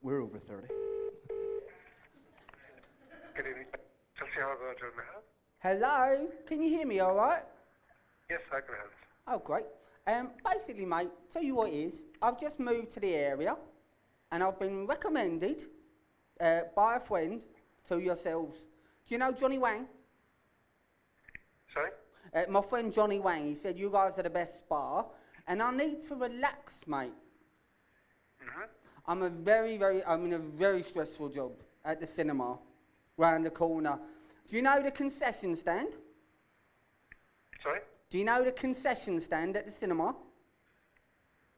We're 0.05 0.21
over 0.21 0.37
30. 0.37 0.67
Good 3.35 3.47
evening. 3.47 3.65
Chelsea 4.15 4.39
House 4.39 4.59
Hotel, 4.61 4.89
may 4.95 5.03
Hello? 5.57 6.27
Can 6.45 6.61
you 6.61 6.69
hear 6.69 6.85
me 6.85 6.99
all 6.99 7.15
right? 7.15 7.41
Yes, 8.29 8.41
I 8.51 8.59
can 8.61 8.75
help. 8.75 8.91
Oh, 9.25 9.39
great. 9.43 9.65
Um, 10.05 10.29
basically, 10.45 10.85
mate, 10.85 11.09
tell 11.33 11.41
you 11.41 11.55
what 11.55 11.69
it 11.69 11.73
is. 11.73 12.03
I've 12.21 12.39
just 12.39 12.59
moved 12.59 12.91
to 12.91 12.99
the 12.99 13.15
area, 13.15 13.57
and 14.31 14.43
I've 14.43 14.59
been 14.59 14.85
recommended 14.85 15.63
uh, 16.39 16.59
by 16.75 16.97
a 16.97 16.99
friend 16.99 17.41
to 17.87 17.97
yourselves. 17.97 18.59
Do 19.07 19.15
you 19.15 19.17
know 19.17 19.31
Johnny 19.31 19.57
Wang? 19.57 19.87
Sorry? 21.73 21.89
Uh, 22.31 22.43
my 22.51 22.61
friend 22.61 22.93
Johnny 22.93 23.19
Wang, 23.19 23.43
he 23.43 23.55
said 23.55 23.79
you 23.79 23.89
guys 23.89 24.19
are 24.19 24.23
the 24.23 24.29
best 24.29 24.59
spa, 24.59 25.05
and 25.47 25.63
I 25.63 25.71
need 25.71 26.03
to 26.09 26.15
relax, 26.15 26.73
mate. 26.85 27.11
Mm-hmm. 28.43 28.84
I'm 29.07 29.21
a 29.21 29.29
very, 29.29 29.77
very, 29.77 30.03
I'm 30.05 30.25
in 30.25 30.33
a 30.33 30.39
very 30.39 30.81
stressful 30.81 31.29
job 31.29 31.51
at 31.83 31.99
the 31.99 32.07
cinema, 32.07 32.57
round 33.17 33.45
the 33.45 33.51
corner. 33.51 33.99
Do 34.47 34.55
you 34.55 34.61
know 34.61 34.81
the 34.81 34.91
concession 34.91 35.55
stand? 35.55 35.95
Sorry? 37.61 37.79
Do 38.09 38.17
you 38.17 38.25
know 38.25 38.43
the 38.43 38.51
concession 38.51 39.19
stand 39.21 39.57
at 39.57 39.65
the 39.65 39.71
cinema? 39.71 40.15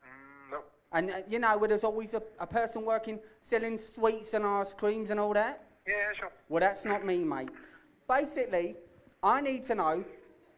Mm, 0.05 0.51
no. 0.51 0.59
And 0.91 1.11
uh, 1.11 1.21
you 1.29 1.39
know 1.39 1.57
where 1.57 1.69
there's 1.69 1.83
always 1.83 2.13
a, 2.13 2.21
a 2.39 2.47
person 2.47 2.83
working 2.85 3.19
selling 3.41 3.77
sweets 3.77 4.33
and 4.33 4.45
ice 4.45 4.73
creams 4.73 5.09
and 5.09 5.19
all 5.19 5.33
that? 5.33 5.63
Yeah, 5.87 5.93
yeah, 5.95 6.19
sure. 6.19 6.31
Well, 6.49 6.59
that's 6.59 6.83
not 6.83 7.05
me, 7.05 7.23
mate. 7.23 7.49
Basically, 8.07 8.75
I 9.23 9.41
need 9.41 9.65
to 9.65 9.75
know 9.75 10.03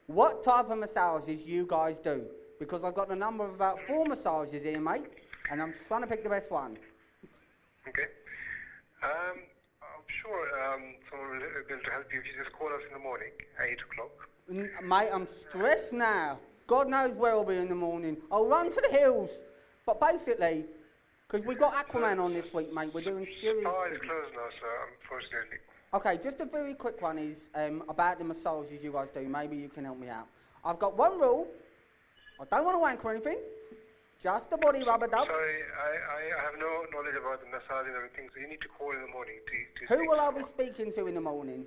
what 0.07 0.43
type 0.43 0.69
of 0.69 0.77
massages 0.77 1.45
you 1.45 1.65
guys 1.67 1.99
do. 1.99 2.25
Because 2.59 2.83
I've 2.83 2.95
got 2.95 3.09
a 3.11 3.15
number 3.15 3.45
of 3.45 3.53
about 3.53 3.79
four 3.81 4.05
massages 4.05 4.63
here, 4.63 4.81
mate, 4.81 5.05
and 5.49 5.61
I'm 5.61 5.73
trying 5.87 6.01
to 6.01 6.07
pick 6.07 6.23
the 6.23 6.29
best 6.29 6.51
one. 6.51 6.77
Okay. 7.87 8.03
Um, 9.03 9.39
I'm 9.81 10.05
sure 10.21 10.73
um, 10.73 10.81
someone 11.09 11.29
will 11.31 11.39
be 11.39 11.73
able 11.73 11.83
to 11.83 11.91
help 11.91 12.13
you 12.13 12.19
if 12.19 12.25
you 12.25 12.43
just 12.43 12.55
call 12.55 12.67
us 12.67 12.81
in 12.87 12.93
the 12.93 12.99
morning 12.99 13.31
at 13.59 13.69
8 13.69 13.77
o'clock. 13.91 14.11
N- 14.49 14.69
mate, 14.83 15.09
I'm 15.11 15.27
stressed 15.27 15.93
now. 15.93 16.39
God 16.67 16.87
knows 16.87 17.13
where 17.13 17.31
I'll 17.31 17.43
be 17.43 17.57
in 17.57 17.69
the 17.69 17.75
morning. 17.75 18.17
I'll 18.31 18.45
run 18.45 18.69
to 18.71 18.81
the 18.89 18.95
hills. 18.95 19.31
But 19.85 19.99
basically, 19.99 20.65
because 21.27 21.45
we've 21.45 21.57
got 21.57 21.73
Aquaman 21.73 22.21
on 22.21 22.33
this 22.33 22.53
week, 22.53 22.71
mate, 22.71 22.91
we're 22.93 23.01
doing 23.01 23.25
serious. 23.25 23.65
Oh, 23.67 23.87
it's 23.89 23.97
closed 23.99 24.33
now, 24.35 24.49
sir, 24.59 24.89
unfortunately. 25.01 25.57
Okay, 25.91 26.17
just 26.17 26.39
a 26.41 26.45
very 26.45 26.75
quick 26.75 27.01
one 27.01 27.17
is 27.17 27.39
um, 27.55 27.83
about 27.89 28.19
the 28.19 28.25
massages 28.25 28.83
you 28.83 28.91
guys 28.91 29.07
do. 29.11 29.27
Maybe 29.27 29.57
you 29.57 29.69
can 29.69 29.85
help 29.85 29.97
me 29.97 30.09
out. 30.09 30.27
I've 30.63 30.77
got 30.77 30.95
one 30.95 31.19
rule. 31.19 31.47
I 32.39 32.45
don't 32.45 32.63
want 32.65 32.75
to 32.75 32.79
wank 32.79 33.03
or 33.03 33.11
anything. 33.11 33.39
Just 34.21 34.51
a 34.51 34.57
body 34.57 34.83
rubber 34.83 35.07
dub. 35.07 35.27
Sorry, 35.27 35.63
I, 35.79 36.19
I 36.19 36.43
have 36.43 36.59
no 36.59 36.83
knowledge 36.91 37.15
about 37.15 37.39
the 37.39 37.47
massage 37.47 37.87
and 37.87 37.95
everything, 37.95 38.27
so 38.33 38.41
you 38.41 38.49
need 38.49 38.59
to 38.59 38.67
call 38.67 38.91
in 38.91 38.99
the 38.99 39.07
morning 39.07 39.39
to, 39.47 39.87
to 39.87 39.95
Who 39.95 40.09
will 40.09 40.19
I 40.19 40.29
be 40.31 40.43
speaking 40.43 40.91
to 40.91 41.07
in 41.07 41.15
the 41.15 41.21
morning? 41.21 41.65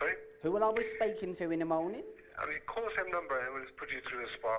Sorry? 0.00 0.14
Who 0.42 0.50
will 0.50 0.64
I 0.64 0.72
be 0.72 0.82
speaking 0.82 1.36
to 1.36 1.52
in 1.52 1.60
the 1.60 1.64
morning? 1.64 2.02
I 2.36 2.46
mean, 2.46 2.58
call 2.66 2.82
the 2.82 2.90
same 3.00 3.12
number 3.12 3.38
and 3.38 3.54
we'll 3.54 3.62
put 3.78 3.92
you 3.92 4.00
through 4.10 4.22
the 4.22 4.30
spa. 4.36 4.58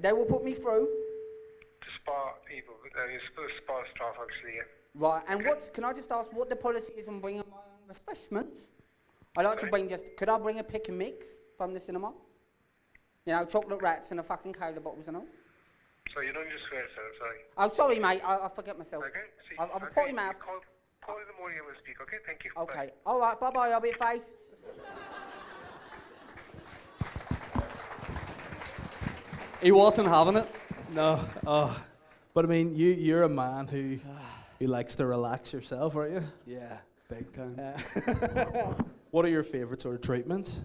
They 0.00 0.12
will 0.12 0.24
put 0.24 0.44
me 0.44 0.54
through. 0.54 0.88
The 0.90 1.90
spa 2.02 2.34
people, 2.50 2.74
uh, 2.74 3.06
the 3.06 3.46
spa 3.62 3.78
staff 3.94 4.16
actually, 4.18 4.56
yeah. 4.56 4.66
Right, 4.96 5.22
and 5.28 5.46
what, 5.46 5.72
can 5.72 5.84
I 5.84 5.92
just 5.92 6.10
ask 6.10 6.32
what 6.32 6.50
the 6.50 6.56
policy 6.56 6.94
is 6.98 7.06
on 7.06 7.20
bringing 7.20 7.44
my 7.48 7.58
own 7.58 7.88
refreshments? 7.88 8.62
I 9.36 9.42
like 9.42 9.60
to 9.60 9.66
bring 9.68 9.88
just, 9.88 10.16
could 10.16 10.28
I 10.28 10.36
bring 10.36 10.58
a 10.58 10.64
pick 10.64 10.88
and 10.88 10.98
mix 10.98 11.28
from 11.56 11.74
the 11.74 11.80
cinema? 11.80 12.12
You 13.24 13.34
know, 13.34 13.44
chocolate 13.44 13.80
rats 13.80 14.10
and 14.10 14.18
a 14.18 14.22
fucking 14.24 14.54
cola 14.54 14.80
bottles 14.80 15.06
and 15.06 15.16
all. 15.18 15.26
So 16.14 16.20
you 16.20 16.32
don't 16.32 16.44
need 16.44 16.52
to 16.52 16.68
swear, 16.68 16.84
sir, 16.94 17.02
sorry. 17.18 17.38
Oh, 17.56 17.72
sorry, 17.74 17.98
mate, 17.98 18.20
I, 18.24 18.46
I 18.46 18.48
forget 18.54 18.78
myself. 18.78 19.04
Okay? 19.04 19.20
See, 19.48 19.56
I've, 19.58 19.70
I've 19.74 19.82
a 19.82 19.86
okay, 19.86 19.94
potty 19.94 20.12
mouth. 20.12 20.38
Call, 20.38 20.60
call 21.00 21.16
in 21.16 21.22
the 21.26 21.38
morning 21.38 21.58
and 21.58 21.66
we'll 21.66 21.76
speak, 21.82 22.00
okay? 22.02 22.18
Thank 22.26 22.44
you. 22.44 22.50
Bye. 22.54 22.62
Okay, 22.62 22.90
all 23.06 23.20
right, 23.20 23.38
bye 23.40 23.50
bye, 23.50 23.70
I'll 23.70 23.80
be 23.80 23.92
face. 23.92 24.26
He 29.62 29.70
wasn't 29.70 30.08
having 30.08 30.36
it. 30.36 30.46
no. 30.92 31.20
Oh, 31.46 31.84
but 32.34 32.44
I 32.44 32.48
mean, 32.48 32.74
you 32.74 32.90
you're 32.90 33.22
a 33.22 33.28
man 33.28 33.68
who 33.68 33.98
who 34.58 34.66
likes 34.66 34.96
to 34.96 35.06
relax 35.06 35.52
yourself, 35.52 35.94
aren't 35.94 36.14
you? 36.14 36.22
Yeah, 36.46 36.78
big 37.08 37.32
time. 37.32 37.58
Uh, 37.58 38.74
what 39.12 39.24
are 39.24 39.28
your 39.28 39.44
favourite 39.44 39.80
sort 39.80 39.94
of 39.94 40.00
treatments? 40.00 40.60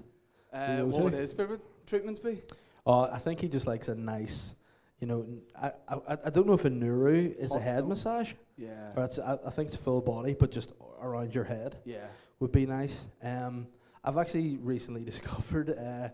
Uh, 0.51 0.77
you 0.79 0.85
what 0.87 1.03
would 1.03 1.13
his 1.13 1.33
favourite 1.33 1.61
treatments 1.85 2.19
be? 2.19 2.41
Oh, 2.87 3.01
I 3.01 3.19
think 3.19 3.39
he 3.39 3.47
just 3.47 3.67
likes 3.67 3.87
a 3.87 3.95
nice, 3.95 4.55
you 4.99 5.07
know. 5.07 5.25
I 5.61 5.71
I, 5.87 6.17
I 6.25 6.29
don't 6.29 6.47
know 6.47 6.53
if 6.53 6.65
a 6.65 6.69
Nuru 6.69 7.35
is 7.37 7.53
a 7.55 7.59
head 7.59 7.77
stone. 7.79 7.89
massage, 7.89 8.33
Yeah. 8.57 8.91
or 8.95 9.03
it's, 9.03 9.19
I, 9.19 9.37
I 9.45 9.49
think 9.49 9.67
it's 9.69 9.77
full 9.77 10.01
body, 10.01 10.33
but 10.33 10.51
just 10.51 10.73
around 11.01 11.33
your 11.35 11.43
head 11.43 11.77
Yeah. 11.85 12.07
would 12.39 12.51
be 12.51 12.65
nice. 12.65 13.07
Um, 13.23 13.67
I've 14.03 14.17
actually 14.17 14.57
recently 14.57 15.03
discovered 15.11 15.69
uh, 15.77 16.09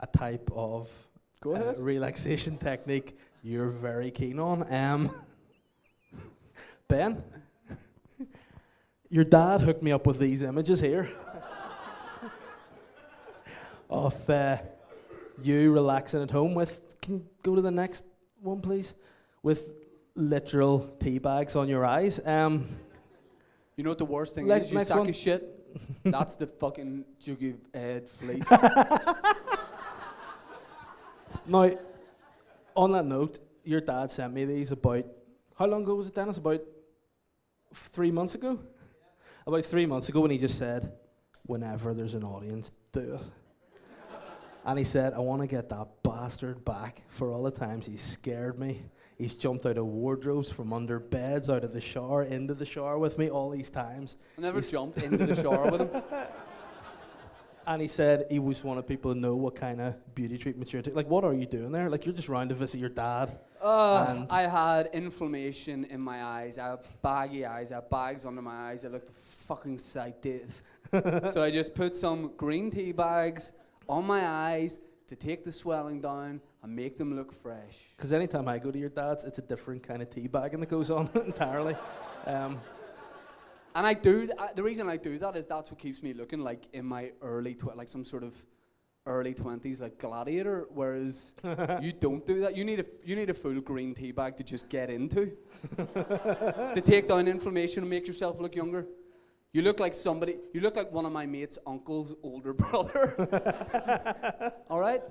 a 0.00 0.06
type 0.08 0.50
of 0.52 0.90
Go 1.40 1.52
uh, 1.52 1.60
ahead. 1.60 1.78
relaxation 1.78 2.58
technique 2.70 3.16
you're 3.42 3.68
very 3.70 4.10
keen 4.10 4.38
on. 4.40 4.66
Um, 4.72 5.10
ben, 6.88 7.22
your 9.08 9.24
dad 9.24 9.60
hooked 9.60 9.82
me 9.82 9.92
up 9.92 10.06
with 10.06 10.18
these 10.18 10.42
images 10.42 10.80
here 10.80 11.08
of 13.90 14.28
uh, 14.28 14.56
you 15.42 15.72
relaxing 15.72 16.22
at 16.22 16.30
home 16.30 16.54
with. 16.54 16.80
Can 17.00 17.14
you 17.18 17.26
go 17.44 17.54
to 17.54 17.60
the 17.60 17.70
next 17.70 18.04
one, 18.46 18.60
please? 18.60 18.94
With 19.42 19.68
literal 20.14 20.88
tea 21.00 21.18
bags 21.18 21.56
on 21.56 21.68
your 21.68 21.84
eyes. 21.84 22.20
Um, 22.24 22.68
You 23.76 23.84
know 23.84 23.90
what 23.90 23.98
the 23.98 24.04
worst 24.06 24.34
thing 24.34 24.46
Like 24.46 24.62
is? 24.62 24.72
You 24.72 24.80
sack 24.82 24.98
one. 24.98 25.08
of 25.08 25.14
shit. 25.14 25.52
That's 26.04 26.36
the 26.36 26.46
fucking 26.46 27.04
juggy 27.22 27.56
head 27.74 28.08
fleece. 28.08 28.48
Now, 31.48 31.70
on 32.74 32.92
that 32.92 33.04
note, 33.06 33.38
your 33.62 33.80
dad 33.80 34.10
sent 34.10 34.34
me 34.34 34.44
these 34.44 34.72
about 34.72 35.04
how 35.56 35.66
long 35.66 35.82
ago 35.82 35.94
was 35.94 36.08
it, 36.08 36.14
Dennis? 36.14 36.38
About 36.38 36.60
three 37.72 38.10
months 38.10 38.34
ago. 38.34 38.58
About 39.46 39.64
three 39.64 39.86
months 39.86 40.08
ago, 40.08 40.20
when 40.22 40.30
he 40.32 40.38
just 40.38 40.58
said, 40.58 40.92
"Whenever 41.44 41.94
there's 41.94 42.14
an 42.14 42.24
audience, 42.24 42.72
do 42.92 43.14
it." 43.14 43.20
And 44.66 44.76
he 44.76 44.84
said, 44.84 45.14
I 45.14 45.20
want 45.20 45.42
to 45.42 45.46
get 45.46 45.68
that 45.68 45.86
bastard 46.02 46.64
back 46.64 47.02
for 47.08 47.32
all 47.32 47.44
the 47.44 47.52
times 47.52 47.86
he's 47.86 48.02
scared 48.02 48.58
me. 48.58 48.82
He's 49.16 49.36
jumped 49.36 49.64
out 49.64 49.78
of 49.78 49.86
wardrobes, 49.86 50.50
from 50.50 50.72
under 50.72 50.98
beds, 50.98 51.48
out 51.48 51.62
of 51.62 51.72
the 51.72 51.80
shower, 51.80 52.24
into 52.24 52.52
the 52.52 52.66
shower 52.66 52.98
with 52.98 53.16
me 53.16 53.30
all 53.30 53.48
these 53.48 53.70
times. 53.70 54.16
I 54.36 54.40
never 54.40 54.60
jumped 54.60 54.98
into 54.98 55.24
the 55.24 55.36
shower 55.36 55.70
with 55.70 55.80
him. 55.80 56.02
And 57.68 57.82
he 57.82 57.88
said 57.88 58.26
he 58.30 58.38
was 58.38 58.62
wanted 58.62 58.86
people 58.86 59.12
to 59.12 59.18
know 59.18 59.34
what 59.34 59.56
kind 59.56 59.80
of 59.80 60.14
beauty 60.14 60.38
treatments 60.38 60.72
you're 60.72 60.82
taking. 60.82 60.94
Like, 60.94 61.10
what 61.10 61.24
are 61.24 61.34
you 61.34 61.46
doing 61.46 61.72
there? 61.72 61.90
Like, 61.90 62.06
you're 62.06 62.14
just 62.14 62.28
round 62.28 62.50
to 62.50 62.54
visit 62.54 62.78
your 62.78 62.90
dad. 62.90 63.40
Uh, 63.60 64.24
I 64.30 64.42
had 64.42 64.88
inflammation 64.92 65.84
in 65.86 66.00
my 66.00 66.22
eyes. 66.22 66.58
I 66.58 66.68
had 66.68 66.78
baggy 67.02 67.44
eyes. 67.44 67.72
I 67.72 67.76
had 67.76 67.90
bags 67.90 68.24
under 68.24 68.40
my 68.40 68.70
eyes. 68.70 68.84
I 68.84 68.88
looked 68.88 69.18
fucking 69.18 69.78
sight, 69.78 70.22
Dave. 70.22 70.62
so 71.32 71.42
I 71.42 71.50
just 71.50 71.74
put 71.74 71.96
some 71.96 72.30
green 72.36 72.70
tea 72.70 72.92
bags 72.92 73.50
on 73.88 74.06
my 74.06 74.26
eyes 74.26 74.78
to 75.08 75.16
take 75.16 75.44
the 75.44 75.52
swelling 75.52 76.00
down 76.00 76.40
and 76.62 76.74
make 76.74 76.96
them 76.98 77.14
look 77.14 77.32
fresh. 77.42 77.78
Because 77.96 78.12
anytime 78.12 78.48
I 78.48 78.58
go 78.58 78.70
to 78.70 78.78
your 78.78 78.88
dad's, 78.88 79.24
it's 79.24 79.38
a 79.38 79.42
different 79.42 79.82
kind 79.82 80.02
of 80.02 80.10
tea 80.10 80.26
bagging 80.26 80.60
that 80.60 80.68
goes 80.68 80.90
on 80.90 81.08
entirely. 81.26 81.76
Um, 82.26 82.58
And 83.74 83.86
I 83.86 83.92
do. 83.92 84.20
Th- 84.26 84.38
I, 84.38 84.52
the 84.54 84.62
reason 84.62 84.88
I 84.88 84.96
do 84.96 85.18
that 85.18 85.36
is 85.36 85.44
that's 85.46 85.70
what 85.70 85.78
keeps 85.78 86.02
me 86.02 86.14
looking 86.14 86.40
like 86.40 86.66
in 86.72 86.86
my 86.86 87.12
early 87.20 87.54
tw- 87.54 87.76
like 87.76 87.90
some 87.90 88.04
sort 88.06 88.22
of 88.22 88.34
early 89.04 89.34
twenties, 89.34 89.82
like 89.82 89.98
gladiator. 89.98 90.66
Whereas 90.70 91.34
you 91.82 91.92
don't 91.92 92.24
do 92.24 92.40
that. 92.40 92.56
You 92.56 92.64
need 92.64 92.80
a 92.80 92.86
you 93.04 93.14
need 93.14 93.28
a 93.28 93.34
full 93.34 93.60
green 93.60 93.94
tea 93.94 94.12
bag 94.12 94.34
to 94.38 94.44
just 94.44 94.70
get 94.70 94.88
into, 94.88 95.30
to 95.76 96.80
take 96.82 97.06
down 97.06 97.28
inflammation 97.28 97.82
and 97.82 97.90
make 97.90 98.06
yourself 98.06 98.40
look 98.40 98.56
younger. 98.56 98.86
You 99.52 99.62
look 99.62 99.80
like 99.80 99.94
somebody. 99.94 100.36
You 100.52 100.60
look 100.60 100.76
like 100.76 100.92
one 100.92 101.06
of 101.06 101.12
my 101.12 101.24
mate's 101.26 101.58
uncle's 101.66 102.14
older 102.22 102.52
brother. 102.62 103.14
All 104.70 104.78
right. 104.80 105.02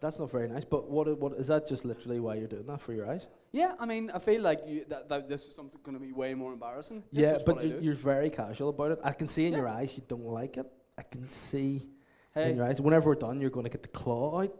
that's 0.00 0.18
not 0.18 0.30
very 0.30 0.48
nice. 0.48 0.64
But 0.64 0.88
what, 0.88 1.18
what 1.18 1.32
is 1.34 1.48
that? 1.48 1.66
Just 1.66 1.84
literally 1.84 2.20
why 2.20 2.36
you're 2.36 2.46
doing 2.48 2.66
that 2.66 2.80
for 2.80 2.92
your 2.92 3.08
eyes? 3.10 3.28
Yeah, 3.52 3.72
I 3.80 3.86
mean, 3.86 4.10
I 4.14 4.18
feel 4.18 4.42
like 4.42 4.60
you, 4.66 4.84
that, 4.88 5.08
that 5.08 5.28
this 5.28 5.44
is 5.44 5.54
something 5.54 5.80
going 5.82 5.98
to 5.98 6.00
be 6.04 6.12
way 6.12 6.34
more 6.34 6.52
embarrassing. 6.52 7.02
This 7.12 7.24
yeah, 7.24 7.38
but 7.44 7.66
you're, 7.66 7.80
you're 7.80 7.94
very 7.94 8.30
casual 8.30 8.68
about 8.70 8.92
it. 8.92 8.98
I 9.02 9.12
can 9.12 9.28
see 9.28 9.46
in 9.46 9.52
Yeah. 9.52 9.58
your 9.58 9.68
eyes 9.68 9.92
you 9.96 10.02
don't 10.06 10.24
like 10.26 10.56
it. 10.56 10.66
I 10.96 11.02
can 11.02 11.28
see 11.28 11.88
Hey. 12.34 12.50
in 12.50 12.56
your 12.56 12.64
eyes. 12.64 12.80
Whenever 12.80 13.10
we're 13.10 13.16
done, 13.16 13.40
you're 13.40 13.50
going 13.50 13.64
to 13.64 13.70
get 13.70 13.82
the 13.82 13.88
claw 13.88 14.42
out 14.42 14.56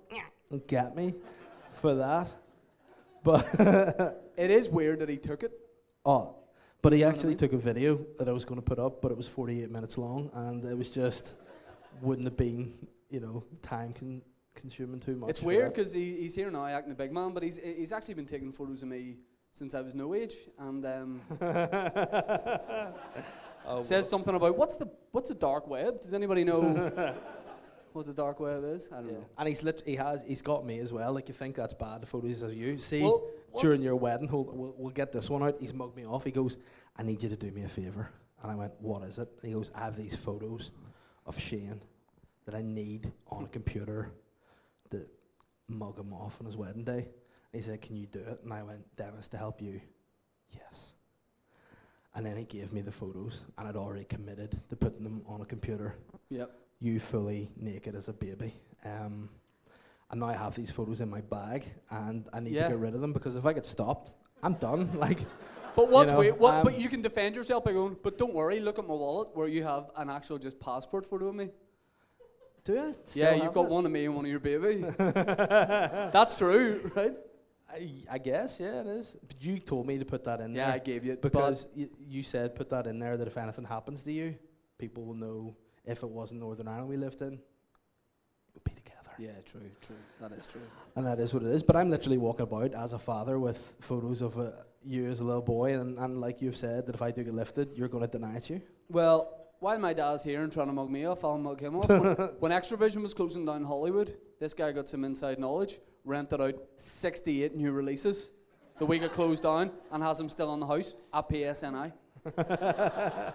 and 0.51 0.67
get 0.67 0.95
me 0.97 1.15
for 1.73 1.95
that. 1.95 2.29
But 3.23 3.47
It 4.37 4.51
is 4.51 4.69
weird 4.69 4.99
that 5.01 5.09
he 5.09 5.17
took 5.19 5.43
it. 5.45 5.53
oh, 6.05 6.37
but 6.83 6.93
he 6.93 7.05
actually 7.05 7.37
took 7.37 7.53
a 7.53 7.57
video 7.57 8.05
that 8.19 8.29
I 8.29 8.33
was 8.33 8.45
going 8.45 8.61
to 8.61 8.65
put 8.65 8.79
up, 8.79 9.01
but 9.01 9.11
it 9.11 9.17
was 9.17 9.29
48 9.29 9.71
minutes 9.71 9.97
long, 9.99 10.31
and 10.35 10.65
it 10.65 10.77
was 10.77 10.91
just 10.91 11.35
wouldn't 12.01 12.27
have 12.27 12.37
been, 12.37 12.75
you 13.09 13.21
know, 13.21 13.45
time 13.63 13.93
con- 13.99 14.23
consuming 14.55 15.01
too 15.01 15.15
much. 15.17 15.31
It's 15.31 15.43
weird 15.43 15.73
because 15.73 15.93
he, 15.93 16.17
he's 16.17 16.35
here 16.35 16.51
now 16.51 16.67
acting 16.67 16.91
the 16.91 16.97
big 16.97 17.13
man, 17.13 17.33
but 17.33 17.43
he's 17.43 17.59
he's 17.59 17.93
actually 17.93 18.15
been 18.15 18.27
taking 18.27 18.53
photos 18.53 18.83
of 18.83 18.89
me 18.89 19.17
since 19.53 19.75
I 19.75 19.81
was 19.81 19.95
no 19.95 20.15
age, 20.15 20.35
and 20.59 20.85
um, 20.87 21.21
Oh, 23.65 23.81
says 23.81 24.09
something 24.09 24.35
about 24.35 24.59
what's 24.59 24.77
the 24.77 24.89
what's 25.13 25.29
the 25.29 25.37
dark 25.37 25.69
web? 25.69 26.01
Does 26.01 26.15
anybody 26.15 26.43
know 26.43 26.61
what 27.93 28.07
the 28.07 28.13
dark 28.13 28.41
web 28.41 28.65
is? 28.65 28.89
I 28.91 28.97
don't 28.97 29.07
Yeah. 29.07 29.13
know. 29.13 29.25
And 29.39 29.49
he's 29.49 29.63
lit- 29.63 29.83
he 29.87 29.95
has 29.95 30.25
he's 30.27 30.43
got 30.43 30.67
me 30.67 30.81
as 30.81 30.93
well. 30.93 31.13
Like 31.13 31.29
you 31.29 31.35
think 31.35 31.55
that's 31.55 31.75
bad, 31.75 32.03
the 32.03 32.07
photos 32.07 32.43
of 32.43 32.53
you. 32.55 32.77
See 32.79 33.03
Well, 33.03 33.23
during 33.61 33.83
your 33.83 33.97
wedding, 33.97 34.29
hold, 34.29 34.57
we'll, 34.57 34.75
we'll 34.77 34.91
get 34.93 35.13
this 35.13 35.29
one 35.31 35.43
out. 35.43 35.57
He's 35.61 35.75
mugged 35.75 35.97
me 35.97 36.07
off. 36.07 36.25
He 36.25 36.31
goes, 36.31 36.59
I 36.97 37.03
need 37.03 37.23
you 37.23 37.29
to 37.29 37.37
do 37.37 37.51
me 37.51 37.63
a 37.65 37.69
favour. 37.69 38.11
And 38.43 38.51
I 38.51 38.55
went, 38.55 38.73
What 38.81 39.03
is 39.05 39.19
it? 39.19 39.29
And 39.43 39.49
he 39.51 39.55
goes, 39.57 39.71
I 39.75 39.81
have 39.85 39.97
these 39.97 40.17
photos 40.17 40.71
of 41.27 41.39
Shane 41.39 41.81
that 42.47 42.55
I 42.55 42.63
need 42.63 43.13
on 43.29 43.45
a 43.45 43.49
computer 43.49 44.11
to 44.91 45.03
mug 45.69 45.99
him 45.99 46.13
off 46.13 46.39
on 46.41 46.47
his 46.47 46.57
wedding 46.57 46.85
day. 46.85 47.07
And 47.53 47.61
he 47.61 47.61
said, 47.61 47.81
Can 47.81 47.97
you 47.97 48.07
do 48.07 48.19
it? 48.21 48.41
And 48.43 48.53
I 48.53 48.63
went, 48.63 48.81
Dennis, 48.97 49.29
to 49.29 49.37
help 49.37 49.61
you. 49.63 49.81
Yes. 50.51 50.95
And 52.15 52.27
then 52.27 52.37
he 52.37 52.45
gave 52.45 52.73
me 52.73 52.83
the 52.83 52.93
photos, 52.93 53.45
and 53.57 53.67
I'd 53.67 53.77
already 53.77 54.05
committed 54.05 54.61
to 54.69 54.77
putting 54.77 55.03
them 55.03 55.23
on 55.27 55.41
a 55.41 55.47
computer 55.47 55.95
Yep. 56.29 56.51
you 56.79 57.01
fully 57.01 57.49
naked 57.57 57.95
as 57.95 58.09
a 58.09 58.13
baby. 58.13 58.53
Um, 58.85 59.31
and 60.13 60.21
now 60.21 60.27
I 60.29 60.35
have 60.35 60.55
these 60.55 60.71
photos 60.71 61.01
in 61.01 61.09
my 61.11 61.23
bag, 61.23 61.65
and 61.91 62.29
I 62.33 62.41
need 62.41 62.53
Yeah. 62.53 62.65
to 62.65 62.69
get 62.75 62.79
rid 62.79 62.95
of 62.95 63.01
them 63.01 63.13
because 63.13 63.35
if 63.35 63.45
I 63.47 63.53
get 63.55 63.67
stopped, 63.67 64.13
I'm 64.43 64.55
done. 64.55 64.91
like, 64.99 65.19
But 65.75 65.89
what's 65.91 66.13
know, 66.13 66.19
weird? 66.19 66.39
What, 66.39 66.55
um, 66.57 66.65
but 66.65 66.79
you 66.79 66.89
can 66.91 67.01
defend 67.01 67.35
yourself 67.35 67.65
by 67.65 67.73
going. 67.73 67.97
But 68.03 68.19
don't 68.19 68.35
worry. 68.35 68.61
Look 68.61 68.79
at 68.79 68.87
my 68.87 68.93
wallet 68.95 69.31
where 69.35 69.49
you 69.49 69.65
have 69.65 69.91
an 69.97 70.11
actual 70.11 70.37
just 70.39 70.61
passport 70.61 71.09
photo 71.09 71.29
of 71.29 71.35
me. 71.35 71.49
do? 72.65 72.95
Still 73.07 73.23
yeah, 73.23 73.35
you've 73.43 73.55
got 73.55 73.65
it? 73.65 73.71
one 73.71 73.87
of 73.87 73.91
me 73.93 74.05
and 74.05 74.15
one 74.15 74.27
of 74.27 74.31
your 74.31 74.39
baby. 74.41 74.85
That's 74.99 76.37
true, 76.37 76.91
right? 76.95 77.15
I, 77.73 77.91
I 78.11 78.19
guess, 78.19 78.61
yeah, 78.61 78.83
it 78.83 78.87
is. 78.87 79.17
But 79.27 79.43
you 79.43 79.59
told 79.59 79.87
me 79.87 79.97
to 79.99 80.05
put 80.05 80.25
that 80.25 80.41
in 80.43 80.55
Yeah, 80.55 80.67
there 80.67 80.69
Yeah, 80.69 80.75
I 80.75 80.79
gave 80.79 81.05
you 81.07 81.13
it 81.15 81.23
because 81.23 81.69
y- 81.75 81.89
you 81.99 82.23
said 82.23 82.55
put 82.55 82.69
that 82.69 82.87
in 82.87 82.99
there 82.99 83.17
that 83.17 83.27
if 83.27 83.39
anything 83.39 83.65
happens 83.65 84.03
to 84.03 84.13
you, 84.13 84.35
people 84.77 85.07
will 85.07 85.15
know 85.15 85.57
if 85.87 86.03
it 86.03 86.09
wasn't 86.11 86.41
Northern 86.41 86.69
Ireland 86.69 86.91
we 86.91 86.99
lived 86.99 87.23
in, 87.23 87.41
together. 89.17 89.35
Yeah, 89.35 89.51
true, 89.51 89.71
true. 89.87 89.97
That 90.21 90.33
is 90.33 90.47
true. 90.47 90.61
And 90.97 91.07
that 91.07 91.19
is 91.21 91.33
what 91.35 91.43
it 91.43 91.51
is. 91.51 91.63
But 91.63 91.77
I'm 91.77 91.91
literally 91.91 92.19
walking 92.19 92.45
about 92.45 92.75
as 92.75 92.93
a 92.93 92.99
father 92.99 93.39
with 93.39 93.75
photos 93.81 94.23
of 94.23 94.39
uh, 94.39 94.51
you 94.85 95.11
as 95.11 95.21
a 95.21 95.25
little 95.25 95.43
boy, 95.43 95.75
and, 95.75 95.99
and 95.99 96.21
like 96.21 96.43
you've 96.43 96.57
said, 96.57 96.87
that 96.87 96.95
if 96.95 97.03
I 97.03 97.11
do 97.11 97.25
get 97.25 97.35
lifted, 97.35 97.73
you're 97.75 97.89
going 97.89 98.05
to 98.05 98.11
deny 98.11 98.37
it 98.37 98.45
to 98.45 98.55
you. 98.55 98.63
Well, 98.89 99.39
while 99.61 99.79
my 99.79 99.93
dad's 99.93 100.23
here 100.23 100.43
and 100.43 100.53
trying 100.53 100.67
to 100.67 100.73
mug 100.73 100.91
me 100.91 101.05
off, 101.05 101.25
I'll 101.25 101.39
mug 101.39 101.61
him 101.61 101.77
off. 101.77 101.89
when, 101.89 102.01
when 102.41 102.53
Xtra-vision 102.53 103.03
was 103.03 103.15
closing 103.15 103.45
down 103.45 103.65
Hollywood, 103.65 104.17
this 104.41 104.55
guy 104.55 104.73
got 104.73 104.89
some 104.89 105.05
inside 105.05 105.39
knowledge, 105.39 105.79
rented 106.05 106.41
out 106.41 106.55
68 106.79 107.55
new 107.55 107.71
releases 107.73 108.33
the 108.83 108.87
week 108.87 109.03
it 109.03 109.13
closed 109.13 109.45
down, 109.45 109.71
and 109.93 110.03
has 110.03 110.19
them 110.19 110.29
still 110.29 110.53
in 110.55 110.61
the 110.61 110.67
house 110.67 110.97
at 111.15 111.29
PSNI. 111.29 111.93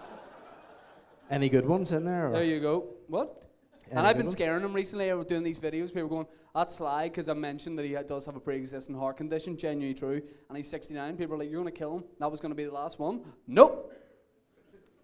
Any 1.30 1.48
good 1.48 1.66
ones 1.66 1.92
in 1.92 2.04
there? 2.04 2.28
Or? 2.28 2.32
There 2.32 2.44
you 2.44 2.60
go. 2.60 2.84
What? 3.06 3.44
And 3.90 4.06
I've 4.06 4.16
been 4.16 4.28
scaring 4.28 4.64
him 4.64 4.72
recently. 4.72 5.10
I 5.10 5.14
was 5.14 5.26
doing 5.26 5.42
these 5.42 5.58
videos. 5.58 5.92
People 5.92 6.08
going, 6.08 6.26
"That's 6.54 6.74
sly," 6.74 7.08
because 7.08 7.28
I 7.28 7.34
mentioned 7.34 7.78
that 7.78 7.86
he 7.86 7.94
does 8.06 8.26
have 8.26 8.36
a 8.36 8.40
pre-existing 8.40 8.94
heart 8.94 9.16
condition. 9.16 9.56
Genuinely 9.56 9.94
true. 9.94 10.20
And 10.48 10.56
he's 10.56 10.68
69. 10.68 11.16
People 11.16 11.34
are 11.34 11.38
like, 11.38 11.50
"You're 11.50 11.60
gonna 11.60 11.70
kill 11.70 11.96
him." 11.96 12.04
That 12.18 12.30
was 12.30 12.40
gonna 12.40 12.54
be 12.54 12.64
the 12.64 12.74
last 12.74 12.98
one. 12.98 13.22
Nope. 13.46 13.92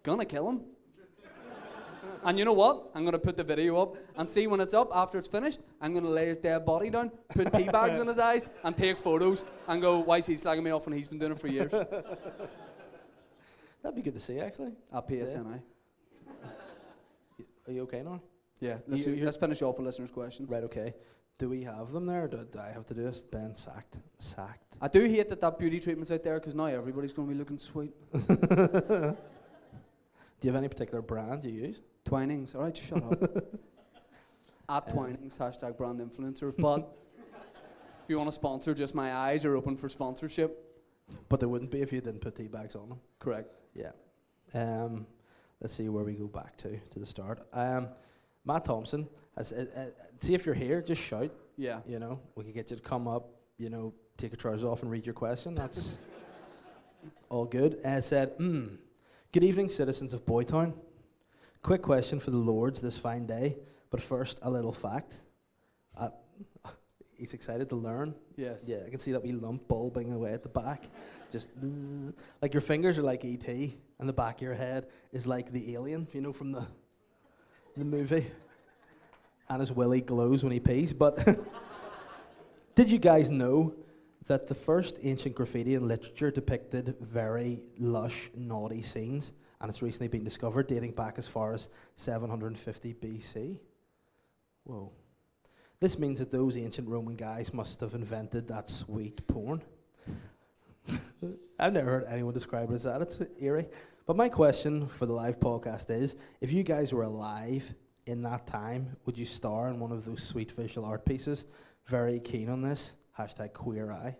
Gonna 0.03 0.25
kill 0.27 0.49
him. 0.49 0.63
and 2.25 2.39
you 2.39 2.45
know 2.45 2.53
what? 2.53 2.91
I'm 2.95 3.05
gonna 3.05 3.19
put 3.19 3.37
the 3.37 3.45
video 3.45 3.81
up 3.81 3.97
and 4.17 4.29
see 4.29 4.47
when 4.47 4.61
it's 4.61 4.75
up. 4.75 4.91
After 4.95 5.17
it's 5.19 5.29
finished, 5.29 5.61
I'm 5.81 5.95
gonna 5.95 6.09
lay 6.09 6.27
his 6.27 6.39
dead 6.39 6.67
body 6.67 6.91
down, 6.91 7.11
put 7.31 7.53
tea 7.53 7.69
bags 7.69 7.99
in 7.99 8.07
his 8.07 8.19
eyes, 8.31 8.49
and 8.65 8.77
take 8.77 8.99
photos 8.99 9.45
and 9.69 9.81
go, 9.81 10.01
"Why 10.01 10.19
is 10.19 10.27
he 10.27 10.35
slagging 10.35 10.63
me 10.63 10.73
off 10.73 10.85
when 10.87 10.95
he's 10.97 11.09
been 11.09 11.19
doing 11.19 11.33
it 11.33 11.39
for 11.39 11.49
years?" 11.49 11.73
That'd 13.83 13.97
be 13.97 14.03
good 14.03 14.15
to 14.15 14.21
see, 14.21 14.41
actually. 14.41 14.73
At 14.93 15.07
PSNI. 15.07 15.61
Are 17.67 17.73
you 17.73 17.83
okay 17.83 18.03
now? 18.03 18.21
Yeah. 18.61 18.79
Let's, 18.87 19.07
You- 19.07 19.17
do- 19.17 19.25
let's 19.25 19.37
finish 19.37 19.63
off 19.63 19.79
with 19.79 19.87
listeners' 19.87 20.11
questions. 20.11 20.51
Right, 20.51 20.65
okay. 20.65 20.95
Do 21.39 21.49
we 21.49 21.65
have 21.65 21.91
them 21.93 22.07
there? 22.07 22.25
Or 22.25 22.29
do, 22.29 22.47
do 22.51 22.59
I 22.61 22.71
have 22.71 22.87
to 22.87 22.95
do 22.95 23.03
this? 23.03 23.23
Ben 23.25 23.55
sacked. 23.57 23.97
Sacked. 24.19 24.77
I 24.81 24.87
do 24.89 25.01
hate 25.05 25.29
that 25.31 25.41
that 25.41 25.59
beauty 25.59 25.81
treatment's 25.81 26.11
out 26.13 26.23
there 26.23 26.39
because 26.39 26.55
now 26.55 26.67
everybody's 26.67 27.13
going 27.13 27.27
to 27.29 27.35
be 27.35 27.39
looking 27.39 27.59
sweet. 27.59 27.93
Do 30.41 30.49
you 30.49 30.53
have 30.53 30.57
any 30.59 30.69
particular 30.69 31.01
brand 31.01 31.45
you 31.45 31.53
use? 31.53 31.81
Twinings, 32.05 32.55
all 32.55 32.63
right, 32.63 32.77
shut 32.77 33.03
up. 33.03 33.23
At 34.69 34.89
Twinings, 34.93 35.39
hashtag 35.39 35.77
brand 35.77 36.01
influencer. 36.01 36.55
But 36.57 36.95
if 37.19 38.09
you 38.09 38.19
want 38.19 38.29
to 38.29 38.33
sponsor, 38.35 38.75
just 38.75 38.95
my 38.95 39.15
eyes 39.15 39.45
are 39.45 39.57
open 39.57 39.77
for 39.77 39.89
sponsorship. 39.89 40.61
But 41.29 41.41
there 41.41 41.49
wouldn't 41.49 41.71
be 41.71 41.81
if 41.83 41.93
you 41.93 42.01
didn't 42.01 42.21
put 42.21 42.35
tea 42.37 42.47
bags 42.49 42.75
on 42.77 42.89
them. 42.91 43.01
Correct. 43.19 43.55
Yeah. 43.75 43.91
Um, 44.55 45.07
let's 45.61 45.75
see 45.75 45.89
where 45.89 46.05
we 46.05 46.13
go 46.15 46.27
back 46.27 46.57
to 46.59 46.79
to 46.79 46.99
the 46.99 47.07
start. 47.07 47.47
Um, 47.53 47.89
Matt 48.45 48.65
Thompson, 48.65 49.09
has, 49.37 49.53
uh, 49.53 49.67
uh, 49.77 49.85
see 50.21 50.35
if 50.35 50.47
you're 50.47 50.55
here, 50.55 50.83
just 50.83 51.01
shout. 51.01 51.31
Yeah. 51.57 51.81
You 51.87 51.99
know, 51.99 52.21
we 52.35 52.45
could 52.45 52.55
get 52.55 52.71
you 52.71 52.77
to 52.77 52.83
come 52.83 53.09
up. 53.09 53.31
You 53.59 53.71
know, 53.71 53.95
take 54.17 54.33
your 54.33 54.37
trousers 54.37 54.65
off 54.65 54.83
and 54.83 54.91
read 54.91 55.07
your 55.07 55.15
question. 55.15 55.55
That's 55.55 55.99
all 57.29 57.45
good. 57.45 57.81
Uh, 57.85 58.01
said, 58.01 58.37
mm, 58.39 58.77
"Good 59.33 59.45
evening, 59.45 59.69
citizens 59.69 60.13
of 60.13 60.27
Boytown. 60.27 60.75
Quick 61.63 61.83
question 61.83 62.21
for 62.21 62.31
the 62.31 62.37
lords 62.37 62.81
this 62.81 62.99
fine 62.99 63.27
day. 63.27 63.57
But 63.91 64.03
first, 64.03 64.41
a 64.43 64.51
little 64.51 64.73
fact. 64.73 65.17
Uh, 65.97 66.11
he's 67.17 67.33
excited 67.33 67.69
to 67.69 67.77
learn. 67.77 68.15
Yes. 68.37 68.65
Yeah, 68.67 68.79
I 68.85 68.91
can 68.91 68.99
see 68.99 69.13
that 69.13 69.23
wee 69.23 69.33
lump 69.33 69.69
bulbing 69.69 70.13
away 70.13 70.33
at 70.33 70.43
the 70.43 70.49
back. 70.49 70.89
Just 71.31 71.51
like 72.43 72.53
your 72.53 72.61
fingers 72.61 72.99
are 72.99 73.03
like 73.03 73.25
ET, 73.25 73.47
and 73.47 74.09
the 74.09 74.13
back 74.13 74.37
of 74.37 74.43
your 74.43 74.55
head 74.55 74.89
is 75.13 75.27
like 75.27 75.53
the 75.53 75.75
alien, 75.75 76.09
you 76.13 76.21
know, 76.21 76.33
from 76.33 76.51
the 76.51 76.67
the 77.77 77.85
movie. 77.85 78.27
And 79.49 79.61
his 79.61 79.73
willy 79.73 80.01
glows 80.01 80.43
when 80.43 80.53
he 80.53 80.61
pees. 80.61 80.93
But 80.93 81.27
did 82.75 82.89
you 82.89 82.99
guys 82.99 83.31
know 83.31 83.75
that 84.27 84.49
the 84.49 84.55
first 84.55 84.99
ancient 85.03 85.35
graffiti 85.35 85.75
in 85.75 85.87
literature 85.87 86.31
depicted 86.31 86.97
very 87.01 87.61
lush, 87.79 88.31
naughty 88.35 88.83
scenes? 88.83 89.33
And 89.61 89.71
it's 89.71 89.83
recently 89.83 90.09
been 90.09 90.25
discovered, 90.25 90.67
dating 90.67 90.93
back 90.93 91.19
as 91.19 91.29
far 91.29 91.53
as 91.53 91.69
750 91.97 92.95
BC. 92.95 93.59
Whoa. 94.65 94.91
This 95.81 95.99
means 95.99 96.19
that 96.19 96.33
those 96.33 96.57
ancient 96.57 96.89
Roman 96.89 97.17
guys 97.17 97.53
must 97.53 97.81
have 97.81 97.95
invented 97.95 98.49
that 98.49 98.71
sweet 98.71 99.27
porn. 99.27 99.63
I've 101.59 101.73
never 101.73 101.91
heard 101.91 102.07
anyone 102.09 102.35
describe 102.35 102.71
it 102.71 102.75
as 102.75 102.83
that. 102.83 103.01
It's 103.01 103.21
eerie. 103.41 103.69
But 104.07 104.17
my 104.17 104.29
question 104.29 104.89
for 104.89 105.07
the 105.07 105.13
live 105.13 105.39
podcast 105.39 105.89
is 105.91 106.17
if 106.41 106.53
you 106.53 106.63
guys 106.63 106.93
were 106.93 107.05
alive 107.05 107.73
in 108.07 108.23
that 108.23 108.47
time, 108.47 108.97
would 109.07 109.17
you 109.17 109.25
star 109.25 109.69
in 109.69 109.79
one 109.79 109.93
of 109.93 110.05
those 110.05 110.23
sweet 110.23 110.51
visual 110.51 110.87
art 110.87 111.05
pieces? 111.05 111.47
Very 111.87 112.19
keen 112.19 112.49
on 112.49 112.61
this. 112.61 112.95
Hashtag 113.19 113.53
queer 113.53 113.93
eye. 113.93 114.17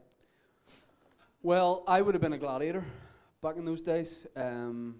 Well, 1.43 1.83
I 1.89 2.01
would 2.01 2.15
have 2.15 2.23
been 2.23 2.33
a 2.33 2.39
gladiator 2.39 2.85
back 3.43 3.57
in 3.57 3.65
those 3.65 3.81
days. 3.81 4.27
Um, 4.37 4.95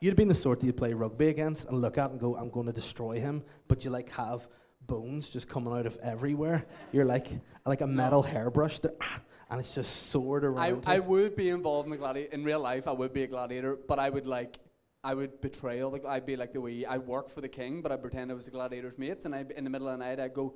You'd 0.00 0.10
have 0.10 0.16
been 0.16 0.28
the 0.28 0.34
sort 0.34 0.60
that 0.60 0.66
you'd 0.66 0.78
play 0.78 0.94
rugby 0.94 1.28
against 1.28 1.68
and 1.68 1.82
look 1.82 1.98
at 1.98 2.10
and 2.10 2.18
go, 2.18 2.34
I'm 2.34 2.48
going 2.48 2.64
to 2.66 2.72
destroy 2.72 3.20
him. 3.20 3.42
But 3.68 3.84
you 3.84 3.90
like 3.90 4.08
have 4.10 4.48
bones 4.90 5.30
just 5.30 5.48
coming 5.48 5.72
out 5.72 5.86
of 5.86 5.96
everywhere. 6.02 6.66
You're 6.92 7.04
like 7.04 7.28
like 7.64 7.80
a 7.80 7.86
metal 7.86 8.22
hairbrush, 8.22 8.80
that, 8.80 8.96
ah, 9.00 9.20
and 9.50 9.60
it's 9.60 9.74
just 9.74 9.92
I, 10.16 10.18
around. 10.18 10.84
I 10.86 10.96
you. 10.96 11.02
would 11.04 11.36
be 11.36 11.50
involved 11.50 11.86
in 11.86 11.92
the 11.92 11.96
gladiator. 11.96 12.32
In 12.32 12.42
real 12.42 12.60
life, 12.60 12.88
I 12.88 12.92
would 12.92 13.12
be 13.12 13.22
a 13.22 13.26
gladiator, 13.28 13.76
but 13.86 13.98
I 14.00 14.10
would 14.10 14.26
like, 14.26 14.58
I 15.04 15.14
would 15.14 15.40
betray 15.40 15.80
all 15.80 15.92
the. 15.92 16.06
I'd 16.06 16.26
be 16.26 16.36
like 16.36 16.52
the 16.52 16.60
wee. 16.60 16.84
I 16.84 16.98
work 16.98 17.30
for 17.30 17.40
the 17.40 17.48
king, 17.48 17.82
but 17.82 17.92
I 17.92 17.96
pretend 17.96 18.32
I 18.32 18.34
was 18.34 18.46
the 18.46 18.50
gladiator's 18.50 18.98
mates, 18.98 19.24
and 19.26 19.34
I, 19.34 19.44
in 19.56 19.62
the 19.64 19.70
middle 19.70 19.88
of 19.88 19.98
the 19.98 20.04
night, 20.04 20.18
I'd 20.18 20.34
go, 20.34 20.54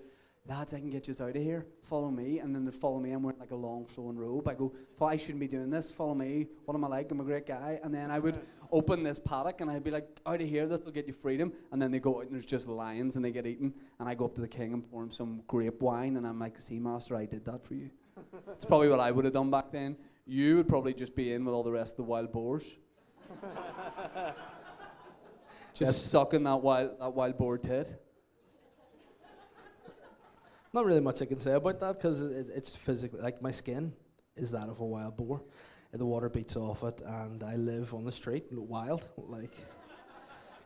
lads, 0.49 0.75
I 0.75 0.81
can 0.81 0.91
get 0.91 1.07
you 1.07 1.15
out 1.21 1.37
of 1.37 1.43
here. 1.43 1.65
Follow 1.83 2.11
me, 2.11 2.41
and 2.41 2.55
then 2.55 2.65
they'd 2.65 2.75
follow 2.75 2.99
me. 2.99 3.13
I'm 3.13 3.23
wearing 3.23 3.39
like 3.39 3.53
a 3.53 3.57
long 3.57 3.87
flowing 3.87 4.19
robe. 4.19 4.49
I 4.49 4.55
go, 4.55 4.75
I 5.01 5.17
shouldn't 5.17 5.41
be 5.41 5.49
doing 5.49 5.71
this. 5.71 5.93
Follow 5.93 6.15
me. 6.15 6.47
What 6.65 6.75
am 6.75 6.85
I 6.85 6.89
like? 6.89 7.11
I'm 7.13 7.21
a 7.21 7.25
great 7.25 7.47
guy. 7.47 7.79
And 7.85 7.95
then 7.95 8.11
I 8.11 8.19
would 8.19 8.41
open 8.71 9.03
this 9.03 9.19
paddock, 9.19 9.61
and 9.61 9.71
I'd 9.71 9.85
be 9.85 9.91
like, 9.91 10.07
out 10.27 10.41
of 10.41 10.49
here. 10.49 10.67
This 10.67 10.83
will 10.85 10.93
get 10.93 11.07
you 11.07 11.13
freedom. 11.13 11.53
And 11.73 11.81
then 11.81 11.91
they 11.91 11.99
go 11.99 12.19
out, 12.19 12.25
and 12.25 12.33
there's 12.33 12.47
just 12.47 12.69
lions, 12.69 13.17
and 13.17 13.25
they 13.25 13.31
get 13.31 13.47
eaten. 13.47 13.73
And 14.01 14.09
I 14.09 14.15
go 14.15 14.25
up 14.25 14.35
to 14.35 14.41
the 14.41 14.49
king 14.49 14.73
and 14.73 14.91
pour 14.91 15.03
him 15.03 15.11
some 15.11 15.43
grape 15.47 15.81
wine, 15.81 16.17
and 16.17 16.27
I'm 16.27 16.39
like, 16.39 16.61
see, 16.61 16.79
master, 16.79 17.17
I 17.17 17.27
did 17.27 17.45
that 17.45 17.65
for 17.65 17.75
you. 17.75 17.91
It's 18.49 18.65
probably 18.65 18.89
what 18.89 19.01
I 19.01 19.11
would 19.11 19.25
have 19.25 19.35
done 19.35 19.51
back 19.51 19.73
then. 19.73 19.97
You 20.27 20.57
would 20.57 20.69
probably 20.69 20.95
just 20.95 21.15
be 21.15 21.33
in 21.33 21.45
with 21.45 21.55
all 21.55 21.63
the 21.63 21.73
rest 21.73 21.95
of 21.95 21.97
the 21.99 22.03
wild 22.05 22.33
boars. 22.33 22.65
just 25.75 26.11
sucking 26.11 26.45
that 26.45 26.57
wild, 26.57 26.99
that 27.01 27.13
wild 27.13 27.37
boar 27.37 27.59
tit. 27.59 28.01
Not 30.73 30.87
really 30.87 31.01
much 31.01 31.23
I 31.23 31.27
can 31.27 31.39
say 31.39 31.53
about 31.53 31.79
that 31.81 31.99
because 31.99 32.21
it, 32.21 32.49
it's 32.55 32.75
physically 32.75 33.21
like 33.21 33.41
my 33.41 33.51
skin 33.51 33.93
is 34.37 34.51
that 34.51 34.69
of 34.69 34.81
a 34.81 34.85
wild 34.85 35.17
boar. 35.17 35.41
The 35.95 36.05
water 36.05 36.29
beats 36.29 36.57
off 36.57 36.83
it, 36.83 37.01
and 37.07 37.45
I 37.45 37.55
live 37.55 37.95
on 37.95 38.05
the 38.05 38.11
street, 38.11 38.47
wild. 38.51 39.05
Like, 39.17 39.53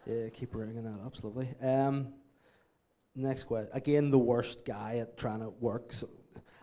yeah, 0.07 0.31
keep 0.31 0.53
bringing 0.53 0.83
that 0.85 1.05
up, 1.05 1.13
it's 1.15 1.23
lovely. 1.23 1.49
Um, 1.63 2.15
next 3.15 3.45
question. 3.45 3.69
Again, 3.75 4.11
the 4.11 4.19
worst 4.19 4.65
guy 4.65 4.97
at 4.99 5.19
trying 5.19 5.41
to 5.41 5.51
work. 5.61 5.93
So 5.93 6.09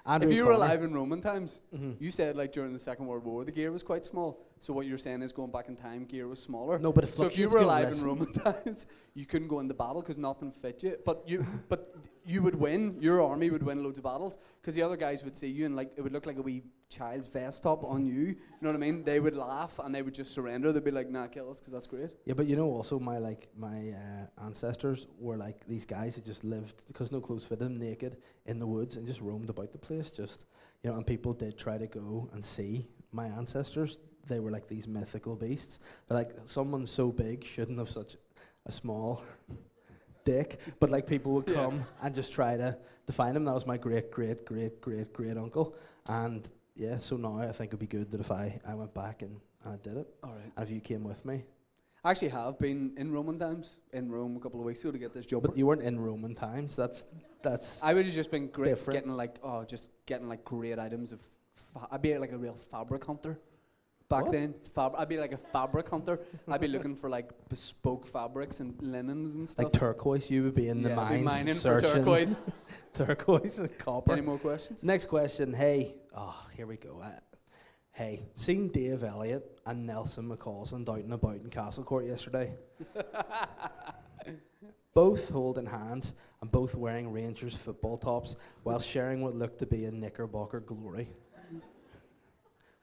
Andrew 0.07 0.29
if 0.29 0.35
you 0.35 0.45
were 0.45 0.53
alive 0.53 0.81
in 0.83 0.93
Roman 0.95 1.21
times, 1.21 1.61
Mhm. 1.75 1.95
you 1.99 2.09
said 2.09 2.35
like 2.35 2.51
during 2.51 2.73
the 2.73 2.79
Second 2.79 3.05
World 3.05 3.23
War 3.23 3.43
the 3.45 3.51
gear 3.51 3.71
was 3.71 3.83
quite 3.83 4.03
small. 4.05 4.44
So 4.59 4.73
what 4.73 4.87
you're 4.87 4.97
saying 4.97 5.21
is 5.21 5.31
going 5.31 5.51
back 5.51 5.67
in 5.67 5.75
time, 5.75 6.05
gear 6.05 6.27
was 6.27 6.41
smaller. 6.41 6.79
No, 6.79 6.91
but 6.93 7.03
it 7.03 7.13
so 7.13 7.25
if 7.25 7.37
you 7.37 7.49
were 7.49 7.59
alive 7.59 7.91
in 7.91 8.01
Roman 8.01 8.31
times, 8.45 8.85
you 9.13 9.25
couldn't 9.25 9.47
go 9.47 9.59
into 9.59 9.73
battle 9.73 10.01
because 10.01 10.17
nothing 10.17 10.51
fit 10.51 10.81
you. 10.81 10.97
But 11.05 11.23
you, 11.27 11.45
but 11.69 11.95
you 12.25 12.41
would 12.41 12.55
win. 12.55 12.97
Your 12.99 13.21
army 13.21 13.49
would 13.49 13.63
win 13.63 13.83
loads 13.83 13.97
of 13.97 14.05
battles 14.05 14.39
because 14.61 14.73
the 14.73 14.81
other 14.81 14.95
guys 14.95 15.23
would 15.23 15.35
see 15.35 15.47
you 15.47 15.65
and 15.65 15.75
like 15.75 15.91
it 15.97 16.01
would 16.01 16.13
look 16.13 16.25
like 16.25 16.37
a 16.37 16.41
wee 16.41 16.63
child's 16.89 17.27
vest 17.27 17.63
top 17.63 17.83
on 17.83 18.05
you. 18.05 18.13
You 18.13 18.35
know 18.61 18.69
what 18.69 18.75
I 18.75 18.79
mean? 18.79 19.03
They 19.03 19.19
would 19.19 19.35
laugh 19.35 19.79
and 19.83 19.93
they 19.93 20.01
would 20.01 20.15
just 20.15 20.33
surrender. 20.33 20.71
They'd 20.71 20.83
be 20.83 20.91
like, 20.91 21.09
"Nah, 21.09 21.27
kill 21.27 21.49
us," 21.49 21.59
because 21.59 21.73
that's 21.73 21.87
great. 21.87 22.15
Yeah, 22.25 22.33
but 22.33 22.47
you 22.47 22.55
know, 22.55 22.69
also 22.69 22.97
my 22.97 23.17
like 23.17 23.49
my 23.57 23.89
uh, 23.91 24.45
ancestors 24.45 25.07
were 25.19 25.37
like 25.37 25.67
these 25.67 25.85
guys 25.85 26.15
that 26.15 26.25
just 26.25 26.43
lived 26.43 26.83
because 26.87 27.11
no 27.11 27.19
clothes 27.19 27.43
fit 27.43 27.59
them, 27.59 27.77
naked 27.77 28.17
in 28.45 28.57
the 28.57 28.67
woods 28.67 28.95
and 28.95 29.05
just 29.05 29.21
roamed 29.21 29.49
about 29.49 29.73
the 29.73 29.77
place. 29.77 30.09
Just 30.09 30.45
you 30.83 30.89
know, 30.89 30.95
and 30.95 31.05
people 31.05 31.33
did 31.33 31.57
try 31.57 31.77
to 31.77 31.87
go 31.87 32.29
and 32.33 32.43
see 32.43 32.87
my 33.11 33.27
ancestors. 33.27 33.99
They 34.27 34.39
were 34.39 34.51
like 34.51 34.67
these 34.67 34.87
mythical 34.87 35.35
beasts. 35.35 35.79
They're 36.07 36.17
like 36.17 36.31
someone 36.45 36.85
so 36.85 37.11
big 37.11 37.43
shouldn't 37.43 37.77
have 37.79 37.89
such 37.89 38.17
a 38.65 38.71
small 38.71 39.21
dick, 40.25 40.59
but 40.79 40.89
like 40.89 41.07
people 41.07 41.33
would 41.33 41.47
Yeah. 41.47 41.55
come 41.55 41.85
and 42.01 42.15
just 42.15 42.33
try 42.33 42.57
to 42.57 42.77
define 43.05 43.35
him. 43.35 43.45
That 43.45 43.53
was 43.53 43.65
my 43.65 43.77
great, 43.77 44.11
great, 44.11 44.45
great, 44.45 44.81
great, 44.81 45.13
great 45.13 45.37
uncle, 45.37 45.75
and 46.07 46.49
yeah. 46.75 46.97
So 46.97 47.17
now 47.17 47.37
I 47.39 47.51
think 47.51 47.69
it'd 47.69 47.79
be 47.79 47.87
good 47.87 48.11
that 48.11 48.19
if 48.21 48.31
I 48.31 48.59
I 48.67 48.73
went 48.73 48.93
back 48.93 49.21
and, 49.21 49.39
and 49.63 49.73
I 49.73 49.77
did 49.77 49.97
it, 49.97 50.07
All 50.23 50.31
right. 50.31 50.51
and 50.57 50.67
if 50.67 50.73
you 50.73 50.81
came 50.81 51.03
with 51.03 51.23
me. 51.25 51.43
I 52.03 52.11
actually 52.11 52.29
have 52.29 52.59
been 52.59 52.93
in 52.97 53.11
Roman 53.11 53.39
times 53.39 53.79
in 53.91 54.11
Rome 54.11 54.37
a 54.37 54.39
couple 54.39 54.59
of 54.59 54.65
weeks 54.67 54.79
ago 54.81 54.91
to 54.91 54.97
get 54.99 55.11
this 55.11 55.25
job. 55.25 55.41
But 55.41 55.57
you 55.57 55.65
weren't 55.65 55.81
in 55.81 55.99
Roman 55.99 56.35
times. 56.35 56.75
That's 56.75 57.03
that's 57.41 57.79
I 57.81 57.93
would 57.95 58.05
have 58.05 58.13
just 58.13 58.29
been 58.31 58.47
great 58.47 58.65
Different. 58.69 58.93
getting 58.99 59.11
like 59.15 59.37
oh 59.43 59.63
just 59.63 59.89
getting 60.05 60.27
like 60.27 60.43
great 60.45 60.77
items 60.79 61.11
of 61.11 61.19
fa- 61.73 61.87
I'd 61.91 62.01
be 62.03 62.15
like 62.17 62.31
a 62.31 62.37
real 62.37 62.55
fabric 62.71 63.03
hunter 63.05 63.39
back 64.09 64.23
What? 64.23 64.31
then 64.31 64.53
Fab- 64.73 64.93
I'd 64.97 65.09
be 65.09 65.17
like 65.17 65.31
a 65.31 65.37
fabric 65.37 65.89
hunter 65.89 66.19
I'd 66.47 66.61
be 66.61 66.67
looking 66.67 66.95
for 66.95 67.09
like 67.09 67.29
bespoke 67.49 68.05
fabrics 68.05 68.59
and 68.59 68.75
linens 68.81 69.35
and 69.35 69.49
stuff 69.49 69.65
like 69.65 69.73
turquoise. 69.73 70.29
You 70.29 70.43
would 70.43 70.55
be 70.55 70.67
in 70.69 70.81
the 70.81 70.89
Yeah, 70.89 70.95
be 70.95 71.01
mines 71.01 71.25
mining 71.25 71.53
for 71.53 71.59
searching 71.59 71.89
turquoise 72.03 72.41
turquoise 72.93 73.59
and 73.59 73.77
copper. 73.77 74.13
any 74.13 74.21
more 74.21 74.37
questions 74.37 74.83
Next 74.83 75.05
question. 75.05 75.53
Hey, 75.53 75.95
oh, 76.15 76.35
here 76.55 76.67
we 76.67 76.77
go. 76.77 77.01
Uh, 77.03 77.09
hey, 77.93 78.21
seen 78.35 78.67
Dave 78.69 79.03
Elliott 79.03 79.59
and 79.65 79.85
Nelson 79.87 80.29
McCausland 80.29 80.87
out 80.89 80.99
and 80.99 81.13
about 81.13 81.35
in 81.35 81.49
Castlecourt 81.49 82.07
yesterday. 82.07 82.55
both 84.93 85.29
holding 85.29 85.65
hands 85.65 86.13
and 86.41 86.51
both 86.51 86.75
wearing 86.75 87.11
Rangers 87.11 87.55
football 87.55 87.97
tops 87.97 88.37
while 88.63 88.79
sharing 88.79 89.21
what 89.21 89.35
looked 89.35 89.59
to 89.59 89.65
be 89.65 89.85
a 89.85 89.91
Knickerbocker 89.91 90.61
glory. 90.61 91.09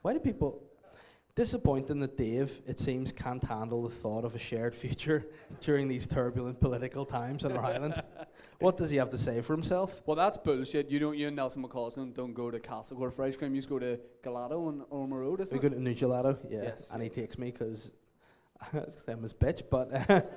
Why 0.02 0.12
do 0.12 0.18
people? 0.18 0.62
Disappointing 1.34 1.98
that 2.00 2.18
Dave, 2.18 2.60
it 2.66 2.78
seems, 2.78 3.10
can't 3.10 3.42
handle 3.42 3.82
the 3.84 3.88
thought 3.88 4.26
of 4.26 4.34
a 4.34 4.38
shared 4.38 4.74
future 4.74 5.26
during 5.60 5.88
these 5.88 6.06
turbulent 6.06 6.60
political 6.60 7.06
times 7.06 7.44
on 7.44 7.52
our 7.56 7.64
island. 7.64 8.02
What 8.58 8.76
does 8.76 8.90
he 8.90 8.96
have 8.98 9.10
to 9.10 9.18
say 9.18 9.40
for 9.40 9.54
himself? 9.54 10.00
well 10.06 10.14
that's 10.14 10.36
bullshit 10.38 10.88
you 10.88 11.00
don't 11.00 11.18
you 11.18 11.26
and 11.26 11.34
Nelson 11.34 11.64
McCausland 11.64 12.14
don't 12.14 12.32
go 12.32 12.48
to 12.48 12.60
Castlecourt 12.60 13.12
for 13.12 13.24
ice 13.24 13.34
cream 13.34 13.52
you 13.56 13.58
just 13.60 13.68
go 13.68 13.80
to 13.80 13.98
Gelato 14.24 14.68
on 14.68 14.84
Ormeau 14.92 15.18
Road 15.18 15.40
isn't 15.40 15.52
We 15.52 15.58
it? 15.66 15.68
go 15.70 15.74
to 15.76 15.82
New 15.82 15.94
Gelato, 15.96 16.38
yeah, 16.48 16.62
Yes. 16.62 16.88
and 16.92 17.02
he 17.02 17.08
takes 17.08 17.38
me 17.38 17.50
because 17.50 17.90
I'm 19.08 19.20
his 19.22 19.34
bitch. 19.34 19.62
But 19.68 20.30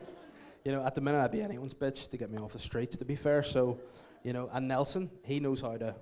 you 0.66 0.72
know, 0.72 0.84
at 0.84 0.96
the 0.96 1.02
minute 1.02 1.20
I'd 1.20 1.32
be 1.32 1.44
anyone's 1.44 1.76
bitch 1.76 2.10
to 2.10 2.18
get 2.18 2.32
me 2.32 2.40
off 2.40 2.54
the 2.54 2.58
streets. 2.58 2.98
To 2.98 3.06
be 3.06 3.16
fair, 3.16 3.44
so 3.44 3.80
you 4.24 4.34
know, 4.34 4.50
and 4.54 4.68
Nelson, 4.68 5.12
he 5.24 5.40
knows 5.40 5.62
how 5.62 5.78
to 5.78 5.94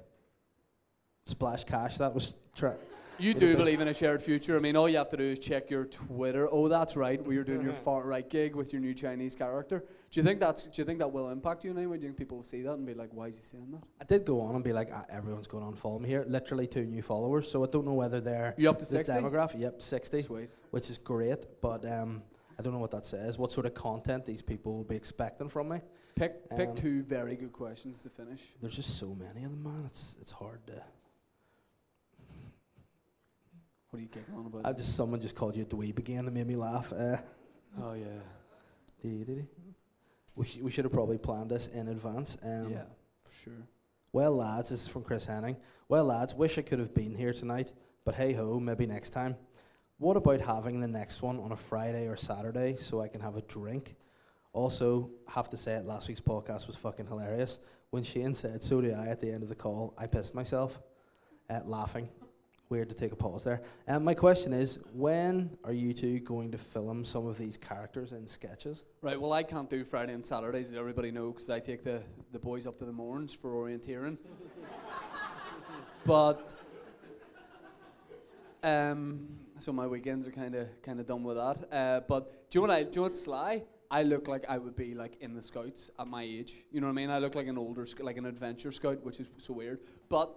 splash 1.25 1.65
cash. 1.65 1.97
That 1.97 2.13
was 2.15 2.35
tra- 2.55 2.77
You 3.19 3.33
do 3.33 3.55
believe 3.55 3.79
in 3.79 3.87
a 3.87 3.93
shared 3.93 4.21
future. 4.23 4.57
I 4.57 4.59
mean, 4.59 4.75
all 4.75 4.89
you 4.89 4.97
have 4.97 5.09
to 5.09 5.17
do 5.17 5.23
is 5.23 5.39
check 5.39 5.69
your 5.69 5.85
Twitter. 5.85 6.47
Oh, 6.51 6.67
that's 6.67 6.95
right. 6.95 7.23
Where 7.23 7.33
you're 7.33 7.43
doing 7.43 7.61
your 7.61 7.73
far 7.75 8.05
right 8.07 8.27
gig 8.27 8.55
with 8.55 8.73
your 8.73 8.81
new 8.81 8.93
Chinese 8.93 9.35
character. 9.35 9.79
Do 10.11 10.19
you 10.19 10.23
think 10.23 10.39
that's? 10.39 10.63
Do 10.63 10.69
you 10.75 10.83
think 10.85 10.99
that 10.99 11.11
will 11.11 11.29
impact 11.29 11.63
you 11.63 11.71
in 11.71 11.77
any 11.77 11.87
way? 11.87 11.97
Do 11.97 12.03
you 12.03 12.09
think 12.09 12.17
people 12.17 12.37
will 12.37 12.43
see 12.43 12.61
that 12.63 12.73
and 12.73 12.85
be 12.85 12.93
like, 12.93 13.09
"Why 13.13 13.27
is 13.27 13.37
he 13.37 13.43
saying 13.43 13.71
that?" 13.71 13.83
I 14.01 14.05
did 14.05 14.25
go 14.25 14.41
on 14.41 14.55
and 14.55 14.63
be 14.63 14.73
like, 14.73 14.89
ah, 14.93 15.05
everyone's 15.09 15.47
going 15.47 15.63
on 15.63 15.73
follow 15.75 15.99
me 15.99 16.09
here. 16.09 16.25
Literally 16.27 16.67
two 16.67 16.85
new 16.85 17.01
followers, 17.01 17.49
so 17.49 17.63
I 17.63 17.67
don't 17.67 17.85
know 17.85 17.93
whether 17.93 18.19
they're 18.19 18.53
You 18.57 18.69
up 18.69 18.77
to 18.79 18.85
the 18.85 18.91
sixty? 18.91 19.13
demographic. 19.13 19.59
Yep, 19.59 19.81
sixty, 19.81 20.21
Sweet. 20.21 20.49
which 20.71 20.89
is 20.89 20.97
great. 20.97 21.45
But 21.61 21.85
um, 21.85 22.21
I 22.59 22.61
don't 22.63 22.73
know 22.73 22.79
what 22.79 22.91
that 22.91 23.05
says. 23.05 23.37
What 23.37 23.51
sort 23.51 23.65
of 23.65 23.73
content 23.73 24.25
these 24.25 24.41
people 24.41 24.75
will 24.75 24.83
be 24.83 24.95
expecting 24.95 25.49
from 25.49 25.69
me? 25.69 25.81
Pick 26.15 26.47
pick 26.55 26.69
Um, 26.69 26.75
two 26.75 27.03
very 27.03 27.35
good 27.35 27.53
questions 27.53 28.01
to 28.03 28.09
finish. 28.09 28.41
There's 28.61 28.75
just 28.75 28.97
so 28.99 29.15
many 29.15 29.45
of 29.45 29.51
them, 29.51 29.63
man. 29.63 29.83
It's 29.85 30.15
it's 30.21 30.31
hard 30.31 30.65
to. 30.67 30.81
What 33.93 33.99
are 33.99 34.01
you 34.01 34.09
giggling 34.11 34.47
about? 34.47 34.65
I 34.65 34.73
just 34.73 34.95
someone 34.95 35.21
just 35.21 35.35
called 35.35 35.55
you 35.55 35.61
a 35.61 35.65
dweeb 35.67 35.99
again 35.99 36.25
and 36.25 36.33
made 36.33 36.47
me 36.47 36.55
laugh. 36.55 36.91
Uh, 36.91 37.17
oh 37.79 37.93
yeah. 37.93 38.05
dee-dee-dee. 39.03 39.45
we 40.35 40.45
sh- 40.47 40.57
we 40.63 40.71
should 40.71 40.83
have 40.85 40.91
probably 40.91 41.19
planned 41.19 41.51
this 41.51 41.67
in 41.67 41.87
advance. 41.89 42.35
Um, 42.41 42.69
yeah, 42.71 42.85
for 43.23 43.31
sure. 43.43 43.53
Well, 44.11 44.35
lads, 44.35 44.69
this 44.69 44.81
is 44.81 44.87
from 44.87 45.03
Chris 45.03 45.27
Henning. 45.27 45.55
Well, 45.89 46.05
lads, 46.05 46.33
wish 46.33 46.57
I 46.57 46.63
could 46.63 46.79
have 46.79 46.95
been 46.95 47.13
here 47.13 47.33
tonight, 47.33 47.71
but 48.03 48.15
hey 48.15 48.33
ho, 48.33 48.59
maybe 48.59 48.87
next 48.87 49.11
time. 49.11 49.35
What 49.99 50.17
about 50.17 50.41
having 50.41 50.79
the 50.79 50.87
next 50.87 51.21
one 51.21 51.37
on 51.39 51.51
a 51.51 51.55
Friday 51.55 52.07
or 52.07 52.17
Saturday 52.17 52.77
so 52.79 52.99
I 52.99 53.07
can 53.07 53.21
have 53.21 53.35
a 53.37 53.41
drink? 53.41 53.93
Also, 54.53 55.11
have 55.27 55.51
to 55.51 55.57
say 55.57 55.73
it, 55.73 55.85
last 55.85 56.07
week's 56.07 56.19
podcast 56.19 56.65
was 56.65 56.75
fucking 56.75 57.05
hilarious. 57.05 57.59
When 57.91 58.01
Shane 58.01 58.33
said, 58.33 58.63
so 58.63 58.81
do 58.81 58.91
I, 58.91 59.05
at 59.05 59.21
the 59.21 59.29
end 59.31 59.43
of 59.43 59.49
the 59.49 59.55
call, 59.55 59.93
I 59.99 60.07
pissed 60.07 60.33
myself 60.33 60.81
at 61.47 61.69
laughing. 61.69 62.09
Weird 62.73 62.89
to 62.89 62.95
take 62.95 63.11
a 63.11 63.15
pause 63.15 63.43
there. 63.43 63.61
Um, 63.87 64.03
my 64.03 64.15
question 64.15 64.51
is, 64.51 64.79
when 64.93 65.55
are 65.63 65.73
you 65.73 65.93
two 65.93 66.19
going 66.21 66.49
to 66.49 66.57
film 66.57 67.05
some 67.05 67.27
of 67.27 67.37
these 67.37 67.55
characters 67.55 68.13
in 68.13 68.25
sketches? 68.25 68.83
Right. 69.03 69.21
Well, 69.21 69.31
I 69.31 69.43
can't 69.43 69.69
do 69.69 69.83
Friday 69.83 70.13
and 70.13 70.25
Saturdays, 70.25 70.69
as 70.69 70.73
everybody 70.73 71.11
knows, 71.11 71.33
because 71.33 71.51
I 71.51 71.59
take 71.59 71.83
the 71.83 72.01
the 72.31 72.39
boys 72.39 72.65
up 72.65 72.79
to 72.79 72.85
the 72.85 72.91
Mournes 72.91 73.37
for 73.37 73.51
orienteering. 73.51 74.17
but 76.03 76.55
um, 78.63 79.27
so 79.59 79.71
my 79.71 79.85
weekends 79.85 80.25
are 80.25 80.31
kind 80.31 80.55
of 80.55 80.67
kind 80.81 80.99
of 80.99 81.05
done 81.05 81.23
with 81.23 81.37
that. 81.37 81.71
Uh, 81.71 81.99
but 82.07 82.49
do 82.49 82.57
you 82.57 82.65
know 82.65 82.69
what 82.69 82.75
I? 82.75 82.83
Do 82.85 82.89
you 82.89 82.95
know 82.95 83.01
what's 83.03 83.21
sly? 83.21 83.61
I 83.91 84.01
look 84.01 84.27
like 84.27 84.45
I 84.49 84.57
would 84.57 84.75
be 84.75 84.95
like 84.95 85.21
in 85.21 85.35
the 85.35 85.43
scouts 85.43 85.91
at 85.99 86.07
my 86.07 86.23
age. 86.23 86.65
You 86.71 86.81
know 86.81 86.87
what 86.87 86.93
I 86.93 86.95
mean? 86.95 87.11
I 87.11 87.19
look 87.19 87.35
like 87.35 87.45
an 87.45 87.59
older, 87.59 87.85
sc- 87.85 88.01
like 88.01 88.17
an 88.17 88.25
adventure 88.25 88.71
scout, 88.71 89.03
which 89.03 89.19
is 89.19 89.27
so 89.37 89.53
weird. 89.53 89.81
But 90.09 90.35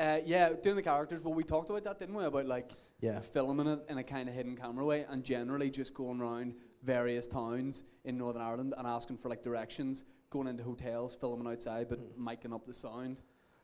uh, 0.00 0.18
yeah, 0.24 0.50
doing 0.62 0.76
the 0.76 0.82
characters. 0.82 1.22
Well, 1.22 1.34
we 1.34 1.44
talked 1.44 1.68
about 1.70 1.84
that, 1.84 1.98
didn't 1.98 2.14
we? 2.14 2.24
About 2.24 2.46
like 2.46 2.70
Yeah. 3.00 3.20
filming 3.20 3.66
it 3.66 3.80
in 3.88 3.98
a 3.98 4.02
kind 4.04 4.28
of 4.28 4.34
hidden 4.34 4.56
camera 4.56 4.84
way, 4.84 5.04
and 5.08 5.22
generally 5.22 5.70
just 5.70 5.94
going 5.94 6.20
around 6.20 6.54
various 6.82 7.26
towns 7.26 7.82
in 8.04 8.16
Northern 8.16 8.42
Ireland 8.42 8.74
and 8.76 8.86
asking 8.86 9.18
for 9.18 9.28
like 9.28 9.42
directions, 9.42 10.04
going 10.30 10.48
into 10.48 10.62
hotels, 10.62 11.14
filming 11.14 11.46
outside, 11.46 11.88
but 11.88 12.18
miking 12.18 12.54
up 12.54 12.64
the 12.64 12.74
sound. 12.74 13.18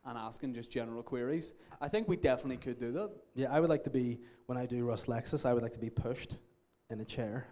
And 0.09 0.17
asking 0.17 0.55
just 0.55 0.71
general 0.71 1.03
queries. 1.03 1.55
I 1.81 1.89
think 1.89 2.07
we 2.07 2.15
definitely 2.15 2.59
could 2.59 2.79
do 2.79 2.93
that. 2.93 3.11
Yeah, 3.35 3.51
I 3.51 3.59
would 3.59 3.69
like 3.69 3.83
to 3.83 3.91
be 3.91 4.21
when 4.47 4.57
I 4.57 4.65
do 4.65 4.85
Russ 4.85 5.07
Lexus. 5.07 5.45
I 5.45 5.53
would 5.53 5.65
like 5.65 5.73
to 5.73 5.81
be 5.81 5.91
pushed 5.91 6.37
in 6.91 7.01
a 7.01 7.05
chair, 7.05 7.49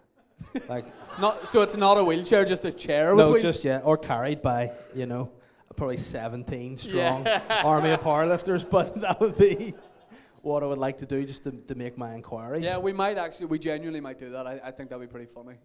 like 0.68 0.84
Not 1.20 1.48
so 1.48 1.62
it's 1.62 1.76
not 1.76 1.98
a 1.98 2.04
wheelchair, 2.04 2.44
just 2.44 2.64
a 2.64 2.70
chair 2.70 3.12
no, 3.16 3.36
just 3.40 3.64
yeah, 3.64 3.80
or 3.82 3.96
carried 3.98 4.40
by 4.40 4.70
you 4.94 5.04
know 5.06 5.32
probably 5.76 5.96
seventeen 5.96 6.76
strong 6.76 7.26
army 7.50 7.90
of 7.90 8.00
powerlifters. 8.00 8.68
But 8.68 9.00
that 9.00 9.20
would 9.20 9.36
be 9.36 9.74
what 10.42 10.62
I 10.62 10.66
would 10.66 10.78
like 10.78 10.98
to 10.98 11.06
do 11.06 11.24
just 11.24 11.44
to, 11.44 11.52
to 11.52 11.74
make 11.74 11.96
my 11.96 12.14
inquiries. 12.14 12.62
Yeah, 12.62 12.78
we 12.78 12.92
might 12.92 13.18
actually, 13.18 13.46
we 13.46 13.58
genuinely 13.58 14.00
might 14.00 14.18
do 14.18 14.30
that. 14.30 14.46
I, 14.46 14.60
I 14.64 14.70
think 14.70 14.90
that'd 14.90 15.00
be 15.00 15.10
pretty 15.10 15.30
funny. 15.32 15.56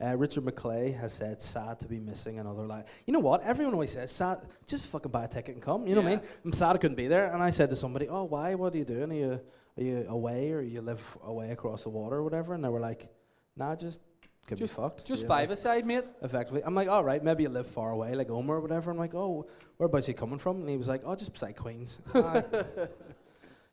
Uh, 0.00 0.16
Richard 0.16 0.44
McClay 0.44 0.94
has 0.94 1.12
said, 1.12 1.42
sad 1.42 1.80
to 1.80 1.88
be 1.88 1.98
missing 1.98 2.38
another 2.38 2.64
live. 2.64 2.84
You 3.06 3.12
know 3.12 3.18
what? 3.18 3.42
Everyone 3.42 3.74
always 3.74 3.90
says, 3.90 4.12
sad, 4.12 4.46
just 4.66 4.86
fucking 4.86 5.10
buy 5.10 5.24
a 5.24 5.28
ticket 5.28 5.56
and 5.56 5.62
come. 5.62 5.88
You 5.88 5.96
know 5.96 6.02
what 6.02 6.12
I 6.12 6.16
mean? 6.16 6.24
I'm 6.44 6.52
sad 6.52 6.76
I 6.76 6.78
couldn't 6.78 6.96
be 6.96 7.08
there. 7.08 7.32
And 7.32 7.42
I 7.42 7.50
said 7.50 7.68
to 7.70 7.76
somebody, 7.76 8.08
oh, 8.08 8.22
why? 8.22 8.54
What 8.54 8.74
are 8.74 8.78
you 8.78 8.84
doing? 8.84 9.10
Are 9.10 9.14
you, 9.14 9.40
are 9.76 9.82
you 9.82 10.06
away 10.08 10.52
or 10.52 10.60
you 10.60 10.82
live 10.82 11.02
away 11.24 11.50
across 11.50 11.82
the 11.82 11.88
water 11.88 12.16
or 12.16 12.22
whatever? 12.22 12.54
And 12.54 12.62
they 12.62 12.68
were 12.68 12.78
like, 12.78 13.08
nah, 13.56 13.74
just 13.74 14.00
could 14.48 14.58
Just- 14.58 14.74
be 14.74 14.82
fucked. 14.82 15.04
Just 15.04 15.22
Yeah, 15.22 15.28
five 15.28 15.48
like, 15.50 15.58
aside, 15.58 15.86
mate. 15.86 16.04
Effectively. 16.22 16.62
I'm 16.64 16.74
like, 16.74 16.88
all 16.88 17.04
right, 17.04 17.22
maybe 17.22 17.44
you 17.44 17.48
live 17.50 17.66
far 17.68 17.90
away, 17.92 18.14
like 18.14 18.28
Omagh 18.28 18.48
or 18.48 18.60
whatever. 18.60 18.90
I'm 18.90 18.98
like, 18.98 19.14
oh, 19.14 19.46
whereabouts 19.76 20.08
you 20.08 20.14
coming 20.14 20.38
from? 20.38 20.60
And 20.60 20.68
he 20.68 20.76
was 20.76 20.88
like, 20.88 21.02
oh, 21.04 21.14
just 21.14 21.32
beside 21.32 21.54
Queens. 21.56 21.98
Ah. 22.14 22.42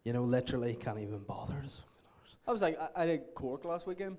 you 0.04 0.14
know, 0.14 0.24
literally 0.24 0.76
can't 0.76 1.00
even 1.00 1.20
bother. 1.20 1.56
I 2.48 2.52
was 2.52 2.62
like, 2.62 2.80
I, 2.80 3.04
I 3.04 3.06
did 3.08 3.22
Cork 3.34 3.66
last 3.66 3.88
weekend 3.88 4.18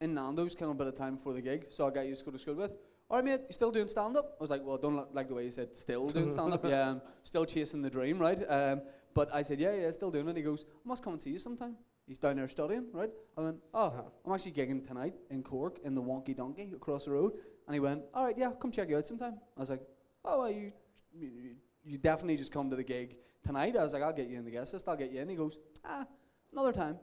in 0.00 0.14
Nando's, 0.14 0.54
kind 0.54 0.70
of 0.70 0.76
a 0.76 0.78
bit 0.78 0.86
of 0.86 0.94
time 0.94 1.16
before 1.16 1.32
the 1.32 1.40
gig. 1.40 1.66
So 1.70 1.90
I 1.94 2.02
used 2.02 2.20
to 2.20 2.26
go 2.26 2.30
to 2.30 2.38
school 2.38 2.54
with. 2.54 2.72
All 3.10 3.16
right, 3.18 3.24
mate, 3.24 3.40
you 3.48 3.52
still 3.52 3.70
doing 3.72 3.88
stand 3.88 4.16
up? 4.16 4.36
I 4.40 4.42
was 4.44 4.50
like, 4.50 4.62
well, 4.64 4.76
I 4.78 4.80
don't 4.80 4.96
li- 4.96 5.04
like 5.12 5.28
the 5.28 5.34
way 5.34 5.44
you 5.44 5.50
said 5.50 5.74
still 5.76 6.08
doing 6.08 6.30
stand 6.36 6.52
up. 6.54 6.64
yeah, 6.64 6.90
I'm 6.90 7.02
still 7.22 7.44
chasing 7.44 7.82
the 7.82 7.90
dream, 7.90 8.18
right? 8.18 8.38
Um, 8.48 8.82
but 9.14 9.28
I 9.34 9.42
said, 9.42 9.58
yeah, 9.60 9.74
yeah, 9.74 9.90
still 9.90 10.10
doing 10.10 10.26
it. 10.26 10.30
And 10.30 10.36
He 10.38 10.42
goes, 10.44 10.64
I 10.68 10.88
must 10.88 11.02
come 11.02 11.12
and 11.14 11.20
see 11.22 11.30
you 11.30 11.38
sometime. 11.38 11.76
He's 12.06 12.18
down 12.18 12.36
there 12.36 12.48
studying, 12.48 12.86
right? 12.92 13.10
I 13.36 13.40
went, 13.40 13.56
oh, 13.72 14.12
I'm 14.26 14.32
actually 14.32 14.52
gigging 14.52 14.86
tonight 14.86 15.14
in 15.30 15.42
Cork 15.42 15.78
in 15.84 15.94
the 15.94 16.02
Wonky 16.02 16.36
Donkey 16.36 16.70
across 16.74 17.06
the 17.06 17.12
road. 17.12 17.32
And 17.66 17.74
he 17.74 17.80
went, 17.80 18.02
all 18.12 18.26
right, 18.26 18.36
yeah, 18.36 18.50
come 18.60 18.70
check 18.70 18.90
you 18.90 18.98
out 18.98 19.06
sometime. 19.06 19.34
I 19.56 19.60
was 19.60 19.70
like, 19.70 19.80
oh, 20.24 20.40
well, 20.40 20.50
you, 20.50 20.70
you, 21.14 21.54
you 21.82 21.96
definitely 21.96 22.36
just 22.36 22.52
come 22.52 22.68
to 22.68 22.76
the 22.76 22.84
gig 22.84 23.16
tonight. 23.42 23.74
I 23.76 23.82
was 23.82 23.94
like, 23.94 24.02
I'll 24.02 24.12
get 24.12 24.28
you 24.28 24.36
in 24.36 24.44
the 24.44 24.50
guest 24.50 24.74
list. 24.74 24.86
I'll 24.86 24.96
get 24.96 25.12
you 25.12 25.20
in. 25.20 25.28
He 25.30 25.34
goes, 25.34 25.58
ah, 25.82 26.06
another 26.52 26.72
time. 26.72 26.98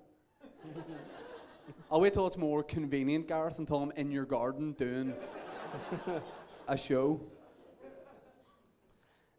I'll 1.91 1.99
wait 1.99 2.14
till 2.14 2.28
it's 2.28 2.38
more 2.38 2.64
convenient, 2.64 3.28
Gareth, 3.28 3.58
until 3.58 3.78
I'm 3.78 3.91
in 3.95 4.12
your 4.12 4.26
garden 4.26 4.74
doing 4.74 5.14
a 6.68 6.78
show. 6.78 7.20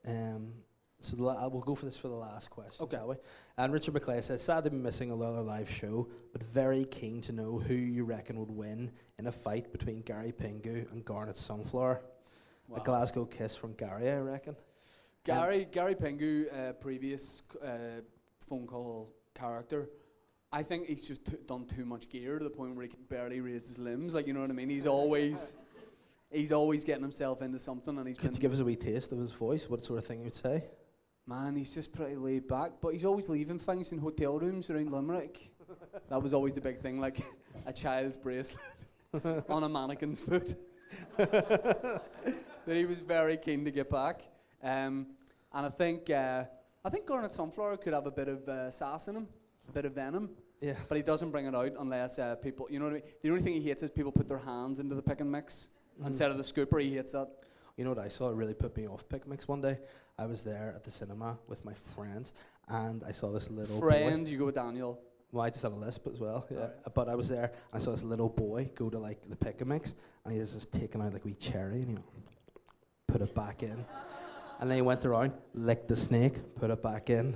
Um, 0.07 0.53
so 1.03 1.17
the 1.17 1.23
la- 1.25 1.49
we'll 1.49 1.61
go 1.63 1.75
for 1.75 1.85
this 1.85 1.97
for 1.97 2.09
the 2.09 2.15
last 2.15 2.51
question, 2.51 2.85
Okay. 2.85 2.97
shall 2.97 3.09
we? 3.09 3.17
And 3.59 3.73
Richard 3.73 3.95
McClay 3.95 4.23
says, 4.23 4.43
sad 4.43 4.65
to 4.65 4.71
be 4.71 4.77
missing 4.77 5.11
another 5.11 5.43
live 5.43 5.69
show, 5.71 6.09
but 6.33 6.43
very 6.43 6.85
keen 6.87 7.21
to 7.23 7.33
know 7.33 7.59
who 7.59 7.75
you 7.75 8.05
reckon 8.05 8.39
would 8.39 8.51
win 8.51 8.91
in 9.19 9.27
a 9.27 9.33
fight 9.33 9.73
between 9.73 10.03
Gary 10.03 10.33
Pingu 10.33 10.91
and 10.93 11.05
Garnet 11.05 11.37
Sunflower. 11.37 12.03
A 12.75 12.81
Glasgow 12.81 13.27
kiss 13.27 13.55
from 13.55 13.75
Gary, 13.75 14.11
I 14.11 14.19
reckon. 14.19 14.57
Gary 15.25 15.67
Gary 15.71 15.95
Pingu, 15.95 16.47
uh, 16.57 16.73
previous 16.73 17.43
uh, 17.63 18.01
phone 18.49 18.67
call 18.67 19.11
character. 19.35 19.91
I 20.53 20.63
think 20.63 20.87
he's 20.87 21.03
just 21.07 21.25
t- 21.27 21.37
done 21.47 21.67
too 21.67 21.85
much 21.85 22.09
gear 22.09 22.39
to 22.39 22.45
the 22.45 22.51
point 22.51 22.75
where 22.75 22.83
he 22.85 22.89
can 22.89 23.03
barely 23.09 23.41
raise 23.41 23.67
his 23.69 23.79
limbs. 23.79 24.15
Like 24.15 24.27
you 24.27 24.33
know 24.33 24.41
what 24.41 24.51
I 24.51 24.55
mean? 24.55 24.69
He's 24.71 24.87
always 24.87 25.57
he's 26.31 26.51
always 26.51 26.83
getting 26.83 27.03
himself 27.03 27.43
into 27.43 27.59
something, 27.59 27.99
and 27.99 28.09
he's 28.09 28.17
Could 28.17 28.29
been 28.33 28.35
you 28.35 28.41
give 28.41 28.53
us 28.53 28.61
a 28.61 28.65
wee 28.65 28.75
taste 28.77 29.13
of 29.13 29.19
his 29.19 29.33
voice? 29.33 29.69
What 29.69 29.83
sort 29.85 29.99
of 29.99 30.07
thing 30.07 30.19
he 30.19 30.25
would 30.25 30.35
say? 30.35 30.65
Man. 31.27 31.57
He's 31.57 31.75
just 31.75 31.93
pretty 31.93 32.17
laid 32.17 32.49
back, 32.49 32.73
but 32.81 32.91
he's 32.91 33.05
always 33.05 33.29
leaving 33.29 33.59
things 33.59 33.93
in 33.93 33.99
hotel 33.99 34.39
rooms 34.39 34.71
around 34.71 34.91
Limerick. 34.91 35.51
that 36.09 36.23
was 36.23 36.35
always 36.35 36.55
the 36.55 36.61
big 36.61 36.81
thing, 36.81 37.01
like 37.01 37.21
a 37.67 37.73
child's 37.73 38.17
bracelet 38.17 38.61
on 39.49 39.65
a 39.65 39.69
mannequin's 39.69 40.21
foot. 40.21 40.55
that 41.17 42.03
he 42.67 42.85
was 42.85 43.01
very 43.01 43.37
keen 43.37 43.65
to 43.65 43.71
get 43.71 43.89
back. 43.91 44.23
Um, 44.63 45.07
and 45.53 45.67
I 45.67 45.71
think 45.71 46.11
uh, 46.11 46.45
I 46.85 46.91
think 46.91 47.07
Garnet 47.07 47.33
Sunflower 47.33 47.79
could 47.79 47.93
have 47.93 48.07
a 48.07 48.11
bit 48.11 48.29
of 48.29 48.49
uh, 48.49 48.71
sass 48.71 49.09
in 49.09 49.17
him, 49.17 49.29
a 49.69 49.73
bit 49.73 49.85
of 49.85 49.93
venom, 49.93 50.31
Yeah. 50.61 50.75
but 50.89 50.97
he 50.97 51.03
doesn't 51.03 51.31
bring 51.31 51.47
it 51.47 51.55
out 51.55 51.73
unless 51.79 52.19
uh, 52.19 52.35
people, 52.37 52.67
you 52.71 52.79
know 52.79 52.87
what 52.87 52.91
I 52.93 52.95
mean. 52.97 53.03
The 53.23 53.29
only 53.31 53.43
thing 53.43 53.55
he 53.55 53.61
hates 53.63 53.83
is 53.83 53.91
people 53.91 54.13
put 54.13 54.29
their 54.29 54.39
hands 54.39 54.79
into 54.81 54.95
the 54.95 55.03
pick 55.03 55.21
and 55.21 55.31
mix 55.31 55.69
instead 56.05 56.31
of 56.31 56.37
the 56.37 56.43
scooper. 56.43 56.81
He 56.83 56.95
hates 56.95 57.13
that. 57.13 57.29
You 57.77 57.85
know 57.85 57.91
what 57.91 57.99
I 57.99 58.09
saw? 58.09 58.31
It 58.31 58.35
really 58.35 58.55
put 58.55 58.77
me 58.77 58.87
off 58.87 59.09
Pick 59.09 59.27
Mix 59.27 59.49
one 59.49 59.61
day. 59.61 59.79
I 60.19 60.27
was 60.27 60.43
there 60.43 60.73
at 60.77 60.85
the 60.85 60.91
cinema 60.91 61.39
with 61.49 61.65
my 61.65 61.73
friends, 61.95 62.35
and 62.69 63.03
I 63.05 63.13
saw 63.13 63.33
this 63.33 63.49
little 63.51 63.81
boy. 63.81 63.89
Friend, 63.89 64.29
you 64.29 64.39
go 64.39 64.47
with 64.47 64.55
Daniel. 64.55 65.01
Well, 65.33 65.47
I 65.47 65.49
just 65.49 65.63
have 65.63 65.73
a 65.73 65.77
lisp 65.77 66.07
as 66.07 66.21
well. 66.21 66.47
Yeah. 66.51 66.67
But 66.95 67.09
I 67.09 67.15
was 67.15 67.29
there 67.29 67.45
and 67.45 67.53
I 67.73 67.79
saw 67.79 67.93
this 67.93 68.03
little 68.03 68.29
boy 68.29 68.71
go 68.75 68.91
to 68.91 68.99
like 68.99 69.19
the 69.31 69.35
pick 69.35 69.67
mix 69.67 69.95
and 70.25 70.35
he 70.35 70.41
was 70.41 70.53
just 70.53 70.71
taking 70.71 71.01
out 71.01 71.15
like 71.15 71.25
a 71.25 71.29
wee 71.29 71.35
cherry 71.35 71.81
and 71.81 71.97
he 71.97 71.99
put 73.09 73.23
it 73.23 73.35
back 73.35 73.63
in. 73.63 73.83
and 74.61 74.71
then 74.71 74.77
he 74.77 74.83
went 74.83 75.07
around, 75.07 75.33
licked 75.55 75.89
the 75.89 75.97
snake, 75.97 76.35
put 76.57 76.71
it 76.71 76.83
back 76.83 77.09
in. 77.09 77.33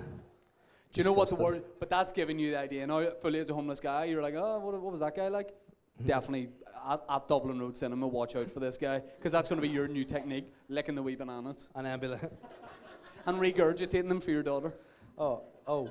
Do 0.93 1.01
you 1.01 1.05
know 1.05 1.13
what 1.13 1.31
the 1.31 1.37
word? 1.37 1.63
But 1.81 1.89
that's 1.89 2.13
giving 2.13 2.39
you 2.39 2.51
the 2.51 2.59
idea. 2.59 2.87
Now, 2.87 3.03
fully 3.23 3.39
as 3.39 3.49
a 3.49 3.55
homeless 3.55 3.81
guy, 3.81 4.05
you're 4.05 4.23
like, 4.23 4.35
oh, 4.37 4.61
what, 4.61 4.79
what 4.81 4.93
was 4.93 5.01
that 5.01 5.17
guy 5.17 5.29
like? 5.29 5.49
Mm-hmm. 5.49 6.07
Definitely 6.07 6.51
at, 6.87 7.03
at 7.09 7.29
Dublin 7.29 7.61
Road 7.61 7.77
Cinema, 7.77 8.07
watch 8.07 8.37
out 8.37 8.51
for 8.51 8.61
this 8.61 8.77
guy 8.77 9.01
because 9.19 9.33
that's 9.33 9.49
going 9.49 9.61
to 9.61 9.67
be 9.67 9.73
your 9.73 9.89
new 9.89 10.05
technique: 10.05 10.53
licking 10.69 10.95
the 10.95 11.03
wee 11.03 11.17
bananas 11.17 11.71
And 11.75 11.87
then 11.87 11.99
be 11.99 12.09
like, 12.09 12.21
and 13.27 13.39
regurgitating 13.39 14.09
them 14.09 14.21
for 14.21 14.31
your 14.31 14.43
daughter. 14.43 14.73
oh, 15.19 15.43
oh, 15.67 15.91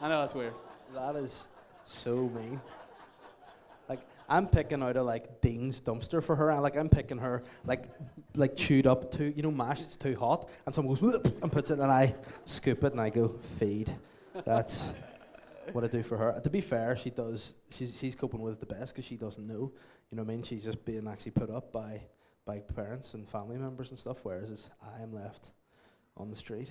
I 0.00 0.08
know 0.08 0.20
that's 0.20 0.34
weird. 0.34 0.54
that 0.94 1.16
is 1.16 1.46
so 1.84 2.28
mean. 2.28 2.60
Like 3.88 4.00
I'm 4.28 4.46
picking 4.46 4.82
out 4.82 4.96
a 4.96 5.02
like 5.02 5.40
Dean's 5.40 5.80
dumpster 5.80 6.22
for 6.22 6.34
her, 6.36 6.50
and 6.50 6.62
like 6.62 6.76
I'm 6.76 6.88
picking 6.88 7.18
her 7.18 7.42
like 7.64 7.88
like 8.34 8.56
chewed 8.56 8.86
up 8.86 9.12
too, 9.12 9.32
you 9.36 9.42
know, 9.42 9.50
mashed. 9.50 9.84
It's 9.84 9.96
too 9.96 10.16
hot, 10.16 10.48
and 10.66 10.74
someone 10.74 10.96
goes 10.96 11.22
and 11.42 11.52
puts 11.52 11.70
it, 11.70 11.78
and 11.78 11.90
I 11.90 12.14
scoop 12.44 12.84
it, 12.84 12.92
and 12.92 13.00
I 13.00 13.10
go 13.10 13.36
feed. 13.58 13.92
That's 14.44 14.90
what 15.72 15.84
I 15.84 15.88
do 15.88 16.02
for 16.02 16.16
her. 16.16 16.40
To 16.42 16.50
be 16.50 16.60
fair, 16.60 16.96
she 16.96 17.10
does. 17.10 17.54
She's 17.70 17.98
she's 17.98 18.14
coping 18.14 18.40
with 18.40 18.54
it 18.54 18.60
the 18.60 18.66
best 18.74 18.92
because 18.94 19.04
she 19.04 19.16
doesn't 19.16 19.46
know. 19.46 19.72
You 20.10 20.16
know 20.16 20.22
what 20.22 20.30
I 20.32 20.34
mean? 20.34 20.42
She's 20.42 20.64
just 20.64 20.84
being 20.84 21.06
actually 21.08 21.32
put 21.32 21.50
up 21.50 21.72
by 21.72 22.00
by 22.44 22.60
parents 22.60 23.14
and 23.14 23.28
family 23.28 23.56
members 23.58 23.90
and 23.90 23.98
stuff. 23.98 24.18
Whereas 24.22 24.50
it's- 24.50 24.70
I 24.96 25.02
am 25.02 25.12
left 25.12 25.50
on 26.16 26.28
the 26.30 26.36
street. 26.36 26.70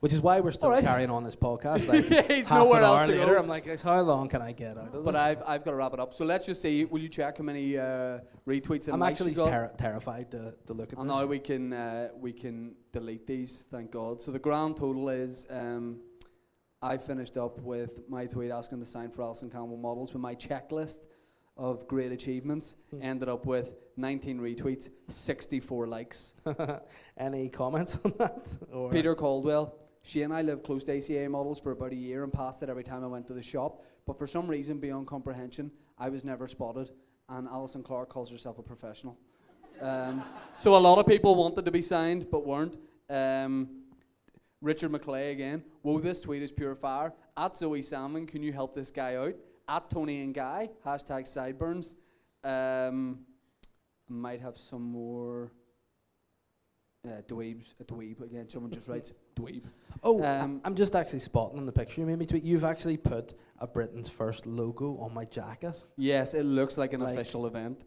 Which 0.00 0.12
is 0.12 0.20
why 0.20 0.40
we're 0.40 0.50
still 0.50 0.68
Alright. 0.68 0.84
carrying 0.84 1.08
on 1.10 1.24
this 1.24 1.34
podcast. 1.48 1.88
Like 1.88 2.26
He's 2.30 2.44
half 2.44 2.58
nowhere 2.58 2.80
an 2.80 2.84
else 2.84 2.98
hour 3.00 3.06
to 3.06 3.12
later, 3.14 3.32
go. 3.34 3.38
I'm 3.38 3.48
like, 3.48 3.80
how 3.80 4.00
long 4.02 4.28
can 4.28 4.42
I 4.42 4.52
get 4.52 4.72
out 4.76 4.88
of 4.88 4.92
this? 4.92 5.02
But 5.02 5.12
this?" 5.12 5.20
I've, 5.22 5.42
I've 5.46 5.64
got 5.64 5.70
to 5.70 5.76
wrap 5.76 5.94
it 5.94 6.00
up. 6.00 6.12
So 6.12 6.24
let's 6.26 6.44
just 6.44 6.60
see. 6.60 6.84
Will 6.84 7.00
you 7.00 7.08
check 7.08 7.38
how 7.38 7.44
many 7.44 7.78
uh, 7.78 8.18
retweets 8.46 8.84
and 8.88 8.94
I'm 8.94 9.02
actually 9.02 9.34
ter- 9.34 9.72
terrified 9.78 10.30
to, 10.32 10.52
to 10.66 10.74
look 10.74 10.92
at 10.92 10.98
And 10.98 11.08
this. 11.08 11.16
now 11.16 11.24
we 11.24 11.38
can 11.38 11.72
uh, 11.72 12.08
we 12.20 12.32
can 12.32 12.74
delete 12.92 13.26
these. 13.26 13.64
Thank 13.70 13.90
God. 13.90 14.20
So 14.20 14.30
the 14.32 14.38
grand 14.38 14.76
total 14.76 15.08
is 15.08 15.46
um, 15.48 15.96
I 16.82 16.96
finished 16.96 17.36
up 17.36 17.58
with 17.60 18.08
my 18.08 18.26
tweet 18.26 18.50
asking 18.50 18.80
to 18.80 18.84
sign 18.84 19.10
for 19.10 19.22
Alison 19.22 19.50
Campbell 19.50 19.76
models 19.76 20.12
with 20.12 20.20
my 20.20 20.34
checklist 20.34 20.98
of 21.56 21.88
great 21.88 22.12
achievements. 22.12 22.76
Hmm. 22.90 23.02
Ended 23.02 23.28
up 23.28 23.46
with 23.46 23.70
19 23.96 24.38
retweets, 24.38 24.90
64 25.08 25.86
likes. 25.86 26.34
Any 27.18 27.48
comments 27.48 27.98
on 28.04 28.14
that? 28.18 28.46
Or 28.72 28.90
Peter 28.90 29.14
Caldwell. 29.14 29.78
She 30.02 30.22
and 30.22 30.32
I 30.32 30.42
lived 30.42 30.64
close 30.64 30.84
to 30.84 30.96
ACA 30.96 31.28
models 31.28 31.58
for 31.58 31.72
about 31.72 31.92
a 31.92 31.96
year 31.96 32.22
and 32.22 32.32
passed 32.32 32.62
it 32.62 32.68
every 32.68 32.84
time 32.84 33.02
I 33.02 33.08
went 33.08 33.26
to 33.28 33.32
the 33.32 33.42
shop. 33.42 33.82
But 34.06 34.18
for 34.18 34.26
some 34.26 34.46
reason, 34.46 34.78
beyond 34.78 35.06
comprehension, 35.06 35.70
I 35.98 36.10
was 36.10 36.24
never 36.24 36.46
spotted. 36.46 36.90
And 37.28 37.48
Alison 37.48 37.82
Clark 37.82 38.10
calls 38.10 38.30
herself 38.30 38.58
a 38.58 38.62
professional. 38.62 39.18
Um, 39.80 40.22
so 40.56 40.76
a 40.76 40.78
lot 40.78 40.98
of 40.98 41.06
people 41.06 41.34
wanted 41.34 41.64
to 41.64 41.70
be 41.70 41.82
signed 41.82 42.28
but 42.30 42.46
weren't. 42.46 42.76
Um, 43.10 43.68
Richard 44.66 44.90
McClay 44.90 45.30
again. 45.30 45.62
Whoa, 45.82 46.00
this 46.00 46.20
tweet 46.20 46.42
is 46.42 46.50
pure 46.50 46.74
fire. 46.74 47.12
At 47.36 47.56
Zoe 47.56 47.80
Salmon, 47.82 48.26
can 48.26 48.42
you 48.42 48.52
help 48.52 48.74
this 48.74 48.90
guy 48.90 49.14
out? 49.14 49.34
At 49.68 49.88
Toni 49.88 50.22
and 50.24 50.34
Guy, 50.34 50.68
hashtag 50.84 51.26
sideburns. 51.26 51.94
Um, 52.42 53.20
might 54.08 54.40
have 54.40 54.58
some 54.58 54.82
more 54.82 55.52
Uh, 57.06 57.22
dweebs, 57.28 57.74
a 57.80 57.84
dweeb 57.84 58.20
again. 58.20 58.48
Someone 58.48 58.72
just 58.72 58.88
writes 58.88 59.12
dweeb. 59.36 59.62
Oh, 60.02 60.20
Um, 60.24 60.60
I, 60.64 60.66
am 60.66 60.74
just 60.74 60.96
actually 60.96 61.20
spotting 61.20 61.56
on 61.60 61.64
the 61.64 61.70
picture 61.70 62.00
you 62.00 62.06
made 62.06 62.18
me 62.18 62.26
tweet. 62.26 62.42
You've 62.42 62.64
actually 62.64 62.96
put 62.96 63.34
a 63.60 63.66
Britain's 63.68 64.08
first 64.08 64.44
logo 64.46 64.96
on 64.98 65.14
my 65.14 65.24
jacket. 65.26 65.80
Yes, 65.96 66.34
it 66.34 66.42
looks 66.42 66.76
like 66.76 66.92
an 66.94 67.02
Like, 67.02 67.14
official 67.14 67.46
event. 67.46 67.84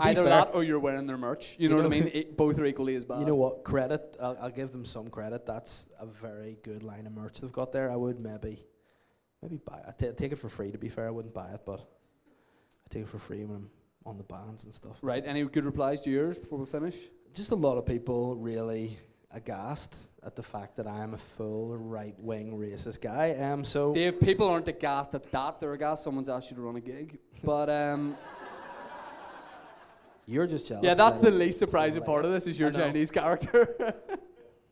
Either 0.00 0.22
fair- 0.22 0.30
that 0.30 0.50
or 0.54 0.64
you're 0.64 0.78
wearing 0.78 1.06
their 1.06 1.18
merch. 1.18 1.56
You, 1.58 1.64
You 1.64 1.68
know, 1.68 1.76
what 1.76 1.86
I 1.86 1.88
mean? 1.88 2.08
It, 2.14 2.36
both 2.36 2.58
are 2.58 2.64
equally 2.64 2.94
as 2.96 3.04
bad. 3.04 3.20
You 3.20 3.26
know 3.26 3.34
what? 3.34 3.64
Credit. 3.64 4.16
I'll, 4.20 4.38
I'll 4.40 4.50
give 4.50 4.72
them 4.72 4.84
some 4.84 5.08
credit. 5.08 5.44
That's 5.46 5.86
a 6.00 6.06
very 6.06 6.56
good 6.62 6.82
line 6.82 7.06
of 7.06 7.12
merch 7.12 7.40
they've 7.40 7.52
got 7.52 7.72
there. 7.72 7.90
I 7.90 7.96
would 7.96 8.18
maybe, 8.20 8.64
maybe 9.42 9.58
buy. 9.64 9.80
I 9.86 9.92
ta- 9.92 10.12
take 10.16 10.32
it 10.32 10.36
for 10.38 10.48
free. 10.48 10.70
To 10.70 10.78
be 10.78 10.88
fair, 10.88 11.08
I 11.08 11.10
wouldn't 11.10 11.34
buy 11.34 11.50
it, 11.50 11.60
but 11.66 11.80
I 11.80 12.88
take 12.88 13.02
it 13.02 13.08
for 13.08 13.18
free 13.18 13.44
when 13.44 13.56
I'm 13.56 13.70
on 14.06 14.16
the 14.16 14.24
bands 14.24 14.64
and 14.64 14.74
stuff. 14.74 14.96
Right. 15.02 15.22
Any 15.26 15.44
good 15.44 15.64
replies 15.64 16.00
to 16.02 16.10
yours 16.10 16.38
before 16.38 16.58
we 16.58 16.66
finish? 16.66 16.96
Just 17.34 17.50
a 17.50 17.54
lot 17.54 17.76
of 17.76 17.86
people 17.86 18.34
really 18.36 18.98
aghast 19.30 19.94
at 20.24 20.36
the 20.36 20.42
fact 20.42 20.76
that 20.76 20.86
I'm 20.86 21.14
a 21.14 21.18
full 21.18 21.76
right-wing 21.76 22.52
racist 22.52 23.00
guy. 23.00 23.32
Um, 23.34 23.64
so 23.64 23.92
Dave, 23.94 24.20
people 24.20 24.46
aren't 24.46 24.68
aghast 24.68 25.14
at 25.14 25.30
that. 25.32 25.60
They're 25.60 25.72
aghast 25.72 26.02
someone's 26.02 26.28
asked 26.28 26.50
you 26.50 26.56
to 26.56 26.62
run 26.62 26.76
a 26.76 26.80
gig. 26.80 27.18
But 27.42 27.68
um, 27.70 28.16
you're 30.26 30.46
just 30.46 30.68
jealous. 30.68 30.84
Yeah, 30.84 30.94
that's 30.94 31.18
the 31.20 31.30
least 31.30 31.58
surprising 31.58 32.00
like- 32.00 32.06
part 32.06 32.24
of 32.24 32.32
this 32.32 32.46
is 32.46 32.58
your 32.58 32.70
Chinese 32.70 33.10
character. 33.10 33.94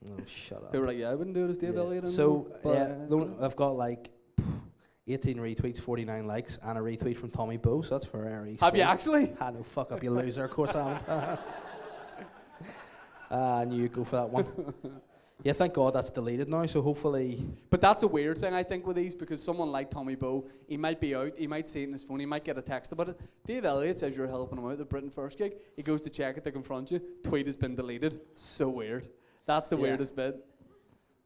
Oh, 0.08 0.12
shut 0.24 0.62
up. 0.64 0.72
they 0.72 0.78
were 0.78 0.86
like, 0.86 0.96
yeah, 0.96 1.10
I 1.10 1.14
wouldn't 1.14 1.34
do 1.34 1.44
it 1.44 1.50
as 1.50 1.58
Dave 1.58 1.74
Yeah. 1.74 1.80
Elliott. 1.80 2.08
So 2.08 2.50
but, 2.62 2.72
yeah, 2.74 2.82
uh, 2.84 3.06
the 3.06 3.16
one- 3.18 3.36
I've 3.38 3.54
got 3.54 3.76
like 3.76 4.08
18 5.06 5.36
retweets, 5.36 5.78
49 5.78 6.26
likes, 6.26 6.58
and 6.64 6.78
a 6.78 6.80
retweet 6.80 7.18
from 7.18 7.28
Tommy 7.28 7.58
Bowe. 7.58 7.82
So 7.82 7.98
that's 7.98 8.06
very. 8.06 8.56
have 8.62 8.74
you 8.74 8.80
actually? 8.80 9.30
Ah, 9.42 9.50
no, 9.50 9.62
fuck 9.62 9.92
up, 9.92 10.02
you 10.02 10.10
loser. 10.10 10.44
Of 10.44 10.52
course 10.52 10.74
I 10.74 10.94
haven't. 10.94 11.40
Ah, 13.30 13.58
I 13.58 13.64
knew 13.66 13.82
you'd 13.82 13.92
go 13.92 14.02
for 14.04 14.16
that 14.16 14.30
one. 14.30 14.46
Yeah, 15.42 15.54
thank 15.54 15.72
God 15.74 15.94
that's 15.94 16.10
deleted 16.10 16.48
now. 16.48 16.66
So 16.66 16.82
hopefully, 16.82 17.46
But 17.70 17.80
that's 17.80 18.02
a 18.02 18.06
weird 18.08 18.38
thing, 18.38 18.52
I 18.52 18.62
think, 18.62 18.86
with 18.86 18.96
these 18.96 19.14
because 19.14 19.42
someone 19.42 19.72
like 19.72 19.90
Tommy 19.90 20.14
Bowe, 20.14 20.44
he 20.68 20.76
might 20.76 21.00
be 21.00 21.14
out, 21.14 21.32
he 21.38 21.46
might 21.46 21.68
see 21.68 21.80
it 21.82 21.86
in 21.86 21.92
his 21.92 22.04
phone, 22.04 22.20
he 22.20 22.26
might 22.26 22.44
get 22.44 22.58
a 22.58 22.62
text 22.62 22.92
about 22.92 23.08
it. 23.08 23.20
Dave 23.46 23.64
Elliott 23.64 23.98
says 23.98 24.16
you're 24.16 24.26
helping 24.26 24.58
him 24.58 24.66
out 24.66 24.76
the 24.78 24.84
Britain 24.84 25.10
First 25.10 25.38
gig. 25.38 25.54
He 25.76 25.82
goes 25.82 26.02
to 26.02 26.10
check 26.10 26.36
it 26.36 26.44
to 26.44 26.52
confront 26.52 26.90
you. 26.90 27.00
Tweet 27.22 27.46
has 27.46 27.56
been 27.56 27.74
deleted. 27.74 28.20
So 28.34 28.68
weird. 28.68 29.08
That's 29.46 29.68
the 29.68 29.76
Yeah. 29.76 29.82
weirdest 29.82 30.14
bit. 30.14 30.44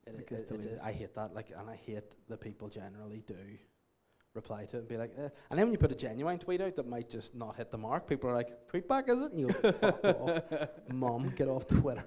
it, 0.06 0.14
It 0.30 0.32
it- 0.50 0.66
it- 0.66 0.80
I 0.82 0.92
hate 0.92 1.14
that. 1.14 1.34
Like, 1.34 1.50
and 1.58 1.68
I 1.68 1.76
hate 1.76 2.04
that 2.28 2.38
people 2.40 2.68
generally 2.68 3.22
do 3.26 3.34
reply 4.34 4.64
to 4.66 4.76
it 4.76 4.80
and 4.80 4.88
be 4.88 4.96
like, 4.96 5.12
eh. 5.18 5.28
and 5.50 5.58
then 5.58 5.66
when 5.66 5.72
you 5.72 5.78
put 5.78 5.90
a 5.92 5.94
genuine 5.94 6.38
tweet 6.38 6.60
out 6.60 6.76
that 6.76 6.86
might 6.86 7.08
just 7.08 7.34
not 7.34 7.56
hit 7.56 7.70
the 7.70 7.78
mark, 7.78 8.06
people 8.06 8.28
are 8.28 8.34
like, 8.34 8.66
tweet 8.68 8.86
back, 8.86 9.08
is 9.08 9.22
it? 9.22 9.32
And 9.32 9.40
you 9.40 9.48
fuck 9.48 10.04
off, 10.04 10.42
mum, 10.92 11.32
get 11.34 11.48
off 11.48 11.66
Twitter. 11.66 12.04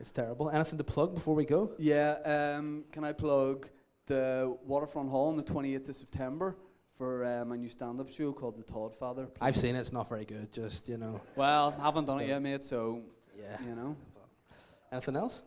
It's 0.00 0.10
terrible. 0.10 0.50
Anything 0.50 0.78
to 0.78 0.84
plug 0.84 1.14
before 1.14 1.34
we 1.34 1.44
go? 1.44 1.72
Yeah, 1.78 2.16
um, 2.58 2.84
can 2.92 3.04
I 3.04 3.12
plug 3.12 3.68
the 4.06 4.56
Waterfront 4.64 5.10
Hall 5.10 5.28
on 5.28 5.36
the 5.36 5.42
28th 5.42 5.88
of 5.88 5.96
September 5.96 6.56
for 6.96 7.24
um, 7.24 7.52
a 7.52 7.56
new 7.56 7.68
stand 7.68 8.00
up 8.00 8.10
show 8.10 8.32
called 8.32 8.56
The 8.56 8.62
Todd 8.62 8.94
Father? 8.94 9.28
I've 9.40 9.56
seen 9.56 9.74
it. 9.74 9.80
It's 9.80 9.92
not 9.92 10.08
very 10.08 10.24
good. 10.24 10.52
Just 10.52 10.88
you 10.88 10.96
know. 10.98 11.20
Well, 11.34 11.72
haven't 11.72 12.04
done 12.06 12.20
it 12.20 12.28
yet, 12.28 12.42
mate, 12.42 12.64
so, 12.64 13.02
Yeah. 13.38 13.56
you 13.66 13.74
know. 13.74 13.96
Anything 14.92 15.16
else? 15.16 15.42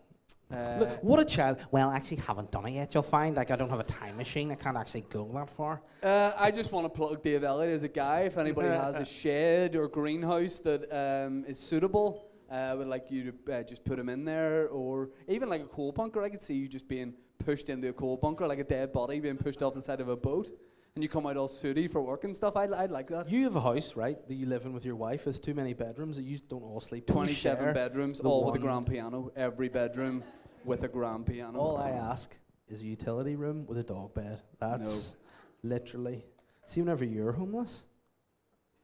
Uh, 0.52 0.78
Look, 0.80 1.04
what 1.04 1.20
a 1.20 1.24
child. 1.24 1.58
Well, 1.70 1.90
I 1.90 1.96
actually 1.96 2.16
haven't 2.18 2.50
done 2.50 2.66
it 2.66 2.72
yet, 2.72 2.92
you'll 2.92 3.04
find. 3.04 3.36
Like, 3.36 3.52
I 3.52 3.56
don't 3.56 3.70
have 3.70 3.78
a 3.78 3.84
time 3.84 4.16
machine. 4.16 4.50
I 4.50 4.56
can't 4.56 4.76
actually 4.76 5.02
go 5.02 5.30
that 5.34 5.48
far. 5.48 5.80
Uh, 6.02 6.32
I 6.36 6.50
just 6.50 6.72
want 6.72 6.84
to 6.86 6.88
plug 6.88 7.22
Dave 7.22 7.44
Elliott 7.44 7.72
as 7.72 7.84
a 7.84 7.88
guy. 7.88 8.22
If 8.22 8.36
anybody 8.36 8.68
has 8.86 8.96
a 8.96 9.04
shed 9.04 9.76
or 9.76 9.86
greenhouse 9.86 10.58
that 10.60 10.90
um, 10.92 11.44
is 11.46 11.56
suitable, 11.58 12.24
uh, 12.24 12.29
I 12.50 12.74
would 12.74 12.88
like 12.88 13.10
you 13.10 13.32
to 13.32 13.52
uh, 13.52 13.62
just 13.62 13.84
put 13.84 13.98
him 13.98 14.08
in 14.08 14.24
there. 14.24 14.68
Or 14.68 15.10
even 15.28 15.48
like 15.48 15.62
a 15.62 15.66
coal 15.66 15.92
bunker. 15.92 16.22
I 16.22 16.28
could 16.28 16.42
see 16.42 16.54
you 16.54 16.68
just 16.68 16.88
being 16.88 17.14
pushed 17.38 17.68
into 17.68 17.88
a 17.88 17.92
coal 17.92 18.16
bunker, 18.16 18.46
like 18.46 18.58
a 18.58 18.64
dead 18.64 18.92
body 18.92 19.20
being 19.20 19.36
pushed 19.36 19.62
off 19.62 19.74
the 19.74 19.82
side 19.82 20.00
of 20.00 20.08
a 20.08 20.16
boat. 20.16 20.50
And 20.96 21.04
you 21.04 21.08
come 21.08 21.24
out 21.26 21.36
all 21.36 21.46
sooty 21.46 21.86
for 21.86 22.02
work 22.02 22.24
and 22.24 22.34
stuff. 22.34 22.56
I'd, 22.56 22.72
I'd 22.72 22.90
like 22.90 23.08
that. 23.08 23.30
You 23.30 23.44
have 23.44 23.54
a 23.54 23.60
house, 23.60 23.94
right, 23.94 24.16
that 24.26 24.34
you 24.34 24.46
live 24.46 24.64
in 24.64 24.72
with 24.72 24.84
your 24.84 24.96
wife. 24.96 25.24
There's 25.24 25.38
too 25.38 25.54
many 25.54 25.72
bedrooms 25.72 26.16
that 26.16 26.24
you 26.24 26.38
don't 26.48 26.64
all 26.64 26.80
sleep 26.80 27.06
27 27.06 27.72
bedrooms, 27.72 28.18
all 28.20 28.44
with 28.44 28.56
a 28.56 28.58
grand 28.58 28.86
piano. 28.86 29.30
Every 29.36 29.68
bedroom 29.68 30.24
with 30.64 30.82
a 30.82 30.88
grand 30.88 31.26
piano. 31.26 31.58
All 31.58 31.76
I 31.76 31.90
ask 31.90 32.36
is 32.68 32.82
a 32.82 32.86
utility 32.86 33.36
room 33.36 33.66
with 33.66 33.78
a 33.78 33.84
dog 33.84 34.14
bed. 34.14 34.40
That's 34.58 35.14
literally. 35.62 36.24
See, 36.66 36.80
whenever 36.80 37.04
you're 37.04 37.32
homeless, 37.32 37.84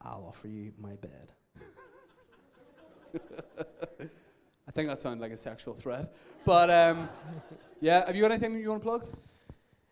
I'll 0.01 0.25
offer 0.27 0.47
you 0.47 0.71
my 0.79 0.95
bed. 0.95 1.33
I 4.67 4.71
think 4.71 4.89
that 4.89 5.01
sounded 5.01 5.21
like 5.21 5.31
a 5.31 5.37
sexual 5.37 5.73
threat. 5.73 6.13
But 6.45 6.69
um, 6.69 7.09
yeah, 7.79 8.05
have 8.05 8.15
you 8.15 8.21
got 8.21 8.31
anything 8.31 8.59
you 8.59 8.69
want 8.69 8.81
to 8.81 8.87
plug? 8.87 9.07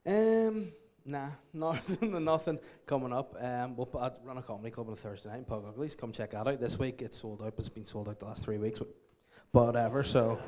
Um, 0.06 0.72
nah, 1.06 1.30
nothing, 1.54 2.24
nothing 2.24 2.60
coming 2.86 3.14
up. 3.14 3.36
Um, 3.40 3.76
we'll 3.76 3.86
put, 3.86 4.14
run 4.24 4.38
a 4.38 4.42
comedy 4.42 4.72
club 4.72 4.88
on 4.88 4.94
a 4.94 4.98
Thursday 4.98 5.30
night 5.30 5.40
in 5.40 5.46
Pug 5.46 5.66
Uglies. 5.68 5.96
Come 5.96 6.12
check 6.12 6.32
that 6.32 6.48
out. 6.48 6.60
This 6.60 6.78
week 6.78 7.02
it's 7.02 7.18
sold 7.18 7.42
out, 7.42 7.54
it's 7.58 7.70
been 7.70 7.86
sold 7.86 8.10
out 8.10 8.20
the 8.20 8.26
last 8.26 8.44
three 8.44 8.58
weeks. 8.58 8.80
But 9.52 9.66
whatever. 9.66 10.04
So, 10.04 10.40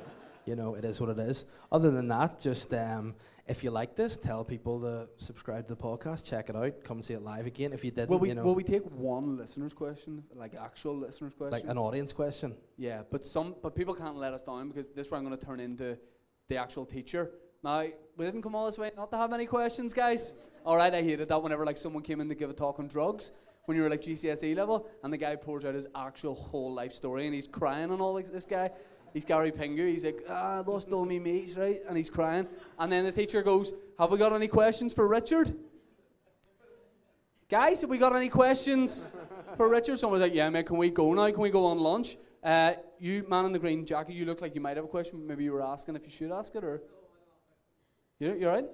you 0.47 0.55
know, 0.55 0.75
it 0.75 0.85
is 0.85 0.99
what 0.99 1.09
it 1.09 1.19
is. 1.19 1.45
Other 1.71 1.91
than 1.91 2.07
that, 2.07 2.39
just 2.39 2.73
um, 2.73 3.15
if 3.47 3.63
you 3.63 3.71
like 3.71 3.95
this, 3.95 4.17
tell 4.17 4.43
people 4.43 4.79
to 4.81 5.07
subscribe 5.23 5.67
to 5.67 5.75
the 5.75 5.81
podcast. 5.81 6.23
Check 6.23 6.49
it 6.49 6.55
out. 6.55 6.83
Come 6.83 7.01
see 7.01 7.13
it 7.13 7.21
live 7.21 7.45
again. 7.45 7.73
If 7.73 7.83
you 7.83 7.91
didn't, 7.91 8.09
Will 8.09 8.19
we, 8.19 8.29
you 8.29 8.35
know, 8.35 8.43
will 8.43 8.55
we 8.55 8.63
take 8.63 8.83
one 8.91 9.37
listener's 9.37 9.73
question, 9.73 10.23
like 10.35 10.53
actual 10.55 10.95
listener's 10.97 11.33
question? 11.33 11.51
like 11.51 11.69
an 11.69 11.77
audience 11.77 12.13
question. 12.13 12.55
Yeah, 12.77 13.03
but 13.09 13.25
some 13.25 13.55
but 13.61 13.75
people 13.75 13.93
can't 13.93 14.15
let 14.15 14.33
us 14.33 14.41
down 14.41 14.69
because 14.69 14.89
this 14.89 15.11
way 15.11 15.17
I'm 15.17 15.25
going 15.25 15.37
to 15.37 15.45
turn 15.45 15.59
into 15.59 15.97
the 16.49 16.57
actual 16.57 16.85
teacher. 16.85 17.31
Now 17.63 17.85
we 18.17 18.25
didn't 18.25 18.41
come 18.41 18.55
all 18.55 18.65
this 18.65 18.77
way 18.77 18.91
not 18.95 19.11
to 19.11 19.17
have 19.17 19.33
any 19.33 19.45
questions, 19.45 19.93
guys. 19.93 20.33
All 20.65 20.75
right, 20.75 20.93
I 20.93 21.01
hated 21.01 21.29
that 21.29 21.41
whenever 21.41 21.65
like 21.65 21.77
someone 21.77 22.03
came 22.03 22.19
in 22.19 22.29
to 22.29 22.35
give 22.35 22.49
a 22.49 22.53
talk 22.53 22.79
on 22.79 22.87
drugs 22.87 23.31
when 23.67 23.75
you 23.75 23.83
were 23.83 23.89
like 23.89 24.01
GCSE 24.01 24.55
level, 24.55 24.87
and 25.03 25.11
the 25.11 25.17
guy 25.17 25.35
pours 25.35 25.65
out 25.65 25.75
his 25.75 25.87
actual 25.93 26.33
whole 26.33 26.73
life 26.73 26.93
story 26.93 27.25
and 27.25 27.35
he's 27.35 27.47
crying 27.47 27.91
and 27.91 28.01
all 28.01 28.13
this. 28.13 28.29
This 28.29 28.45
guy, 28.45 28.71
he's 29.13 29.25
Gary 29.25 29.51
Pingu. 29.51 29.89
He's 29.89 30.05
like, 30.05 30.23
ah, 30.29 30.57
I 30.57 30.59
lost 30.59 30.91
all 30.91 31.05
my 31.05 31.19
mates, 31.19 31.55
right? 31.55 31.81
And 31.87 31.97
he's 31.97 32.09
crying, 32.09 32.47
and 32.79 32.91
then 32.91 33.05
the 33.05 33.11
teacher 33.11 33.41
goes, 33.41 33.73
Have 33.99 34.11
we 34.11 34.17
got 34.17 34.33
any 34.33 34.47
questions 34.47 34.93
for 34.93 35.07
Richard? 35.07 35.55
Guys, 37.49 37.79
have 37.79 37.89
we 37.89 37.97
got 37.97 38.13
any 38.13 38.27
questions 38.27 39.07
for 39.55 39.69
Richard? 39.69 39.97
Someone's 39.97 40.21
like, 40.21 40.33
yeah, 40.33 40.49
mate, 40.49 40.65
can 40.65 40.75
we 40.75 40.89
go 40.89 41.13
now? 41.13 41.31
Can 41.31 41.39
we 41.39 41.49
go 41.49 41.65
on 41.65 41.77
lunch? 41.77 42.17
Uh, 42.43 42.73
you, 42.99 43.25
man 43.29 43.45
in 43.45 43.53
the 43.53 43.59
green 43.59 43.85
jacket, 43.85 44.15
you 44.15 44.25
look 44.25 44.41
like 44.41 44.53
you 44.53 44.59
might 44.59 44.75
have 44.75 44.83
a 44.83 44.89
question. 44.89 45.25
Maybe 45.25 45.45
you 45.45 45.53
were 45.53 45.61
asking 45.61 45.95
if 45.95 46.03
you 46.03 46.11
should 46.11 46.31
ask 46.31 46.53
it, 46.55 46.63
or? 46.65 46.81
You're, 48.19 48.35
you're 48.35 48.51
right? 48.51 48.65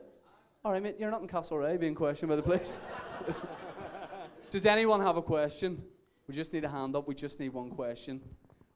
All 0.65 0.72
right, 0.72 0.81
mate, 0.81 0.95
you're 0.97 1.11
not 1.11 1.22
in 1.22 1.27
Castlereagh 1.27 1.80
being 1.80 1.93
questioned 1.93 2.30
by 2.30 2.35
the 2.35 2.41
police. 2.41 2.80
Does 4.49 4.65
anyone 4.65 5.01
have 5.01 5.18
a 5.18 5.22
question? 5.22 5.84
We 6.27 6.34
just 6.34 6.51
need 6.51 6.64
a 6.64 6.69
hand 6.69 6.95
up. 6.95 7.07
We 7.07 7.14
just 7.14 7.39
need 7.39 7.49
one 7.49 7.69
question. 7.69 8.22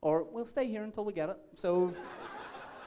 Or 0.01 0.23
we'll 0.23 0.45
stay 0.45 0.67
here 0.67 0.83
until 0.83 1.05
we 1.05 1.13
get 1.13 1.29
it. 1.29 1.37
So, 1.55 1.93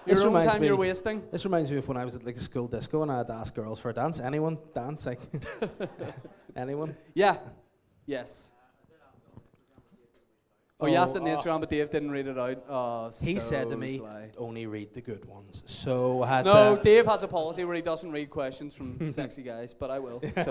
This 0.06 0.18
your 0.18 0.28
own 0.28 0.42
time 0.44 0.62
me- 0.62 0.66
you're 0.68 0.76
wasting. 0.76 1.22
This 1.30 1.44
reminds 1.44 1.70
me 1.70 1.76
of 1.76 1.86
when 1.86 1.98
I 1.98 2.04
was 2.06 2.14
at 2.14 2.24
like 2.24 2.36
a 2.36 2.40
school 2.40 2.66
disco 2.66 3.02
and 3.02 3.12
I 3.12 3.18
had 3.18 3.26
to 3.26 3.34
ask 3.34 3.54
girls 3.54 3.78
for 3.78 3.90
a 3.90 3.92
dance. 3.92 4.18
Anyone 4.18 4.56
dance? 4.74 5.04
Like 5.04 5.20
anyone? 6.56 6.96
Yeah. 7.14 7.36
Yes. 8.06 8.52
Oh, 10.82 10.86
you 10.86 10.94
asked 10.96 11.14
it 11.14 11.18
on 11.18 11.24
the 11.24 11.30
Oh, 11.32 11.34
uh, 11.34 11.36
Instagram, 11.36 11.60
but 11.60 11.68
Dave 11.68 11.90
didn't 11.90 12.10
read 12.10 12.26
it 12.26 12.38
out. 12.38 12.64
Oh, 12.66 13.10
He 13.22 13.38
said 13.38 13.68
to 13.68 13.76
me, 13.76 13.98
sly. 13.98 14.30
"Only 14.38 14.64
read 14.64 14.94
the 14.94 15.02
good 15.02 15.26
ones." 15.26 15.62
So 15.66 16.22
I 16.22 16.28
had 16.28 16.44
No, 16.46 16.80
Dave 16.82 17.04
has 17.04 17.22
a 17.22 17.28
policy 17.28 17.64
where 17.64 17.76
he 17.76 17.82
doesn't 17.82 18.10
read 18.10 18.30
questions 18.30 18.74
from 18.74 19.10
sexy 19.10 19.42
guys, 19.42 19.74
but 19.74 19.90
I 19.90 19.98
will. 19.98 20.22
So 20.42 20.50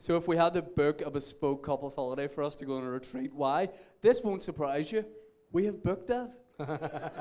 So 0.00 0.16
if 0.16 0.26
we 0.26 0.34
had 0.34 0.54
to 0.54 0.62
book 0.62 1.02
a 1.02 1.10
bespoke 1.10 1.62
couples 1.62 1.94
holiday 1.94 2.26
for 2.26 2.42
us 2.42 2.56
to 2.56 2.64
go 2.64 2.78
on 2.78 2.84
a 2.84 2.90
retreat, 2.90 3.34
why? 3.34 3.68
This 4.00 4.22
won't 4.24 4.42
surprise 4.42 4.90
you. 4.90 5.04
We 5.52 5.66
have 5.66 5.82
booked 5.82 6.06
that. 6.06 6.30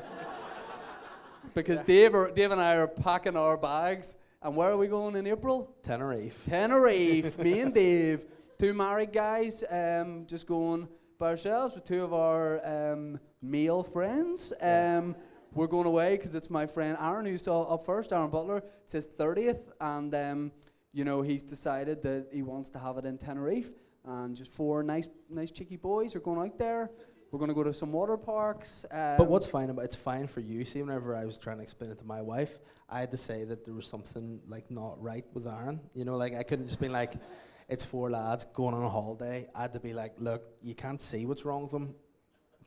because 1.54 1.82
Dave, 1.82 2.16
are, 2.16 2.32
Dave 2.32 2.52
and 2.52 2.62
I 2.62 2.78
are 2.78 2.88
packing 2.88 3.36
our 3.36 3.58
bags, 3.58 4.16
and 4.42 4.56
where 4.56 4.72
are 4.72 4.78
we 4.78 4.88
going 4.88 5.18
in 5.18 5.28
April? 5.28 5.76
Tenerife. 5.84 6.46
Tenerife, 6.48 7.38
me 7.44 7.60
and 7.60 7.74
Dave, 7.74 8.24
two 8.58 8.74
married 8.74 9.12
guys, 9.12 9.62
um, 9.70 10.26
just 10.26 10.48
going 10.48 10.88
by 11.18 11.32
ourselves 11.32 11.76
with 11.76 11.84
two 11.84 12.02
of 12.02 12.14
our 12.14 12.66
um, 12.66 13.20
male 13.42 13.84
friends. 13.84 14.54
Um, 14.62 15.18
we're 15.54 15.68
going 15.68 15.86
away 15.86 16.16
because 16.16 16.34
it's 16.34 16.50
my 16.50 16.66
friend 16.66 16.96
Aaron 17.02 17.26
who's 17.26 17.46
up 17.46 17.86
first, 17.86 18.14
Aaron 18.14 18.30
Butler. 18.30 18.64
It's 18.86 18.94
his 18.94 19.08
30th, 19.08 19.74
and 19.82 20.16
um, 20.16 20.52
you 20.94 21.04
know 21.04 21.22
he's 21.22 21.44
decided 21.44 22.02
that 22.04 22.28
he 22.32 22.42
wants 22.42 22.70
to 22.70 22.80
have 22.80 22.98
it 22.98 23.06
in 23.06 23.18
Tenerife. 23.18 23.72
And 24.06 24.36
just 24.36 24.54
four 24.54 24.82
nice, 24.82 25.08
nice 25.30 25.52
cheeky 25.52 25.76
boys 25.76 26.16
are 26.16 26.20
going 26.20 26.40
out 26.40 26.58
there. 26.58 26.90
We're 27.32 27.38
going 27.38 27.50
to 27.50 27.56
go 27.56 27.64
to 27.64 27.74
some 27.74 27.92
water 27.92 28.18
parks. 28.18 28.86
Um, 28.90 29.18
But 29.18 29.28
what's 29.28 29.46
fine 29.46 29.70
about 29.70 29.86
it's 29.86 29.96
fine 29.96 30.26
for 30.26 30.40
you. 30.40 30.66
See, 30.66 30.82
whenever 30.82 31.16
I 31.16 31.26
was 31.26 31.38
trying 31.38 31.58
to 31.58 31.64
explain 31.64 31.92
it 31.92 32.00
to 32.00 32.06
my 32.06 32.22
wife, 32.22 32.58
I 32.90 33.02
had 33.02 33.12
to 33.12 33.18
say 33.18 33.44
that 33.44 33.66
there 33.66 33.74
was 33.76 33.86
something 33.86 34.40
like 34.48 34.72
not 34.72 35.00
right 35.02 35.26
with 35.34 35.46
Aaron. 35.46 35.80
You 35.94 36.06
know, 36.06 36.18
like 36.18 36.34
I 36.34 36.42
couldn't 36.42 36.68
just 36.68 36.80
be 36.82 36.90
like, 36.90 37.14
it's 37.68 37.86
four 37.86 38.10
lads 38.10 38.46
going 38.54 38.74
on 38.74 38.82
a 38.84 38.90
holiday. 38.90 39.48
I 39.54 39.62
had 39.62 39.74
to 39.74 39.80
be 39.80 39.94
like, 39.94 40.14
look, 40.18 40.42
you 40.64 40.74
can't 40.74 41.00
see 41.00 41.28
what's 41.28 41.46
wrong 41.46 41.64
with 41.64 41.72
them, 41.72 41.94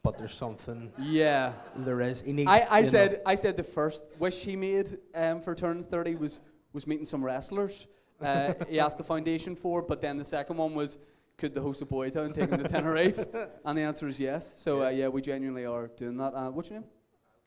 but 0.05 0.16
there's 0.16 0.35
something. 0.35 0.93
Yeah. 0.97 1.55
There 1.78 2.01
is. 2.01 2.20
He 2.20 2.32
needs. 2.32 2.49
I, 2.49 2.59
I 2.70 2.78
you 2.81 2.85
know- 2.85 2.90
said 2.90 3.23
I 3.27 3.35
said 3.35 3.57
the 3.57 3.65
first 3.65 4.15
wish 4.20 4.44
he 4.44 4.55
made 4.55 4.99
um, 5.16 5.40
for 5.40 5.57
turning 5.57 5.82
30 5.82 6.16
was 6.16 6.40
was 6.73 6.86
meeting 6.86 7.05
some 7.07 7.24
wrestlers. 7.24 7.89
Uh, 8.23 8.55
he 8.69 8.78
asked 8.78 8.99
the 8.99 9.05
foundation 9.05 9.57
for, 9.57 9.82
but 9.82 10.01
then 10.01 10.16
the 10.16 10.24
second 10.24 10.57
one 10.57 10.74
was 10.74 10.99
could 11.39 11.55
the 11.55 11.61
host 11.61 11.82
of 11.82 11.89
Boytown 11.89 12.32
take 12.35 12.51
him 12.51 12.62
to 12.62 12.69
Tenerife? 12.69 13.24
and 13.65 13.78
the 13.78 13.82
answer 13.82 14.07
is 14.07 14.20
yes. 14.20 14.55
So 14.57 14.85
uh, 14.85 14.90
yeah, 14.90 15.09
we 15.09 15.23
genuinely 15.23 15.65
are 15.66 15.89
doing 15.97 16.16
that. 16.19 16.35
Uh, 16.35 16.51
what's 16.51 16.70
your 16.70 16.81
name? 16.81 16.89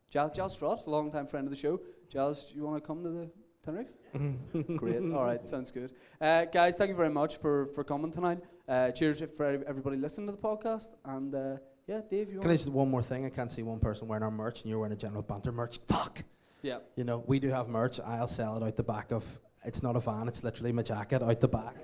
Jazz, 0.10 0.32
Jazz 0.32 0.58
Strott, 0.58 0.86
long 0.88 1.12
time 1.12 1.28
friend 1.28 1.48
of 1.48 1.52
the 1.52 1.58
show. 1.58 1.80
Jazz, 2.10 2.46
do 2.46 2.56
you 2.56 2.64
want 2.64 2.82
to 2.82 2.86
come 2.86 3.04
to 3.04 3.10
the 3.10 3.30
Tenerife? 3.64 3.88
Great. 4.78 4.98
All 5.14 5.26
right, 5.26 5.46
sounds 5.48 5.72
good. 5.72 5.92
Uh, 6.22 6.46
guys, 6.46 6.78
thank 6.78 6.90
you 6.90 6.96
very 6.96 7.10
much 7.10 7.38
for, 7.38 7.68
for 7.76 7.84
coming 7.84 8.12
tonight. 8.12 8.40
Uh, 8.68 8.92
cheers 8.92 9.22
for 9.36 9.46
everybody 9.46 9.98
listening 9.98 10.28
to 10.28 10.32
the 10.32 10.38
podcast. 10.38 10.90
And 11.04 11.36
uh, 11.36 11.58
yeah, 11.88 12.02
Dave, 12.10 12.32
you 12.32 12.40
Can 12.40 12.50
I 12.50 12.56
just 12.56 12.70
one 12.70 12.90
more 12.90 13.02
thing? 13.02 13.26
I 13.26 13.30
can't 13.30 13.52
see 13.52 13.64
one 13.64 13.80
person 13.80 14.08
wearing 14.08 14.24
our 14.24 14.32
merch, 14.32 14.62
and 14.62 14.70
you're 14.70 14.80
wearing 14.80 14.94
a 14.94 14.98
general 14.98 15.22
banter 15.22 15.52
merch. 15.52 15.80
Fuck. 15.88 16.24
Yeah. 16.62 16.80
You 16.96 17.04
know, 17.04 17.24
we 17.28 17.40
do 17.40 17.50
have 17.50 17.68
merch. 17.68 18.00
I'll 18.00 18.28
sell 18.28 18.58
it 18.58 18.64
out 18.64 18.76
the 18.76 18.84
back 18.84 19.12
of. 19.12 19.26
It's 19.66 19.82
not 19.84 19.96
a 19.96 20.00
van. 20.00 20.28
It's 20.28 20.44
literally 20.44 20.72
my 20.72 20.82
jacket 20.84 21.22
out 21.24 21.40
the 21.40 21.48
back. 21.48 21.76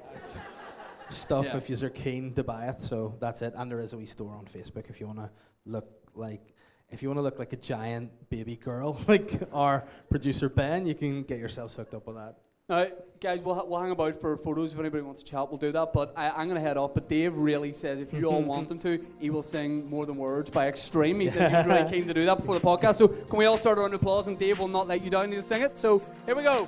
Stuff 1.10 1.48
Yeah. 1.48 1.58
if 1.58 1.70
you're 1.70 1.90
keen 1.90 2.34
to 2.36 2.44
buy 2.44 2.68
it. 2.68 2.82
So 2.82 3.16
that's 3.20 3.42
it. 3.42 3.54
And 3.58 3.70
there 3.70 3.80
is 3.82 3.94
a 3.94 3.98
wee 3.98 4.06
store 4.06 4.34
on 4.34 4.46
Facebook 4.46 4.90
if 4.90 5.00
you 5.02 5.08
want 5.08 5.20
to 5.20 5.30
look 5.66 5.88
like. 6.16 6.54
If 6.90 7.02
you 7.02 7.10
want 7.10 7.18
to 7.20 7.22
look 7.22 7.40
like 7.40 7.54
a 7.54 7.58
giant 7.58 8.12
baby 8.30 8.56
girl, 8.56 9.00
like 9.08 9.42
our 9.52 9.84
producer 10.10 10.50
Ben, 10.50 10.86
you 10.86 10.96
can 10.96 11.24
get 11.24 11.40
yourselves 11.40 11.74
hooked 11.74 11.94
up 11.94 12.08
with 12.08 12.16
that. 12.18 12.36
Now, 12.72 12.88
guys, 13.20 13.42
we'll, 13.42 13.68
we'll 13.68 13.82
hang 13.82 13.92
about 13.92 14.22
for 14.22 14.38
photos 14.38 14.72
if 14.72 14.80
anybody 14.80 15.04
wants 15.04 15.22
to 15.22 15.30
chat. 15.30 15.50
We'll 15.50 15.58
do 15.58 15.74
that. 15.74 15.92
But 15.92 16.14
I, 16.16 16.30
I'm 16.30 16.48
going 16.48 16.56
to 16.56 16.66
head 16.66 16.78
off. 16.78 16.94
But 16.94 17.10
Dave 17.10 17.36
really 17.36 17.74
says 17.74 18.00
if 18.00 18.14
you 18.14 18.28
all 18.28 18.40
mm-hmm. 18.40 18.48
want 18.48 18.72
him 18.72 18.80
to, 18.80 19.06
he 19.20 19.30
will 19.30 19.44
sing 19.44 19.90
more 19.90 20.06
than 20.06 20.16
words 20.16 20.50
by 20.50 20.70
Extreme. 20.70 21.20
He 21.20 21.28
says 21.28 21.52
he's 21.54 21.66
really 21.66 21.90
keen 21.92 22.08
to 22.08 22.14
do 22.14 22.26
that 22.26 22.38
before 22.38 22.58
the 22.58 22.66
podcast. 22.66 22.96
So 22.96 23.10
can 23.10 23.38
we 23.38 23.44
all 23.44 23.58
start 23.58 23.78
a 23.78 23.82
round 23.82 23.94
of 23.94 24.00
applause? 24.00 24.28
And 24.28 24.40
Dave 24.40 24.58
will 24.58 24.70
not 24.70 24.88
let 24.88 25.04
you 25.04 25.10
down. 25.10 25.30
He'll 25.30 25.42
sing 25.42 25.64
it. 25.64 25.78
So 25.78 26.02
here 26.26 26.34
we 26.34 26.44
go. 26.44 26.66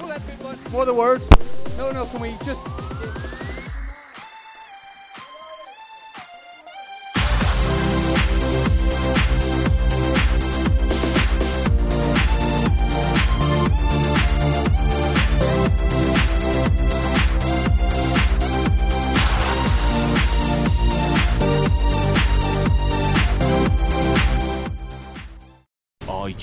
Oh, 0.00 0.06
that's 0.06 0.24
good 0.24 0.44
one. 0.44 0.72
More 0.72 0.84
than 0.84 0.94
words. 0.94 1.28
No, 1.78 1.90
no. 1.90 2.06
Can 2.06 2.20
we 2.20 2.30
just? 2.44 2.83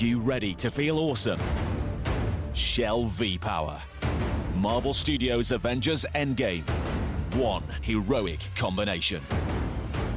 You 0.02 0.18
ready 0.18 0.54
to 0.54 0.70
feel 0.70 0.98
awesome? 0.98 1.40
Shell 2.54 3.06
V 3.06 3.38
Power. 3.38 3.80
Marvel 4.56 4.92
Studios 4.92 5.52
Avengers 5.52 6.04
Endgame. 6.14 6.64
One 7.34 7.62
heroic 7.82 8.40
combination. 8.56 9.20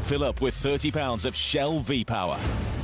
Fill 0.04 0.24
up 0.24 0.42
with 0.42 0.56
£30 0.56 1.26
of 1.26 1.36
Shell 1.36 1.80
V 1.80 2.04
Power 2.04 2.38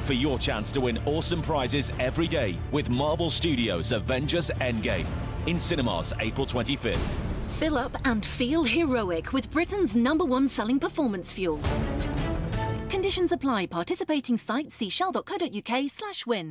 for 0.03 0.13
your 0.13 0.37
chance 0.39 0.71
to 0.73 0.81
win 0.81 0.99
awesome 1.05 1.41
prizes 1.41 1.91
every 1.99 2.27
day 2.27 2.57
with 2.71 2.89
Marvel 2.89 3.29
Studios 3.29 3.91
Avengers 3.91 4.51
Endgame 4.59 5.05
in 5.47 5.59
cinemas 5.59 6.13
April 6.19 6.45
25th. 6.45 6.97
Fill 7.59 7.77
up 7.77 7.95
and 8.05 8.25
feel 8.25 8.63
heroic 8.63 9.33
with 9.33 9.49
Britain's 9.51 9.95
number 9.95 10.25
one 10.25 10.47
selling 10.47 10.79
performance 10.79 11.31
fuel. 11.31 11.59
Conditions 12.91 13.31
apply. 13.31 13.67
Participating 13.67 14.37
sites 14.37 14.75
see 14.75 14.89
shell.co.uk 14.89 15.89
slash 15.89 16.25
win. 16.25 16.49